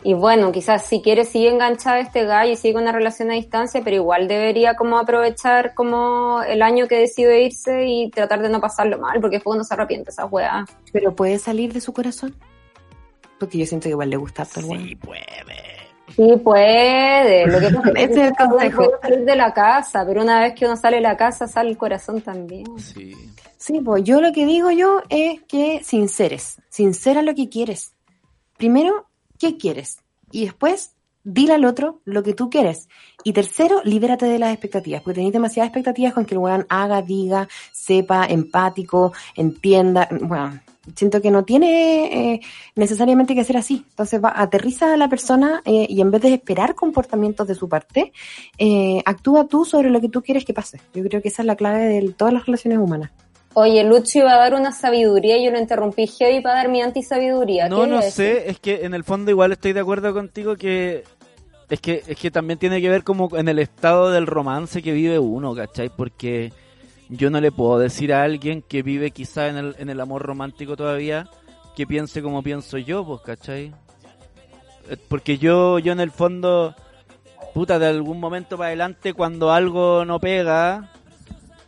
y 0.02 0.14
bueno, 0.14 0.52
quizás 0.52 0.86
si 0.86 1.02
quiere 1.02 1.24
sigue 1.24 1.48
enganchada 1.48 1.96
a 1.96 2.00
este 2.00 2.24
gallo 2.24 2.52
y 2.52 2.56
sigue 2.56 2.74
con 2.74 2.82
una 2.82 2.92
relación 2.92 3.30
a 3.30 3.34
distancia, 3.34 3.80
pero 3.84 3.96
igual 3.96 4.28
debería 4.28 4.74
como 4.74 4.98
aprovechar 4.98 5.74
como 5.74 6.42
el 6.42 6.62
año 6.62 6.86
que 6.86 6.98
decide 6.98 7.42
irse 7.42 7.86
y 7.86 8.10
tratar 8.10 8.42
de 8.42 8.48
no 8.48 8.60
pasarlo 8.60 8.98
mal, 8.98 9.20
porque 9.20 9.38
fue 9.38 9.50
cuando 9.50 9.64
se 9.64 9.74
arrepiente 9.74 10.10
esa 10.10 10.26
weá. 10.26 10.64
Pero 10.92 11.14
puede 11.14 11.38
salir 11.38 11.72
de 11.72 11.80
su 11.80 11.92
corazón. 11.92 12.34
Porque 13.38 13.58
yo 13.58 13.66
siento 13.66 13.84
que 13.84 13.90
igual 13.90 14.10
le 14.10 14.16
gusta 14.16 14.46
weón. 14.56 14.88
Sí, 14.88 14.96
puede. 14.96 15.75
Sí 16.16 16.36
puede, 16.42 17.46
lo 17.46 17.60
que 17.60 17.68
pasa 17.68 17.90
es 17.90 17.94
que 17.94 18.02
es 18.04 18.16
el 18.16 18.34
consejo. 18.34 18.92
salir 19.02 19.24
de 19.26 19.36
la 19.36 19.52
casa, 19.52 20.04
pero 20.06 20.22
una 20.22 20.40
vez 20.40 20.54
que 20.54 20.64
uno 20.64 20.76
sale 20.76 20.96
de 20.96 21.02
la 21.02 21.16
casa, 21.16 21.46
sale 21.46 21.68
el 21.68 21.76
corazón 21.76 22.22
también. 22.22 22.64
Sí. 22.78 23.12
Sí, 23.58 23.80
pues 23.80 24.02
yo 24.04 24.20
lo 24.20 24.32
que 24.32 24.46
digo 24.46 24.70
yo 24.70 25.02
es 25.10 25.42
que 25.42 25.82
sinceres, 25.84 26.60
sincera 26.70 27.20
lo 27.20 27.34
que 27.34 27.50
quieres. 27.50 27.92
Primero, 28.56 29.06
¿qué 29.38 29.58
quieres? 29.58 29.98
Y 30.30 30.44
después, 30.44 30.92
dile 31.22 31.54
al 31.54 31.64
otro 31.64 32.00
lo 32.04 32.22
que 32.22 32.32
tú 32.32 32.48
quieres. 32.48 32.88
Y 33.24 33.32
tercero, 33.32 33.82
libérate 33.84 34.26
de 34.26 34.38
las 34.38 34.52
expectativas, 34.52 35.02
porque 35.02 35.16
tenéis 35.16 35.34
demasiadas 35.34 35.68
expectativas 35.68 36.14
con 36.14 36.24
que 36.24 36.34
el 36.34 36.38
weón 36.38 36.64
haga, 36.68 37.02
diga, 37.02 37.48
sepa, 37.72 38.24
empático, 38.26 39.12
entienda. 39.34 40.08
Bueno, 40.10 40.60
siento 40.94 41.20
que 41.20 41.30
no 41.30 41.44
tiene 41.44 42.34
eh, 42.34 42.40
necesariamente 42.74 43.34
que 43.34 43.44
ser 43.44 43.56
así. 43.56 43.84
Entonces, 43.90 44.22
va, 44.22 44.32
aterriza 44.34 44.94
a 44.94 44.96
la 44.96 45.08
persona 45.08 45.62
eh, 45.64 45.86
y 45.88 46.00
en 46.00 46.10
vez 46.10 46.22
de 46.22 46.34
esperar 46.34 46.74
comportamientos 46.74 47.48
de 47.48 47.54
su 47.54 47.68
parte, 47.68 48.12
eh, 48.58 49.02
actúa 49.04 49.46
tú 49.46 49.64
sobre 49.64 49.90
lo 49.90 50.00
que 50.00 50.08
tú 50.08 50.22
quieres 50.22 50.44
que 50.44 50.54
pase. 50.54 50.80
Yo 50.94 51.02
creo 51.04 51.22
que 51.22 51.28
esa 51.28 51.42
es 51.42 51.46
la 51.46 51.56
clave 51.56 51.84
de 51.84 52.12
todas 52.12 52.32
las 52.32 52.46
relaciones 52.46 52.78
humanas. 52.78 53.10
Oye, 53.54 53.82
Lucho 53.84 54.18
iba 54.18 54.34
a 54.34 54.36
dar 54.36 54.54
una 54.54 54.70
sabiduría 54.70 55.38
y 55.38 55.46
yo 55.46 55.50
lo 55.50 55.58
interrumpí 55.58 56.06
heavy 56.06 56.42
para 56.42 56.56
dar 56.56 56.68
mi 56.68 56.82
antisabiduría. 56.82 57.70
No, 57.70 57.84
¿Qué 57.84 57.86
no 57.86 58.02
sé, 58.02 58.50
es 58.50 58.60
que 58.60 58.84
en 58.84 58.92
el 58.92 59.02
fondo 59.02 59.30
igual 59.30 59.52
estoy 59.52 59.72
de 59.72 59.80
acuerdo 59.80 60.12
contigo 60.12 60.56
que 60.56 61.04
es 61.70 61.80
que 61.80 62.02
es 62.06 62.18
que 62.18 62.30
también 62.30 62.58
tiene 62.58 62.82
que 62.82 62.90
ver 62.90 63.02
como 63.02 63.34
en 63.34 63.48
el 63.48 63.58
estado 63.58 64.10
del 64.10 64.26
romance 64.26 64.82
que 64.82 64.92
vive 64.92 65.18
uno, 65.18 65.54
¿cachai? 65.54 65.88
Porque 65.88 66.52
yo 67.08 67.30
no 67.30 67.40
le 67.40 67.52
puedo 67.52 67.78
decir 67.78 68.12
a 68.12 68.22
alguien 68.22 68.62
que 68.62 68.82
vive 68.82 69.10
quizá 69.10 69.48
en 69.48 69.56
el, 69.56 69.76
en 69.78 69.90
el 69.90 70.00
amor 70.00 70.22
romántico 70.22 70.76
todavía 70.76 71.28
que 71.76 71.86
piense 71.86 72.22
como 72.22 72.42
pienso 72.42 72.78
yo, 72.78 73.04
pues, 73.04 73.20
¿cachai? 73.20 73.72
Eh, 74.88 74.96
Porque 75.08 75.38
yo, 75.38 75.78
yo 75.78 75.92
en 75.92 76.00
el 76.00 76.10
fondo, 76.10 76.74
puta, 77.54 77.78
de 77.78 77.86
algún 77.86 78.18
momento 78.18 78.56
para 78.56 78.68
adelante 78.68 79.12
cuando 79.14 79.52
algo 79.52 80.04
no 80.04 80.18
pega, 80.18 80.90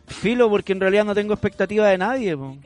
filo 0.07 0.49
porque 0.49 0.73
en 0.73 0.79
realidad 0.81 1.05
no 1.05 1.13
tengo 1.15 1.33
expectativa 1.33 1.87
de 1.87 1.97
nadie, 1.99 2.35
po. 2.35 2.57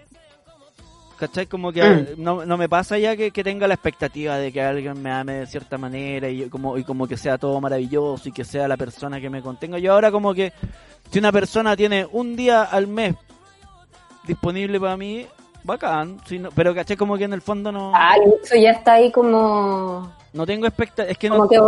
¿Cachai? 1.19 1.45
Como 1.45 1.71
que 1.71 1.81
Mm. 1.83 2.05
no, 2.23 2.45
no 2.45 2.57
me 2.57 2.67
pasa 2.67 2.97
ya 2.97 3.15
que, 3.15 3.31
que 3.31 3.43
tenga 3.43 3.67
la 3.67 3.75
expectativa 3.75 4.37
de 4.37 4.51
que 4.51 4.61
alguien 4.61 5.01
me 5.01 5.11
ame 5.11 5.33
de 5.33 5.45
cierta 5.47 5.77
manera 5.77 6.27
y 6.29 6.37
yo 6.39 6.49
como, 6.49 6.77
y 6.77 6.83
como 6.83 7.07
que 7.07 7.17
sea 7.17 7.37
todo 7.37 7.61
maravilloso 7.61 8.27
y 8.27 8.31
que 8.31 8.43
sea 8.43 8.67
la 8.67 8.77
persona 8.77 9.21
que 9.21 9.29
me 9.29 9.41
contenga. 9.41 9.77
Yo 9.79 9.93
ahora 9.93 10.11
como 10.11 10.33
que 10.33 10.51
si 11.13 11.19
una 11.19 11.31
persona 11.31 11.77
tiene 11.77 12.07
un 12.11 12.35
día 12.35 12.63
al 12.63 12.87
mes 12.87 13.15
disponible 14.25 14.79
para 14.79 14.97
mí, 14.97 15.25
bacán. 15.63 16.19
Si 16.25 16.39
no- 16.39 16.49
pero 16.51 16.73
¿cachai? 16.73 16.97
Como 16.97 17.17
que 17.17 17.25
en 17.25 17.33
el 17.33 17.41
fondo 17.41 17.71
no, 17.71 17.91
Ah, 17.95 18.15
Lucho 18.17 18.55
ya 18.55 18.71
está 18.71 18.93
ahí 18.93 19.11
como, 19.11 20.11
no 20.33 20.45
tengo 20.45 20.65
expectativa. 20.65 21.11
Es 21.11 21.17
que 21.19 21.29
no, 21.29 21.37
como 21.37 21.49
que 21.49 21.59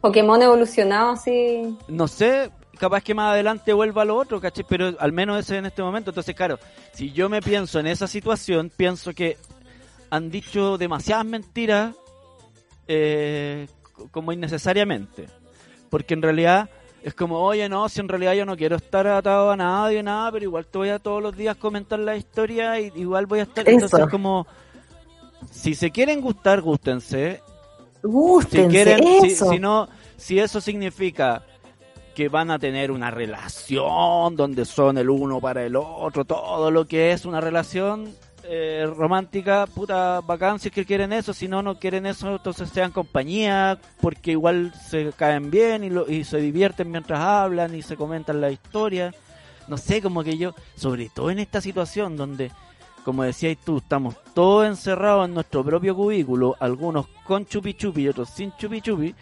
Pokémon 0.00 0.40
evolucionado 0.40 1.10
así. 1.10 1.76
no 1.88 2.08
sé, 2.08 2.50
capaz 2.78 3.02
que 3.02 3.14
más 3.14 3.32
adelante 3.32 3.74
vuelva 3.74 4.02
a 4.02 4.04
lo 4.06 4.16
otro, 4.16 4.40
¿cachai? 4.40 4.64
Pero 4.66 4.94
al 4.98 5.12
menos 5.12 5.38
ese 5.38 5.58
en 5.58 5.66
este 5.66 5.82
momento. 5.82 6.10
Entonces, 6.10 6.34
claro, 6.34 6.58
si 6.94 7.12
yo 7.12 7.28
me 7.28 7.42
pienso 7.42 7.78
en 7.78 7.86
esa 7.88 8.06
situación, 8.06 8.70
pienso 8.74 9.12
que 9.12 9.36
han 10.08 10.30
dicho 10.30 10.78
demasiadas 10.78 11.26
mentiras 11.26 11.94
eh, 12.88 13.68
como 14.10 14.32
innecesariamente. 14.32 15.26
Porque 15.90 16.14
en 16.14 16.22
realidad 16.22 16.70
es 17.02 17.14
como, 17.14 17.38
oye, 17.40 17.68
no, 17.68 17.88
si 17.88 18.00
en 18.00 18.08
realidad 18.08 18.34
yo 18.34 18.44
no 18.44 18.56
quiero 18.56 18.76
estar 18.76 19.06
atado 19.06 19.50
a 19.50 19.56
nadie, 19.56 20.02
nada, 20.02 20.30
pero 20.32 20.44
igual 20.44 20.66
te 20.66 20.78
voy 20.78 20.88
a 20.90 20.98
todos 20.98 21.22
los 21.22 21.36
días 21.36 21.56
comentar 21.56 21.98
la 21.98 22.16
historia 22.16 22.78
y 22.80 22.92
igual 22.96 23.26
voy 23.26 23.40
a 23.40 23.44
estar... 23.44 23.68
Eso. 23.68 23.84
Entonces, 23.84 24.08
como, 24.10 24.46
si 25.50 25.74
se 25.74 25.90
quieren 25.90 26.20
gustar, 26.20 26.60
gústense 26.60 27.40
si 28.02 28.08
Gústense, 28.08 28.68
quieren, 28.68 29.20
si, 29.20 29.26
eso. 29.28 29.50
si 29.50 29.58
no, 29.58 29.88
si 30.16 30.38
eso 30.38 30.60
significa 30.60 31.42
que 32.14 32.28
van 32.28 32.50
a 32.50 32.58
tener 32.58 32.90
una 32.90 33.10
relación 33.10 34.36
donde 34.36 34.64
son 34.64 34.98
el 34.98 35.10
uno 35.10 35.40
para 35.40 35.64
el 35.64 35.76
otro, 35.76 36.24
todo 36.24 36.70
lo 36.70 36.86
que 36.86 37.12
es 37.12 37.24
una 37.24 37.40
relación 37.40 38.14
eh, 38.44 38.86
romántica, 38.96 39.66
puta 39.66 40.20
bacán 40.20 40.58
si 40.58 40.68
es 40.68 40.74
que 40.74 40.84
quieren 40.84 41.12
eso, 41.12 41.32
si 41.32 41.48
no, 41.48 41.62
no 41.62 41.78
quieren 41.78 42.06
eso, 42.06 42.30
entonces 42.32 42.70
sean 42.70 42.90
compañía, 42.90 43.78
porque 44.00 44.32
igual 44.32 44.72
se 44.74 45.12
caen 45.12 45.50
bien 45.50 45.84
y, 45.84 45.90
lo, 45.90 46.10
y 46.10 46.24
se 46.24 46.38
divierten 46.38 46.90
mientras 46.90 47.20
hablan 47.20 47.74
y 47.74 47.82
se 47.82 47.96
comentan 47.96 48.40
la 48.40 48.50
historia. 48.50 49.14
No 49.68 49.76
sé, 49.76 50.02
como 50.02 50.24
que 50.24 50.36
yo, 50.36 50.54
sobre 50.74 51.08
todo 51.08 51.30
en 51.30 51.38
esta 51.38 51.60
situación 51.60 52.16
donde 52.16 52.50
como 53.04 53.22
decías 53.22 53.56
tú, 53.64 53.78
estamos 53.78 54.14
todos 54.34 54.66
encerrados 54.66 55.26
en 55.26 55.34
nuestro 55.34 55.64
propio 55.64 55.96
cubículo, 55.96 56.56
algunos 56.60 57.06
con 57.24 57.46
chupi 57.46 57.74
chupi 57.74 58.02
y 58.02 58.08
otros 58.08 58.30
sin 58.30 58.52
chupi 58.56 58.80
chupi, 58.80 59.14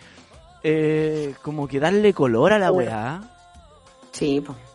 eh, 0.62 1.34
como 1.42 1.68
que 1.68 1.78
darle 1.78 2.12
color 2.12 2.52
a 2.52 2.58
la 2.58 2.72
weá. 2.72 3.20
Sí, 4.12 4.42
pues. 4.44 4.67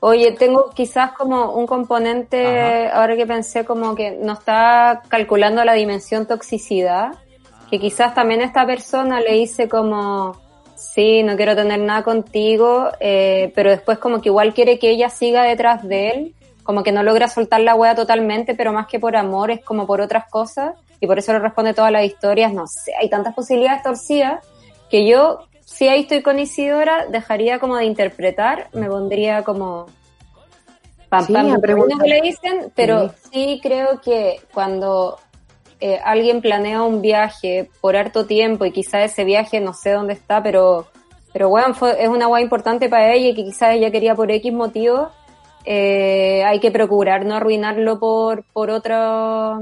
Oye, 0.00 0.32
tengo 0.32 0.70
quizás 0.70 1.12
como 1.12 1.52
un 1.54 1.66
componente, 1.66 2.88
ahora 2.88 3.16
que 3.16 3.26
pensé 3.26 3.64
como 3.64 3.96
que 3.96 4.12
no 4.12 4.34
está 4.34 5.02
calculando 5.08 5.64
la 5.64 5.72
dimensión 5.72 6.26
toxicidad, 6.26 7.12
que 7.68 7.80
quizás 7.80 8.14
también 8.14 8.40
esta 8.40 8.64
persona 8.64 9.20
le 9.20 9.32
dice 9.32 9.68
como, 9.68 10.36
sí, 10.76 11.24
no 11.24 11.36
quiero 11.36 11.56
tener 11.56 11.80
nada 11.80 12.04
contigo, 12.04 12.90
eh, 13.00 13.52
pero 13.56 13.70
después 13.70 13.98
como 13.98 14.20
que 14.20 14.28
igual 14.28 14.54
quiere 14.54 14.78
que 14.78 14.90
ella 14.90 15.10
siga 15.10 15.42
detrás 15.42 15.82
de 15.82 16.10
él, 16.10 16.34
como 16.62 16.84
que 16.84 16.92
no 16.92 17.02
logra 17.02 17.26
soltar 17.26 17.60
la 17.62 17.74
wea 17.74 17.96
totalmente, 17.96 18.54
pero 18.54 18.72
más 18.72 18.86
que 18.86 19.00
por 19.00 19.16
amor 19.16 19.50
es 19.50 19.64
como 19.64 19.86
por 19.86 20.00
otras 20.00 20.28
cosas, 20.30 20.76
y 21.00 21.08
por 21.08 21.18
eso 21.18 21.32
le 21.32 21.40
responde 21.40 21.74
todas 21.74 21.90
las 21.90 22.04
historias, 22.04 22.52
no 22.52 22.68
sé, 22.68 22.92
hay 23.00 23.10
tantas 23.10 23.34
posibilidades 23.34 23.82
torcidas 23.82 24.46
que 24.88 25.06
yo 25.06 25.47
si 25.68 25.86
ahí 25.86 26.00
estoy 26.00 26.22
con 26.22 26.38
Isidora, 26.38 27.06
dejaría 27.08 27.58
como 27.58 27.76
de 27.76 27.84
interpretar, 27.84 28.70
me 28.72 28.88
pondría 28.88 29.44
como 29.44 29.84
pam, 31.10 31.26
Sí, 31.26 31.32
pam, 31.34 31.60
que 31.60 32.08
le 32.08 32.22
dicen, 32.22 32.72
pero 32.74 33.10
sí. 33.30 33.60
creo 33.62 34.00
que 34.00 34.40
cuando 34.54 35.18
eh, 35.78 36.00
alguien 36.02 36.40
planea 36.40 36.82
un 36.82 37.02
viaje 37.02 37.70
por 37.82 37.96
harto 37.96 38.24
tiempo 38.24 38.64
y 38.64 38.72
quizá 38.72 39.04
ese 39.04 39.24
viaje 39.24 39.60
no 39.60 39.74
sé 39.74 39.92
dónde 39.92 40.14
está, 40.14 40.42
pero 40.42 40.86
pero 41.34 41.50
bueno, 41.50 41.74
fue, 41.74 42.02
es 42.02 42.08
una 42.08 42.26
guay 42.26 42.44
importante 42.44 42.88
para 42.88 43.12
ella 43.12 43.28
y 43.28 43.34
que 43.34 43.44
quizás 43.44 43.74
ella 43.74 43.90
quería 43.90 44.14
por 44.14 44.30
X 44.30 44.50
motivo, 44.50 45.10
eh, 45.66 46.44
hay 46.46 46.60
que 46.60 46.70
procurar 46.70 47.26
no 47.26 47.34
arruinarlo 47.34 48.00
por, 48.00 48.42
por 48.54 48.70
otra 48.70 49.60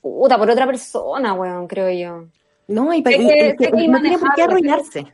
puta, 0.00 0.38
por 0.38 0.50
otra 0.50 0.64
persona, 0.64 1.34
weón, 1.34 1.68
creo 1.68 1.90
yo. 1.90 2.41
No, 2.72 2.92
y, 2.94 3.02
pa- 3.02 3.10
Sé 3.10 3.16
y- 3.22 3.26
que- 3.26 3.34
y- 3.36 3.50
sé 3.50 3.56
que 3.72 3.84
es 3.84 3.88
no 3.90 4.00
tiene 4.00 4.18
por 4.18 4.34
qué 4.34 4.42
arruinarse. 4.42 5.06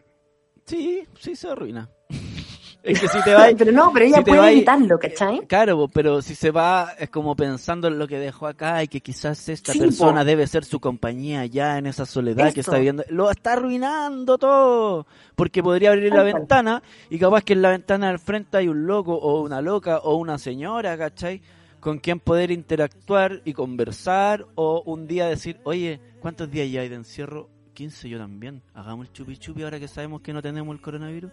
Sí, 0.64 1.02
sí 1.18 1.34
se 1.36 1.48
arruina. 1.48 1.88
es 2.82 3.00
que 3.00 3.08
si 3.08 3.22
te 3.22 3.34
vas... 3.34 3.52
Pero 3.58 3.72
no, 3.72 3.90
pero 3.92 4.04
ella 4.06 4.18
si 4.18 4.24
puede 4.24 4.52
evitarlo, 4.52 4.98
¿cachai? 4.98 5.40
Claro, 5.46 5.76
po, 5.76 5.88
pero 5.88 6.22
si 6.22 6.34
se 6.34 6.50
va 6.50 6.92
es 6.98 7.10
como 7.10 7.34
pensando 7.36 7.88
en 7.88 7.98
lo 7.98 8.06
que 8.06 8.18
dejó 8.18 8.46
acá 8.46 8.82
y 8.82 8.88
que 8.88 9.00
quizás 9.00 9.48
esta 9.48 9.72
Sí, 9.72 9.78
persona 9.80 10.20
po. 10.20 10.24
debe 10.26 10.46
ser 10.46 10.64
su 10.64 10.78
compañía 10.80 11.44
ya 11.46 11.76
en 11.78 11.86
esa 11.86 12.06
soledad 12.06 12.52
que 12.52 12.60
está 12.60 12.76
viviendo. 12.76 13.04
Lo 13.08 13.30
está 13.30 13.54
arruinando 13.54 14.38
todo. 14.38 15.06
Porque 15.34 15.62
podría 15.62 15.90
abrir 15.90 16.12
la 16.14 16.22
ventana 16.22 16.82
y 17.10 17.18
capaz 17.18 17.42
que 17.42 17.54
en 17.54 17.62
la 17.62 17.70
ventana 17.70 18.08
del 18.08 18.18
frente 18.18 18.56
hay 18.58 18.68
un 18.68 18.86
loco 18.86 19.14
o 19.14 19.42
una 19.42 19.60
loca 19.60 19.98
o 19.98 20.16
una 20.16 20.38
señora, 20.38 20.96
¿cachai? 20.96 21.40
Con 21.80 21.98
quien 21.98 22.18
poder 22.20 22.50
interactuar 22.50 23.40
y 23.44 23.52
conversar 23.52 24.46
o 24.56 24.82
un 24.84 25.06
día 25.06 25.26
decir, 25.26 25.60
oye, 25.64 26.00
¿cuántos 26.20 26.50
días 26.50 26.70
ya 26.70 26.80
hay 26.80 26.88
de 26.88 26.96
encierro? 26.96 27.48
15 27.74 28.08
yo 28.08 28.18
también. 28.18 28.60
Hagamos 28.74 29.06
el 29.06 29.12
chupi 29.12 29.36
chupi 29.36 29.62
ahora 29.62 29.78
que 29.78 29.86
sabemos 29.86 30.20
que 30.20 30.32
no 30.32 30.42
tenemos 30.42 30.74
el 30.74 30.80
coronavirus. 30.82 31.30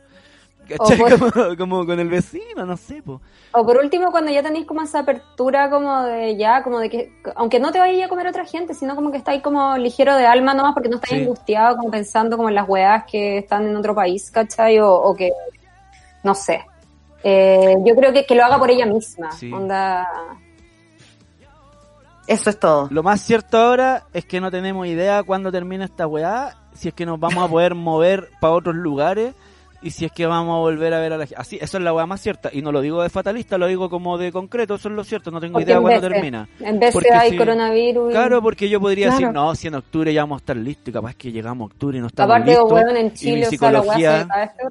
¿Cachai? 0.68 1.00
O 1.02 1.18
por- 1.18 1.32
Como, 1.34 1.58
como 1.58 1.86
con 1.86 2.00
el 2.00 2.08
vecino, 2.10 2.66
no 2.66 2.78
sé, 2.78 3.02
po. 3.02 3.22
O 3.52 3.66
por 3.66 3.78
último, 3.78 4.12
cuando 4.12 4.32
ya 4.32 4.42
tenéis 4.44 4.66
como 4.66 4.82
esa 4.82 5.00
apertura 5.00 5.70
como 5.70 6.04
de 6.04 6.38
ya, 6.38 6.64
como 6.64 6.80
de 6.80 6.90
que, 6.90 7.12
aunque 7.36 7.60
no 7.60 7.72
te 7.72 7.80
vayas 7.80 8.06
a 8.06 8.10
comer 8.10 8.28
otra 8.28 8.46
gente, 8.46 8.74
sino 8.76 8.96
como 8.96 9.12
que 9.12 9.18
estáis 9.18 9.42
como 9.44 9.78
ligero 9.78 10.16
de 10.16 10.26
alma 10.26 10.54
nomás 10.54 10.74
porque 10.74 10.90
no 10.90 10.96
estáis 10.98 11.14
Sí. 11.20 11.22
angustiado 11.24 11.78
como 11.78 11.90
pensando 11.92 12.36
como 12.38 12.50
en 12.50 12.56
las 12.56 12.68
weas 12.70 13.04
que 13.06 13.40
están 13.40 13.68
en 13.68 13.76
otro 13.76 13.94
país, 13.96 14.30
¿cachai? 14.32 14.80
O, 14.80 14.92
o 14.92 15.16
que, 15.16 15.32
no 16.24 16.34
sé. 16.36 16.62
Eh, 17.28 17.76
yo 17.84 17.96
creo 17.96 18.14
que, 18.14 18.24
que 18.26 18.36
lo 18.36 18.44
haga 18.46 18.60
por 18.60 18.70
ella 18.70 18.86
misma. 18.86 19.32
Sí. 19.32 19.52
Onda, 19.52 20.08
Eso 22.28 22.50
es 22.50 22.60
todo. 22.60 22.88
Lo 22.92 23.02
más 23.04 23.22
cierto 23.22 23.58
ahora 23.58 24.04
es 24.14 24.26
que 24.26 24.40
no 24.40 24.52
tenemos 24.52 24.86
idea 24.88 25.24
cuándo 25.24 25.52
termina 25.52 25.86
esta 25.86 26.08
weá, 26.08 26.56
si 26.74 26.88
es 26.90 26.94
que 26.94 27.06
nos 27.06 27.20
vamos 27.20 27.44
a 27.44 27.48
poder 27.48 27.74
mover 27.76 28.30
para 28.40 28.54
otros 28.54 28.76
lugares 28.76 29.34
y 29.82 29.92
si 29.92 30.06
es 30.06 30.12
que 30.12 30.26
vamos 30.26 30.56
a 30.56 30.60
volver 30.60 30.94
a 30.96 31.00
ver 31.00 31.14
a 31.14 31.18
la 31.18 31.26
gente. 31.28 31.40
Así, 31.40 31.58
eso 31.62 31.78
es 31.78 31.84
la 31.84 31.94
weá 31.94 32.08
más 32.08 32.20
cierta. 32.22 32.50
Y 32.52 32.62
no 32.64 32.72
lo 32.72 32.82
digo 32.82 33.04
de 33.04 33.10
fatalista, 33.10 33.58
lo 33.60 33.68
digo 33.68 33.90
como 33.90 34.18
de 34.18 34.32
concreto, 34.32 34.76
eso 34.76 34.90
es 34.90 34.96
lo 34.96 35.04
cierto, 35.04 35.30
no 35.30 35.40
tengo 35.40 35.54
porque 35.54 35.66
idea 35.72 35.80
cuándo 35.82 36.02
termina. 36.10 36.48
En 36.60 36.80
vez 36.80 36.92
Porque 36.94 37.10
de 37.12 37.16
hay 37.16 37.32
si- 37.32 37.38
coronavirus. 37.38 38.12
Claro, 38.12 38.42
porque 38.42 38.70
yo 38.70 38.80
podría 38.80 39.08
Claro. 39.08 39.20
decir, 39.20 39.34
no, 39.34 39.54
si 39.56 39.68
en 39.68 39.76
octubre 39.76 40.12
ya 40.14 40.22
vamos 40.22 40.38
a 40.38 40.42
estar 40.42 40.58
listos 40.58 40.88
y 40.88 40.92
capaz 40.92 41.14
que 41.16 41.32
llegamos 41.32 41.70
a 41.70 41.74
octubre 41.74 41.98
y 41.98 42.02
no 42.02 42.08
estamos 42.08 42.32
Aparte, 42.36 42.52
listos. 42.52 42.72
weón, 42.72 42.98
en 42.98 43.06
y 43.06 43.10
mi 43.10 43.14
Chile, 43.16 43.48
o 43.48 43.52
sea, 43.52 43.72
la 43.72 43.84
se 43.84 44.66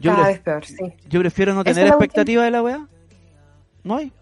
yo, 0.00 0.12
Cada 0.12 0.24
pref- 0.24 0.26
vez 0.32 0.40
peor, 0.40 0.64
sí. 0.64 0.92
yo 1.08 1.20
prefiero 1.20 1.54
no 1.54 1.64
tener 1.64 1.86
expectativa 1.86 2.44
de 2.44 2.50
la 2.50 2.62
weá. 2.62 2.86
No 3.84 3.96
hay. 3.96 4.12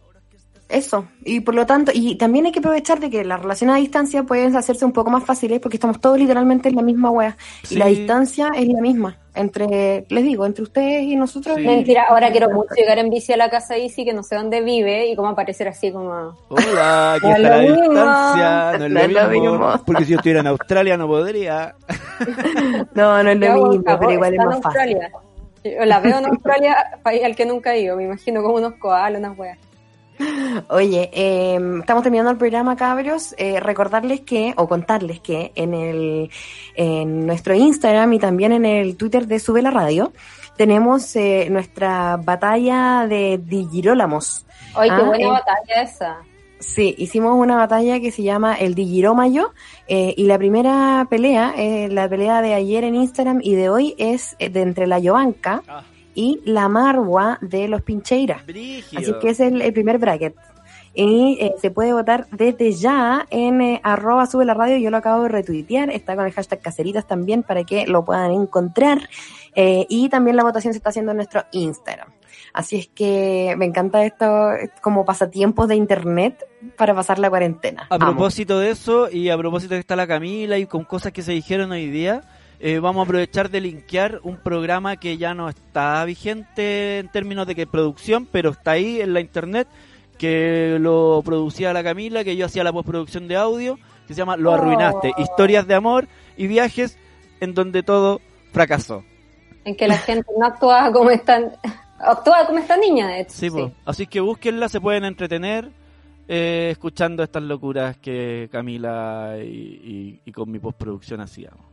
Eso, 0.69 1.07
y 1.25 1.39
por 1.39 1.55
lo 1.55 1.65
tanto, 1.65 1.93
y 1.95 2.17
también 2.17 2.45
hay 2.47 2.51
que 2.51 2.59
aprovechar 2.59 2.99
de 2.99 3.09
que 3.09 3.25
las 3.25 3.41
relaciones 3.41 3.77
a 3.77 3.79
distancia 3.79 4.25
pueden 4.25 4.57
hacerse 4.57 4.85
un 4.85 4.91
poco 4.91 5.11
más 5.13 5.23
fáciles 5.23 5.61
porque 5.61 5.77
estamos 5.77 6.01
todos 6.01 6.19
literalmente 6.19 6.69
en 6.69 6.75
la 6.75 6.83
misma 6.83 7.09
wea. 7.13 7.37
Sí. 7.63 7.77
Y 7.77 7.79
la 7.79 7.87
distancia 7.87 8.51
es 8.53 8.67
la 8.67 8.81
misma, 8.81 9.17
entre, 9.37 10.07
les 10.09 10.25
digo, 10.25 10.45
entre 10.45 10.65
ustedes 10.65 11.05
y 11.05 11.15
nosotros. 11.15 11.55
Sí. 11.55 11.63
y- 11.63 11.67
Mentira, 11.67 12.07
ahora 12.09 12.33
quiero 12.33 12.51
mucho 12.51 12.75
llegar 12.77 12.99
en 12.99 13.11
bici 13.11 13.33
a 13.33 13.37
la 13.37 13.49
casa 13.49 13.79
Isi, 13.79 14.05
que 14.05 14.13
no 14.13 14.25
sé 14.25 14.35
dónde 14.35 14.61
vive, 14.61 15.07
y 15.07 15.15
como 15.15 15.29
aparecer 15.29 15.69
así 15.69 15.93
como... 15.93 16.37
Hola, 16.49 17.15
es 17.19 17.23
está 17.23 17.39
la 17.39 17.59
mismo. 17.59 17.77
distancia, 17.83 18.79
no 18.79 18.85
es 18.87 18.91
No 18.91 18.99
lo 18.99 19.01
es 19.01 19.13
lo 19.13 19.29
mismo. 19.29 19.51
mismo. 19.53 19.83
Porque 19.87 20.05
si 20.05 20.11
yo 20.11 20.17
estuviera 20.17 20.41
en 20.41 20.47
Australia 20.49 20.97
no 20.97 21.07
podría. 21.07 21.77
No, 22.95 23.23
no 23.23 23.31
es 23.31 23.39
lo 23.39 23.69
mismo, 23.69 23.85
pero 23.85 24.11
igual 24.11 24.33
es 24.35 24.39
más 24.45 24.61
fácil. 24.61 24.67
Australia. 24.97 25.11
Yo 25.75 25.85
la 25.85 26.01
veo 26.01 26.19
en 26.19 26.27
Australia, 26.27 26.99
país 27.03 27.25
al 27.25 27.35
que 27.37 27.47
nunca 27.47 27.75
he 27.75 27.81
ido, 27.81 27.97
me 27.97 28.05
imagino 28.05 28.43
como 28.43 28.57
unos 28.57 28.75
koalas, 28.75 29.19
unas 29.21 29.37
weas. 29.39 29.59
Oye, 30.69 31.11
eh, 31.13 31.59
estamos 31.81 32.03
terminando 32.03 32.31
el 32.31 32.39
programa, 32.39 32.75
cabros. 32.77 33.35
Eh, 33.37 33.61
recordarles 33.61 34.23
que, 34.23 34.55
o 34.57 34.67
contarles 34.67 35.21
que 35.21 35.53
en 35.55 35.75
el 35.75 36.31
en 36.75 37.27
nuestro 37.27 37.55
Instagram 37.55 38.15
y 38.15 38.19
también 38.19 38.53
en 38.53 38.65
el 38.65 38.97
Twitter 38.97 39.27
de 39.27 39.39
Sube 39.39 39.61
la 39.61 39.71
Radio, 39.71 40.13
tenemos 40.57 41.15
eh, 41.17 41.49
nuestra 41.51 42.17
batalla 42.17 43.07
de 43.07 43.39
Digirólamos. 43.45 44.47
Oye, 44.75 44.89
qué 44.89 44.95
Ah, 44.95 45.03
buena 45.03 45.25
eh. 45.25 45.31
batalla 45.31 45.83
esa. 45.83 46.17
Sí, 46.59 46.95
hicimos 46.97 47.37
una 47.39 47.57
batalla 47.57 48.01
que 48.01 48.11
se 48.11 48.23
llama 48.23 48.55
el 48.55 48.75
Digirómayo 48.75 49.53
eh, 49.89 50.15
y 50.17 50.25
la 50.25 50.39
primera 50.39 51.07
pelea, 51.11 51.53
eh, 51.57 51.89
la 51.91 52.09
pelea 52.09 52.41
de 52.41 52.55
ayer 52.55 52.83
en 52.85 52.95
Instagram 52.95 53.41
y 53.43 53.55
de 53.55 53.69
hoy 53.69 53.95
es 53.99 54.37
eh, 54.39 54.49
de 54.49 54.63
entre 54.63 54.87
la 54.87 54.99
Yovanka 54.99 55.63
Ah. 55.69 55.85
y 56.15 56.41
la 56.47 56.69
Marwa 56.71 57.39
de 57.43 57.69
los 57.69 57.83
Pincheiras. 57.83 58.43
Así 58.97 59.13
que 59.21 59.29
es 59.31 59.41
el, 59.41 59.61
el 59.61 59.73
primer 59.75 59.99
bracket. 59.99 60.35
Y 60.95 61.37
eh, 61.43 61.55
se 61.61 61.71
puede 61.71 61.93
votar 61.93 62.27
desde 62.31 62.73
ya 62.73 63.27
en 63.29 63.61
eh, 63.61 63.81
arroba 63.85 64.25
sube 64.25 64.47
la 64.47 64.55
radio, 64.55 64.79
yo 64.79 64.91
lo 64.91 64.97
acabo 64.97 65.25
de 65.25 65.29
retuitear, 65.29 65.91
está 65.91 66.17
con 66.17 66.25
el 66.25 66.33
hashtag 66.33 66.63
caseritas 66.63 67.07
también 67.07 67.43
para 67.43 67.65
que 67.65 67.87
lo 67.87 68.03
puedan 68.03 68.31
encontrar. 68.33 69.11
Y 69.55 70.09
también 70.11 70.37
la 70.37 70.43
votación 70.43 70.73
se 70.75 70.79
está 70.79 70.89
haciendo 70.91 71.13
en 71.13 71.17
nuestro 71.17 71.45
Instagram. 71.53 72.09
Así 72.57 72.77
es 72.77 72.89
que 72.89 73.55
me 73.59 73.67
encanta 73.67 74.03
esto 74.07 74.49
como 74.81 75.05
pasatiempos 75.05 75.69
de 75.69 75.77
internet 75.77 76.43
para 76.79 76.95
pasar 76.95 77.19
la 77.19 77.29
cuarentena. 77.29 77.87
A 77.91 77.97
Amo. 77.97 78.07
propósito 78.07 78.59
de 78.59 78.71
eso, 78.71 79.11
y 79.11 79.29
a 79.29 79.37
propósito 79.37 79.75
de 79.75 79.77
que 79.77 79.81
está 79.81 79.95
la 79.95 80.07
Camila 80.07 80.57
y 80.57 80.65
con 80.65 80.85
cosas 80.85 81.13
que 81.13 81.21
se 81.21 81.33
dijeron 81.33 81.71
hoy 81.71 81.91
día, 81.91 82.23
eh, 82.59 82.79
vamos 82.79 83.01
a 83.01 83.05
aprovechar 83.05 83.51
de 83.51 83.61
linkear 83.61 84.21
un 84.23 84.39
programa 84.39 84.97
que 84.97 85.19
ya 85.19 85.35
no 85.35 85.51
está 85.51 86.03
vigente 86.07 87.01
en 87.01 87.09
términos 87.11 87.47
de 87.47 87.55
que 87.55 87.67
producción, 87.67 88.25
pero 88.25 88.53
está 88.53 88.71
ahí 88.71 89.03
en 89.03 89.13
la 89.13 89.21
internet, 89.21 89.69
que 90.17 90.79
lo 90.81 91.21
producía 91.23 91.75
la 91.75 91.85
Camila, 91.85 92.25
que 92.25 92.37
yo 92.37 92.47
hacía 92.47 92.65
la 92.65 92.73
postproducción 92.73 93.29
de 93.29 93.37
audio, 93.37 93.79
que 94.09 94.15
se 94.15 94.19
llama 94.19 94.39
Lo 94.39 94.55
Arruinaste, 94.55 95.13
Oh. 95.15 95.21
historias 95.21 95.67
de 95.67 95.75
amor 95.75 96.09
y 96.39 96.47
viajes 96.47 96.97
en 97.41 97.53
donde 97.53 97.83
todo 97.83 98.23
fracasó. 98.53 99.05
En 99.67 99.77
que 99.77 99.87
la 99.89 99.99
gente 99.99 100.25
no 100.39 100.47
actuaba 100.47 100.91
como 100.91 101.11
están, 101.11 101.53
actuaba 101.99 102.47
como 102.47 102.59
esta 102.59 102.77
niña, 102.77 103.09
de 103.09 103.21
hecho. 103.21 103.33
Sí, 103.33 103.51
po. 103.51 103.73
así 103.85 104.07
que 104.07 104.21
búsquenla, 104.21 104.69
se 104.69 104.81
pueden 104.81 105.05
entretener 105.05 105.71
eh, 106.29 106.69
escuchando 106.73 107.23
estas 107.23 107.43
locuras 107.45 107.97
que 107.99 108.49
Camila 108.51 109.37
y, 109.39 109.45
y- 109.47 110.21
y 110.25 110.33
con 110.33 110.51
mi 110.51 110.59
postproducción 110.59 111.21
hacíamos. 111.21 111.65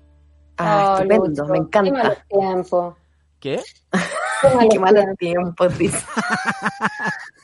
Ah, 0.58 0.90
Oh, 0.90 1.02
estupendo, 1.02 1.26
Lucho, 1.28 1.46
me 1.46 1.54
Qué 1.54 1.58
encanta. 1.60 1.92
malos 1.92 2.18
tiempos. 2.30 2.96
¿Qué? 3.40 3.62
Qué 3.92 4.48
malos 4.56 4.70
Qué 4.74 4.80
malos 4.80 5.06
tiempos. 5.18 5.56
tiempos, 5.68 5.78
dice. 5.80 6.06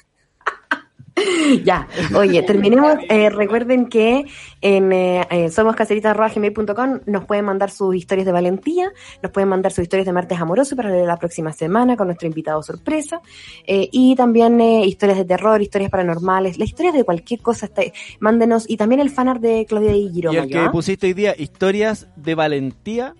ya, 1.64 1.88
oye, 2.16 2.44
terminemos. 2.44 2.96
Eh, 3.10 3.30
recuerden 3.30 3.88
que 3.88 4.26
en 4.62 4.92
eh, 4.92 5.26
eh, 5.30 5.50
somoscaseritas.gmail.com 5.50 7.00
nos 7.06 7.26
pueden 7.26 7.46
mandar 7.46 7.72
sus 7.72 7.96
historias 7.96 8.26
de 8.26 8.32
valentía, 8.32 8.92
nos 9.22 9.32
pueden 9.32 9.50
mandar 9.50 9.72
sus 9.72 9.84
historias 9.84 10.06
de 10.06 10.14
martes 10.14 10.40
amoroso 10.40 10.76
para 10.76 10.90
la 10.90 11.18
próxima 11.18 11.54
semana 11.54 11.96
con 11.98 12.08
nuestro 12.08 12.28
invitado 12.28 12.62
sorpresa, 12.64 13.22
eh, 13.66 13.88
y 13.92 14.16
también 14.16 14.60
eh, 14.62 14.86
historias 14.86 15.18
de 15.18 15.26
terror, 15.26 15.62
historias 15.62 15.90
paranormales, 15.90 16.58
las 16.58 16.70
historias 16.70 16.94
de 16.96 17.04
cualquier 17.04 17.42
cosa, 17.42 17.66
está, 17.68 17.82
mándenos, 18.20 18.70
y 18.70 18.78
también 18.78 19.02
el 19.02 19.10
fanart 19.10 19.42
de 19.42 19.66
Claudia 19.68 19.96
y 19.96 20.10
Y 20.14 20.36
el 20.36 20.48
que 20.50 20.70
pusiste 20.72 21.08
hoy 21.08 21.14
día, 21.14 21.34
historias 21.38 22.08
de 22.16 22.36
valentía, 22.36 23.16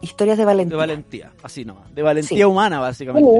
historias 0.00 0.36
de 0.36 0.42
de 0.42 0.46
valentía. 0.46 0.76
valentía, 0.76 1.32
así 1.42 1.64
nomás, 1.64 1.94
de 1.94 2.02
valentía 2.02 2.38
Sí. 2.38 2.44
humana 2.44 2.80
básicamente. 2.80 3.30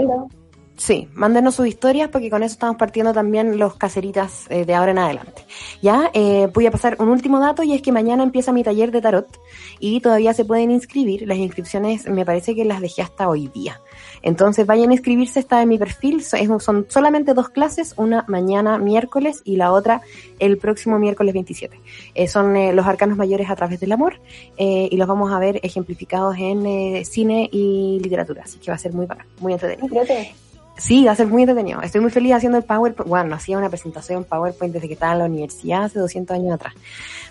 Sí, 0.76 1.08
mándenos 1.14 1.54
sus 1.54 1.68
historias 1.68 2.08
porque 2.08 2.30
con 2.30 2.42
eso 2.42 2.54
estamos 2.54 2.76
partiendo 2.76 3.12
también 3.12 3.58
los 3.58 3.76
caseritas 3.76 4.46
eh, 4.50 4.64
de 4.64 4.74
ahora 4.74 4.90
en 4.90 4.98
adelante. 4.98 5.44
Ya, 5.80 6.10
eh, 6.14 6.48
voy 6.52 6.66
a 6.66 6.72
pasar 6.72 6.96
un 6.98 7.08
último 7.08 7.38
dato 7.38 7.62
y 7.62 7.74
es 7.74 7.82
que 7.82 7.92
mañana 7.92 8.24
empieza 8.24 8.52
mi 8.52 8.64
taller 8.64 8.90
de 8.90 9.00
tarot 9.00 9.40
y 9.78 10.00
todavía 10.00 10.34
se 10.34 10.44
pueden 10.44 10.72
inscribir. 10.72 11.28
Las 11.28 11.38
inscripciones 11.38 12.08
me 12.08 12.24
parece 12.24 12.56
que 12.56 12.64
las 12.64 12.80
dejé 12.80 13.02
hasta 13.02 13.28
hoy 13.28 13.48
día. 13.48 13.80
Entonces 14.22 14.66
vayan 14.66 14.90
a 14.90 14.94
inscribirse, 14.94 15.38
está 15.38 15.62
en 15.62 15.68
mi 15.68 15.78
perfil. 15.78 16.24
Son 16.24 16.86
solamente 16.88 17.34
dos 17.34 17.50
clases, 17.50 17.94
una 17.96 18.24
mañana 18.26 18.78
miércoles 18.78 19.42
y 19.44 19.56
la 19.56 19.70
otra 19.70 20.00
el 20.38 20.58
próximo 20.58 20.98
miércoles 20.98 21.34
27. 21.34 21.80
Eh, 22.14 22.26
son 22.26 22.56
eh, 22.56 22.72
los 22.72 22.86
arcanos 22.86 23.16
mayores 23.16 23.50
a 23.50 23.56
través 23.56 23.80
del 23.80 23.92
amor 23.92 24.20
eh, 24.56 24.88
y 24.90 24.96
los 24.96 25.06
vamos 25.06 25.32
a 25.32 25.38
ver 25.38 25.60
ejemplificados 25.62 26.36
en 26.38 27.04
cine 27.04 27.48
y 27.52 28.00
literatura. 28.02 28.42
Así 28.44 28.58
que 28.58 28.70
va 28.70 28.74
a 28.74 28.78
ser 28.78 28.92
muy 28.92 29.06
bacán, 29.06 29.26
muy 29.40 29.52
entretenido. 29.52 29.88
Sí, 30.76 31.04
va 31.04 31.12
a 31.12 31.16
ser 31.16 31.28
muy 31.28 31.42
entretenido. 31.42 31.80
Estoy 31.82 32.00
muy 32.00 32.10
feliz 32.10 32.32
haciendo 32.34 32.58
el 32.58 32.64
PowerPoint. 32.64 33.08
Bueno, 33.08 33.34
hacía 33.36 33.56
una 33.58 33.68
presentación 33.70 34.18
en 34.18 34.24
PowerPoint 34.24 34.74
desde 34.74 34.88
que 34.88 34.94
estaba 34.94 35.12
en 35.12 35.18
la 35.20 35.24
universidad 35.26 35.84
hace 35.84 35.98
200 36.00 36.34
años 36.36 36.52
atrás. 36.54 36.74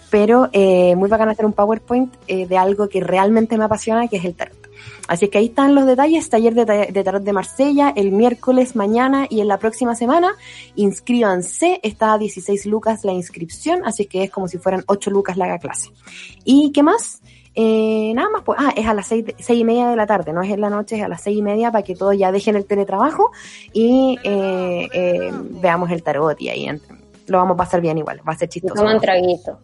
Pero 0.10 0.50
eh, 0.54 0.96
muy 0.96 1.10
bacán 1.10 1.28
hacer 1.30 1.46
un 1.46 1.54
PowerPoint 1.54 2.14
eh, 2.28 2.46
de 2.48 2.58
algo 2.58 2.88
que 2.88 3.02
realmente 3.02 3.58
me 3.58 3.66
apasiona, 3.66 4.08
que 4.08 4.18
es 4.18 4.26
el 4.26 4.36
tarot. 4.36 4.56
Así 5.08 5.28
que 5.28 5.38
ahí 5.40 5.46
están 5.48 5.76
los 5.76 5.86
detalles. 5.86 6.30
Taller 6.30 6.54
de, 6.54 6.66
ta- 6.66 6.86
de 6.86 7.04
tarot 7.04 7.24
de 7.24 7.34
Marsella 7.34 7.92
el 7.96 8.12
miércoles, 8.12 8.76
mañana 8.76 9.28
y 9.30 9.42
en 9.42 9.48
la 9.50 9.58
próxima 9.58 9.96
semana. 9.96 10.32
Inscríbanse. 10.76 11.80
Está 11.84 12.14
a 12.14 12.18
16 12.18 12.66
lucas 12.68 13.04
la 13.04 13.12
inscripción, 13.12 13.82
así 13.86 14.06
que 14.06 14.24
es 14.24 14.32
como 14.32 14.48
si 14.48 14.58
fueran 14.60 14.84
8 14.88 15.10
lucas 15.10 15.36
la 15.38 15.58
clase. 15.58 15.90
¿Y 16.46 16.72
qué 16.72 16.84
más? 16.84 17.22
Eh, 17.56 18.12
nada 18.16 18.30
más, 18.30 18.42
pues, 18.44 18.58
ah, 18.62 18.74
es 18.76 18.88
a 18.88 18.94
las 18.94 19.08
seis, 19.08 19.26
de- 19.26 19.36
seis 19.40 19.60
y 19.60 19.64
media 19.64 19.88
de 19.90 19.96
la 19.96 20.08
tarde, 20.08 20.34
no 20.34 20.42
es 20.42 20.50
en 20.52 20.60
la 20.62 20.70
noche, 20.70 20.98
es 20.98 21.04
a 21.04 21.08
las 21.08 21.22
seis 21.22 21.38
y 21.38 21.42
media 21.42 21.72
para 21.72 21.84
que 21.84 21.96
todos 21.96 22.18
ya 22.18 22.32
dejen 22.32 22.56
el 22.56 22.66
teletrabajo 22.66 23.32
y 23.74 24.18
eh, 24.24 24.88
eh, 24.92 25.32
veamos 25.62 25.92
el 25.92 26.02
tarot 26.02 26.40
y 26.42 26.50
ahí 26.50 26.66
ent- 26.66 26.82
lo 27.28 27.38
vamos 27.38 27.54
a 27.54 27.58
pasar 27.58 27.80
bien 27.82 27.98
igual, 27.98 28.22
va 28.28 28.34
a 28.34 28.38
ser 28.38 28.50
chistoso. 28.50 28.74
toman 28.76 29.00
traguito. 29.00 29.60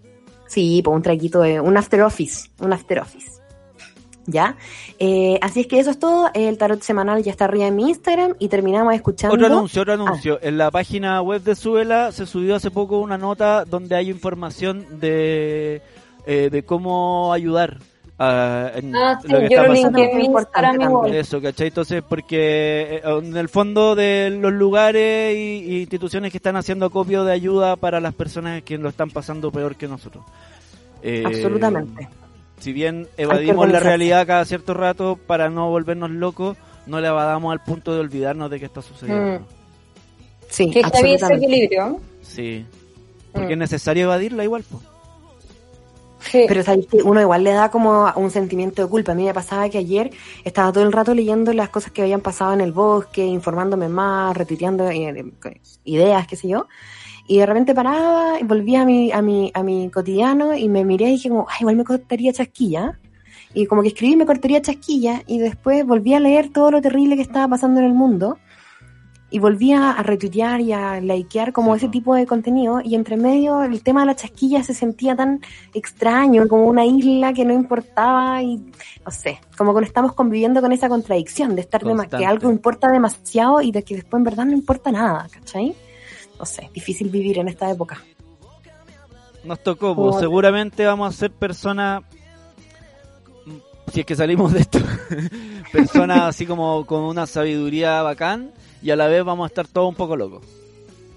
Sí, 0.48 0.82
pues 0.84 0.96
un 0.96 1.02
traguito 1.02 1.42
de 1.42 1.60
un 1.60 1.78
after 1.78 2.02
office, 2.04 2.50
un 2.60 2.74
after 2.74 3.00
office. 3.00 3.40
¿Ya? 4.26 4.58
Eh, 5.00 5.40
así 5.42 5.62
es 5.62 5.68
que 5.68 5.80
eso 5.80 5.90
es 5.90 5.98
todo. 5.98 6.30
El 6.36 6.56
tarot 6.60 6.82
semanal 6.84 7.24
ya 7.24 7.32
está 7.32 7.46
arriba 7.46 7.66
en 7.66 7.76
mi 7.76 7.90
Instagram 7.90 8.36
y 8.38 8.48
terminamos 8.48 8.94
escuchando. 8.94 9.34
Otro 9.34 9.48
anuncio, 9.48 9.82
otro 9.82 9.94
Ah. 9.94 9.96
anuncio. 9.96 10.40
En 10.44 10.60
la 10.60 10.70
página 10.70 11.20
web 11.24 11.42
de 11.42 11.56
Suela 11.56 12.12
se 12.12 12.28
subió 12.28 12.56
hace 12.56 12.70
poco 12.70 13.00
una 13.00 13.18
nota 13.18 13.66
donde 13.66 13.96
hay 13.96 14.12
información 14.12 14.86
de, 15.00 15.82
eh, 16.26 16.50
de 16.52 16.64
cómo 16.64 17.32
ayudar 17.34 17.78
a, 18.18 18.72
en 18.76 18.96
Ah, 18.96 19.18
sí, 19.22 19.28
lo 19.30 19.40
que 19.40 19.50
yo 19.50 19.62
está 19.62 19.64
lo 19.64 19.74
pasando. 19.74 20.20
Importante. 20.20 21.20
Eso, 21.20 21.42
¿cachai? 21.42 21.68
Entonces, 21.68 22.04
porque 22.08 22.98
eh, 22.98 23.02
en 23.06 23.38
el 23.38 23.48
fondo 23.50 23.96
de 23.96 24.30
los 24.40 24.52
lugares 24.52 25.36
y, 25.36 25.64
y 25.74 25.80
instituciones 25.82 26.32
que 26.32 26.38
están 26.38 26.56
haciendo 26.58 26.86
acopio 26.88 27.24
de 27.24 27.32
ayuda 27.34 27.76
para 27.78 28.00
las 28.02 28.14
personas 28.14 28.62
que 28.64 28.78
lo 28.78 28.90
están 28.90 29.10
pasando 29.10 29.52
peor 29.52 29.76
que 29.76 29.88
nosotros. 29.88 30.24
Eh, 31.02 31.24
Absolutamente. 31.26 32.10
Si 32.60 32.74
bien 32.74 33.08
evadimos 33.16 33.70
la 33.70 33.80
realidad 33.80 34.28
cada 34.28 34.44
cierto 34.44 34.74
rato 34.74 35.18
para 35.26 35.50
no 35.50 35.70
volvernos 35.70 36.10
locos, 36.12 36.58
no 36.88 37.00
le 37.00 37.08
evadamos 37.08 37.54
al 37.54 37.64
punto 37.64 37.94
de 37.94 38.02
olvidarnos 38.02 38.52
de 38.52 38.60
que 38.60 38.66
está 38.66 38.82
sucediendo. 38.82 39.40
Mm. 39.40 39.44
Sí, 40.50 40.70
Que 40.72 40.80
está 40.82 41.02
bien 41.02 41.16
ese 41.16 41.34
equilibrio. 41.36 42.02
Sí. 42.22 42.66
Porque 43.32 43.48
Mm. 43.50 43.52
es 43.52 43.58
necesario 43.60 44.04
evadirla 44.06 44.44
igual, 44.44 44.66
pues. 44.70 44.84
Pero 46.32 46.64
que 46.64 47.04
uno 47.04 47.22
igual 47.22 47.44
le 47.44 47.52
da 47.52 47.72
como 47.72 48.12
un 48.16 48.32
sentimiento 48.32 48.84
de 48.84 48.90
culpa. 48.90 49.14
A 49.14 49.16
mí 49.16 49.26
me 49.26 49.34
pasaba 49.34 49.70
que 49.70 49.78
ayer 49.78 50.12
estaba 50.44 50.72
todo 50.72 50.84
el 50.84 50.92
rato 50.92 51.14
leyendo 51.14 51.54
las 51.54 51.70
cosas 51.70 51.92
que 51.92 52.02
habían 52.02 52.22
pasado 52.22 52.54
en 52.54 52.62
el 52.62 52.72
bosque, 52.72 53.26
informándome 53.26 53.90
más, 53.90 54.36
retuiteando 54.36 54.90
eh, 54.90 55.26
ideas, 55.86 56.28
qué 56.28 56.36
sé 56.36 56.48
yo. 56.50 56.68
Y 57.28 57.38
de 57.38 57.46
repente 57.46 57.76
paraba 57.76 58.40
y 58.40 58.44
volvía 58.44 58.82
a 58.82 58.86
mi, 58.86 59.12
a 59.12 59.22
mi, 59.22 59.52
a 59.54 59.64
mi 59.64 59.90
cotidiano 59.90 60.56
y 60.56 60.68
me 60.68 60.84
miré 60.84 61.10
y 61.10 61.12
dije 61.12 61.30
como, 61.30 61.48
ay, 61.50 61.58
igual 61.62 61.76
me 61.76 61.84
cortaría 61.84 62.34
chasquilla. 62.34 63.00
Y 63.54 63.66
como 63.66 63.82
que 63.82 63.90
escribí 63.90 64.16
me 64.16 64.26
cortaría 64.26 64.62
chasquilla 64.62 65.24
y 65.26 65.40
después 65.40 65.86
volví 65.86 66.14
a 66.14 66.20
leer 66.20 66.50
todo 66.50 66.72
lo 66.72 66.82
terrible 66.82 67.16
que 67.16 67.22
estaba 67.22 67.48
pasando 67.48 67.80
en 67.80 67.88
el 67.88 67.94
mundo 67.94 68.38
y 69.32 69.40
volví 69.40 69.74
a, 69.74 69.94
retuitear 70.02 70.62
y 70.62 70.74
a 70.74 71.00
likear 71.00 71.54
como 71.54 71.76
ese 71.76 71.88
po. 71.88 71.92
tipo 71.92 72.16
de 72.16 72.26
contenido 72.26 72.82
y 72.84 72.96
entre 72.96 73.18
medio 73.18 73.64
el 73.64 73.82
tema 73.84 74.02
de 74.02 74.08
la 74.08 74.16
chasquilla 74.16 74.64
se 74.64 74.74
sentía 74.74 75.16
tan 75.16 75.42
extraño, 75.74 76.48
como 76.48 76.66
una 76.66 76.86
isla 76.86 77.34
que 77.34 77.46
no 77.46 77.54
importaba 77.54 78.42
y 78.42 78.58
no 79.06 79.12
sé, 79.12 79.40
como 79.58 79.74
que 79.74 79.82
no 79.82 79.88
estamos 79.88 80.14
conviviendo 80.14 80.62
con 80.62 80.72
esa 80.72 80.90
contradicción 80.90 81.56
de 81.56 81.62
estar 81.62 81.84
de 81.84 81.94
más 81.94 82.08
que 82.08 82.26
algo 82.26 82.50
importa 82.50 82.92
demasiado 82.92 83.62
y 83.62 83.72
de 83.72 83.84
que 83.84 83.96
después 83.96 84.20
en 84.20 84.24
verdad 84.24 84.46
no 84.46 84.54
importa 84.54 84.92
nada, 84.92 85.28
¿cachai? 85.32 85.76
No 86.40 86.46
sé, 86.46 86.70
difícil 86.74 87.10
vivir 87.10 87.40
en 87.40 87.50
esta 87.50 87.70
época. 87.70 88.02
Nos 89.44 89.62
tocó, 89.62 89.96
pues. 89.96 90.18
Seguramente 90.18 90.86
vamos 90.86 91.14
a 91.14 91.18
ser 91.18 91.32
personas. 91.32 92.04
Mm, 93.90 93.94
Si 93.94 94.00
es 94.02 94.06
que 94.06 94.16
salimos 94.16 94.54
de 94.54 94.62
esto, 94.62 94.80
personas 95.72 96.22
así 96.22 96.46
como 96.46 96.86
con 96.86 97.02
una 97.02 97.26
sabiduría 97.26 98.02
bacán 98.02 98.52
y 98.82 98.92
a 98.92 98.96
la 98.96 99.08
vez 99.08 99.24
vamos 99.24 99.46
a 99.46 99.48
estar 99.48 99.68
todos 99.68 99.90
un 99.90 99.96
poco 99.96 100.16
locos. 100.16 100.44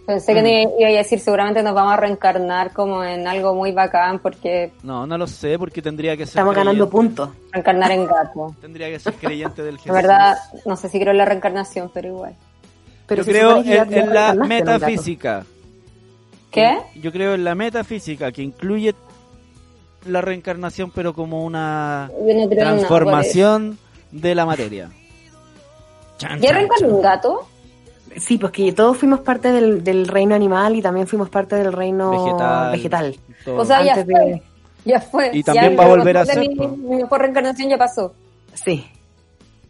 Pensé 0.07 0.35
que 0.35 0.43
ni 0.43 0.63
iba 0.81 0.89
a 0.89 0.93
decir, 0.93 1.21
seguramente 1.21 1.63
nos 1.63 1.75
vamos 1.75 1.93
a 1.93 1.97
reencarnar 1.97 2.73
como 2.73 3.05
en 3.05 3.29
algo 3.29 3.55
muy 3.55 3.71
bacán, 3.71 4.19
porque 4.19 4.73
No, 4.83 5.07
no 5.07 5.17
lo 5.17 5.29
sé 5.29 5.57
porque 5.59 5.81
tendría 5.81 6.17
que 6.17 6.25
ser. 6.27 6.31
Estamos 6.31 6.57
ganando 6.57 6.91
puntos. 6.91 7.31
reencarnar 7.53 7.93
en 7.93 8.07
gato. 8.07 8.55
Tendría 8.61 8.89
que 8.91 8.99
ser 8.99 9.15
creyente 9.15 9.63
del 9.63 9.75
La 9.77 9.81
Jesús. 9.81 9.93
verdad, 9.93 10.37
no 10.67 10.77
sé 10.77 10.89
si 10.89 10.99
creo 10.99 11.13
en 11.13 11.19
la 11.19 11.25
reencarnación, 11.25 11.89
pero 11.95 12.09
igual. 12.09 12.35
Pero 13.07 13.23
Yo 13.23 13.33
creo 13.33 13.57
en, 13.59 13.95
en 13.95 14.13
la 14.13 14.35
metafísica. 14.35 15.47
¿Qué? 16.51 16.79
Yo 16.97 17.13
creo 17.13 17.35
en 17.35 17.45
la 17.45 17.55
metafísica 17.55 18.33
que 18.33 18.43
incluye 18.43 18.95
la 20.05 20.21
reencarnación, 20.21 20.91
pero 20.95 21.15
como 21.15 21.45
una 21.45 22.11
no 22.19 22.35
nada, 22.35 22.49
transformación 22.57 23.79
de 24.11 24.35
la 24.35 24.47
materia. 24.47 24.91
Chan. 26.19 26.41
¿Ya 26.41 26.53
reencarnó 26.53 26.97
un 26.97 27.03
gato? 27.03 27.47
Sí, 28.17 28.37
pues 28.39 28.53
que 28.53 28.73
todos 28.73 28.97
fuimos 28.99 29.21
parte 29.21 29.51
del, 29.53 29.83
del 29.83 30.07
reino 30.07 30.35
animal 30.35 30.77
y 30.77 30.83
también 30.83 31.07
fuimos 31.07 31.31
parte 31.31 31.57
del 31.57 31.73
reino 31.73 32.11
Vegetal. 32.11 32.73
vegetal. 32.73 33.17
O 33.57 33.65
sea, 33.65 33.83
ya 33.83 33.95
Antes 33.95 34.05
fue. 34.15 34.25
de- 34.27 34.43
Ya 34.85 35.01
fue. 35.01 35.31
Y 35.33 35.43
también 35.43 35.71
Ya 35.73 35.77
va 35.79 35.85
a 35.85 35.89
volver 35.89 36.17
a 36.19 36.27
ser, 36.27 36.41
Mi, 36.41 36.55
mejor 36.97 37.21
reencarnación 37.23 37.71
ya 37.71 37.79
pasó. 37.79 38.13
Sí. 38.55 38.85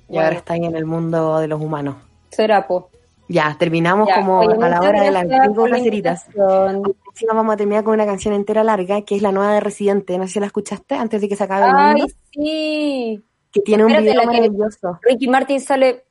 Y 0.09 0.14
Bueno. 0.14 0.24
ahora 0.24 0.36
está 0.38 0.54
ahí 0.54 0.64
en 0.64 0.74
el 0.74 0.84
mundo 0.86 1.38
de 1.38 1.46
los 1.48 1.60
humanos. 1.60 1.96
Será, 2.30 2.66
po. 2.66 2.90
Ya, 3.28 3.54
terminamos 3.59 4.09
Ya, 4.09 4.16
como 4.16 4.40
oye, 4.40 4.54
a 4.64 4.68
la 4.68 4.80
hora 4.80 5.02
de 5.02 5.10
las 5.10 5.26
cinco 5.44 5.68
invitación. 5.68 6.82
Encima 7.12 7.34
vamos 7.34 7.55
a 7.55 7.56
terminar 7.56 7.84
con 7.84 7.94
una 7.94 8.06
canción 8.06 8.34
entera 8.34 8.64
larga, 8.64 9.02
que 9.02 9.16
es 9.16 9.22
la 9.22 9.32
nueva 9.32 9.52
de 9.55 9.60
Residente. 9.60 10.16
No 10.18 10.26
sé 10.26 10.34
si 10.34 10.40
la 10.40 10.47
escuchaste 10.47 10.94
antes 10.94 11.20
de 11.20 11.28
que 11.28 11.36
se 11.36 11.44
acabe 11.44 11.66
el 11.66 11.72
Ay, 11.76 11.93
mundo. 12.01 12.14
sí. 12.32 13.22
Que 13.52 13.60
tiene 13.60 13.84
un 13.84 13.90
espérate, 13.90 14.10
video 14.12 14.24
la 14.24 14.32
que- 14.32 14.40
maravilloso. 14.40 14.98
Ricky 15.02 15.28
Martin 15.28 15.60
sale. 15.60 16.05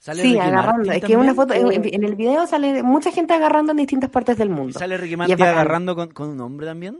¿Sale 0.00 0.22
Sí, 0.22 0.28
Ricky 0.30 0.40
agarrando. 0.40 0.72
Martin 0.86 0.92
Es 0.94 1.04
que 1.04 1.16
una 1.16 1.32
foto, 1.34 1.54
en, 1.54 1.70
en 1.94 2.04
el 2.04 2.16
video 2.16 2.44
sale 2.48 2.82
mucha 2.82 3.12
gente 3.12 3.34
agarrando 3.34 3.70
en 3.70 3.76
distintas 3.78 4.10
partes 4.10 4.36
del 4.36 4.48
¿Y 4.48 4.52
mundo. 4.52 4.76
sale 4.78 4.96
Ricky 4.96 5.16
Martin 5.16 5.40
agarrando 5.42 5.94
con, 5.94 6.10
con 6.10 6.28
un 6.30 6.40
hombre 6.40 6.66
también? 6.66 6.98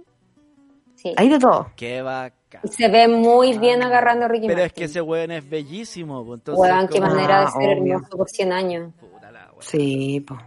Sí. 0.95 1.13
Hay 1.17 1.29
de 1.29 1.41
todo. 1.41 1.69
Qué 1.75 2.01
bacán. 2.01 2.61
Se 2.71 2.89
ve 2.89 3.09
muy 3.09 3.59
bien 3.59 3.83
agarrando 3.83 4.27
a 4.27 4.29
Ricky 4.29 4.47
Pero 4.47 4.61
Martin. 4.61 4.67
es 4.67 4.73
que 4.73 4.85
ese 4.85 5.01
weón 5.03 5.33
es 5.33 5.51
bellísimo. 5.51 6.21
Entonces, 6.33 6.61
Weón, 6.61 6.87
qué 6.87 7.01
como- 7.01 7.13
manera 7.13 7.41
de 7.41 7.47
Ah, 7.47 7.51
ser 7.51 7.79
obvio. 7.81 7.95
hermoso 7.97 8.17
por 8.17 8.29
100 8.31 8.53
años. 8.53 8.93
Puta 9.01 9.33
la. 9.33 9.51
Sí, 9.59 10.25
pues. 10.27 10.41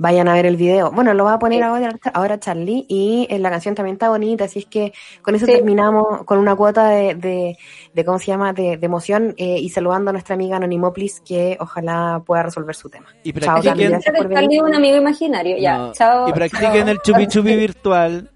Vayan 0.00 0.28
a 0.28 0.34
ver 0.34 0.46
el 0.46 0.56
video. 0.56 0.92
Bueno, 0.92 1.12
lo 1.12 1.24
va 1.24 1.34
a 1.34 1.38
poner 1.40 1.58
Sí. 1.58 1.64
ahora, 1.64 1.98
ahora 2.14 2.38
Charlie 2.38 2.86
y 2.88 3.26
eh, 3.30 3.38
la 3.40 3.50
canción 3.50 3.74
también 3.74 3.94
está 3.94 4.08
bonita, 4.10 4.44
así 4.44 4.60
es 4.60 4.66
que 4.66 4.92
con 5.22 5.34
eso 5.34 5.44
Sí. 5.46 5.52
terminamos 5.52 6.22
con 6.24 6.38
una 6.38 6.54
cuota 6.54 6.88
de, 6.88 7.16
de, 7.16 7.58
de 7.94 8.04
¿cómo 8.04 8.18
se 8.20 8.26
llama?, 8.26 8.52
de, 8.52 8.76
de 8.76 8.86
emoción 8.86 9.34
eh, 9.36 9.58
y 9.58 9.68
saludando 9.70 10.10
a 10.10 10.12
nuestra 10.12 10.34
amiga 10.36 10.56
Anonimoplis 10.56 11.20
que 11.20 11.56
ojalá 11.60 12.22
pueda 12.24 12.44
resolver 12.44 12.76
su 12.76 12.88
tema. 12.88 13.06
Y 13.24 13.32
Chao, 13.32 13.56
practiquen- 13.60 14.00
Charlie, 14.32 14.60
un 14.60 14.74
amigo 14.74 14.96
imaginario. 14.96 15.56
Ya, 15.58 15.78
No, 15.78 15.92
chao. 15.92 16.28
Y 16.28 16.32
practiquen 16.32 16.72
chao. 16.84 16.88
el 16.88 16.98
chupi 17.02 17.26
chupi 17.26 17.56
virtual. 17.56 18.30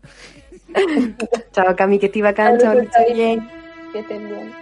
Chao, 1.53 1.77
Cami, 1.77 1.99
que 1.99 2.11
chao, 2.59 2.73
que 2.73 2.81
esté 2.81 3.05
Cami. 3.05 3.15
bien. 3.15 3.49
Que 3.93 3.99
estén 4.01 4.27
bien. 4.29 4.62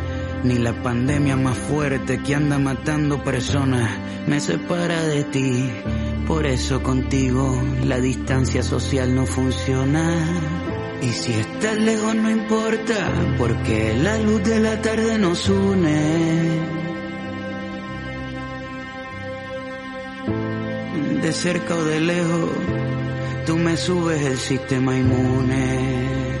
Ni 0.43 0.57
la 0.57 0.73
pandemia 0.81 1.35
más 1.35 1.55
fuerte 1.55 2.19
que 2.23 2.33
anda 2.33 2.57
matando 2.57 3.23
personas 3.23 3.89
me 4.27 4.39
separa 4.39 5.03
de 5.03 5.23
ti. 5.25 5.69
Por 6.27 6.47
eso 6.47 6.81
contigo 6.81 7.61
la 7.85 7.99
distancia 7.99 8.63
social 8.63 9.13
no 9.13 9.27
funciona. 9.27 10.25
Y 11.01 11.09
si 11.09 11.33
estás 11.33 11.77
lejos 11.77 12.15
no 12.15 12.31
importa, 12.31 13.35
porque 13.37 13.95
la 14.01 14.17
luz 14.17 14.43
de 14.43 14.59
la 14.59 14.81
tarde 14.81 15.17
nos 15.19 15.47
une. 15.47 16.59
De 21.21 21.31
cerca 21.33 21.75
o 21.75 21.83
de 21.83 21.99
lejos, 21.99 22.49
tú 23.45 23.57
me 23.57 23.77
subes 23.77 24.25
el 24.25 24.37
sistema 24.37 24.95
inmune. 24.97 26.40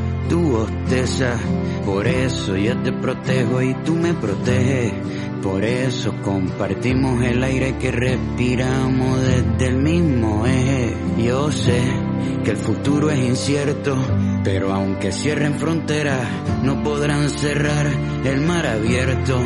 tú 0.29 0.41
bostezas, 0.51 1.39
por 1.85 2.07
eso 2.07 2.55
yo 2.55 2.77
te 2.81 2.91
protejo 2.91 3.61
y 3.61 3.73
tú 3.83 3.95
me 3.95 4.13
proteges, 4.13 4.93
por 5.41 5.63
eso 5.63 6.13
compartimos 6.21 7.23
el 7.23 7.43
aire 7.43 7.77
que 7.77 7.91
respiramos 7.91 9.21
desde 9.21 9.67
el 9.67 9.77
mismo 9.77 10.45
eje. 10.45 10.95
Yo 11.17 11.51
sé 11.51 11.81
que 12.43 12.51
el 12.51 12.57
futuro 12.57 13.09
es 13.09 13.19
incierto, 13.19 13.97
pero 14.43 14.73
aunque 14.73 15.11
cierren 15.11 15.55
fronteras, 15.55 16.27
no 16.63 16.83
podrán 16.83 17.29
cerrar 17.29 17.87
el 18.23 18.41
mar 18.41 18.67
abierto. 18.67 19.39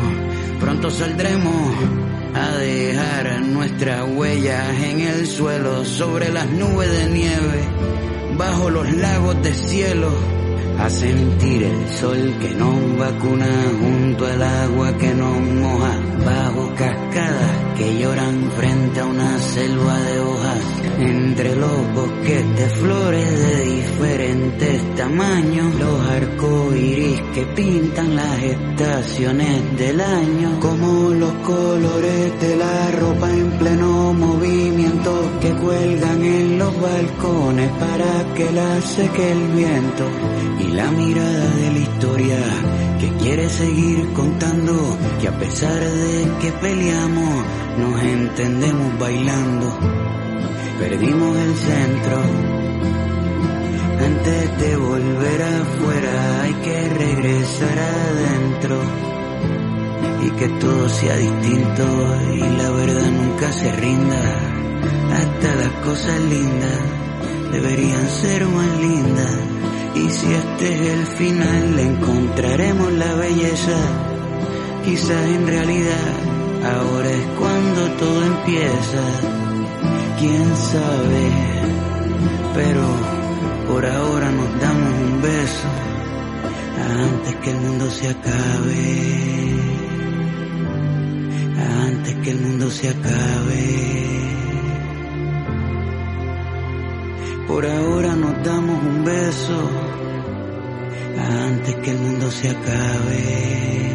Pronto 0.59 0.89
saldremos 0.89 1.73
a 2.33 2.57
dejar 2.57 3.41
nuestras 3.41 4.05
huellas 4.13 4.83
en 4.83 4.99
el 4.99 5.25
suelo, 5.25 5.85
sobre 5.85 6.31
las 6.31 6.49
nubes 6.49 6.91
de 6.91 7.09
nieve, 7.09 7.63
bajo 8.37 8.69
los 8.69 8.91
lagos 8.91 9.41
de 9.41 9.53
cielo, 9.53 10.11
a 10.79 10.89
sentir 10.89 11.63
el 11.63 11.89
sol 11.89 12.35
que 12.39 12.49
nos 12.49 12.97
vacuna 12.97 13.47
junto 13.79 14.25
al 14.25 14.41
agua 14.41 14.97
que 14.97 15.13
nos 15.13 15.39
moja, 15.39 15.99
bajo 16.25 16.73
cascadas 16.75 17.65
que 17.77 17.99
lloran 17.99 18.51
frente 18.51 18.99
a 18.99 19.05
una 19.05 19.39
selva 19.39 19.99
de 19.99 20.19
hojas, 20.19 20.61
entre 20.99 21.55
los 21.55 21.93
bosques 21.93 22.55
de 22.55 22.69
flores 22.69 23.39
de 23.39 23.65
diferentes 23.65 24.95
tamaños, 24.95 25.75
los 25.75 26.09
arcoíris 26.09 27.21
que 27.33 27.45
pintan 27.47 28.15
las 28.15 28.43
estaciones 28.43 29.77
del 29.77 29.99
año, 30.01 30.59
como 30.59 31.09
los 31.09 31.33
colores 31.45 32.41
de 32.41 32.55
la 32.55 32.91
ropa 32.91 33.29
en 33.29 33.51
pleno 33.51 34.13
movimiento 34.13 35.31
que 35.41 35.51
cuelgan 35.53 36.23
en 36.23 36.59
los 36.59 36.81
balcones 36.81 37.69
para 37.71 38.33
que 38.33 38.51
la 38.51 38.81
seque 38.81 39.31
el 39.31 39.47
viento 39.49 40.05
y 40.65 40.71
la 40.73 40.91
mirada 40.91 41.49
de 41.55 41.71
la 41.71 41.79
historia 41.79 42.37
que 42.99 43.09
quiere 43.23 43.49
seguir 43.49 44.11
contando 44.13 44.73
que 45.21 45.27
a 45.27 45.37
pesar 45.39 45.79
de 45.79 46.27
que 46.41 46.51
peleamos 46.53 47.45
nos 47.79 48.01
entendemos 48.01 48.99
bailando. 48.99 49.77
Perdimos 50.79 51.37
el 51.37 51.55
centro. 51.55 52.17
Antes 54.09 54.59
de 54.59 54.77
volver 54.77 55.41
afuera 55.41 56.41
hay 56.43 56.53
que 56.53 56.89
regresar 56.89 57.79
adentro. 57.79 58.79
Y 60.25 60.29
que 60.31 60.47
todo 60.59 60.89
sea 60.89 61.15
distinto 61.17 61.83
y 62.33 62.39
la 62.39 62.71
verdad 62.71 63.11
nunca 63.11 63.51
se 63.51 63.71
rinda. 63.71 64.21
Hasta 65.13 65.55
las 65.55 65.71
cosas 65.85 66.19
lindas 66.21 66.79
deberían 67.51 68.09
ser 68.09 68.45
más 68.47 68.79
lindas 68.79 69.55
y 69.95 70.09
si 70.09 70.33
este 70.33 70.73
es 70.73 70.93
el 70.93 71.05
final 71.07 71.79
encontraremos 71.79 72.91
la 72.93 73.13
belleza 73.15 73.79
quizás 74.83 75.25
en 75.27 75.47
realidad. 75.47 76.13
Ahora 76.63 77.11
es 77.11 77.25
cuando 77.39 77.81
todo 77.99 78.25
empieza 78.25 79.03
quién 80.19 80.57
sabe. 80.57 81.25
Pero 82.55 82.85
por 83.67 83.85
ahora 83.85 84.31
nos 84.31 84.61
damos 84.61 84.93
un 85.07 85.21
beso 85.21 85.69
antes 87.03 87.35
que 87.35 87.51
el 87.51 87.57
mundo 87.57 87.89
se 87.89 88.09
acabe. 88.09 88.85
Antes 91.87 92.15
que 92.15 92.31
el 92.31 92.41
mundo 92.41 92.69
se 92.69 92.89
acabe 92.89 94.34
por 97.47 97.65
ahora 97.65 98.15
nos 98.15 98.43
damos 98.43 98.83
un 98.83 99.03
beso 99.03 99.69
antes 101.17 101.75
que 101.75 101.91
el 101.91 101.97
mundo 101.97 102.31
se 102.31 102.49
acabe. 102.49 103.91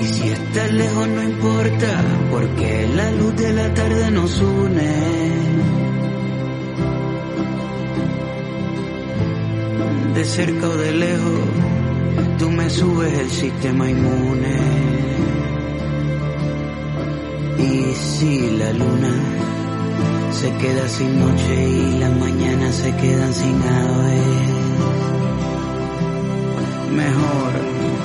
Y 0.00 0.04
si 0.04 0.28
estás 0.28 0.72
lejos 0.72 1.08
no 1.08 1.22
importa, 1.22 2.04
porque 2.30 2.88
la 2.94 3.10
luz 3.12 3.36
de 3.36 3.52
la 3.52 3.74
tarde 3.74 4.10
nos 4.10 4.40
une. 4.40 5.30
De 10.14 10.24
cerca 10.24 10.68
o 10.68 10.76
de 10.76 10.92
lejos, 10.92 11.40
tú 12.38 12.50
me 12.50 12.68
subes 12.68 13.12
el 13.18 13.30
sistema 13.30 13.88
inmune. 13.90 14.58
Y 17.58 17.94
si 17.94 18.50
la 18.58 18.72
luna 18.72 19.29
se 20.32 20.52
queda 20.54 20.88
sin 20.88 21.18
noche 21.18 21.68
y 21.68 21.98
las 21.98 22.16
mañanas 22.16 22.74
se 22.76 22.94
quedan 22.96 23.32
sin 23.34 23.62
aves. 23.62 24.50
Mejor, 26.92 27.52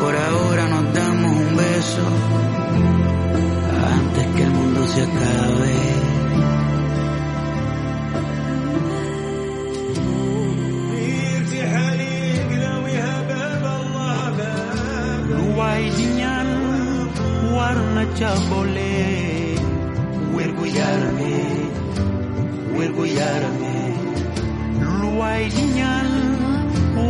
por 0.02 0.16
ahora 0.16 0.68
nos 0.70 0.94
damos 0.94 1.32
un 1.32 1.56
beso 1.56 2.06
antes 3.98 4.28
que 4.36 4.44
el 4.44 4.52
mundo 4.52 4.88
se 4.88 5.02
acabe. 5.02 5.96
diarani 23.16 23.80
luwainya 25.00 25.94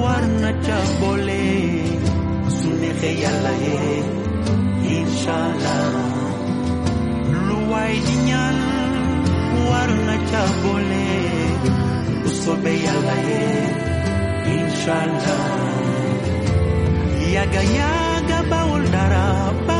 warna 0.03 0.51
cabole 0.65 1.45
sunehe 2.57 3.11
yalla 3.23 3.53
ye 3.65 3.79
inshallah. 4.97 6.13
Luai 7.47 7.95
luwainya 7.97 8.43
warna 9.69 10.15
cabole 10.31 11.07
usobe 12.27 12.73
yalla 12.85 13.15
ye 13.29 13.43
inshallah. 14.57 15.43
Yaga 17.35 17.63
yaga 17.79 18.39
baul 18.51 18.83
daraba 18.95 19.74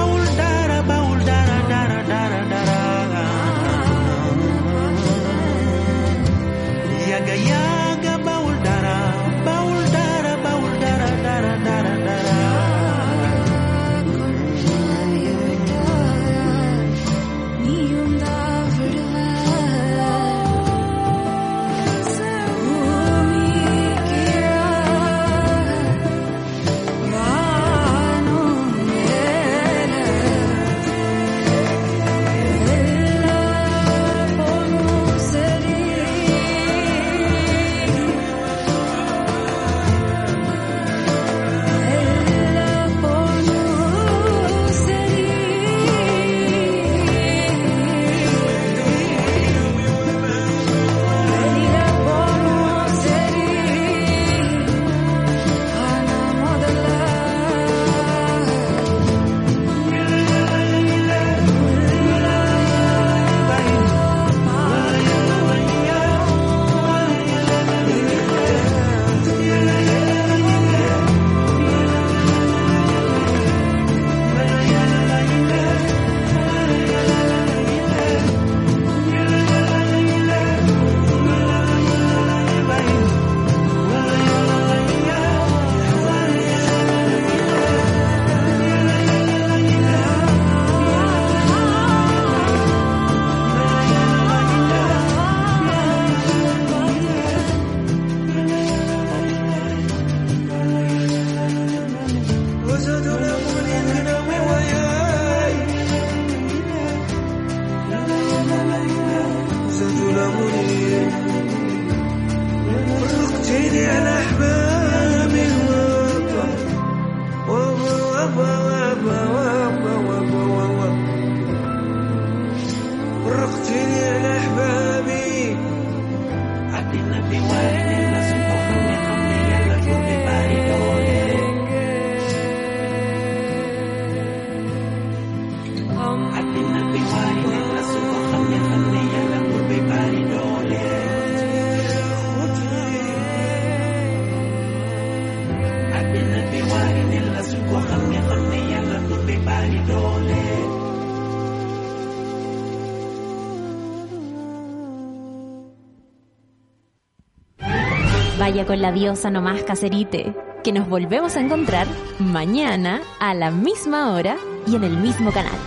Con 158.64 158.82
la 158.82 158.94
diosa 158.94 159.30
nomás 159.30 159.64
caserite, 159.64 160.34
que 160.64 160.72
nos 160.72 160.88
volvemos 160.88 161.36
a 161.36 161.42
encontrar 161.42 161.86
mañana 162.20 163.02
a 163.20 163.34
la 163.34 163.52
misma 163.52 164.14
hora 164.14 164.38
y 164.66 164.76
en 164.76 164.86
el 164.86 164.98
mismo 164.98 165.32
canal, 165.32 165.58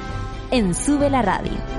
en 0.51 0.74
Sube 0.74 1.10
la 1.10 1.20
Radio. 1.20 1.77